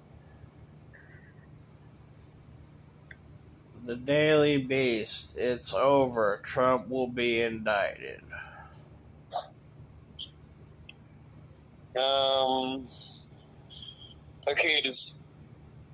The 3.85 3.95
Daily 3.95 4.57
Beast. 4.57 5.37
It's 5.37 5.73
over. 5.73 6.41
Trump 6.43 6.89
will 6.89 7.07
be 7.07 7.41
indicted. 7.41 8.21
Um. 11.95 12.83
Okay, 14.47 14.81
does 14.81 15.16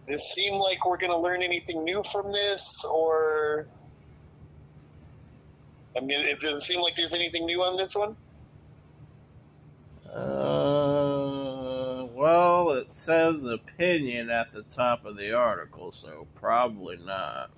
this 0.06 0.34
seem 0.34 0.56
like 0.56 0.86
we're 0.86 0.98
going 0.98 1.12
to 1.12 1.18
learn 1.18 1.42
anything 1.42 1.84
new 1.84 2.04
from 2.04 2.32
this, 2.32 2.86
or? 2.86 3.68
I 5.96 6.00
mean, 6.00 6.20
it 6.20 6.40
doesn't 6.40 6.62
seem 6.62 6.82
like 6.82 6.96
there's 6.96 7.14
anything 7.14 7.46
new 7.46 7.62
on 7.64 7.78
this 7.78 7.96
one. 7.96 8.16
Uh, 10.12 12.06
well, 12.14 12.72
it 12.72 12.92
says 12.92 13.46
opinion 13.46 14.30
at 14.30 14.52
the 14.52 14.64
top 14.64 15.06
of 15.06 15.18
the 15.18 15.34
article, 15.34 15.92
so 15.92 16.28
probably 16.36 16.98
not. 16.98 17.52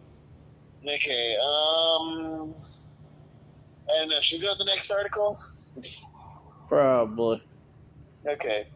Okay. 0.88 1.36
Um. 1.38 2.56
I 3.88 4.00
don't 4.00 4.10
know. 4.10 4.20
Should 4.20 4.42
we 4.42 4.48
go 4.48 4.54
to 4.54 4.58
the 4.58 4.66
next 4.66 4.90
article? 4.90 5.38
Probably. 6.68 7.44
Okay. 8.26 8.68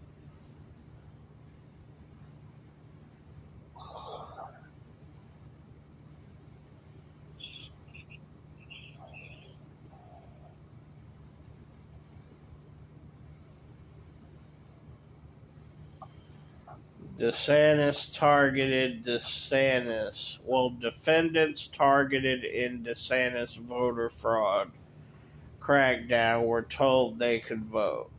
DeSantis 17.20 18.18
targeted 18.18 19.04
DeSantis. 19.04 20.40
Well, 20.46 20.70
defendants 20.70 21.68
targeted 21.68 22.46
in 22.46 22.84
DeSantis 22.84 23.60
voter 23.60 24.08
fraud 24.08 24.72
crackdown 25.60 26.46
were 26.46 26.62
told 26.62 27.20
they 27.20 27.40
could 27.40 27.66
vote. 27.66 28.10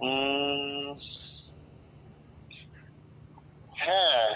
Uh, 0.00 0.94
huh. 3.70 4.34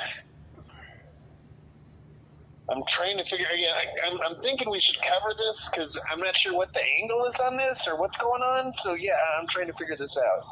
I'm 2.72 2.84
trying 2.88 3.18
to 3.18 3.24
figure. 3.24 3.46
Yeah, 3.54 3.74
I, 3.74 4.10
I'm, 4.10 4.20
I'm 4.22 4.42
thinking 4.42 4.70
we 4.70 4.80
should 4.80 5.00
cover 5.02 5.34
this 5.36 5.70
because 5.70 6.00
I'm 6.10 6.20
not 6.20 6.36
sure 6.36 6.56
what 6.56 6.72
the 6.72 6.80
angle 7.02 7.26
is 7.26 7.38
on 7.40 7.56
this 7.58 7.86
or 7.86 8.00
what's 8.00 8.16
going 8.18 8.42
on. 8.42 8.72
So 8.78 8.94
yeah, 8.94 9.12
I'm 9.40 9.46
trying 9.46 9.66
to 9.68 9.74
figure 9.74 9.96
this 9.98 10.16
out. 10.16 10.42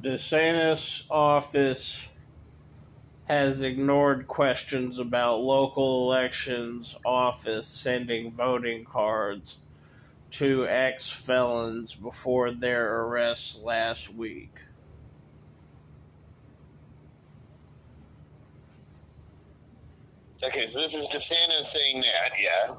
DeSantis 0.00 1.10
office 1.10 2.08
has 3.28 3.60
ignored 3.60 4.26
questions 4.26 4.98
about 4.98 5.40
local 5.40 6.10
elections 6.10 6.96
office 7.04 7.66
sending 7.66 8.32
voting 8.32 8.84
cards 8.84 9.58
to 10.30 10.66
ex 10.66 11.10
felons 11.10 11.94
before 11.94 12.50
their 12.50 13.02
arrests 13.02 13.62
last 13.62 14.14
week. 14.14 14.60
Okay, 20.42 20.66
so 20.66 20.80
this 20.80 20.94
is 20.94 21.08
DeSantis 21.08 21.64
saying 21.66 22.02
that. 22.02 22.30
Yeah. 22.40 22.74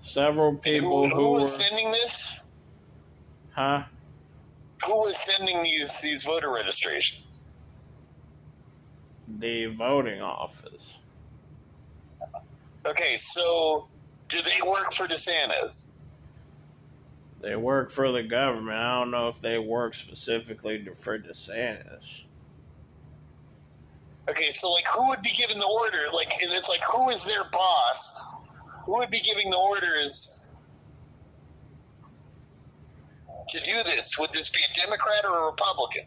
Several 0.00 0.54
people 0.54 1.08
who, 1.08 1.14
who 1.16 1.22
who 1.22 1.30
were 1.32 1.46
sending 1.46 1.90
this? 1.90 2.38
huh? 3.50 3.84
Who 4.86 4.96
was 4.96 5.16
sending 5.16 5.62
these 5.62 6.00
these 6.00 6.24
voter 6.24 6.50
registrations? 6.50 7.48
The 9.38 9.66
voting 9.66 10.20
office. 10.20 10.98
Okay, 12.86 13.16
so 13.16 13.86
do 14.28 14.38
they 14.42 14.68
work 14.68 14.92
for 14.92 15.06
DeSantis? 15.06 15.92
They 17.40 17.56
work 17.56 17.90
for 17.90 18.10
the 18.12 18.22
government. 18.22 18.76
I 18.78 18.98
don't 18.98 19.10
know 19.10 19.28
if 19.28 19.40
they 19.40 19.58
work 19.58 19.94
specifically 19.94 20.86
for 20.94 21.18
DeSantis. 21.18 22.24
Okay, 24.28 24.50
so 24.50 24.72
like 24.72 24.86
who 24.86 25.08
would 25.08 25.22
be 25.22 25.30
giving 25.30 25.58
the 25.58 25.66
order? 25.66 26.06
Like 26.12 26.32
and 26.42 26.50
it's 26.52 26.68
like 26.68 26.82
who 26.82 27.10
is 27.10 27.24
their 27.24 27.44
boss? 27.52 28.24
Who 28.84 28.92
would 28.96 29.10
be 29.10 29.20
giving 29.20 29.50
the 29.50 29.56
orders 29.56 30.53
to 33.48 33.60
do 33.60 33.82
this? 33.82 34.18
Would 34.18 34.32
this 34.32 34.50
be 34.50 34.60
a 34.60 34.80
Democrat 34.80 35.24
or 35.24 35.44
a 35.44 35.46
Republican? 35.46 36.04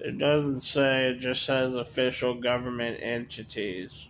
It 0.00 0.18
doesn't 0.18 0.60
say, 0.60 1.06
it 1.06 1.18
just 1.20 1.46
says 1.46 1.74
official 1.74 2.34
government 2.34 2.98
entities. 3.00 4.08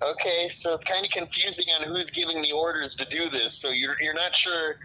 Okay, 0.00 0.48
so 0.48 0.74
it's 0.74 0.84
kind 0.84 1.04
of 1.04 1.10
confusing 1.10 1.64
on 1.80 1.88
who's 1.88 2.10
giving 2.10 2.40
the 2.40 2.52
orders 2.52 2.94
to 2.96 3.04
do 3.06 3.30
this. 3.30 3.54
So 3.54 3.70
you're 3.70 3.96
you're 4.00 4.14
not 4.14 4.36
sure. 4.36 4.76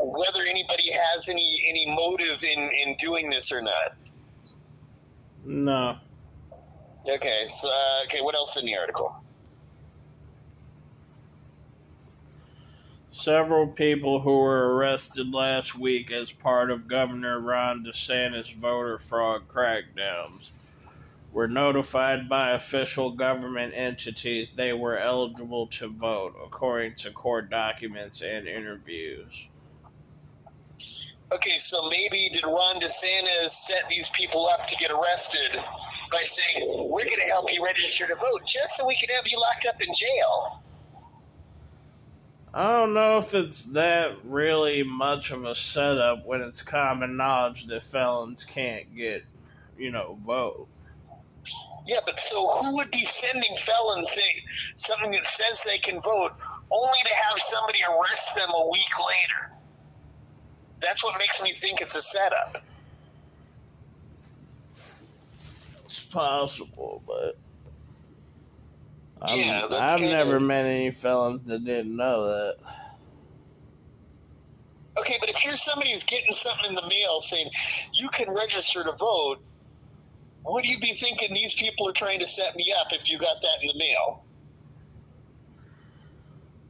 Whether 0.00 0.42
anybody 0.42 0.90
has 0.92 1.28
any 1.28 1.62
any 1.68 1.86
motive 1.86 2.44
in 2.44 2.70
in 2.70 2.94
doing 2.96 3.30
this 3.30 3.50
or 3.52 3.60
not. 3.60 3.96
No. 5.44 5.96
Okay, 7.08 7.44
so 7.46 7.68
uh, 7.68 8.04
okay, 8.04 8.20
what 8.20 8.34
else 8.34 8.56
in 8.56 8.64
the 8.64 8.76
article? 8.76 9.14
Several 13.10 13.66
people 13.66 14.20
who 14.20 14.38
were 14.38 14.76
arrested 14.76 15.32
last 15.32 15.76
week 15.76 16.12
as 16.12 16.30
part 16.30 16.70
of 16.70 16.86
Governor 16.86 17.40
Ron 17.40 17.84
DeSantis' 17.84 18.54
voter 18.54 18.98
fraud 18.98 19.48
crackdowns 19.48 20.50
were 21.32 21.48
notified 21.48 22.28
by 22.28 22.52
official 22.52 23.10
government 23.10 23.72
entities 23.74 24.52
they 24.52 24.72
were 24.72 24.98
eligible 24.98 25.66
to 25.66 25.88
vote, 25.88 26.34
according 26.44 26.94
to 26.94 27.10
court 27.10 27.50
documents 27.50 28.22
and 28.22 28.46
interviews. 28.46 29.48
Okay, 31.30 31.58
so 31.58 31.90
maybe 31.90 32.30
did 32.32 32.44
Ron 32.44 32.80
DeSantis 32.80 33.50
set 33.50 33.86
these 33.90 34.08
people 34.10 34.48
up 34.48 34.66
to 34.66 34.76
get 34.76 34.90
arrested 34.90 35.60
by 36.10 36.22
saying, 36.24 36.66
"We're 36.66 37.04
going 37.04 37.20
to 37.20 37.28
help 37.28 37.52
you 37.52 37.62
register 37.62 38.06
to 38.06 38.14
vote 38.14 38.46
just 38.46 38.76
so 38.76 38.86
we 38.86 38.96
can 38.96 39.14
have 39.14 39.26
you 39.26 39.38
locked 39.38 39.66
up 39.66 39.80
in 39.80 39.92
jail"? 39.94 40.62
I 42.54 42.72
don't 42.72 42.94
know 42.94 43.18
if 43.18 43.34
it's 43.34 43.64
that 43.72 44.24
really 44.24 44.82
much 44.82 45.30
of 45.30 45.44
a 45.44 45.54
setup 45.54 46.24
when 46.24 46.40
it's 46.40 46.62
common 46.62 47.18
knowledge 47.18 47.66
that 47.66 47.82
felons 47.82 48.42
can't 48.42 48.96
get, 48.96 49.24
you 49.76 49.90
know, 49.90 50.18
vote. 50.24 50.66
Yeah, 51.86 52.00
but 52.06 52.18
so 52.18 52.48
who 52.48 52.74
would 52.76 52.90
be 52.90 53.04
sending 53.04 53.54
felons 53.58 54.12
say, 54.12 54.34
something 54.76 55.10
that 55.10 55.26
says 55.26 55.62
they 55.62 55.78
can 55.78 56.00
vote 56.00 56.32
only 56.70 56.98
to 57.04 57.14
have 57.14 57.38
somebody 57.38 57.80
arrest 57.82 58.34
them 58.34 58.50
a 58.50 58.68
week 58.70 58.98
later? 58.98 59.57
That's 60.80 61.02
what 61.02 61.18
makes 61.18 61.42
me 61.42 61.52
think 61.52 61.80
it's 61.80 61.96
a 61.96 62.02
setup. 62.02 62.62
It's 65.84 66.04
possible, 66.04 67.02
but 67.06 67.38
I'm, 69.22 69.38
yeah, 69.38 69.66
I've 69.70 70.00
never 70.00 70.38
met 70.38 70.66
any 70.66 70.90
felons 70.90 71.44
that 71.44 71.64
didn't 71.64 71.96
know 71.96 72.24
that. 72.24 72.56
Okay, 74.98 75.16
but 75.20 75.28
if 75.28 75.44
you're 75.44 75.56
somebody 75.56 75.92
who's 75.92 76.04
getting 76.04 76.32
something 76.32 76.68
in 76.68 76.74
the 76.74 76.86
mail 76.88 77.20
saying 77.20 77.50
you 77.94 78.08
can 78.10 78.30
register 78.30 78.84
to 78.84 78.92
vote, 78.92 79.38
what 80.42 80.64
do 80.64 80.70
you 80.70 80.78
be 80.78 80.94
thinking 80.94 81.32
these 81.34 81.54
people 81.54 81.88
are 81.88 81.92
trying 81.92 82.20
to 82.20 82.26
set 82.26 82.54
me 82.56 82.74
up 82.78 82.88
if 82.92 83.10
you 83.10 83.18
got 83.18 83.40
that 83.40 83.62
in 83.62 83.68
the 83.68 83.78
mail? 83.78 84.22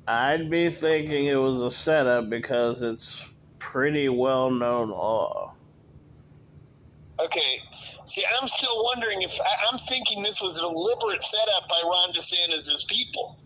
I'd 0.06 0.48
be 0.48 0.70
thinking 0.70 1.26
it 1.26 1.36
was 1.36 1.60
a 1.60 1.70
setup 1.70 2.30
because 2.30 2.82
it's 2.82 3.28
pretty 3.59 4.09
well 4.09 4.51
known 4.51 4.90
law. 4.90 5.55
Okay, 7.20 7.60
see, 8.05 8.24
I'm 8.40 8.47
still 8.47 8.85
wondering 8.85 9.22
if 9.22 9.40
I, 9.40 9.72
I'm 9.72 9.78
thinking 9.80 10.22
this 10.22 10.40
was 10.40 10.59
a 10.59 10.60
deliberate 10.60 11.24
setup 11.24 11.68
by 11.68 11.80
Ron 11.85 12.12
DeSantis' 12.12 12.86
people. 12.86 13.39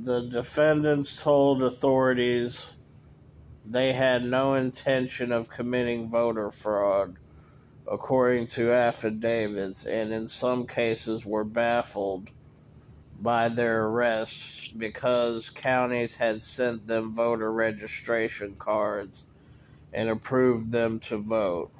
The 0.00 0.22
defendants 0.22 1.22
told 1.22 1.62
authorities 1.62 2.74
they 3.64 3.92
had 3.92 4.24
no 4.24 4.54
intention 4.54 5.30
of 5.30 5.50
committing 5.50 6.10
voter 6.10 6.50
fraud, 6.50 7.16
according 7.86 8.46
to 8.46 8.72
affidavits, 8.72 9.84
and 9.86 10.12
in 10.12 10.26
some 10.26 10.66
cases 10.66 11.24
were 11.24 11.44
baffled 11.44 12.32
by 13.22 13.48
their 13.48 13.86
arrests 13.86 14.68
because 14.68 15.50
counties 15.50 16.16
had 16.16 16.40
sent 16.42 16.86
them 16.86 17.14
voter 17.14 17.52
registration 17.52 18.56
cards 18.58 19.26
and 19.92 20.08
approved 20.08 20.72
them 20.72 20.98
to 21.00 21.18
vote. 21.18 21.70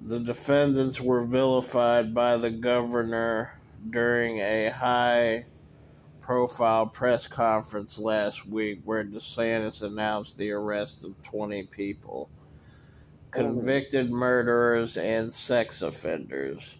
The 0.00 0.20
defendants 0.20 1.00
were 1.00 1.24
vilified 1.24 2.14
by 2.14 2.36
the 2.38 2.50
governor 2.50 3.52
during 3.90 4.38
a 4.38 4.70
high 4.70 5.44
profile 6.20 6.86
press 6.86 7.26
conference 7.26 7.98
last 7.98 8.46
week 8.46 8.80
where 8.84 9.04
DeSantis 9.04 9.82
announced 9.82 10.38
the 10.38 10.52
arrest 10.52 11.04
of 11.04 11.22
20 11.22 11.64
people 11.64 12.30
Um, 13.36 13.56
convicted 13.56 14.10
murderers 14.10 14.96
and 14.96 15.32
sex 15.32 15.82
offenders 15.82 16.78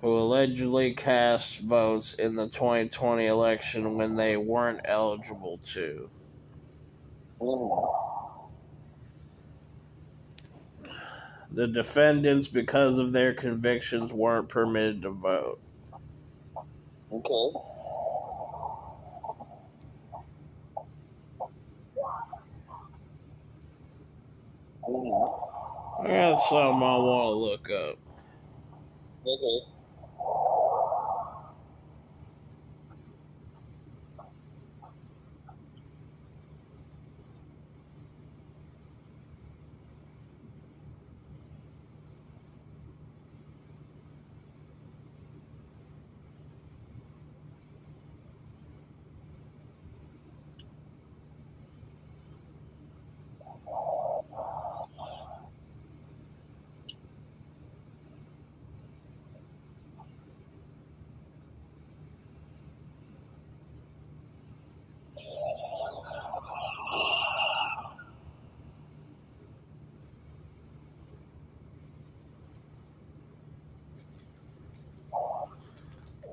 who 0.00 0.18
allegedly 0.18 0.94
cast 0.94 1.60
votes 1.62 2.14
in 2.14 2.36
the 2.36 2.48
2020 2.48 3.26
election 3.26 3.94
when 3.96 4.16
they 4.16 4.36
weren't 4.36 4.80
eligible 4.84 5.60
to. 5.64 6.10
The 11.50 11.66
defendants, 11.68 12.48
because 12.48 12.98
of 12.98 13.12
their 13.12 13.34
convictions, 13.34 14.12
weren't 14.12 14.48
permitted 14.48 15.02
to 15.02 15.10
vote. 15.10 15.60
Okay. 17.12 17.52
Mm-hmm. 24.88 25.49
I 26.00 26.08
got 26.08 26.36
something 26.40 26.82
I 26.82 26.98
want 26.98 27.26
to 27.28 27.38
look 27.38 27.70
up. 27.70 27.98
Okay. 29.26 29.69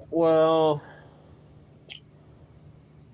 Well, 0.10 0.84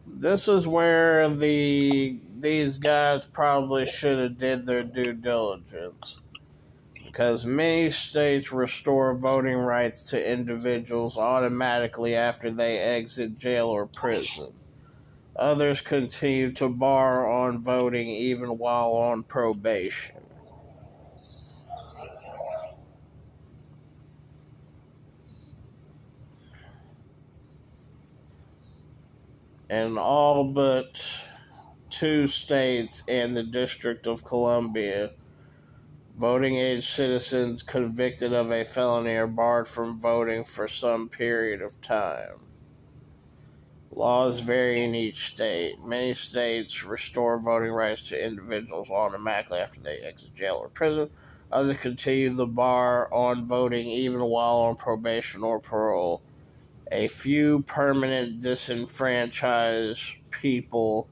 this 0.06 0.48
is 0.48 0.68
where 0.68 1.28
the 1.30 2.20
these 2.40 2.78
guys 2.78 3.26
probably 3.26 3.86
should 3.86 4.20
have 4.20 4.38
did 4.38 4.66
their 4.66 4.84
due 4.84 5.14
diligence. 5.14 6.22
Because 7.06 7.46
many 7.46 7.90
states 7.90 8.52
restore 8.52 9.16
voting 9.16 9.56
rights 9.58 10.10
to 10.10 10.32
individuals 10.32 11.18
automatically 11.18 12.16
after 12.16 12.52
they 12.52 12.80
exit 12.80 13.38
jail 13.38 13.68
or 13.68 13.88
prison. 13.88 14.54
Others 15.36 15.82
continue 15.82 16.52
to 16.54 16.70
bar 16.70 17.30
on 17.30 17.64
voting 17.64 18.08
even 18.08 18.58
while 18.58 18.94
on 18.94 19.24
probation. 19.24 20.23
And 29.74 29.98
all 29.98 30.44
but 30.44 31.34
two 31.90 32.28
states 32.28 33.04
and 33.08 33.36
the 33.36 33.42
District 33.42 34.06
of 34.06 34.24
Columbia, 34.24 35.14
voting 36.16 36.58
age 36.58 36.86
citizens 36.86 37.64
convicted 37.64 38.34
of 38.34 38.52
a 38.52 38.66
felony 38.66 39.16
are 39.16 39.26
barred 39.26 39.68
from 39.68 40.00
voting 40.00 40.44
for 40.44 40.68
some 40.68 41.10
period 41.10 41.60
of 41.64 41.82
time. 41.82 42.40
Laws 43.90 44.42
vary 44.42 44.84
in 44.84 44.94
each 44.94 45.30
state. 45.30 45.84
Many 45.84 46.14
states 46.14 46.84
restore 46.84 47.40
voting 47.40 47.72
rights 47.72 48.10
to 48.10 48.24
individuals 48.24 48.92
automatically 48.92 49.58
after 49.58 49.82
they 49.82 49.98
exit 49.98 50.36
jail 50.36 50.60
or 50.62 50.70
prison. 50.70 51.10
Others 51.52 51.78
continue 51.78 52.30
the 52.30 52.46
bar 52.46 53.12
on 53.12 53.48
voting 53.48 53.88
even 53.88 54.22
while 54.22 54.58
on 54.58 54.76
probation 54.76 55.44
or 55.44 55.60
parole 55.60 56.22
a 56.92 57.08
few 57.08 57.64
permanent 57.64 58.42
disenfranchised 58.42 60.18
people 60.30 61.10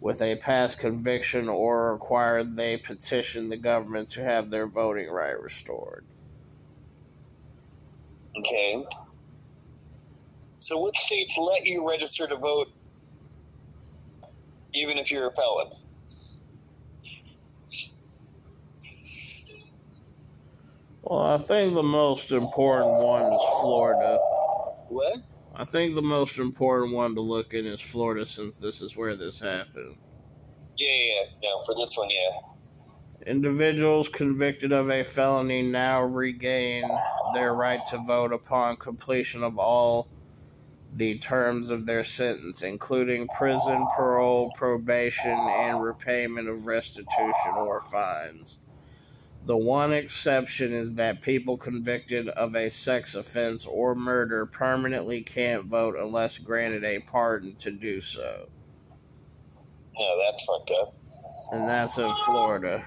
with 0.00 0.22
a 0.22 0.36
past 0.36 0.78
conviction 0.78 1.48
or 1.48 1.92
required 1.92 2.56
they 2.56 2.76
petition 2.76 3.48
the 3.48 3.56
government 3.56 4.08
to 4.08 4.22
have 4.22 4.50
their 4.50 4.66
voting 4.66 5.08
right 5.10 5.40
restored. 5.40 6.04
Okay. 8.38 8.84
So, 10.56 10.78
what 10.78 10.96
states 10.96 11.36
let 11.38 11.66
you 11.66 11.88
register 11.88 12.26
to 12.26 12.36
vote 12.36 12.68
even 14.74 14.98
if 14.98 15.10
you're 15.10 15.28
a 15.28 15.34
felon? 15.34 15.70
Well, 21.02 21.20
I 21.20 21.38
think 21.38 21.74
the 21.74 21.82
most 21.82 22.30
important 22.32 23.02
one 23.02 23.32
is 23.32 23.42
Florida. 23.60 24.18
What? 24.90 25.18
I 25.54 25.64
think 25.64 25.94
the 25.94 26.02
most 26.02 26.38
important 26.38 26.92
one 26.92 27.14
to 27.14 27.20
look 27.20 27.54
in 27.54 27.64
is 27.64 27.80
Florida 27.80 28.26
since 28.26 28.56
this 28.56 28.82
is 28.82 28.96
where 28.96 29.14
this 29.14 29.38
happened. 29.38 29.96
Yeah, 30.76 30.88
yeah, 30.88 31.22
yeah. 31.42 31.48
No, 31.50 31.62
for 31.62 31.76
this 31.76 31.96
one, 31.96 32.10
yeah. 32.10 33.30
Individuals 33.30 34.08
convicted 34.08 34.72
of 34.72 34.90
a 34.90 35.04
felony 35.04 35.62
now 35.62 36.02
regain 36.02 36.90
their 37.34 37.54
right 37.54 37.80
to 37.90 37.98
vote 37.98 38.32
upon 38.32 38.78
completion 38.78 39.44
of 39.44 39.58
all 39.58 40.08
the 40.96 41.16
terms 41.18 41.70
of 41.70 41.86
their 41.86 42.02
sentence, 42.02 42.62
including 42.62 43.28
prison, 43.38 43.86
parole, 43.96 44.50
probation, 44.56 45.38
and 45.38 45.80
repayment 45.80 46.48
of 46.48 46.66
restitution 46.66 47.52
or 47.54 47.80
fines. 47.80 48.58
The 49.46 49.56
one 49.56 49.92
exception 49.92 50.72
is 50.72 50.94
that 50.94 51.22
people 51.22 51.56
convicted 51.56 52.28
of 52.28 52.54
a 52.54 52.68
sex 52.68 53.14
offense 53.14 53.66
or 53.66 53.94
murder 53.94 54.44
permanently 54.44 55.22
can't 55.22 55.64
vote 55.64 55.96
unless 55.98 56.38
granted 56.38 56.84
a 56.84 56.98
pardon 57.00 57.54
to 57.56 57.70
do 57.70 58.00
so. 58.00 58.48
No, 59.98 60.18
that's 60.24 60.44
fucked 60.44 60.70
up. 60.70 60.94
And 61.52 61.68
that's 61.68 61.98
in 61.98 62.14
Florida. 62.26 62.86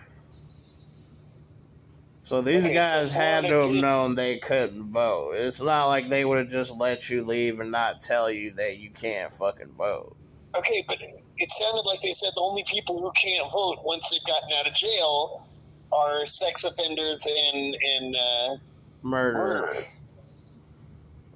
So 2.22 2.42
these 2.42 2.64
Okay, 2.64 2.76
so 2.76 2.82
guys 2.82 3.14
had 3.14 3.42
to 3.48 3.62
have 3.62 3.72
known 3.72 4.16
they 4.16 4.38
couldn't 4.38 4.92
vote. 4.92 5.34
It's 5.34 5.62
not 5.62 5.88
like 5.88 6.10
they 6.10 6.24
would 6.24 6.38
have 6.38 6.50
just 6.50 6.78
let 6.78 7.10
you 7.10 7.24
leave 7.24 7.60
and 7.60 7.72
not 7.72 8.00
tell 8.00 8.32
you 8.32 8.52
that 8.54 8.78
you 8.78 8.92
can't 8.92 9.34
fucking 9.34 9.74
vote. 9.78 10.16
Okay, 10.56 10.86
but 10.88 11.00
it 11.38 11.52
sounded 11.52 11.82
like 11.82 12.02
they 12.02 12.14
said 12.14 12.30
the 12.36 12.42
only 12.42 12.64
people 12.64 13.02
who 13.02 13.12
can't 13.12 13.52
vote 13.52 13.80
once 13.84 14.10
they've 14.10 14.24
gotten 14.24 14.50
out 14.54 14.68
of 14.68 14.74
jail 14.74 15.48
are 15.94 16.26
sex 16.26 16.64
offenders 16.64 17.26
and 17.26 17.76
and 17.76 18.16
uh, 18.16 18.56
Murder. 19.04 19.38
murderers. 19.38 20.60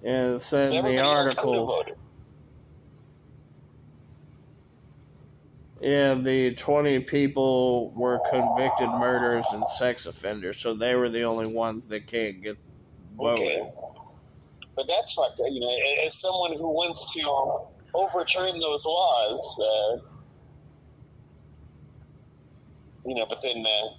And 0.03 0.35
it 0.35 0.39
said 0.39 0.69
So 0.69 0.75
in 0.75 0.85
the 0.85 0.97
everybody 0.97 0.97
else 0.97 1.33
could 1.33 1.53
have 1.53 1.69
article, 1.69 1.85
yeah, 5.81 6.15
the 6.15 6.55
20 6.55 7.01
people 7.01 7.91
were 7.91 8.19
convicted 8.29 8.89
murderers 8.89 9.45
and 9.53 9.67
sex 9.67 10.05
offenders, 10.07 10.57
so 10.57 10.73
they 10.73 10.95
were 10.95 11.09
the 11.09 11.23
only 11.23 11.45
ones 11.47 11.87
that 11.89 12.07
can't 12.07 12.41
get 12.41 12.57
voted. 13.17 13.45
Okay. 13.45 13.71
But 14.75 14.87
that's 14.87 15.13
fucked 15.13 15.39
up. 15.39 15.47
You 15.49 15.59
know, 15.59 15.77
as 16.05 16.15
someone 16.15 16.53
who 16.57 16.69
wants 16.69 17.13
to 17.15 17.67
overturn 17.93 18.59
those 18.59 18.85
laws, 18.85 19.59
uh, 19.59 19.97
you 23.05 23.15
know, 23.15 23.25
but 23.27 23.41
then, 23.41 23.65
uh, 23.65 23.89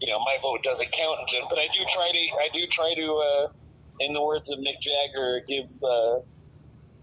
you 0.00 0.08
know, 0.08 0.18
my 0.20 0.36
vote 0.42 0.62
doesn't 0.62 0.92
count. 0.92 1.18
But 1.48 1.58
I 1.58 1.68
do 1.72 1.84
try 1.88 2.10
to, 2.10 2.18
I 2.18 2.48
do 2.52 2.66
try 2.66 2.94
to, 2.94 3.14
uh, 3.14 3.48
in 4.00 4.12
the 4.12 4.22
words 4.22 4.50
of 4.50 4.58
Mick 4.58 4.80
Jagger, 4.80 5.40
give 5.46 5.70
uh, 5.82 6.18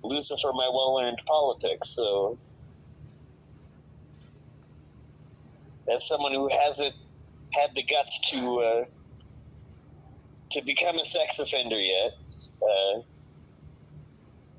Lucifer 0.03 0.51
my 0.53 0.69
well-earned 0.71 1.21
politics. 1.25 1.89
So, 1.89 2.37
as 5.91 6.07
someone 6.07 6.33
who 6.33 6.49
hasn't 6.49 6.95
had 7.51 7.75
the 7.75 7.83
guts 7.83 8.31
to 8.31 8.59
uh, 8.59 8.85
to 10.51 10.61
become 10.61 10.97
a 10.97 11.05
sex 11.05 11.39
offender 11.39 11.79
yet, 11.79 12.13
uh, 12.61 13.01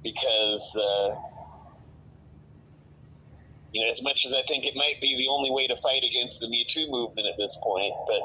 because 0.02 0.77
uh, 0.77 1.15
you 3.75 3.85
know, 3.85 3.91
as 3.91 4.03
much 4.05 4.25
as 4.25 4.33
I 4.33 4.43
think 4.47 4.65
it 4.65 4.75
might 4.77 5.01
be 5.01 5.17
the 5.19 5.27
only 5.29 5.51
way 5.51 5.67
to 5.67 5.77
fight 5.77 6.05
against 6.05 6.39
the 6.39 6.49
Me 6.49 6.65
Too 6.67 6.89
movement 6.89 7.27
at 7.27 7.35
this 7.37 7.59
point, 7.61 7.93
but 8.07 8.21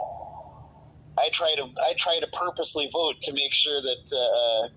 I 1.17 1.29
try 1.33 1.55
to 1.55 1.63
I 1.83 1.93
try 1.97 2.19
to 2.19 2.27
purposely 2.27 2.87
vote 2.93 3.15
to 3.21 3.33
make 3.33 3.51
sure 3.51 3.81
that 3.81 4.69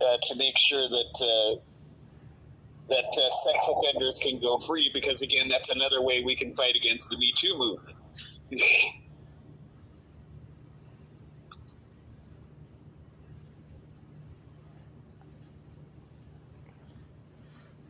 uh, 0.00 0.04
uh, 0.04 0.16
to 0.22 0.36
make 0.36 0.56
sure 0.56 0.88
that. 0.88 1.20
Uh, 1.20 1.60
that 2.86 3.06
uh, 3.16 3.30
sex 3.30 3.66
offenders 3.66 4.20
can 4.22 4.38
go 4.42 4.58
free 4.58 4.90
because 4.92 5.22
again 5.22 5.48
that's 5.48 5.70
another 5.70 6.02
way 6.02 6.22
we 6.22 6.36
can 6.36 6.54
fight 6.54 6.76
against 6.76 7.08
the 7.08 7.16
me 7.16 7.32
too 7.34 7.56
movement 7.56 7.96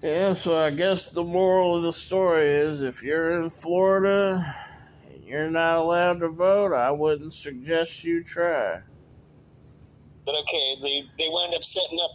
Yeah, 0.03 0.33
so 0.35 0.57
I 0.57 0.71
guess 0.71 1.09
the 1.11 1.25
moral 1.25 1.77
of 1.77 1.83
the 1.83 1.93
story 1.93 2.47
is 2.47 2.83
if 2.83 3.03
you're 3.03 3.43
in 3.43 3.49
Florida 3.49 4.55
and 5.11 5.25
you're 5.25 5.51
not 5.51 5.77
allowed 5.77 6.21
to 6.21 6.29
vote, 6.29 6.75
I 6.75 6.91
wouldn't 6.91 7.33
suggest 7.33 8.05
you 8.05 8.23
try. 8.23 8.83
But 10.27 10.35
okay, 10.37 10.77
they 10.83 11.03
they 11.19 11.29
wound 11.29 11.55
up 11.55 11.65
setting 11.65 11.99
up 12.03 12.11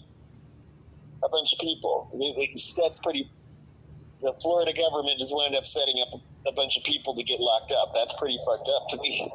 a 1.24 1.30
bunch 1.30 1.54
of 1.54 1.60
people. 1.60 2.10
They, 2.14 2.48
they, 2.48 2.56
that's 2.82 3.00
pretty. 3.00 3.30
The 4.22 4.34
Florida 4.42 4.74
government 4.74 5.20
has 5.20 5.32
wound 5.34 5.56
up 5.56 5.66
setting 5.66 6.02
up 6.02 6.20
a 6.46 6.52
bunch 6.52 6.78
of 6.78 6.84
people 6.84 7.16
to 7.16 7.24
get 7.24 7.40
locked 7.40 7.72
up. 7.72 7.94
That's 7.96 8.14
pretty 8.16 8.38
fucked 8.46 8.70
up 8.70 8.90
to 8.90 8.98
me. 9.02 9.32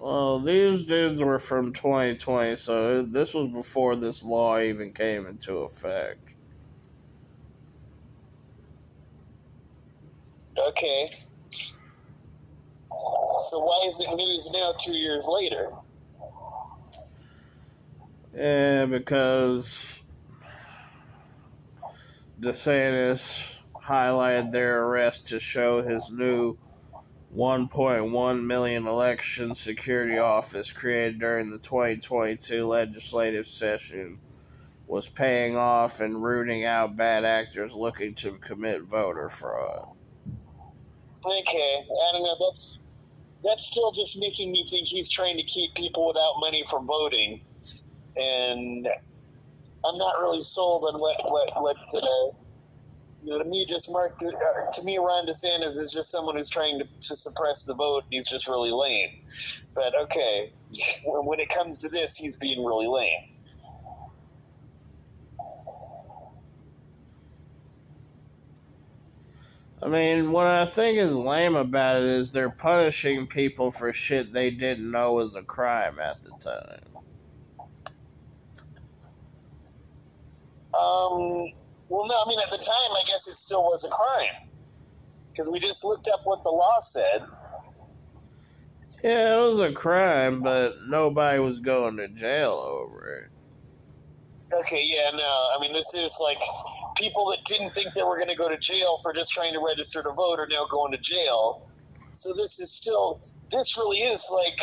Well, 0.00 0.40
these 0.40 0.86
dudes 0.86 1.22
were 1.22 1.38
from 1.38 1.74
2020, 1.74 2.56
so 2.56 3.02
this 3.02 3.34
was 3.34 3.48
before 3.48 3.96
this 3.96 4.24
law 4.24 4.58
even 4.58 4.92
came 4.92 5.26
into 5.26 5.58
effect. 5.58 6.30
Okay. 10.68 11.10
So 13.40 13.64
why 13.64 13.86
is 13.88 14.00
it 14.00 14.14
news 14.14 14.50
now, 14.52 14.74
two 14.78 14.92
years 14.92 15.26
later? 15.26 15.70
Yeah, 18.34 18.86
because 18.86 20.02
DeSantis 22.40 23.58
highlighted 23.74 24.52
their 24.52 24.84
arrest 24.84 25.26
to 25.28 25.40
show 25.40 25.82
his 25.82 26.10
new 26.10 26.58
1.1 27.34 28.44
million 28.44 28.86
election 28.86 29.54
security 29.54 30.18
office 30.18 30.72
created 30.72 31.18
during 31.20 31.50
the 31.50 31.58
2022 31.58 32.66
legislative 32.66 33.46
session 33.46 34.18
was 34.86 35.08
paying 35.08 35.56
off 35.56 36.00
and 36.00 36.22
rooting 36.22 36.64
out 36.64 36.96
bad 36.96 37.24
actors 37.24 37.72
looking 37.74 38.14
to 38.14 38.32
commit 38.32 38.82
voter 38.82 39.28
fraud. 39.28 39.88
Okay, 41.24 41.84
I 42.08 42.12
don't 42.12 42.22
know. 42.22 42.36
That's 42.40 42.78
that's 43.44 43.66
still 43.66 43.92
just 43.92 44.18
making 44.18 44.52
me 44.52 44.64
think 44.64 44.86
he's 44.86 45.10
trying 45.10 45.36
to 45.36 45.42
keep 45.44 45.74
people 45.74 46.06
without 46.06 46.34
money 46.40 46.64
from 46.68 46.86
voting, 46.86 47.42
and 48.16 48.88
I'm 49.84 49.98
not 49.98 50.20
really 50.20 50.42
sold 50.42 50.84
on 50.84 51.00
what 51.00 51.30
what 51.30 51.62
what. 51.62 51.76
Uh, 51.94 52.36
you 53.22 53.32
know, 53.32 53.38
to 53.38 53.44
me, 53.44 53.66
just 53.66 53.92
Mark. 53.92 54.18
Uh, 54.22 54.70
to 54.72 54.82
me, 54.82 54.96
Ron 54.96 55.26
DeSantis 55.26 55.78
is 55.78 55.92
just 55.92 56.10
someone 56.10 56.36
who's 56.36 56.48
trying 56.48 56.78
to, 56.78 56.86
to 56.86 57.16
suppress 57.16 57.64
the 57.64 57.74
vote. 57.74 58.04
and 58.04 58.14
He's 58.14 58.26
just 58.26 58.48
really 58.48 58.70
lame. 58.70 59.10
But 59.74 59.94
okay, 60.04 60.54
when 61.04 61.24
when 61.26 61.40
it 61.40 61.50
comes 61.50 61.78
to 61.80 61.90
this, 61.90 62.16
he's 62.16 62.38
being 62.38 62.64
really 62.64 62.86
lame. 62.86 63.39
I 69.82 69.88
mean, 69.88 70.30
what 70.30 70.46
I 70.46 70.66
think 70.66 70.98
is 70.98 71.14
lame 71.14 71.56
about 71.56 72.02
it 72.02 72.08
is 72.08 72.32
they're 72.32 72.50
punishing 72.50 73.26
people 73.26 73.70
for 73.70 73.92
shit 73.92 74.32
they 74.32 74.50
didn't 74.50 74.90
know 74.90 75.14
was 75.14 75.34
a 75.34 75.42
crime 75.42 75.98
at 75.98 76.22
the 76.22 76.30
time. 76.30 77.02
Um, 80.74 81.52
well, 81.88 82.06
no, 82.06 82.14
I 82.14 82.28
mean, 82.28 82.38
at 82.40 82.50
the 82.50 82.58
time, 82.58 82.92
I 82.92 83.02
guess 83.06 83.26
it 83.26 83.34
still 83.34 83.64
was 83.64 83.84
a 83.84 83.90
crime. 83.90 84.48
Because 85.30 85.50
we 85.50 85.58
just 85.58 85.84
looked 85.84 86.08
up 86.12 86.20
what 86.24 86.44
the 86.44 86.50
law 86.50 86.78
said. 86.80 87.24
Yeah, 89.02 89.38
it 89.38 89.48
was 89.48 89.60
a 89.60 89.72
crime, 89.72 90.42
but 90.42 90.72
nobody 90.88 91.38
was 91.38 91.60
going 91.60 91.96
to 91.96 92.08
jail 92.08 92.52
over 92.52 93.14
it. 93.14 93.29
Okay, 94.52 94.82
yeah, 94.84 95.10
no, 95.16 95.48
I 95.54 95.58
mean, 95.60 95.72
this 95.72 95.94
is 95.94 96.18
like 96.20 96.40
people 96.96 97.30
that 97.30 97.44
didn't 97.44 97.72
think 97.72 97.94
they 97.94 98.02
were 98.02 98.16
going 98.16 98.28
to 98.28 98.34
go 98.34 98.48
to 98.48 98.58
jail 98.58 98.98
for 99.00 99.12
just 99.12 99.32
trying 99.32 99.52
to 99.52 99.60
register 99.64 100.02
to 100.02 100.10
vote 100.10 100.40
are 100.40 100.48
now 100.50 100.66
going 100.68 100.90
to 100.90 100.98
jail. 100.98 101.68
So 102.10 102.32
this 102.34 102.58
is 102.58 102.72
still, 102.72 103.20
this 103.52 103.76
really 103.78 103.98
is 103.98 104.28
like, 104.32 104.60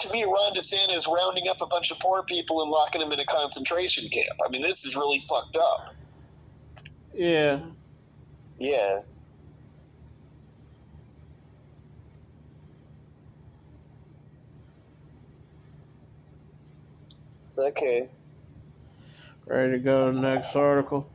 to 0.00 0.12
me, 0.12 0.24
Ron 0.24 0.54
DeSantis 0.54 1.06
rounding 1.08 1.46
up 1.48 1.60
a 1.60 1.66
bunch 1.66 1.92
of 1.92 2.00
poor 2.00 2.24
people 2.24 2.62
and 2.62 2.70
locking 2.70 3.00
them 3.00 3.12
in 3.12 3.20
a 3.20 3.24
concentration 3.24 4.08
camp. 4.08 4.36
I 4.44 4.50
mean, 4.50 4.62
this 4.62 4.84
is 4.84 4.96
really 4.96 5.20
fucked 5.20 5.56
up. 5.56 5.94
Yeah. 7.14 7.60
Yeah. 8.58 9.02
It's 17.46 17.60
okay. 17.60 18.10
Ready 19.48 19.72
to 19.72 19.78
go 19.78 20.10
to 20.10 20.14
the 20.14 20.20
next 20.20 20.54
article? 20.56 21.10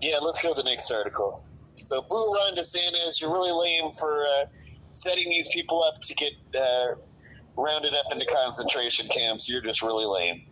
Yeah, 0.00 0.18
let's 0.18 0.42
go 0.42 0.54
to 0.54 0.60
the 0.60 0.68
next 0.68 0.90
article. 0.90 1.44
So, 1.76 2.02
Boo 2.02 2.34
Ron 2.34 2.56
DeSantis, 2.56 3.20
you're 3.20 3.32
really 3.32 3.52
lame 3.52 3.92
for 3.92 4.26
uh, 4.26 4.46
setting 4.90 5.30
these 5.30 5.48
people 5.54 5.84
up 5.84 6.00
to 6.00 6.14
get 6.16 6.32
uh, 6.60 6.94
rounded 7.56 7.94
up 7.94 8.06
into 8.10 8.26
concentration 8.26 9.06
camps. 9.06 9.48
You're 9.48 9.60
just 9.60 9.82
really 9.82 10.04
lame. 10.04 10.42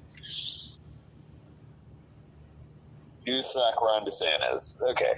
You 3.26 3.42
suck, 3.42 3.82
Ron 3.82 4.04
DeSantis. 4.04 4.80
Okay, 4.90 5.14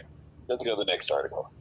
let's 0.48 0.64
go 0.64 0.74
to 0.74 0.80
the 0.80 0.90
next 0.90 1.10
article. 1.10 1.52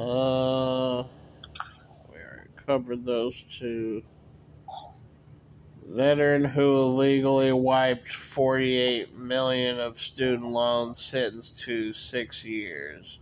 Uh, 0.00 1.04
we 2.10 2.16
already 2.16 2.48
covered 2.64 3.04
those 3.04 3.42
two. 3.42 4.02
Veteran 5.86 6.42
who 6.42 6.80
illegally 6.80 7.52
wiped 7.52 8.08
48 8.08 9.18
million 9.18 9.78
of 9.78 9.98
student 9.98 10.48
loans 10.48 10.98
sentenced 10.98 11.60
to 11.64 11.92
six 11.92 12.46
years. 12.46 13.20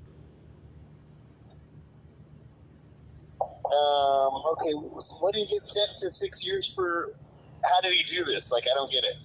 Um, 3.43 4.43
okay, 4.53 4.71
so 4.99 5.17
what 5.17 5.35
did 5.35 5.47
he 5.47 5.57
get 5.57 5.67
sent 5.67 5.97
to 5.97 6.13
six 6.13 6.47
years 6.47 6.73
for? 6.73 7.13
How 7.65 7.81
did 7.81 7.93
he 7.93 8.05
do 8.05 8.25
this? 8.25 8.53
Like, 8.53 8.67
I 8.71 8.75
don't 8.75 8.93
get 8.93 9.03
it. 9.03 9.17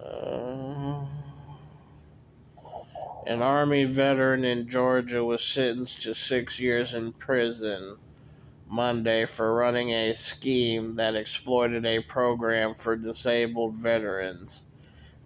Uh, 0.00 0.69
an 3.30 3.42
Army 3.42 3.84
veteran 3.84 4.44
in 4.44 4.68
Georgia 4.68 5.24
was 5.24 5.40
sentenced 5.40 6.02
to 6.02 6.12
six 6.12 6.58
years 6.58 6.94
in 6.94 7.12
prison 7.12 7.96
Monday 8.66 9.24
for 9.24 9.54
running 9.54 9.90
a 9.90 10.12
scheme 10.14 10.96
that 10.96 11.14
exploited 11.14 11.86
a 11.86 12.00
program 12.00 12.74
for 12.74 12.96
disabled 12.96 13.76
veterans 13.76 14.64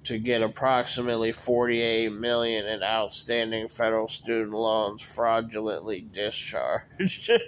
to 0.03 0.19
get 0.19 0.43
approximately 0.43 1.33
48 1.33 2.13
million 2.13 2.67
in 2.67 2.83
outstanding 2.83 3.69
federal 3.69 4.07
student 4.07 4.53
loans 4.53 5.01
fraudulently 5.01 6.07
discharged. 6.13 7.33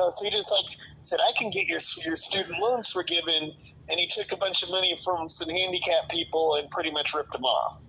Oh, 0.00 0.10
so 0.10 0.26
he 0.26 0.30
just 0.30 0.52
like 0.52 0.78
said, 1.02 1.18
I 1.20 1.32
can 1.36 1.50
get 1.50 1.66
your 1.66 1.80
your 2.06 2.16
student 2.16 2.60
loans 2.60 2.88
forgiven, 2.92 3.52
and 3.88 3.98
he 3.98 4.06
took 4.06 4.30
a 4.30 4.36
bunch 4.36 4.62
of 4.62 4.70
money 4.70 4.96
from 5.04 5.28
some 5.28 5.48
handicapped 5.48 6.12
people 6.12 6.54
and 6.54 6.70
pretty 6.70 6.92
much 6.92 7.16
ripped 7.16 7.32
them 7.32 7.42
off. 7.42 7.80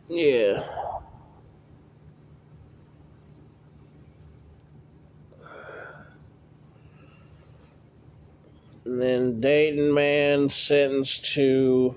Yeah. 0.09 0.67
And 8.85 9.01
then 9.01 9.41
Dayton 9.41 9.93
man 9.93 10.49
sentenced 10.49 11.35
to 11.35 11.95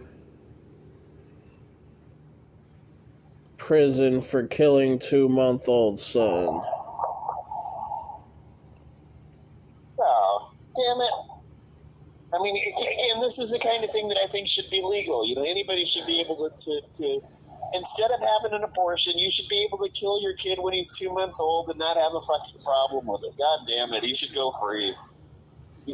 prison 3.57 4.19
for 4.19 4.45
killing 4.45 4.99
two 4.99 5.29
month 5.29 5.69
old 5.69 5.99
son. 5.99 6.61
Oh, 9.99 10.51
damn 10.75 11.01
it. 11.01 11.13
I 12.33 12.41
mean, 12.41 12.57
again, 12.57 13.21
this 13.21 13.39
is 13.39 13.51
the 13.51 13.59
kind 13.59 13.83
of 13.83 13.91
thing 13.91 14.09
that 14.09 14.17
I 14.17 14.27
think 14.27 14.47
should 14.47 14.69
be 14.69 14.81
legal. 14.83 15.25
You 15.27 15.35
know, 15.35 15.43
anybody 15.43 15.85
should 15.85 16.05
be 16.05 16.19
able 16.19 16.49
to, 16.49 16.49
to, 16.49 16.81
to 16.95 17.21
instead 17.73 18.11
of 18.11 18.19
having 18.19 18.57
an 18.57 18.63
abortion, 18.63 19.17
you 19.17 19.29
should 19.29 19.47
be 19.47 19.63
able 19.63 19.77
to 19.83 19.89
kill 19.91 20.21
your 20.21 20.33
kid 20.33 20.59
when 20.59 20.73
he's 20.73 20.91
two 20.91 21.13
months 21.13 21.39
old 21.39 21.69
and 21.69 21.79
not 21.79 21.95
have 21.95 22.13
a 22.13 22.21
fucking 22.21 22.61
problem 22.63 23.05
with 23.05 23.21
it. 23.23 23.37
God 23.37 23.59
damn 23.67 23.93
it, 23.93 24.03
he 24.03 24.13
should 24.13 24.33
go 24.33 24.51
free. 24.59 24.93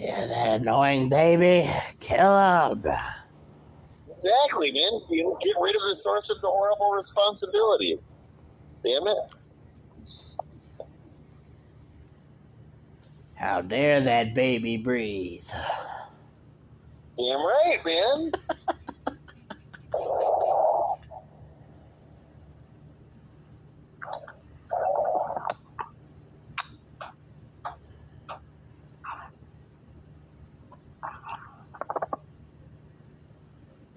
Yeah, 0.00 0.26
that 0.26 0.60
annoying 0.62 1.10
baby. 1.10 1.68
Kill 2.00 2.38
him. 2.38 2.86
exactly, 4.10 4.72
man. 4.72 5.02
You 5.10 5.24
know, 5.24 5.38
get 5.42 5.54
rid 5.60 5.76
of 5.76 5.82
the 5.86 5.94
source 5.94 6.30
of 6.30 6.40
the 6.40 6.46
horrible 6.46 6.92
responsibility. 6.92 7.98
Damn 8.82 9.06
it. 9.08 9.18
How 13.34 13.60
dare 13.60 14.00
that 14.00 14.34
baby 14.34 14.78
breathe? 14.78 15.44
Damn 17.18 17.44
right, 17.44 17.78
man. 17.84 18.32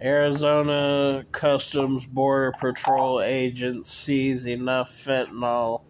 Arizona 0.03 1.25
Customs 1.31 2.05
Border 2.05 2.51
Patrol 2.59 3.21
agents 3.21 3.89
seize 3.89 4.47
enough 4.47 4.91
fentanyl 4.91 5.83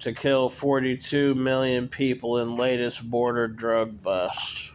to 0.00 0.14
kill 0.14 0.48
42 0.48 1.34
million 1.34 1.88
people 1.88 2.38
in 2.38 2.56
latest 2.56 3.10
border 3.10 3.46
drug 3.46 4.02
bust. 4.02 4.72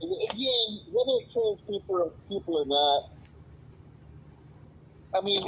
Again, 0.00 0.80
whether 0.90 1.20
it 1.20 1.32
kills 1.32 1.60
people 1.68 2.12
people 2.28 2.56
or 2.56 2.66
not, 2.66 3.10
I 5.18 5.22
mean, 5.22 5.46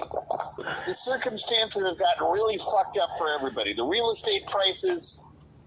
the 0.86 0.92
circumstances 0.92 1.82
have 1.82 1.98
gotten 1.98 2.26
really 2.30 2.59
fucked 2.59 2.98
up 2.98 3.10
for 3.16 3.28
everybody. 3.28 3.72
The 3.72 3.84
real 3.84 4.10
estate 4.10 4.46
prices, 4.46 5.24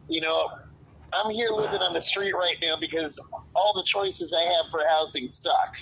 you 0.08 0.22
know, 0.22 0.50
I'm 1.14 1.32
here 1.32 1.50
living 1.50 1.82
on 1.82 1.94
the 1.94 2.02
street 2.02 2.34
right 2.34 2.58
now 2.62 2.78
because 2.80 3.20
all 3.56 3.74
the 3.74 3.84
choices 3.84 4.34
I 4.34 4.44
have 4.44 4.70
for 4.70 4.82
housing 4.90 5.28
suck. 5.28 5.78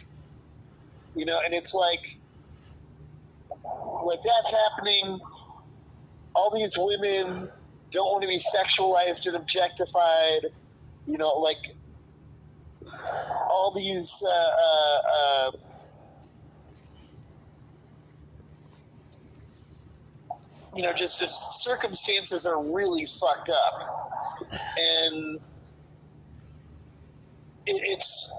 You 1.19 1.25
know, 1.25 1.41
and 1.43 1.53
it's 1.53 1.73
like 1.73 2.17
like 4.05 4.19
that's 4.23 4.55
happening. 4.55 5.19
All 6.33 6.49
these 6.55 6.77
women 6.77 7.49
don't 7.91 8.05
want 8.05 8.21
to 8.21 8.29
be 8.29 8.39
sexualized 8.39 9.27
and 9.27 9.35
objectified. 9.35 10.45
You 11.05 11.17
know, 11.17 11.31
like 11.39 11.57
all 13.49 13.73
these. 13.75 14.23
Uh, 14.25 14.31
uh, 14.31 15.01
uh, 15.17 15.51
you 20.73 20.83
know, 20.83 20.93
just 20.93 21.19
the 21.19 21.27
circumstances 21.27 22.45
are 22.45 22.63
really 22.63 23.05
fucked 23.05 23.49
up, 23.49 24.09
and 24.77 25.35
it, 27.65 27.81
it's 27.83 28.31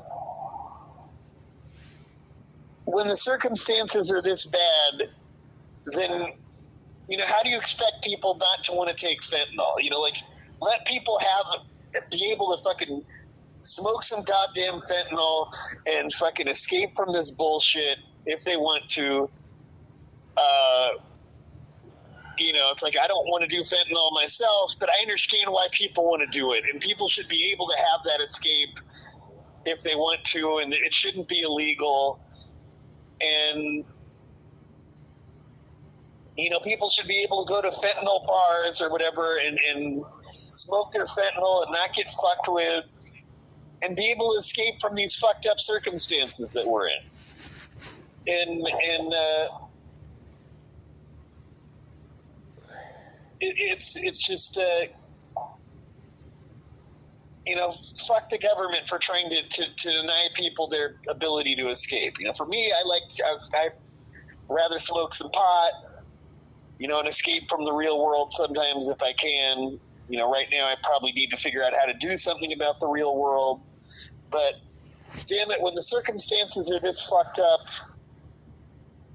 when 2.92 3.08
the 3.08 3.16
circumstances 3.16 4.10
are 4.10 4.22
this 4.22 4.46
bad, 4.46 5.08
then 5.86 6.32
you 7.08 7.16
know 7.16 7.26
how 7.26 7.42
do 7.42 7.48
you 7.48 7.58
expect 7.58 8.02
people 8.02 8.36
not 8.36 8.62
to 8.64 8.72
want 8.72 8.94
to 8.94 9.06
take 9.06 9.20
fentanyl? 9.20 9.74
You 9.78 9.90
know, 9.90 10.00
like 10.00 10.16
let 10.60 10.86
people 10.86 11.18
have 11.18 12.00
be 12.10 12.30
able 12.32 12.56
to 12.56 12.62
fucking 12.62 13.04
smoke 13.62 14.04
some 14.04 14.22
goddamn 14.24 14.80
fentanyl 14.82 15.52
and 15.86 16.12
fucking 16.12 16.48
escape 16.48 16.94
from 16.96 17.12
this 17.12 17.30
bullshit 17.30 17.98
if 18.26 18.44
they 18.44 18.56
want 18.56 18.88
to. 18.88 19.28
Uh, 20.36 20.90
you 22.38 22.52
know, 22.52 22.70
it's 22.70 22.82
like 22.82 22.96
I 22.96 23.06
don't 23.06 23.26
want 23.26 23.48
to 23.48 23.48
do 23.48 23.60
fentanyl 23.60 24.12
myself, 24.12 24.74
but 24.78 24.88
I 24.88 25.02
understand 25.02 25.50
why 25.50 25.68
people 25.72 26.04
want 26.04 26.22
to 26.22 26.38
do 26.38 26.52
it, 26.54 26.64
and 26.72 26.80
people 26.80 27.08
should 27.08 27.28
be 27.28 27.52
able 27.52 27.68
to 27.68 27.76
have 27.76 28.02
that 28.04 28.22
escape 28.22 28.78
if 29.66 29.82
they 29.82 29.94
want 29.94 30.24
to, 30.24 30.58
and 30.58 30.72
it 30.72 30.94
shouldn't 30.94 31.28
be 31.28 31.40
illegal. 31.40 32.18
And 33.20 33.84
you 36.36 36.48
know, 36.48 36.60
people 36.60 36.88
should 36.88 37.06
be 37.06 37.22
able 37.22 37.44
to 37.44 37.48
go 37.48 37.60
to 37.60 37.68
fentanyl 37.68 38.26
bars 38.26 38.80
or 38.80 38.90
whatever 38.90 39.36
and, 39.38 39.58
and 39.58 40.04
smoke 40.48 40.90
their 40.92 41.04
fentanyl 41.04 41.64
and 41.64 41.72
not 41.72 41.92
get 41.94 42.10
fucked 42.10 42.48
with, 42.48 42.84
and 43.82 43.96
be 43.96 44.10
able 44.10 44.32
to 44.32 44.38
escape 44.38 44.80
from 44.80 44.94
these 44.94 45.16
fucked 45.16 45.46
up 45.46 45.60
circumstances 45.60 46.52
that 46.52 46.66
we're 46.66 46.88
in. 46.88 46.92
And 48.26 48.66
and 48.66 49.14
uh, 49.14 49.48
it, 53.40 53.54
it's 53.58 53.96
it's 53.96 54.26
just 54.26 54.58
uh, 54.58 54.86
you 57.50 57.56
know 57.56 57.72
fuck 58.06 58.30
the 58.30 58.38
government 58.38 58.86
for 58.86 58.96
trying 58.96 59.28
to, 59.28 59.42
to, 59.42 59.74
to 59.74 59.90
deny 59.90 60.28
people 60.34 60.68
their 60.68 60.94
ability 61.08 61.56
to 61.56 61.68
escape. 61.70 62.20
You 62.20 62.26
know, 62.26 62.32
for 62.32 62.46
me, 62.46 62.72
I 62.72 62.86
like 62.86 63.02
I 63.26 63.38
I 63.58 63.68
rather 64.48 64.78
smoke 64.78 65.14
some 65.14 65.32
pot, 65.32 65.72
you 66.78 66.86
know, 66.86 67.00
and 67.00 67.08
escape 67.08 67.50
from 67.50 67.64
the 67.64 67.72
real 67.72 68.00
world 68.04 68.32
sometimes 68.32 68.86
if 68.86 69.02
I 69.02 69.12
can. 69.14 69.80
You 70.08 70.18
know, 70.18 70.30
right 70.30 70.46
now 70.52 70.66
I 70.66 70.76
probably 70.84 71.10
need 71.10 71.30
to 71.32 71.36
figure 71.36 71.64
out 71.64 71.72
how 71.74 71.86
to 71.86 71.94
do 71.94 72.16
something 72.16 72.52
about 72.52 72.78
the 72.78 72.86
real 72.86 73.16
world, 73.16 73.60
but 74.30 74.54
damn 75.26 75.50
it, 75.50 75.60
when 75.60 75.74
the 75.74 75.82
circumstances 75.82 76.70
are 76.70 76.78
this 76.78 77.04
fucked 77.04 77.40
up, 77.40 77.66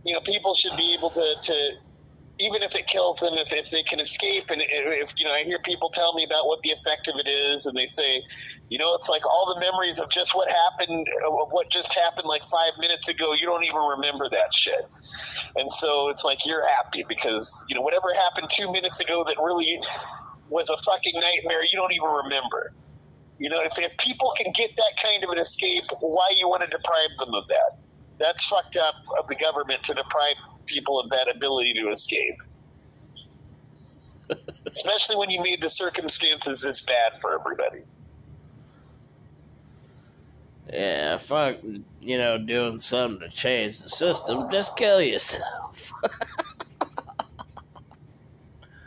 you 0.03 0.11
know, 0.11 0.19
people 0.19 0.53
should 0.53 0.75
be 0.75 0.93
able 0.93 1.09
to, 1.11 1.35
to 1.41 1.71
even 2.37 2.63
if 2.63 2.75
it 2.75 2.87
kills 2.87 3.19
them, 3.19 3.33
if, 3.35 3.53
if 3.53 3.69
they 3.69 3.83
can 3.83 3.99
escape, 3.99 4.45
and 4.49 4.61
if 4.61 5.17
you 5.17 5.25
know, 5.25 5.31
I 5.31 5.43
hear 5.43 5.59
people 5.59 5.89
tell 5.89 6.13
me 6.13 6.25
about 6.25 6.47
what 6.47 6.61
the 6.63 6.71
effect 6.71 7.07
of 7.07 7.15
it 7.17 7.29
is, 7.29 7.65
and 7.65 7.75
they 7.75 7.87
say, 7.87 8.23
you 8.69 8.77
know, 8.77 8.93
it's 8.95 9.07
like 9.07 9.25
all 9.25 9.53
the 9.53 9.59
memories 9.59 9.99
of 9.99 10.09
just 10.09 10.35
what 10.35 10.49
happened, 10.49 11.07
of 11.27 11.49
what 11.51 11.69
just 11.69 11.93
happened 11.93 12.27
like 12.27 12.43
five 12.45 12.73
minutes 12.79 13.07
ago. 13.07 13.33
You 13.33 13.45
don't 13.45 13.63
even 13.63 13.81
remember 13.81 14.29
that 14.29 14.53
shit, 14.53 14.97
and 15.55 15.71
so 15.71 16.09
it's 16.09 16.25
like 16.25 16.45
you're 16.45 16.67
happy 16.67 17.05
because 17.07 17.63
you 17.69 17.75
know 17.75 17.81
whatever 17.81 18.13
happened 18.13 18.49
two 18.49 18.71
minutes 18.71 18.99
ago 18.99 19.23
that 19.25 19.37
really 19.41 19.81
was 20.49 20.69
a 20.69 20.77
fucking 20.77 21.13
nightmare. 21.19 21.63
You 21.63 21.77
don't 21.77 21.93
even 21.93 22.09
remember. 22.09 22.73
You 23.37 23.49
know, 23.49 23.61
if, 23.61 23.77
if 23.77 23.97
people 23.97 24.33
can 24.37 24.53
get 24.53 24.75
that 24.77 24.93
kind 25.01 25.23
of 25.23 25.29
an 25.29 25.37
escape, 25.39 25.83
why 25.99 26.31
you 26.37 26.47
want 26.47 26.63
to 26.63 26.69
deprive 26.69 27.09
them 27.19 27.33
of 27.33 27.47
that? 27.49 27.77
That's 28.17 28.45
fucked 28.45 28.77
up 28.77 28.95
of 29.19 29.27
the 29.27 29.35
government 29.35 29.83
to 29.83 29.93
deprive 29.93 30.37
people 30.65 30.99
of 30.99 31.09
that 31.09 31.27
ability 31.33 31.73
to 31.73 31.89
escape. 31.89 32.41
Especially 34.67 35.15
when 35.15 35.29
you 35.29 35.41
made 35.41 35.61
the 35.61 35.69
circumstances 35.69 36.61
this 36.61 36.81
bad 36.81 37.13
for 37.21 37.39
everybody. 37.39 37.83
Yeah, 40.71 41.17
fuck, 41.17 41.57
you 42.01 42.17
know, 42.17 42.37
doing 42.37 42.79
something 42.79 43.19
to 43.19 43.29
change 43.29 43.81
the 43.81 43.89
system. 43.89 44.49
Just 44.51 44.75
kill 44.75 45.01
yourself. 45.01 45.91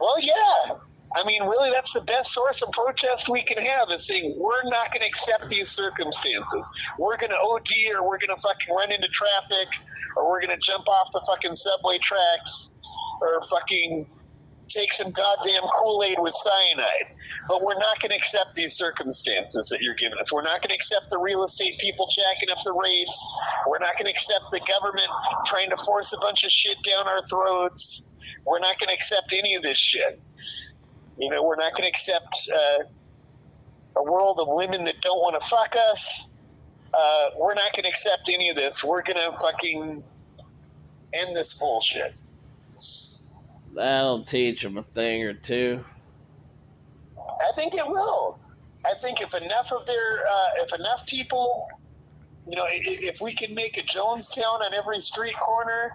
Well, 0.00 0.20
yeah. 0.20 0.76
I 1.14 1.24
mean, 1.24 1.42
really, 1.44 1.70
that's 1.70 1.92
the 1.92 2.02
best 2.02 2.32
source 2.32 2.62
of 2.62 2.70
protest 2.72 3.28
we 3.28 3.42
can 3.42 3.58
have 3.64 3.88
is 3.90 4.06
saying 4.06 4.34
we're 4.36 4.64
not 4.64 4.92
going 4.92 5.00
to 5.00 5.06
accept 5.06 5.48
these 5.48 5.70
circumstances. 5.70 6.70
We're 6.98 7.16
going 7.16 7.30
to 7.30 7.38
OD 7.38 7.70
or 7.94 8.06
we're 8.06 8.18
going 8.18 8.34
to 8.34 8.40
fucking 8.40 8.74
run 8.74 8.92
into 8.92 9.08
traffic 9.08 9.68
or 10.16 10.28
we're 10.28 10.40
going 10.40 10.58
to 10.58 10.64
jump 10.64 10.86
off 10.86 11.08
the 11.12 11.22
fucking 11.26 11.54
subway 11.54 11.98
tracks 11.98 12.78
or 13.22 13.42
fucking 13.42 14.06
take 14.68 14.92
some 14.92 15.10
goddamn 15.12 15.62
Kool 15.74 16.04
Aid 16.04 16.18
with 16.20 16.34
cyanide. 16.34 17.16
But 17.48 17.62
we're 17.62 17.78
not 17.78 18.00
going 18.02 18.10
to 18.10 18.16
accept 18.16 18.52
these 18.54 18.74
circumstances 18.74 19.68
that 19.70 19.80
you're 19.80 19.94
giving 19.94 20.18
us. 20.18 20.30
We're 20.30 20.42
not 20.42 20.60
going 20.60 20.68
to 20.68 20.74
accept 20.74 21.08
the 21.08 21.18
real 21.18 21.42
estate 21.42 21.78
people 21.78 22.06
jacking 22.06 22.50
up 22.50 22.58
the 22.64 22.74
rates. 22.74 23.26
We're 23.66 23.78
not 23.78 23.94
going 23.94 24.04
to 24.04 24.10
accept 24.10 24.50
the 24.50 24.60
government 24.60 25.08
trying 25.46 25.70
to 25.70 25.76
force 25.78 26.12
a 26.12 26.18
bunch 26.18 26.44
of 26.44 26.50
shit 26.50 26.76
down 26.82 27.08
our 27.08 27.26
throats. 27.26 28.06
We're 28.44 28.60
not 28.60 28.78
going 28.78 28.88
to 28.88 28.94
accept 28.94 29.32
any 29.32 29.54
of 29.54 29.62
this 29.62 29.78
shit. 29.78 30.20
You 31.18 31.28
know, 31.30 31.42
we're 31.42 31.56
not 31.56 31.72
going 31.72 31.82
to 31.82 31.88
accept 31.88 32.48
uh, 32.54 32.84
a 33.96 34.02
world 34.02 34.38
of 34.40 34.46
women 34.50 34.84
that 34.84 35.00
don't 35.02 35.18
want 35.18 35.40
to 35.40 35.46
fuck 35.46 35.74
us. 35.90 36.30
Uh, 36.94 37.26
we're 37.38 37.54
not 37.54 37.72
going 37.72 37.82
to 37.82 37.88
accept 37.88 38.30
any 38.32 38.50
of 38.50 38.56
this. 38.56 38.84
We're 38.84 39.02
going 39.02 39.16
to 39.16 39.36
fucking 39.38 40.02
end 41.12 41.36
this 41.36 41.54
bullshit. 41.54 42.14
That'll 43.74 44.22
teach 44.22 44.62
them 44.62 44.78
a 44.78 44.82
thing 44.82 45.24
or 45.24 45.34
two. 45.34 45.84
I 47.18 47.52
think 47.56 47.74
it 47.74 47.86
will. 47.86 48.38
I 48.86 48.94
think 49.00 49.20
if 49.20 49.34
enough 49.34 49.72
of 49.72 49.84
their, 49.86 49.96
uh, 49.96 50.46
if 50.58 50.72
enough 50.78 51.06
people, 51.06 51.66
you 52.48 52.56
know, 52.56 52.64
i- 52.64 52.80
if 52.84 53.20
we 53.20 53.32
can 53.34 53.54
make 53.54 53.76
a 53.76 53.82
Jonestown 53.82 54.62
on 54.62 54.72
every 54.72 55.00
street 55.00 55.38
corner, 55.38 55.92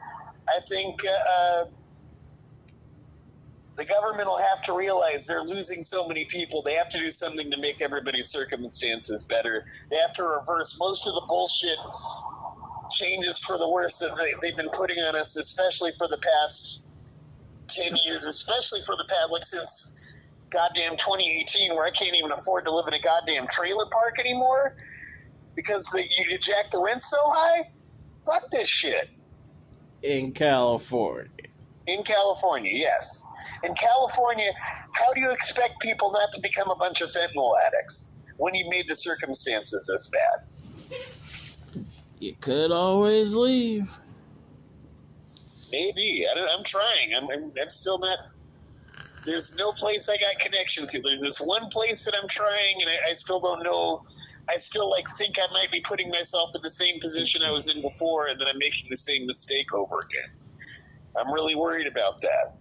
I 0.49 0.59
think 0.69 0.99
uh, 1.05 1.63
the 3.75 3.85
government 3.85 4.27
will 4.27 4.37
have 4.37 4.61
to 4.63 4.73
realize 4.73 5.25
they're 5.25 5.43
losing 5.43 5.81
so 5.81 6.07
many 6.07 6.25
people. 6.25 6.61
They 6.61 6.75
have 6.75 6.89
to 6.89 6.99
do 6.99 7.09
something 7.09 7.49
to 7.49 7.57
make 7.57 7.81
everybody's 7.81 8.29
circumstances 8.29 9.23
better. 9.23 9.65
They 9.89 9.97
have 9.97 10.13
to 10.13 10.23
reverse 10.23 10.77
most 10.79 11.07
of 11.07 11.13
the 11.13 11.23
bullshit 11.27 11.77
changes 12.91 13.39
for 13.39 13.57
the 13.57 13.67
worse 13.67 13.97
that 13.99 14.15
they, 14.17 14.33
they've 14.41 14.55
been 14.55 14.69
putting 14.69 14.99
on 14.99 15.15
us, 15.15 15.37
especially 15.37 15.91
for 15.97 16.07
the 16.07 16.17
past 16.17 16.83
10 17.67 17.97
years, 18.05 18.25
especially 18.25 18.81
for 18.85 18.95
the 18.95 19.05
past, 19.09 19.31
like 19.31 19.43
since 19.43 19.95
goddamn 20.51 20.95
2018, 20.97 21.73
where 21.75 21.85
I 21.85 21.91
can't 21.91 22.15
even 22.15 22.31
afford 22.31 22.65
to 22.65 22.71
live 22.71 22.87
in 22.87 22.93
a 22.93 23.01
goddamn 23.01 23.47
trailer 23.47 23.87
park 23.91 24.19
anymore 24.19 24.75
because 25.55 25.85
the, 25.87 26.03
you 26.03 26.37
jack 26.37 26.69
the 26.71 26.81
rent 26.81 27.01
so 27.01 27.17
high. 27.21 27.71
Fuck 28.23 28.51
this 28.51 28.67
shit. 28.67 29.09
In 30.03 30.31
California. 30.31 31.29
In 31.87 32.03
California, 32.03 32.71
yes. 32.73 33.25
In 33.63 33.73
California, 33.75 34.51
how 34.91 35.13
do 35.13 35.21
you 35.21 35.31
expect 35.31 35.79
people 35.79 36.11
not 36.11 36.31
to 36.33 36.41
become 36.41 36.69
a 36.69 36.75
bunch 36.75 37.01
of 37.01 37.09
fentanyl 37.09 37.53
addicts 37.65 38.15
when 38.37 38.53
you 38.53 38.69
made 38.69 38.87
the 38.89 38.95
circumstances 38.95 39.89
this 39.91 40.09
bad? 40.09 41.85
You 42.19 42.35
could 42.39 42.71
always 42.71 43.35
leave. 43.35 43.89
Maybe. 45.71 46.25
I 46.29 46.35
don't, 46.35 46.49
I'm 46.49 46.63
trying. 46.63 47.13
I'm, 47.15 47.29
I'm, 47.31 47.51
I'm 47.59 47.69
still 47.69 47.97
not. 47.99 48.17
There's 49.25 49.55
no 49.55 49.71
place 49.71 50.09
I 50.09 50.17
got 50.17 50.39
connection 50.39 50.85
to. 50.87 51.01
There's 51.01 51.21
this 51.21 51.39
one 51.39 51.67
place 51.69 52.03
that 52.05 52.13
I'm 52.21 52.27
trying, 52.27 52.81
and 52.81 52.89
I, 52.89 53.11
I 53.11 53.13
still 53.13 53.39
don't 53.39 53.63
know. 53.63 54.03
I 54.49 54.57
still 54.57 54.89
like 54.89 55.09
think 55.17 55.37
I 55.39 55.51
might 55.53 55.71
be 55.71 55.79
putting 55.79 56.09
myself 56.09 56.49
in 56.53 56.61
the 56.61 56.69
same 56.69 56.99
position 56.99 57.41
I 57.43 57.51
was 57.51 57.69
in 57.73 57.81
before, 57.81 58.27
and 58.27 58.39
then 58.39 58.47
I'm 58.47 58.57
making 58.57 58.87
the 58.89 58.97
same 58.97 59.25
mistake 59.25 59.73
over 59.73 59.99
again. 59.99 60.35
I'm 61.15 61.33
really 61.33 61.55
worried 61.55 61.87
about 61.87 62.21
that. 62.21 62.57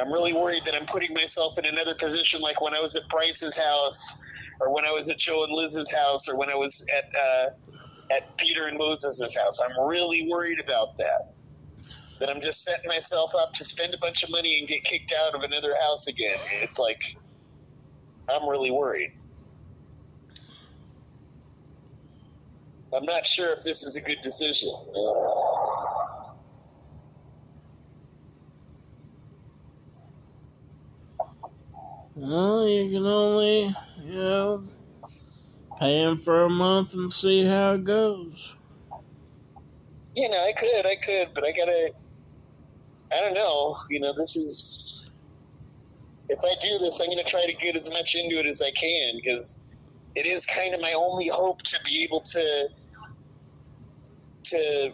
I'm 0.00 0.12
really 0.12 0.32
worried 0.32 0.64
that 0.64 0.74
I'm 0.74 0.86
putting 0.86 1.12
myself 1.14 1.58
in 1.58 1.66
another 1.66 1.94
position 1.94 2.40
like 2.40 2.60
when 2.60 2.74
I 2.74 2.80
was 2.80 2.96
at 2.96 3.08
Bryce's 3.08 3.56
house, 3.56 4.14
or 4.60 4.72
when 4.72 4.84
I 4.84 4.92
was 4.92 5.08
at 5.08 5.18
Joe 5.18 5.44
and 5.44 5.52
Liz's 5.52 5.92
house, 5.92 6.28
or 6.28 6.36
when 6.36 6.50
I 6.50 6.56
was 6.56 6.86
at 6.94 7.10
uh, 7.14 7.50
at 8.10 8.36
Peter 8.36 8.66
and 8.66 8.76
Moses's 8.78 9.36
house. 9.36 9.60
I'm 9.60 9.86
really 9.86 10.28
worried 10.28 10.60
about 10.60 10.96
that. 10.96 11.32
That 12.18 12.28
I'm 12.28 12.40
just 12.40 12.62
setting 12.62 12.88
myself 12.88 13.34
up 13.34 13.54
to 13.54 13.64
spend 13.64 13.94
a 13.94 13.98
bunch 13.98 14.22
of 14.22 14.30
money 14.30 14.58
and 14.58 14.68
get 14.68 14.84
kicked 14.84 15.12
out 15.12 15.34
of 15.34 15.42
another 15.42 15.74
house 15.80 16.06
again. 16.06 16.36
It's 16.60 16.78
like 16.78 17.02
I'm 18.28 18.48
really 18.48 18.70
worried. 18.70 19.12
I'm 22.92 23.04
not 23.04 23.24
sure 23.24 23.52
if 23.52 23.62
this 23.62 23.84
is 23.84 23.96
a 23.96 24.00
good 24.00 24.20
decision. 24.20 24.70
Well, 32.22 32.68
you 32.68 32.90
can 32.90 33.06
only, 33.06 33.74
you 34.04 34.14
know, 34.14 34.64
pay 35.78 36.02
him 36.02 36.18
for 36.18 36.44
a 36.44 36.50
month 36.50 36.92
and 36.92 37.10
see 37.10 37.46
how 37.46 37.72
it 37.72 37.84
goes. 37.84 38.56
You 40.14 40.28
know, 40.28 40.36
I 40.36 40.52
could, 40.52 40.84
I 40.84 40.96
could, 40.96 41.28
but 41.34 41.44
I 41.44 41.52
gotta. 41.52 41.92
I 43.10 43.20
don't 43.22 43.32
know. 43.32 43.78
You 43.88 44.00
know, 44.00 44.12
this 44.14 44.36
is. 44.36 45.10
If 46.28 46.40
I 46.44 46.54
do 46.62 46.78
this, 46.78 47.00
I'm 47.00 47.08
gonna 47.08 47.24
try 47.24 47.46
to 47.46 47.54
get 47.54 47.74
as 47.74 47.90
much 47.90 48.14
into 48.14 48.38
it 48.38 48.44
as 48.44 48.60
I 48.60 48.70
can 48.72 49.14
because 49.16 49.60
it 50.14 50.26
is 50.26 50.44
kind 50.44 50.74
of 50.74 50.82
my 50.82 50.92
only 50.92 51.28
hope 51.28 51.62
to 51.62 51.78
be 51.86 52.02
able 52.04 52.20
to. 52.20 52.68
To. 54.44 54.92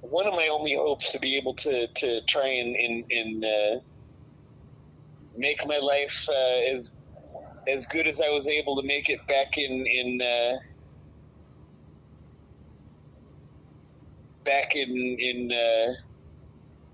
One 0.00 0.26
of 0.26 0.34
my 0.34 0.48
only 0.48 0.74
hopes 0.74 1.12
to 1.12 1.20
be 1.20 1.36
able 1.36 1.54
to 1.54 1.86
to 1.86 2.22
try 2.22 2.48
and 2.48 2.74
and, 2.74 3.04
and 3.12 3.44
uh, 3.44 3.80
make 5.36 5.66
my 5.66 5.78
life 5.78 6.28
uh, 6.28 6.74
as 6.74 6.96
as 7.66 7.86
good 7.86 8.06
as 8.06 8.20
I 8.20 8.28
was 8.28 8.46
able 8.46 8.76
to 8.76 8.86
make 8.86 9.08
it 9.08 9.26
back 9.26 9.58
in 9.58 9.86
in. 9.86 10.22
Uh, 10.22 10.58
back 14.44 14.76
in 14.76 15.16
in 15.18 15.50
uh, 15.50 15.92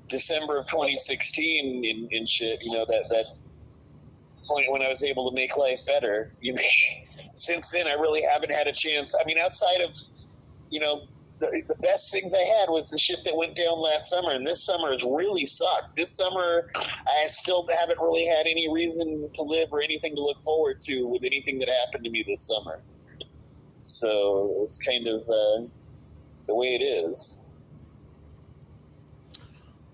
December 0.09 0.59
of 0.59 0.67
2016 0.67 1.85
in, 1.85 2.09
in 2.11 2.27
shit, 2.27 2.61
you 2.63 2.73
know 2.73 2.87
that 2.89 3.09
that 3.11 3.27
point 4.47 4.71
when 4.73 4.83
I 4.83 4.89
was 4.89 5.03
able 5.03 5.29
to 5.31 5.35
make 5.35 5.57
life 5.57 5.85
better. 5.85 6.33
You 6.41 6.55
know, 6.55 6.63
since 7.35 7.71
then 7.71 7.87
I 7.87 7.93
really 7.93 8.23
haven't 8.23 8.51
had 8.51 8.67
a 8.67 8.73
chance. 8.73 9.15
I 9.15 9.25
mean, 9.25 9.39
outside 9.39 9.81
of 9.81 9.95
you 10.71 10.81
know 10.81 11.03
the, 11.41 11.63
the 11.67 11.75
best 11.77 12.13
things 12.13 12.33
I 12.35 12.45
had 12.45 12.71
was 12.71 12.91
the 12.91 12.99
shit 12.99 13.25
that 13.25 13.37
went 13.37 13.57
down 13.57 13.81
last 13.81 14.09
summer, 14.09 14.33
and 14.33 14.47
this 14.47 14.65
summer 14.65 14.93
has 14.93 15.03
really 15.03 15.45
sucked. 15.45 15.97
This 15.97 16.11
summer 16.11 16.71
I 16.77 17.27
still 17.27 17.67
haven't 17.79 17.99
really 17.99 18.27
had 18.27 18.47
any 18.47 18.73
reason 18.73 19.29
to 19.35 19.43
live 19.43 19.69
or 19.73 19.83
anything 19.83 20.15
to 20.17 20.23
look 20.23 20.41
forward 20.43 20.81
to 20.83 21.07
with 21.09 21.25
anything 21.25 21.59
that 21.59 21.69
happened 21.69 22.05
to 22.05 22.11
me 22.11 22.25
this 22.27 22.47
summer. 22.47 22.81
So 23.79 24.65
it's 24.67 24.79
kind 24.79 25.07
of. 25.09 25.29
Uh, 25.29 25.69
the 26.51 26.55
way 26.57 26.75
it 26.75 26.83
is. 26.83 27.41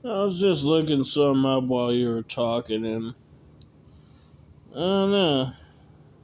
I 0.03 0.09
was 0.09 0.41
just 0.41 0.65
looking 0.65 1.05
some 1.05 1.45
up 1.45 1.65
while 1.65 1.93
you 1.93 2.09
were 2.09 2.23
talking, 2.23 2.87
and 2.87 3.15
I 4.75 4.79
don't 4.79 5.11
know. 5.11 5.53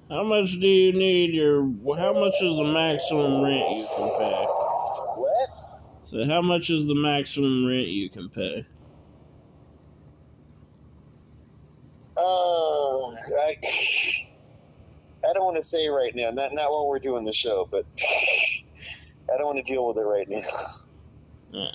How 0.09 0.25
much 0.25 0.59
do 0.59 0.67
you 0.67 0.93
need 0.93 1.35
your? 1.35 1.63
How 1.99 2.15
much 2.15 2.35
is 2.41 2.55
the 2.55 2.65
maximum 2.65 3.43
rent 3.43 3.77
you 3.77 3.89
can 3.97 4.09
pay? 4.19 4.72
So, 6.13 6.27
how 6.27 6.43
much 6.43 6.69
is 6.69 6.87
the 6.87 6.95
maximum 6.95 7.65
rent 7.65 7.87
you 7.87 8.11
can 8.11 8.29
pay? 8.29 8.67
Uh, 12.15 12.21
I, 12.21 13.57
I 15.25 15.33
don't 15.33 15.45
want 15.45 15.57
to 15.57 15.63
say 15.63 15.89
right 15.89 16.15
now. 16.15 16.31
Not 16.31 16.53
not 16.53 16.71
while 16.71 16.87
we're 16.87 16.99
doing 16.99 17.25
the 17.25 17.33
show, 17.33 17.67
but 17.71 17.87
I 17.99 19.39
don't 19.39 19.47
want 19.47 19.65
to 19.65 19.73
deal 19.73 19.89
with 19.89 19.97
it 19.97 20.03
right 20.03 20.29
now. 20.29 20.41
Yeah. 21.51 21.71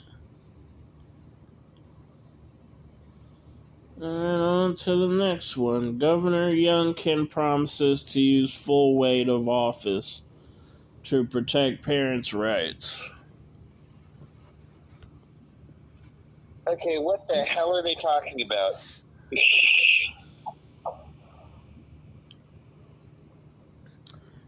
And 3.96 4.06
on 4.06 4.76
to 4.76 4.96
the 5.08 5.16
next 5.16 5.58
one. 5.58 5.98
Governor 5.98 6.52
Youngkin 6.52 7.28
promises 7.28 8.06
to 8.14 8.22
use 8.22 8.54
full 8.54 8.98
weight 8.98 9.30
of 9.30 9.50
office 9.50 10.22
to 11.06 11.26
protect 11.26 11.84
parents' 11.84 12.36
rights. 12.36 13.12
Okay, 16.68 16.98
what 16.98 17.28
the 17.28 17.44
hell 17.44 17.76
are 17.76 17.82
they 17.82 17.96
talking 17.96 18.42
about? 18.42 18.74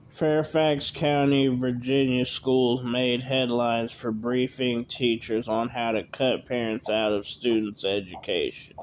Fairfax 0.09 0.91
County, 0.91 1.47
Virginia 1.47 2.25
schools 2.25 2.83
made 2.83 3.23
headlines 3.23 3.93
for 3.93 4.11
briefing 4.11 4.83
teachers 4.83 5.47
on 5.47 5.69
how 5.69 5.93
to 5.93 6.03
cut 6.03 6.45
parents 6.45 6.89
out 6.89 7.13
of 7.13 7.25
students' 7.25 7.85
education. 7.85 8.75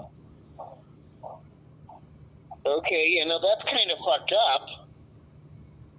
Okay, 2.64 3.06
you 3.08 3.26
know 3.26 3.38
that's 3.38 3.66
kind 3.66 3.90
of 3.90 3.98
fucked 3.98 4.32
up. 4.32 4.85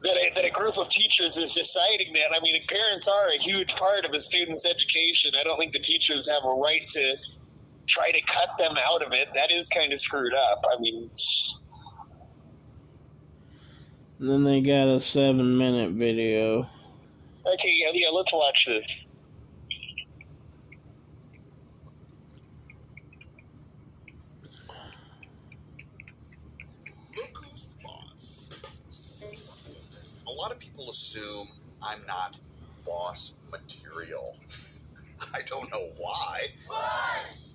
That 0.04 0.16
a, 0.16 0.32
that 0.36 0.46
a 0.46 0.52
group 0.52 0.78
of 0.78 0.90
teachers 0.90 1.38
is 1.38 1.54
deciding 1.54 2.14
that. 2.14 2.36
I 2.36 2.40
mean, 2.42 2.56
parents 2.68 3.08
are 3.08 3.30
a 3.30 3.42
huge 3.42 3.76
part 3.76 4.06
of 4.06 4.14
a 4.14 4.20
student's 4.20 4.66
education. 4.66 5.32
I 5.40 5.44
don't 5.44 5.58
think 5.58 5.74
the 5.74 5.80
teachers 5.80 6.30
have 6.30 6.44
a 6.46 6.54
right 6.54 6.88
to 6.90 7.16
try 7.88 8.12
to 8.12 8.22
cut 8.22 8.50
them 8.58 8.76
out 8.78 9.02
of 9.02 9.14
it. 9.14 9.30
That 9.34 9.52
is 9.52 9.70
kind 9.70 9.92
of 9.92 10.00
screwed 10.00 10.34
up. 10.36 10.64
I 10.72 10.80
mean, 10.80 11.10
then 14.20 14.44
they 14.44 14.62
got 14.62 14.88
a 14.88 15.00
seven 15.00 15.58
minute 15.58 15.92
video. 15.94 16.68
okay, 17.46 17.72
yeah, 17.74 17.90
yeah. 17.94 18.10
Let's 18.10 18.34
watch 18.34 18.66
this. 18.66 18.96
Look 27.16 27.46
who's 27.46 27.68
the 27.68 27.84
boss. 27.84 28.50
A 30.28 30.32
lot 30.32 30.52
of 30.52 30.57
people 30.68 30.90
assume 30.90 31.48
I'm 31.82 32.00
not 32.08 32.38
boss 32.86 33.34
material. 33.52 34.38
I 35.34 35.42
don't 35.46 35.72
know 35.72 35.90
why. 35.98 36.42
Push! 36.68 37.48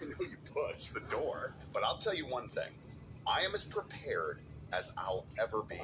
I 0.00 0.04
know 0.04 0.30
you 0.30 0.36
push 0.52 0.88
the 0.88 1.02
door, 1.10 1.52
but 1.72 1.82
I'll 1.84 1.96
tell 1.96 2.14
you 2.14 2.24
one 2.26 2.48
thing. 2.48 2.70
I 3.26 3.40
am 3.40 3.54
as 3.54 3.64
prepared 3.64 4.40
as 4.72 4.92
I'll 4.96 5.26
ever 5.40 5.62
be 5.62 5.76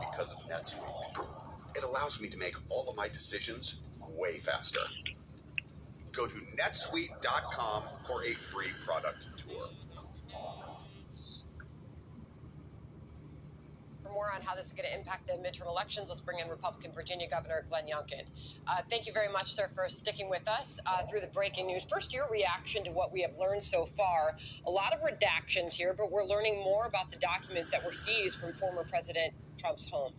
because 0.00 0.32
of 0.32 0.38
NetSuite. 0.48 1.26
It 1.76 1.84
allows 1.84 2.20
me 2.20 2.28
to 2.28 2.38
make 2.38 2.54
all 2.70 2.88
of 2.88 2.96
my 2.96 3.08
decisions 3.08 3.80
way 4.16 4.38
faster. 4.38 4.80
Go 6.12 6.26
to 6.26 6.34
netsuite.com 6.56 7.84
for 8.02 8.22
a 8.24 8.28
free 8.28 8.70
product 8.84 9.26
tour. 9.38 9.68
More 14.22 14.32
on 14.32 14.40
how 14.42 14.54
this 14.54 14.66
is 14.66 14.72
going 14.72 14.88
to 14.88 14.94
impact 14.96 15.26
the 15.26 15.32
midterm 15.32 15.66
elections, 15.66 16.08
let's 16.08 16.20
bring 16.20 16.38
in 16.38 16.48
Republican 16.48 16.92
Virginia 16.92 17.28
Governor 17.28 17.64
Glenn 17.68 17.86
Youngkin. 17.86 18.22
Uh, 18.68 18.80
thank 18.88 19.04
you 19.06 19.12
very 19.12 19.28
much, 19.28 19.52
sir, 19.52 19.68
for 19.74 19.88
sticking 19.88 20.30
with 20.30 20.46
us 20.46 20.78
uh, 20.86 21.02
through 21.10 21.18
the 21.20 21.26
breaking 21.28 21.66
news. 21.66 21.82
First, 21.82 22.12
your 22.12 22.28
reaction 22.30 22.84
to 22.84 22.92
what 22.92 23.12
we 23.12 23.20
have 23.22 23.32
learned 23.38 23.62
so 23.64 23.86
far. 23.96 24.36
A 24.66 24.70
lot 24.70 24.92
of 24.92 25.00
redactions 25.00 25.72
here, 25.72 25.92
but 25.96 26.12
we're 26.12 26.24
learning 26.24 26.62
more 26.62 26.86
about 26.86 27.10
the 27.10 27.16
documents 27.16 27.72
that 27.72 27.84
were 27.84 27.92
seized 27.92 28.38
from 28.38 28.52
former 28.52 28.84
President 28.88 29.34
Trump's 29.58 29.88
home. 29.90 30.12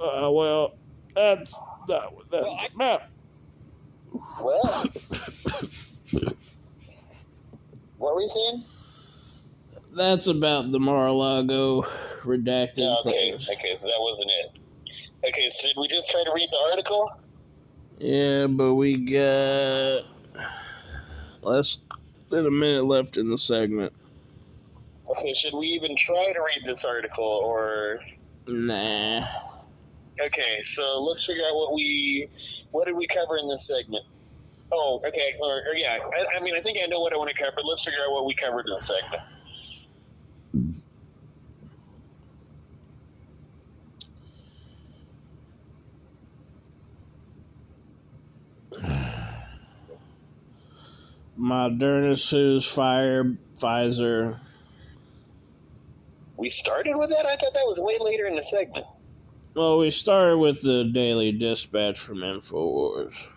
Uh, 0.00 0.28
well, 0.30 0.74
that's 1.14 1.56
that. 1.86 2.08
That's 2.32 2.44
Well, 2.44 2.58
I- 2.60 2.68
about. 2.74 3.02
Well, 4.40 4.64
what 7.98 8.14
were 8.16 8.22
you 8.22 8.28
saying? 8.28 8.64
That's 9.92 10.26
about 10.28 10.70
the 10.70 10.78
Mar-a-Lago 10.80 11.82
redacted 12.22 12.78
Yeah, 12.78 12.96
okay, 13.00 13.30
things. 13.32 13.50
okay, 13.50 13.74
so 13.76 13.86
that 13.88 13.98
wasn't 13.98 14.30
it. 14.30 15.28
Okay, 15.28 15.50
so 15.50 15.66
did 15.68 15.76
we 15.76 15.88
just 15.88 16.10
try 16.10 16.22
to 16.24 16.32
read 16.32 16.48
the 16.50 16.58
article? 16.70 17.10
Yeah, 17.98 18.46
but 18.46 18.74
we 18.74 18.96
got 18.98 20.04
less 21.42 21.78
than 22.30 22.46
a 22.46 22.50
minute 22.50 22.84
left 22.86 23.16
in 23.16 23.28
the 23.28 23.36
segment. 23.36 23.92
Okay, 25.10 25.32
should 25.32 25.54
we 25.54 25.66
even 25.66 25.96
try 25.96 26.32
to 26.32 26.40
read 26.40 26.62
this 26.64 26.84
article 26.84 27.24
or? 27.24 28.00
Nah. 28.46 29.22
Okay, 30.20 30.62
so 30.64 31.02
let's 31.02 31.26
figure 31.26 31.44
out 31.44 31.54
what 31.54 31.74
we, 31.74 32.28
what 32.70 32.86
did 32.86 32.94
we 32.94 33.06
cover 33.06 33.36
in 33.38 33.48
this 33.48 33.66
segment? 33.66 34.04
Oh, 34.72 35.02
okay, 35.06 35.34
or, 35.42 35.62
or 35.68 35.74
yeah, 35.74 35.98
I, 36.14 36.36
I 36.36 36.40
mean, 36.40 36.54
I 36.54 36.60
think 36.60 36.78
I 36.82 36.86
know 36.86 37.00
what 37.00 37.12
I 37.12 37.16
want 37.16 37.28
to 37.30 37.34
cover. 37.34 37.56
Let's 37.64 37.84
figure 37.84 38.00
out 38.06 38.12
what 38.12 38.24
we 38.24 38.34
covered 38.34 38.66
in 38.68 38.74
the 38.74 38.80
segment. 38.80 39.22
Moderna 51.38 52.18
sues 52.18 52.66
fire 52.66 53.36
Pfizer. 53.56 54.38
We 56.36 56.48
started 56.48 56.96
with 56.96 57.10
that. 57.10 57.26
I 57.26 57.36
thought 57.36 57.54
that 57.54 57.66
was 57.66 57.78
way 57.78 57.98
later 58.00 58.26
in 58.26 58.34
the 58.34 58.42
segment. 58.42 58.86
Well, 59.54 59.78
we 59.78 59.90
started 59.90 60.38
with 60.38 60.62
the 60.62 60.84
Daily 60.84 61.32
Dispatch 61.32 61.98
from 61.98 62.18
Infowars. 62.18 63.28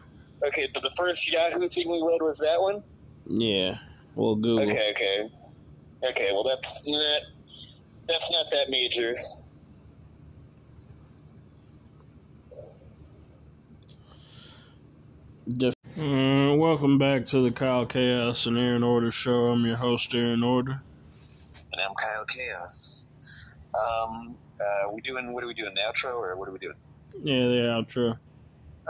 Okay, 0.46 0.70
but 0.74 0.84
the 0.84 0.92
first 0.98 1.32
Yahoo 1.32 1.68
thing 1.70 1.90
we 1.90 2.02
read 2.06 2.22
was 2.22 2.38
that 2.40 2.62
one. 2.62 2.84
Yeah, 3.26 3.78
well, 4.16 4.36
Google. 4.36 4.70
Okay, 4.70 4.92
okay, 4.92 5.30
okay. 6.04 6.30
Well, 6.32 6.44
that's 6.44 6.84
not 6.86 7.22
that's 8.08 8.32
not 8.32 8.46
that 8.52 8.70
major. 8.70 9.18
Def- 15.58 15.74
Uh, 15.98 16.56
welcome 16.56 16.98
back 16.98 17.24
to 17.26 17.40
the 17.42 17.52
Kyle 17.52 17.86
Chaos 17.86 18.46
and 18.48 18.58
Aaron 18.58 18.84
Order 18.84 19.12
show. 19.12 19.46
I'm 19.52 19.64
your 19.66 19.76
host, 19.76 20.14
Aaron 20.16 20.44
Order. 20.44 20.82
and 21.72 21.82
I'm 21.82 21.94
Kyle 21.96 22.26
Chaos. 22.26 23.06
Um, 23.76 24.36
uh, 24.60 24.92
we 24.92 25.02
doing 25.02 25.34
what 25.34 25.44
are 25.44 25.48
we 25.48 25.54
doing? 25.54 25.74
The 25.76 25.82
outro 25.82 26.14
or 26.16 26.36
what 26.38 26.48
are 26.50 26.52
we 26.52 26.60
doing? 26.60 26.76
Yeah, 27.22 27.48
the 27.48 27.68
outro. 27.70 28.18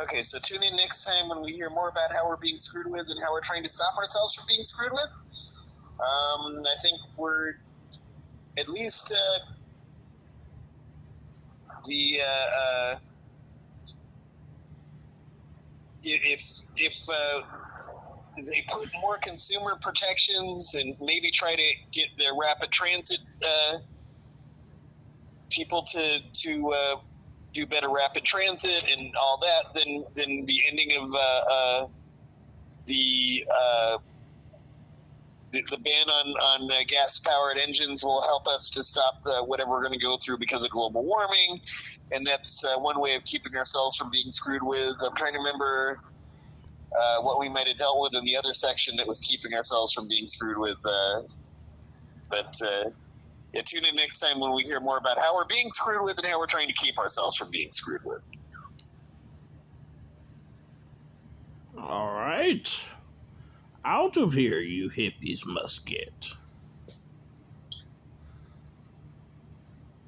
Okay, 0.02 0.23
so 0.23 0.40
tune 0.40 0.64
in 0.64 0.76
next 0.76 1.03
time 1.06 1.30
when 1.30 1.41
we 1.41 1.52
hear 1.52 1.69
more 1.69 1.90
about 1.90 2.14
how 2.15 2.27
we're 2.27 2.38
being 2.38 2.57
screwed 2.57 2.88
with 2.90 3.06
and 3.10 3.22
how 3.23 3.31
we're 3.31 3.41
trying 3.41 3.64
to 3.64 3.69
stop 3.69 3.95
ourselves 3.98 4.34
from 4.35 4.45
being 4.48 4.64
screwed 4.64 4.91
with. 4.91 5.10
Um, 6.04 6.64
I 6.66 6.76
think 6.82 7.00
we're 7.16 7.54
at 8.58 8.68
least 8.68 9.14
uh, 9.14 9.40
the 11.86 12.20
uh, 12.22 12.60
uh, 12.60 12.96
if 16.04 16.62
if 16.76 17.10
uh, 17.10 17.42
they 18.38 18.66
put 18.70 18.90
more 19.02 19.18
consumer 19.18 19.78
protections 19.82 20.74
and 20.74 20.96
maybe 21.00 21.32
try 21.32 21.56
to 21.56 21.72
get 21.92 22.10
the 22.18 22.26
rapid 22.40 22.72
transit 22.72 23.20
uh, 23.46 23.78
people 25.50 25.84
to 25.84 26.20
to 26.34 26.70
uh, 26.72 26.96
do 27.54 27.66
better 27.66 27.90
rapid 27.90 28.26
transit 28.26 28.84
and 28.92 29.16
all 29.16 29.40
that, 29.42 29.74
then 29.74 30.04
then 30.16 30.46
the 30.46 30.62
ending 30.70 30.98
of 30.98 31.10
the, 32.86 33.46
the 35.54 35.64
the 35.70 35.78
ban 35.78 36.10
on 36.10 36.28
on 36.28 36.72
uh, 36.72 36.80
gas 36.88 37.20
powered 37.20 37.58
engines 37.58 38.04
will 38.04 38.22
help 38.24 38.48
us 38.48 38.70
to 38.72 38.84
stop 38.84 39.14
uh, 39.26 39.42
whatever 39.44 39.72
we're 39.72 39.84
going 39.84 39.98
to 39.98 40.04
go 40.04 40.18
through 40.24 40.40
because 40.40 40.66
of 40.66 40.72
global 40.72 41.06
warming, 41.06 41.60
and 42.12 42.28
that's 42.28 42.64
uh, 42.66 42.78
one 42.80 43.00
way 43.00 43.16
of 43.16 43.24
keeping 43.24 43.56
ourselves 43.56 43.96
from 43.96 44.10
being 44.12 44.30
screwed 44.30 44.64
with. 44.64 44.96
I'm 45.02 45.16
trying 45.16 45.34
to 45.34 45.40
remember. 45.40 46.00
Uh, 46.96 47.22
what 47.24 47.40
we 47.40 47.50
might 47.50 47.68
have 47.68 47.78
dealt 47.78 48.00
with 48.00 48.14
in 48.16 48.24
the 48.24 48.38
other 48.38 48.54
section 48.54 48.96
that 48.96 49.08
was 49.08 49.20
keeping 49.22 49.56
ourselves 49.56 49.94
from 49.94 50.08
being 50.08 50.28
screwed 50.28 50.60
with, 50.60 50.78
uh, 50.86 51.22
but 52.30 52.54
uh, 52.64 52.84
yeah, 53.54 53.62
tune 53.66 53.86
in 53.86 53.96
next 53.96 54.20
time 54.20 54.40
when 54.40 54.54
we 54.54 54.64
hear 54.64 54.80
more 54.80 54.98
about 54.98 55.20
how 55.20 55.36
we're 55.36 55.48
being 55.48 55.72
screwed 55.72 56.04
with 56.04 56.18
and 56.18 56.28
how 56.28 56.40
we're 56.40 56.48
trying 56.48 56.68
to 56.68 56.74
keep 56.74 56.98
ourselves 57.00 57.36
from 57.38 57.50
being 57.52 57.70
screwed 57.72 58.02
with. 58.06 58.22
All 61.78 62.12
right. 62.12 62.86
Out 63.85 64.18
of 64.18 64.34
here, 64.34 64.60
you 64.60 64.89
hippies 64.89 65.45
must 65.45 65.85
get. 65.85 66.34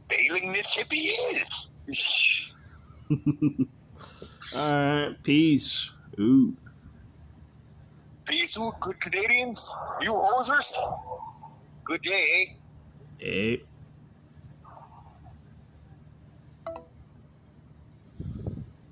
Bailing 0.08 0.54
this 0.54 0.76
hippie 0.76 1.12
is. 1.90 2.46
All 4.58 4.72
right. 4.72 5.24
Peace. 5.24 5.92
Ooh. 6.20 6.56
Peace, 8.26 8.58
good 8.80 9.00
Canadians. 9.02 9.70
You 10.02 10.14
hosers. 10.14 10.74
Good 11.84 12.02
day, 12.02 12.48
eh? 12.50 12.54
Hey. 13.18 13.64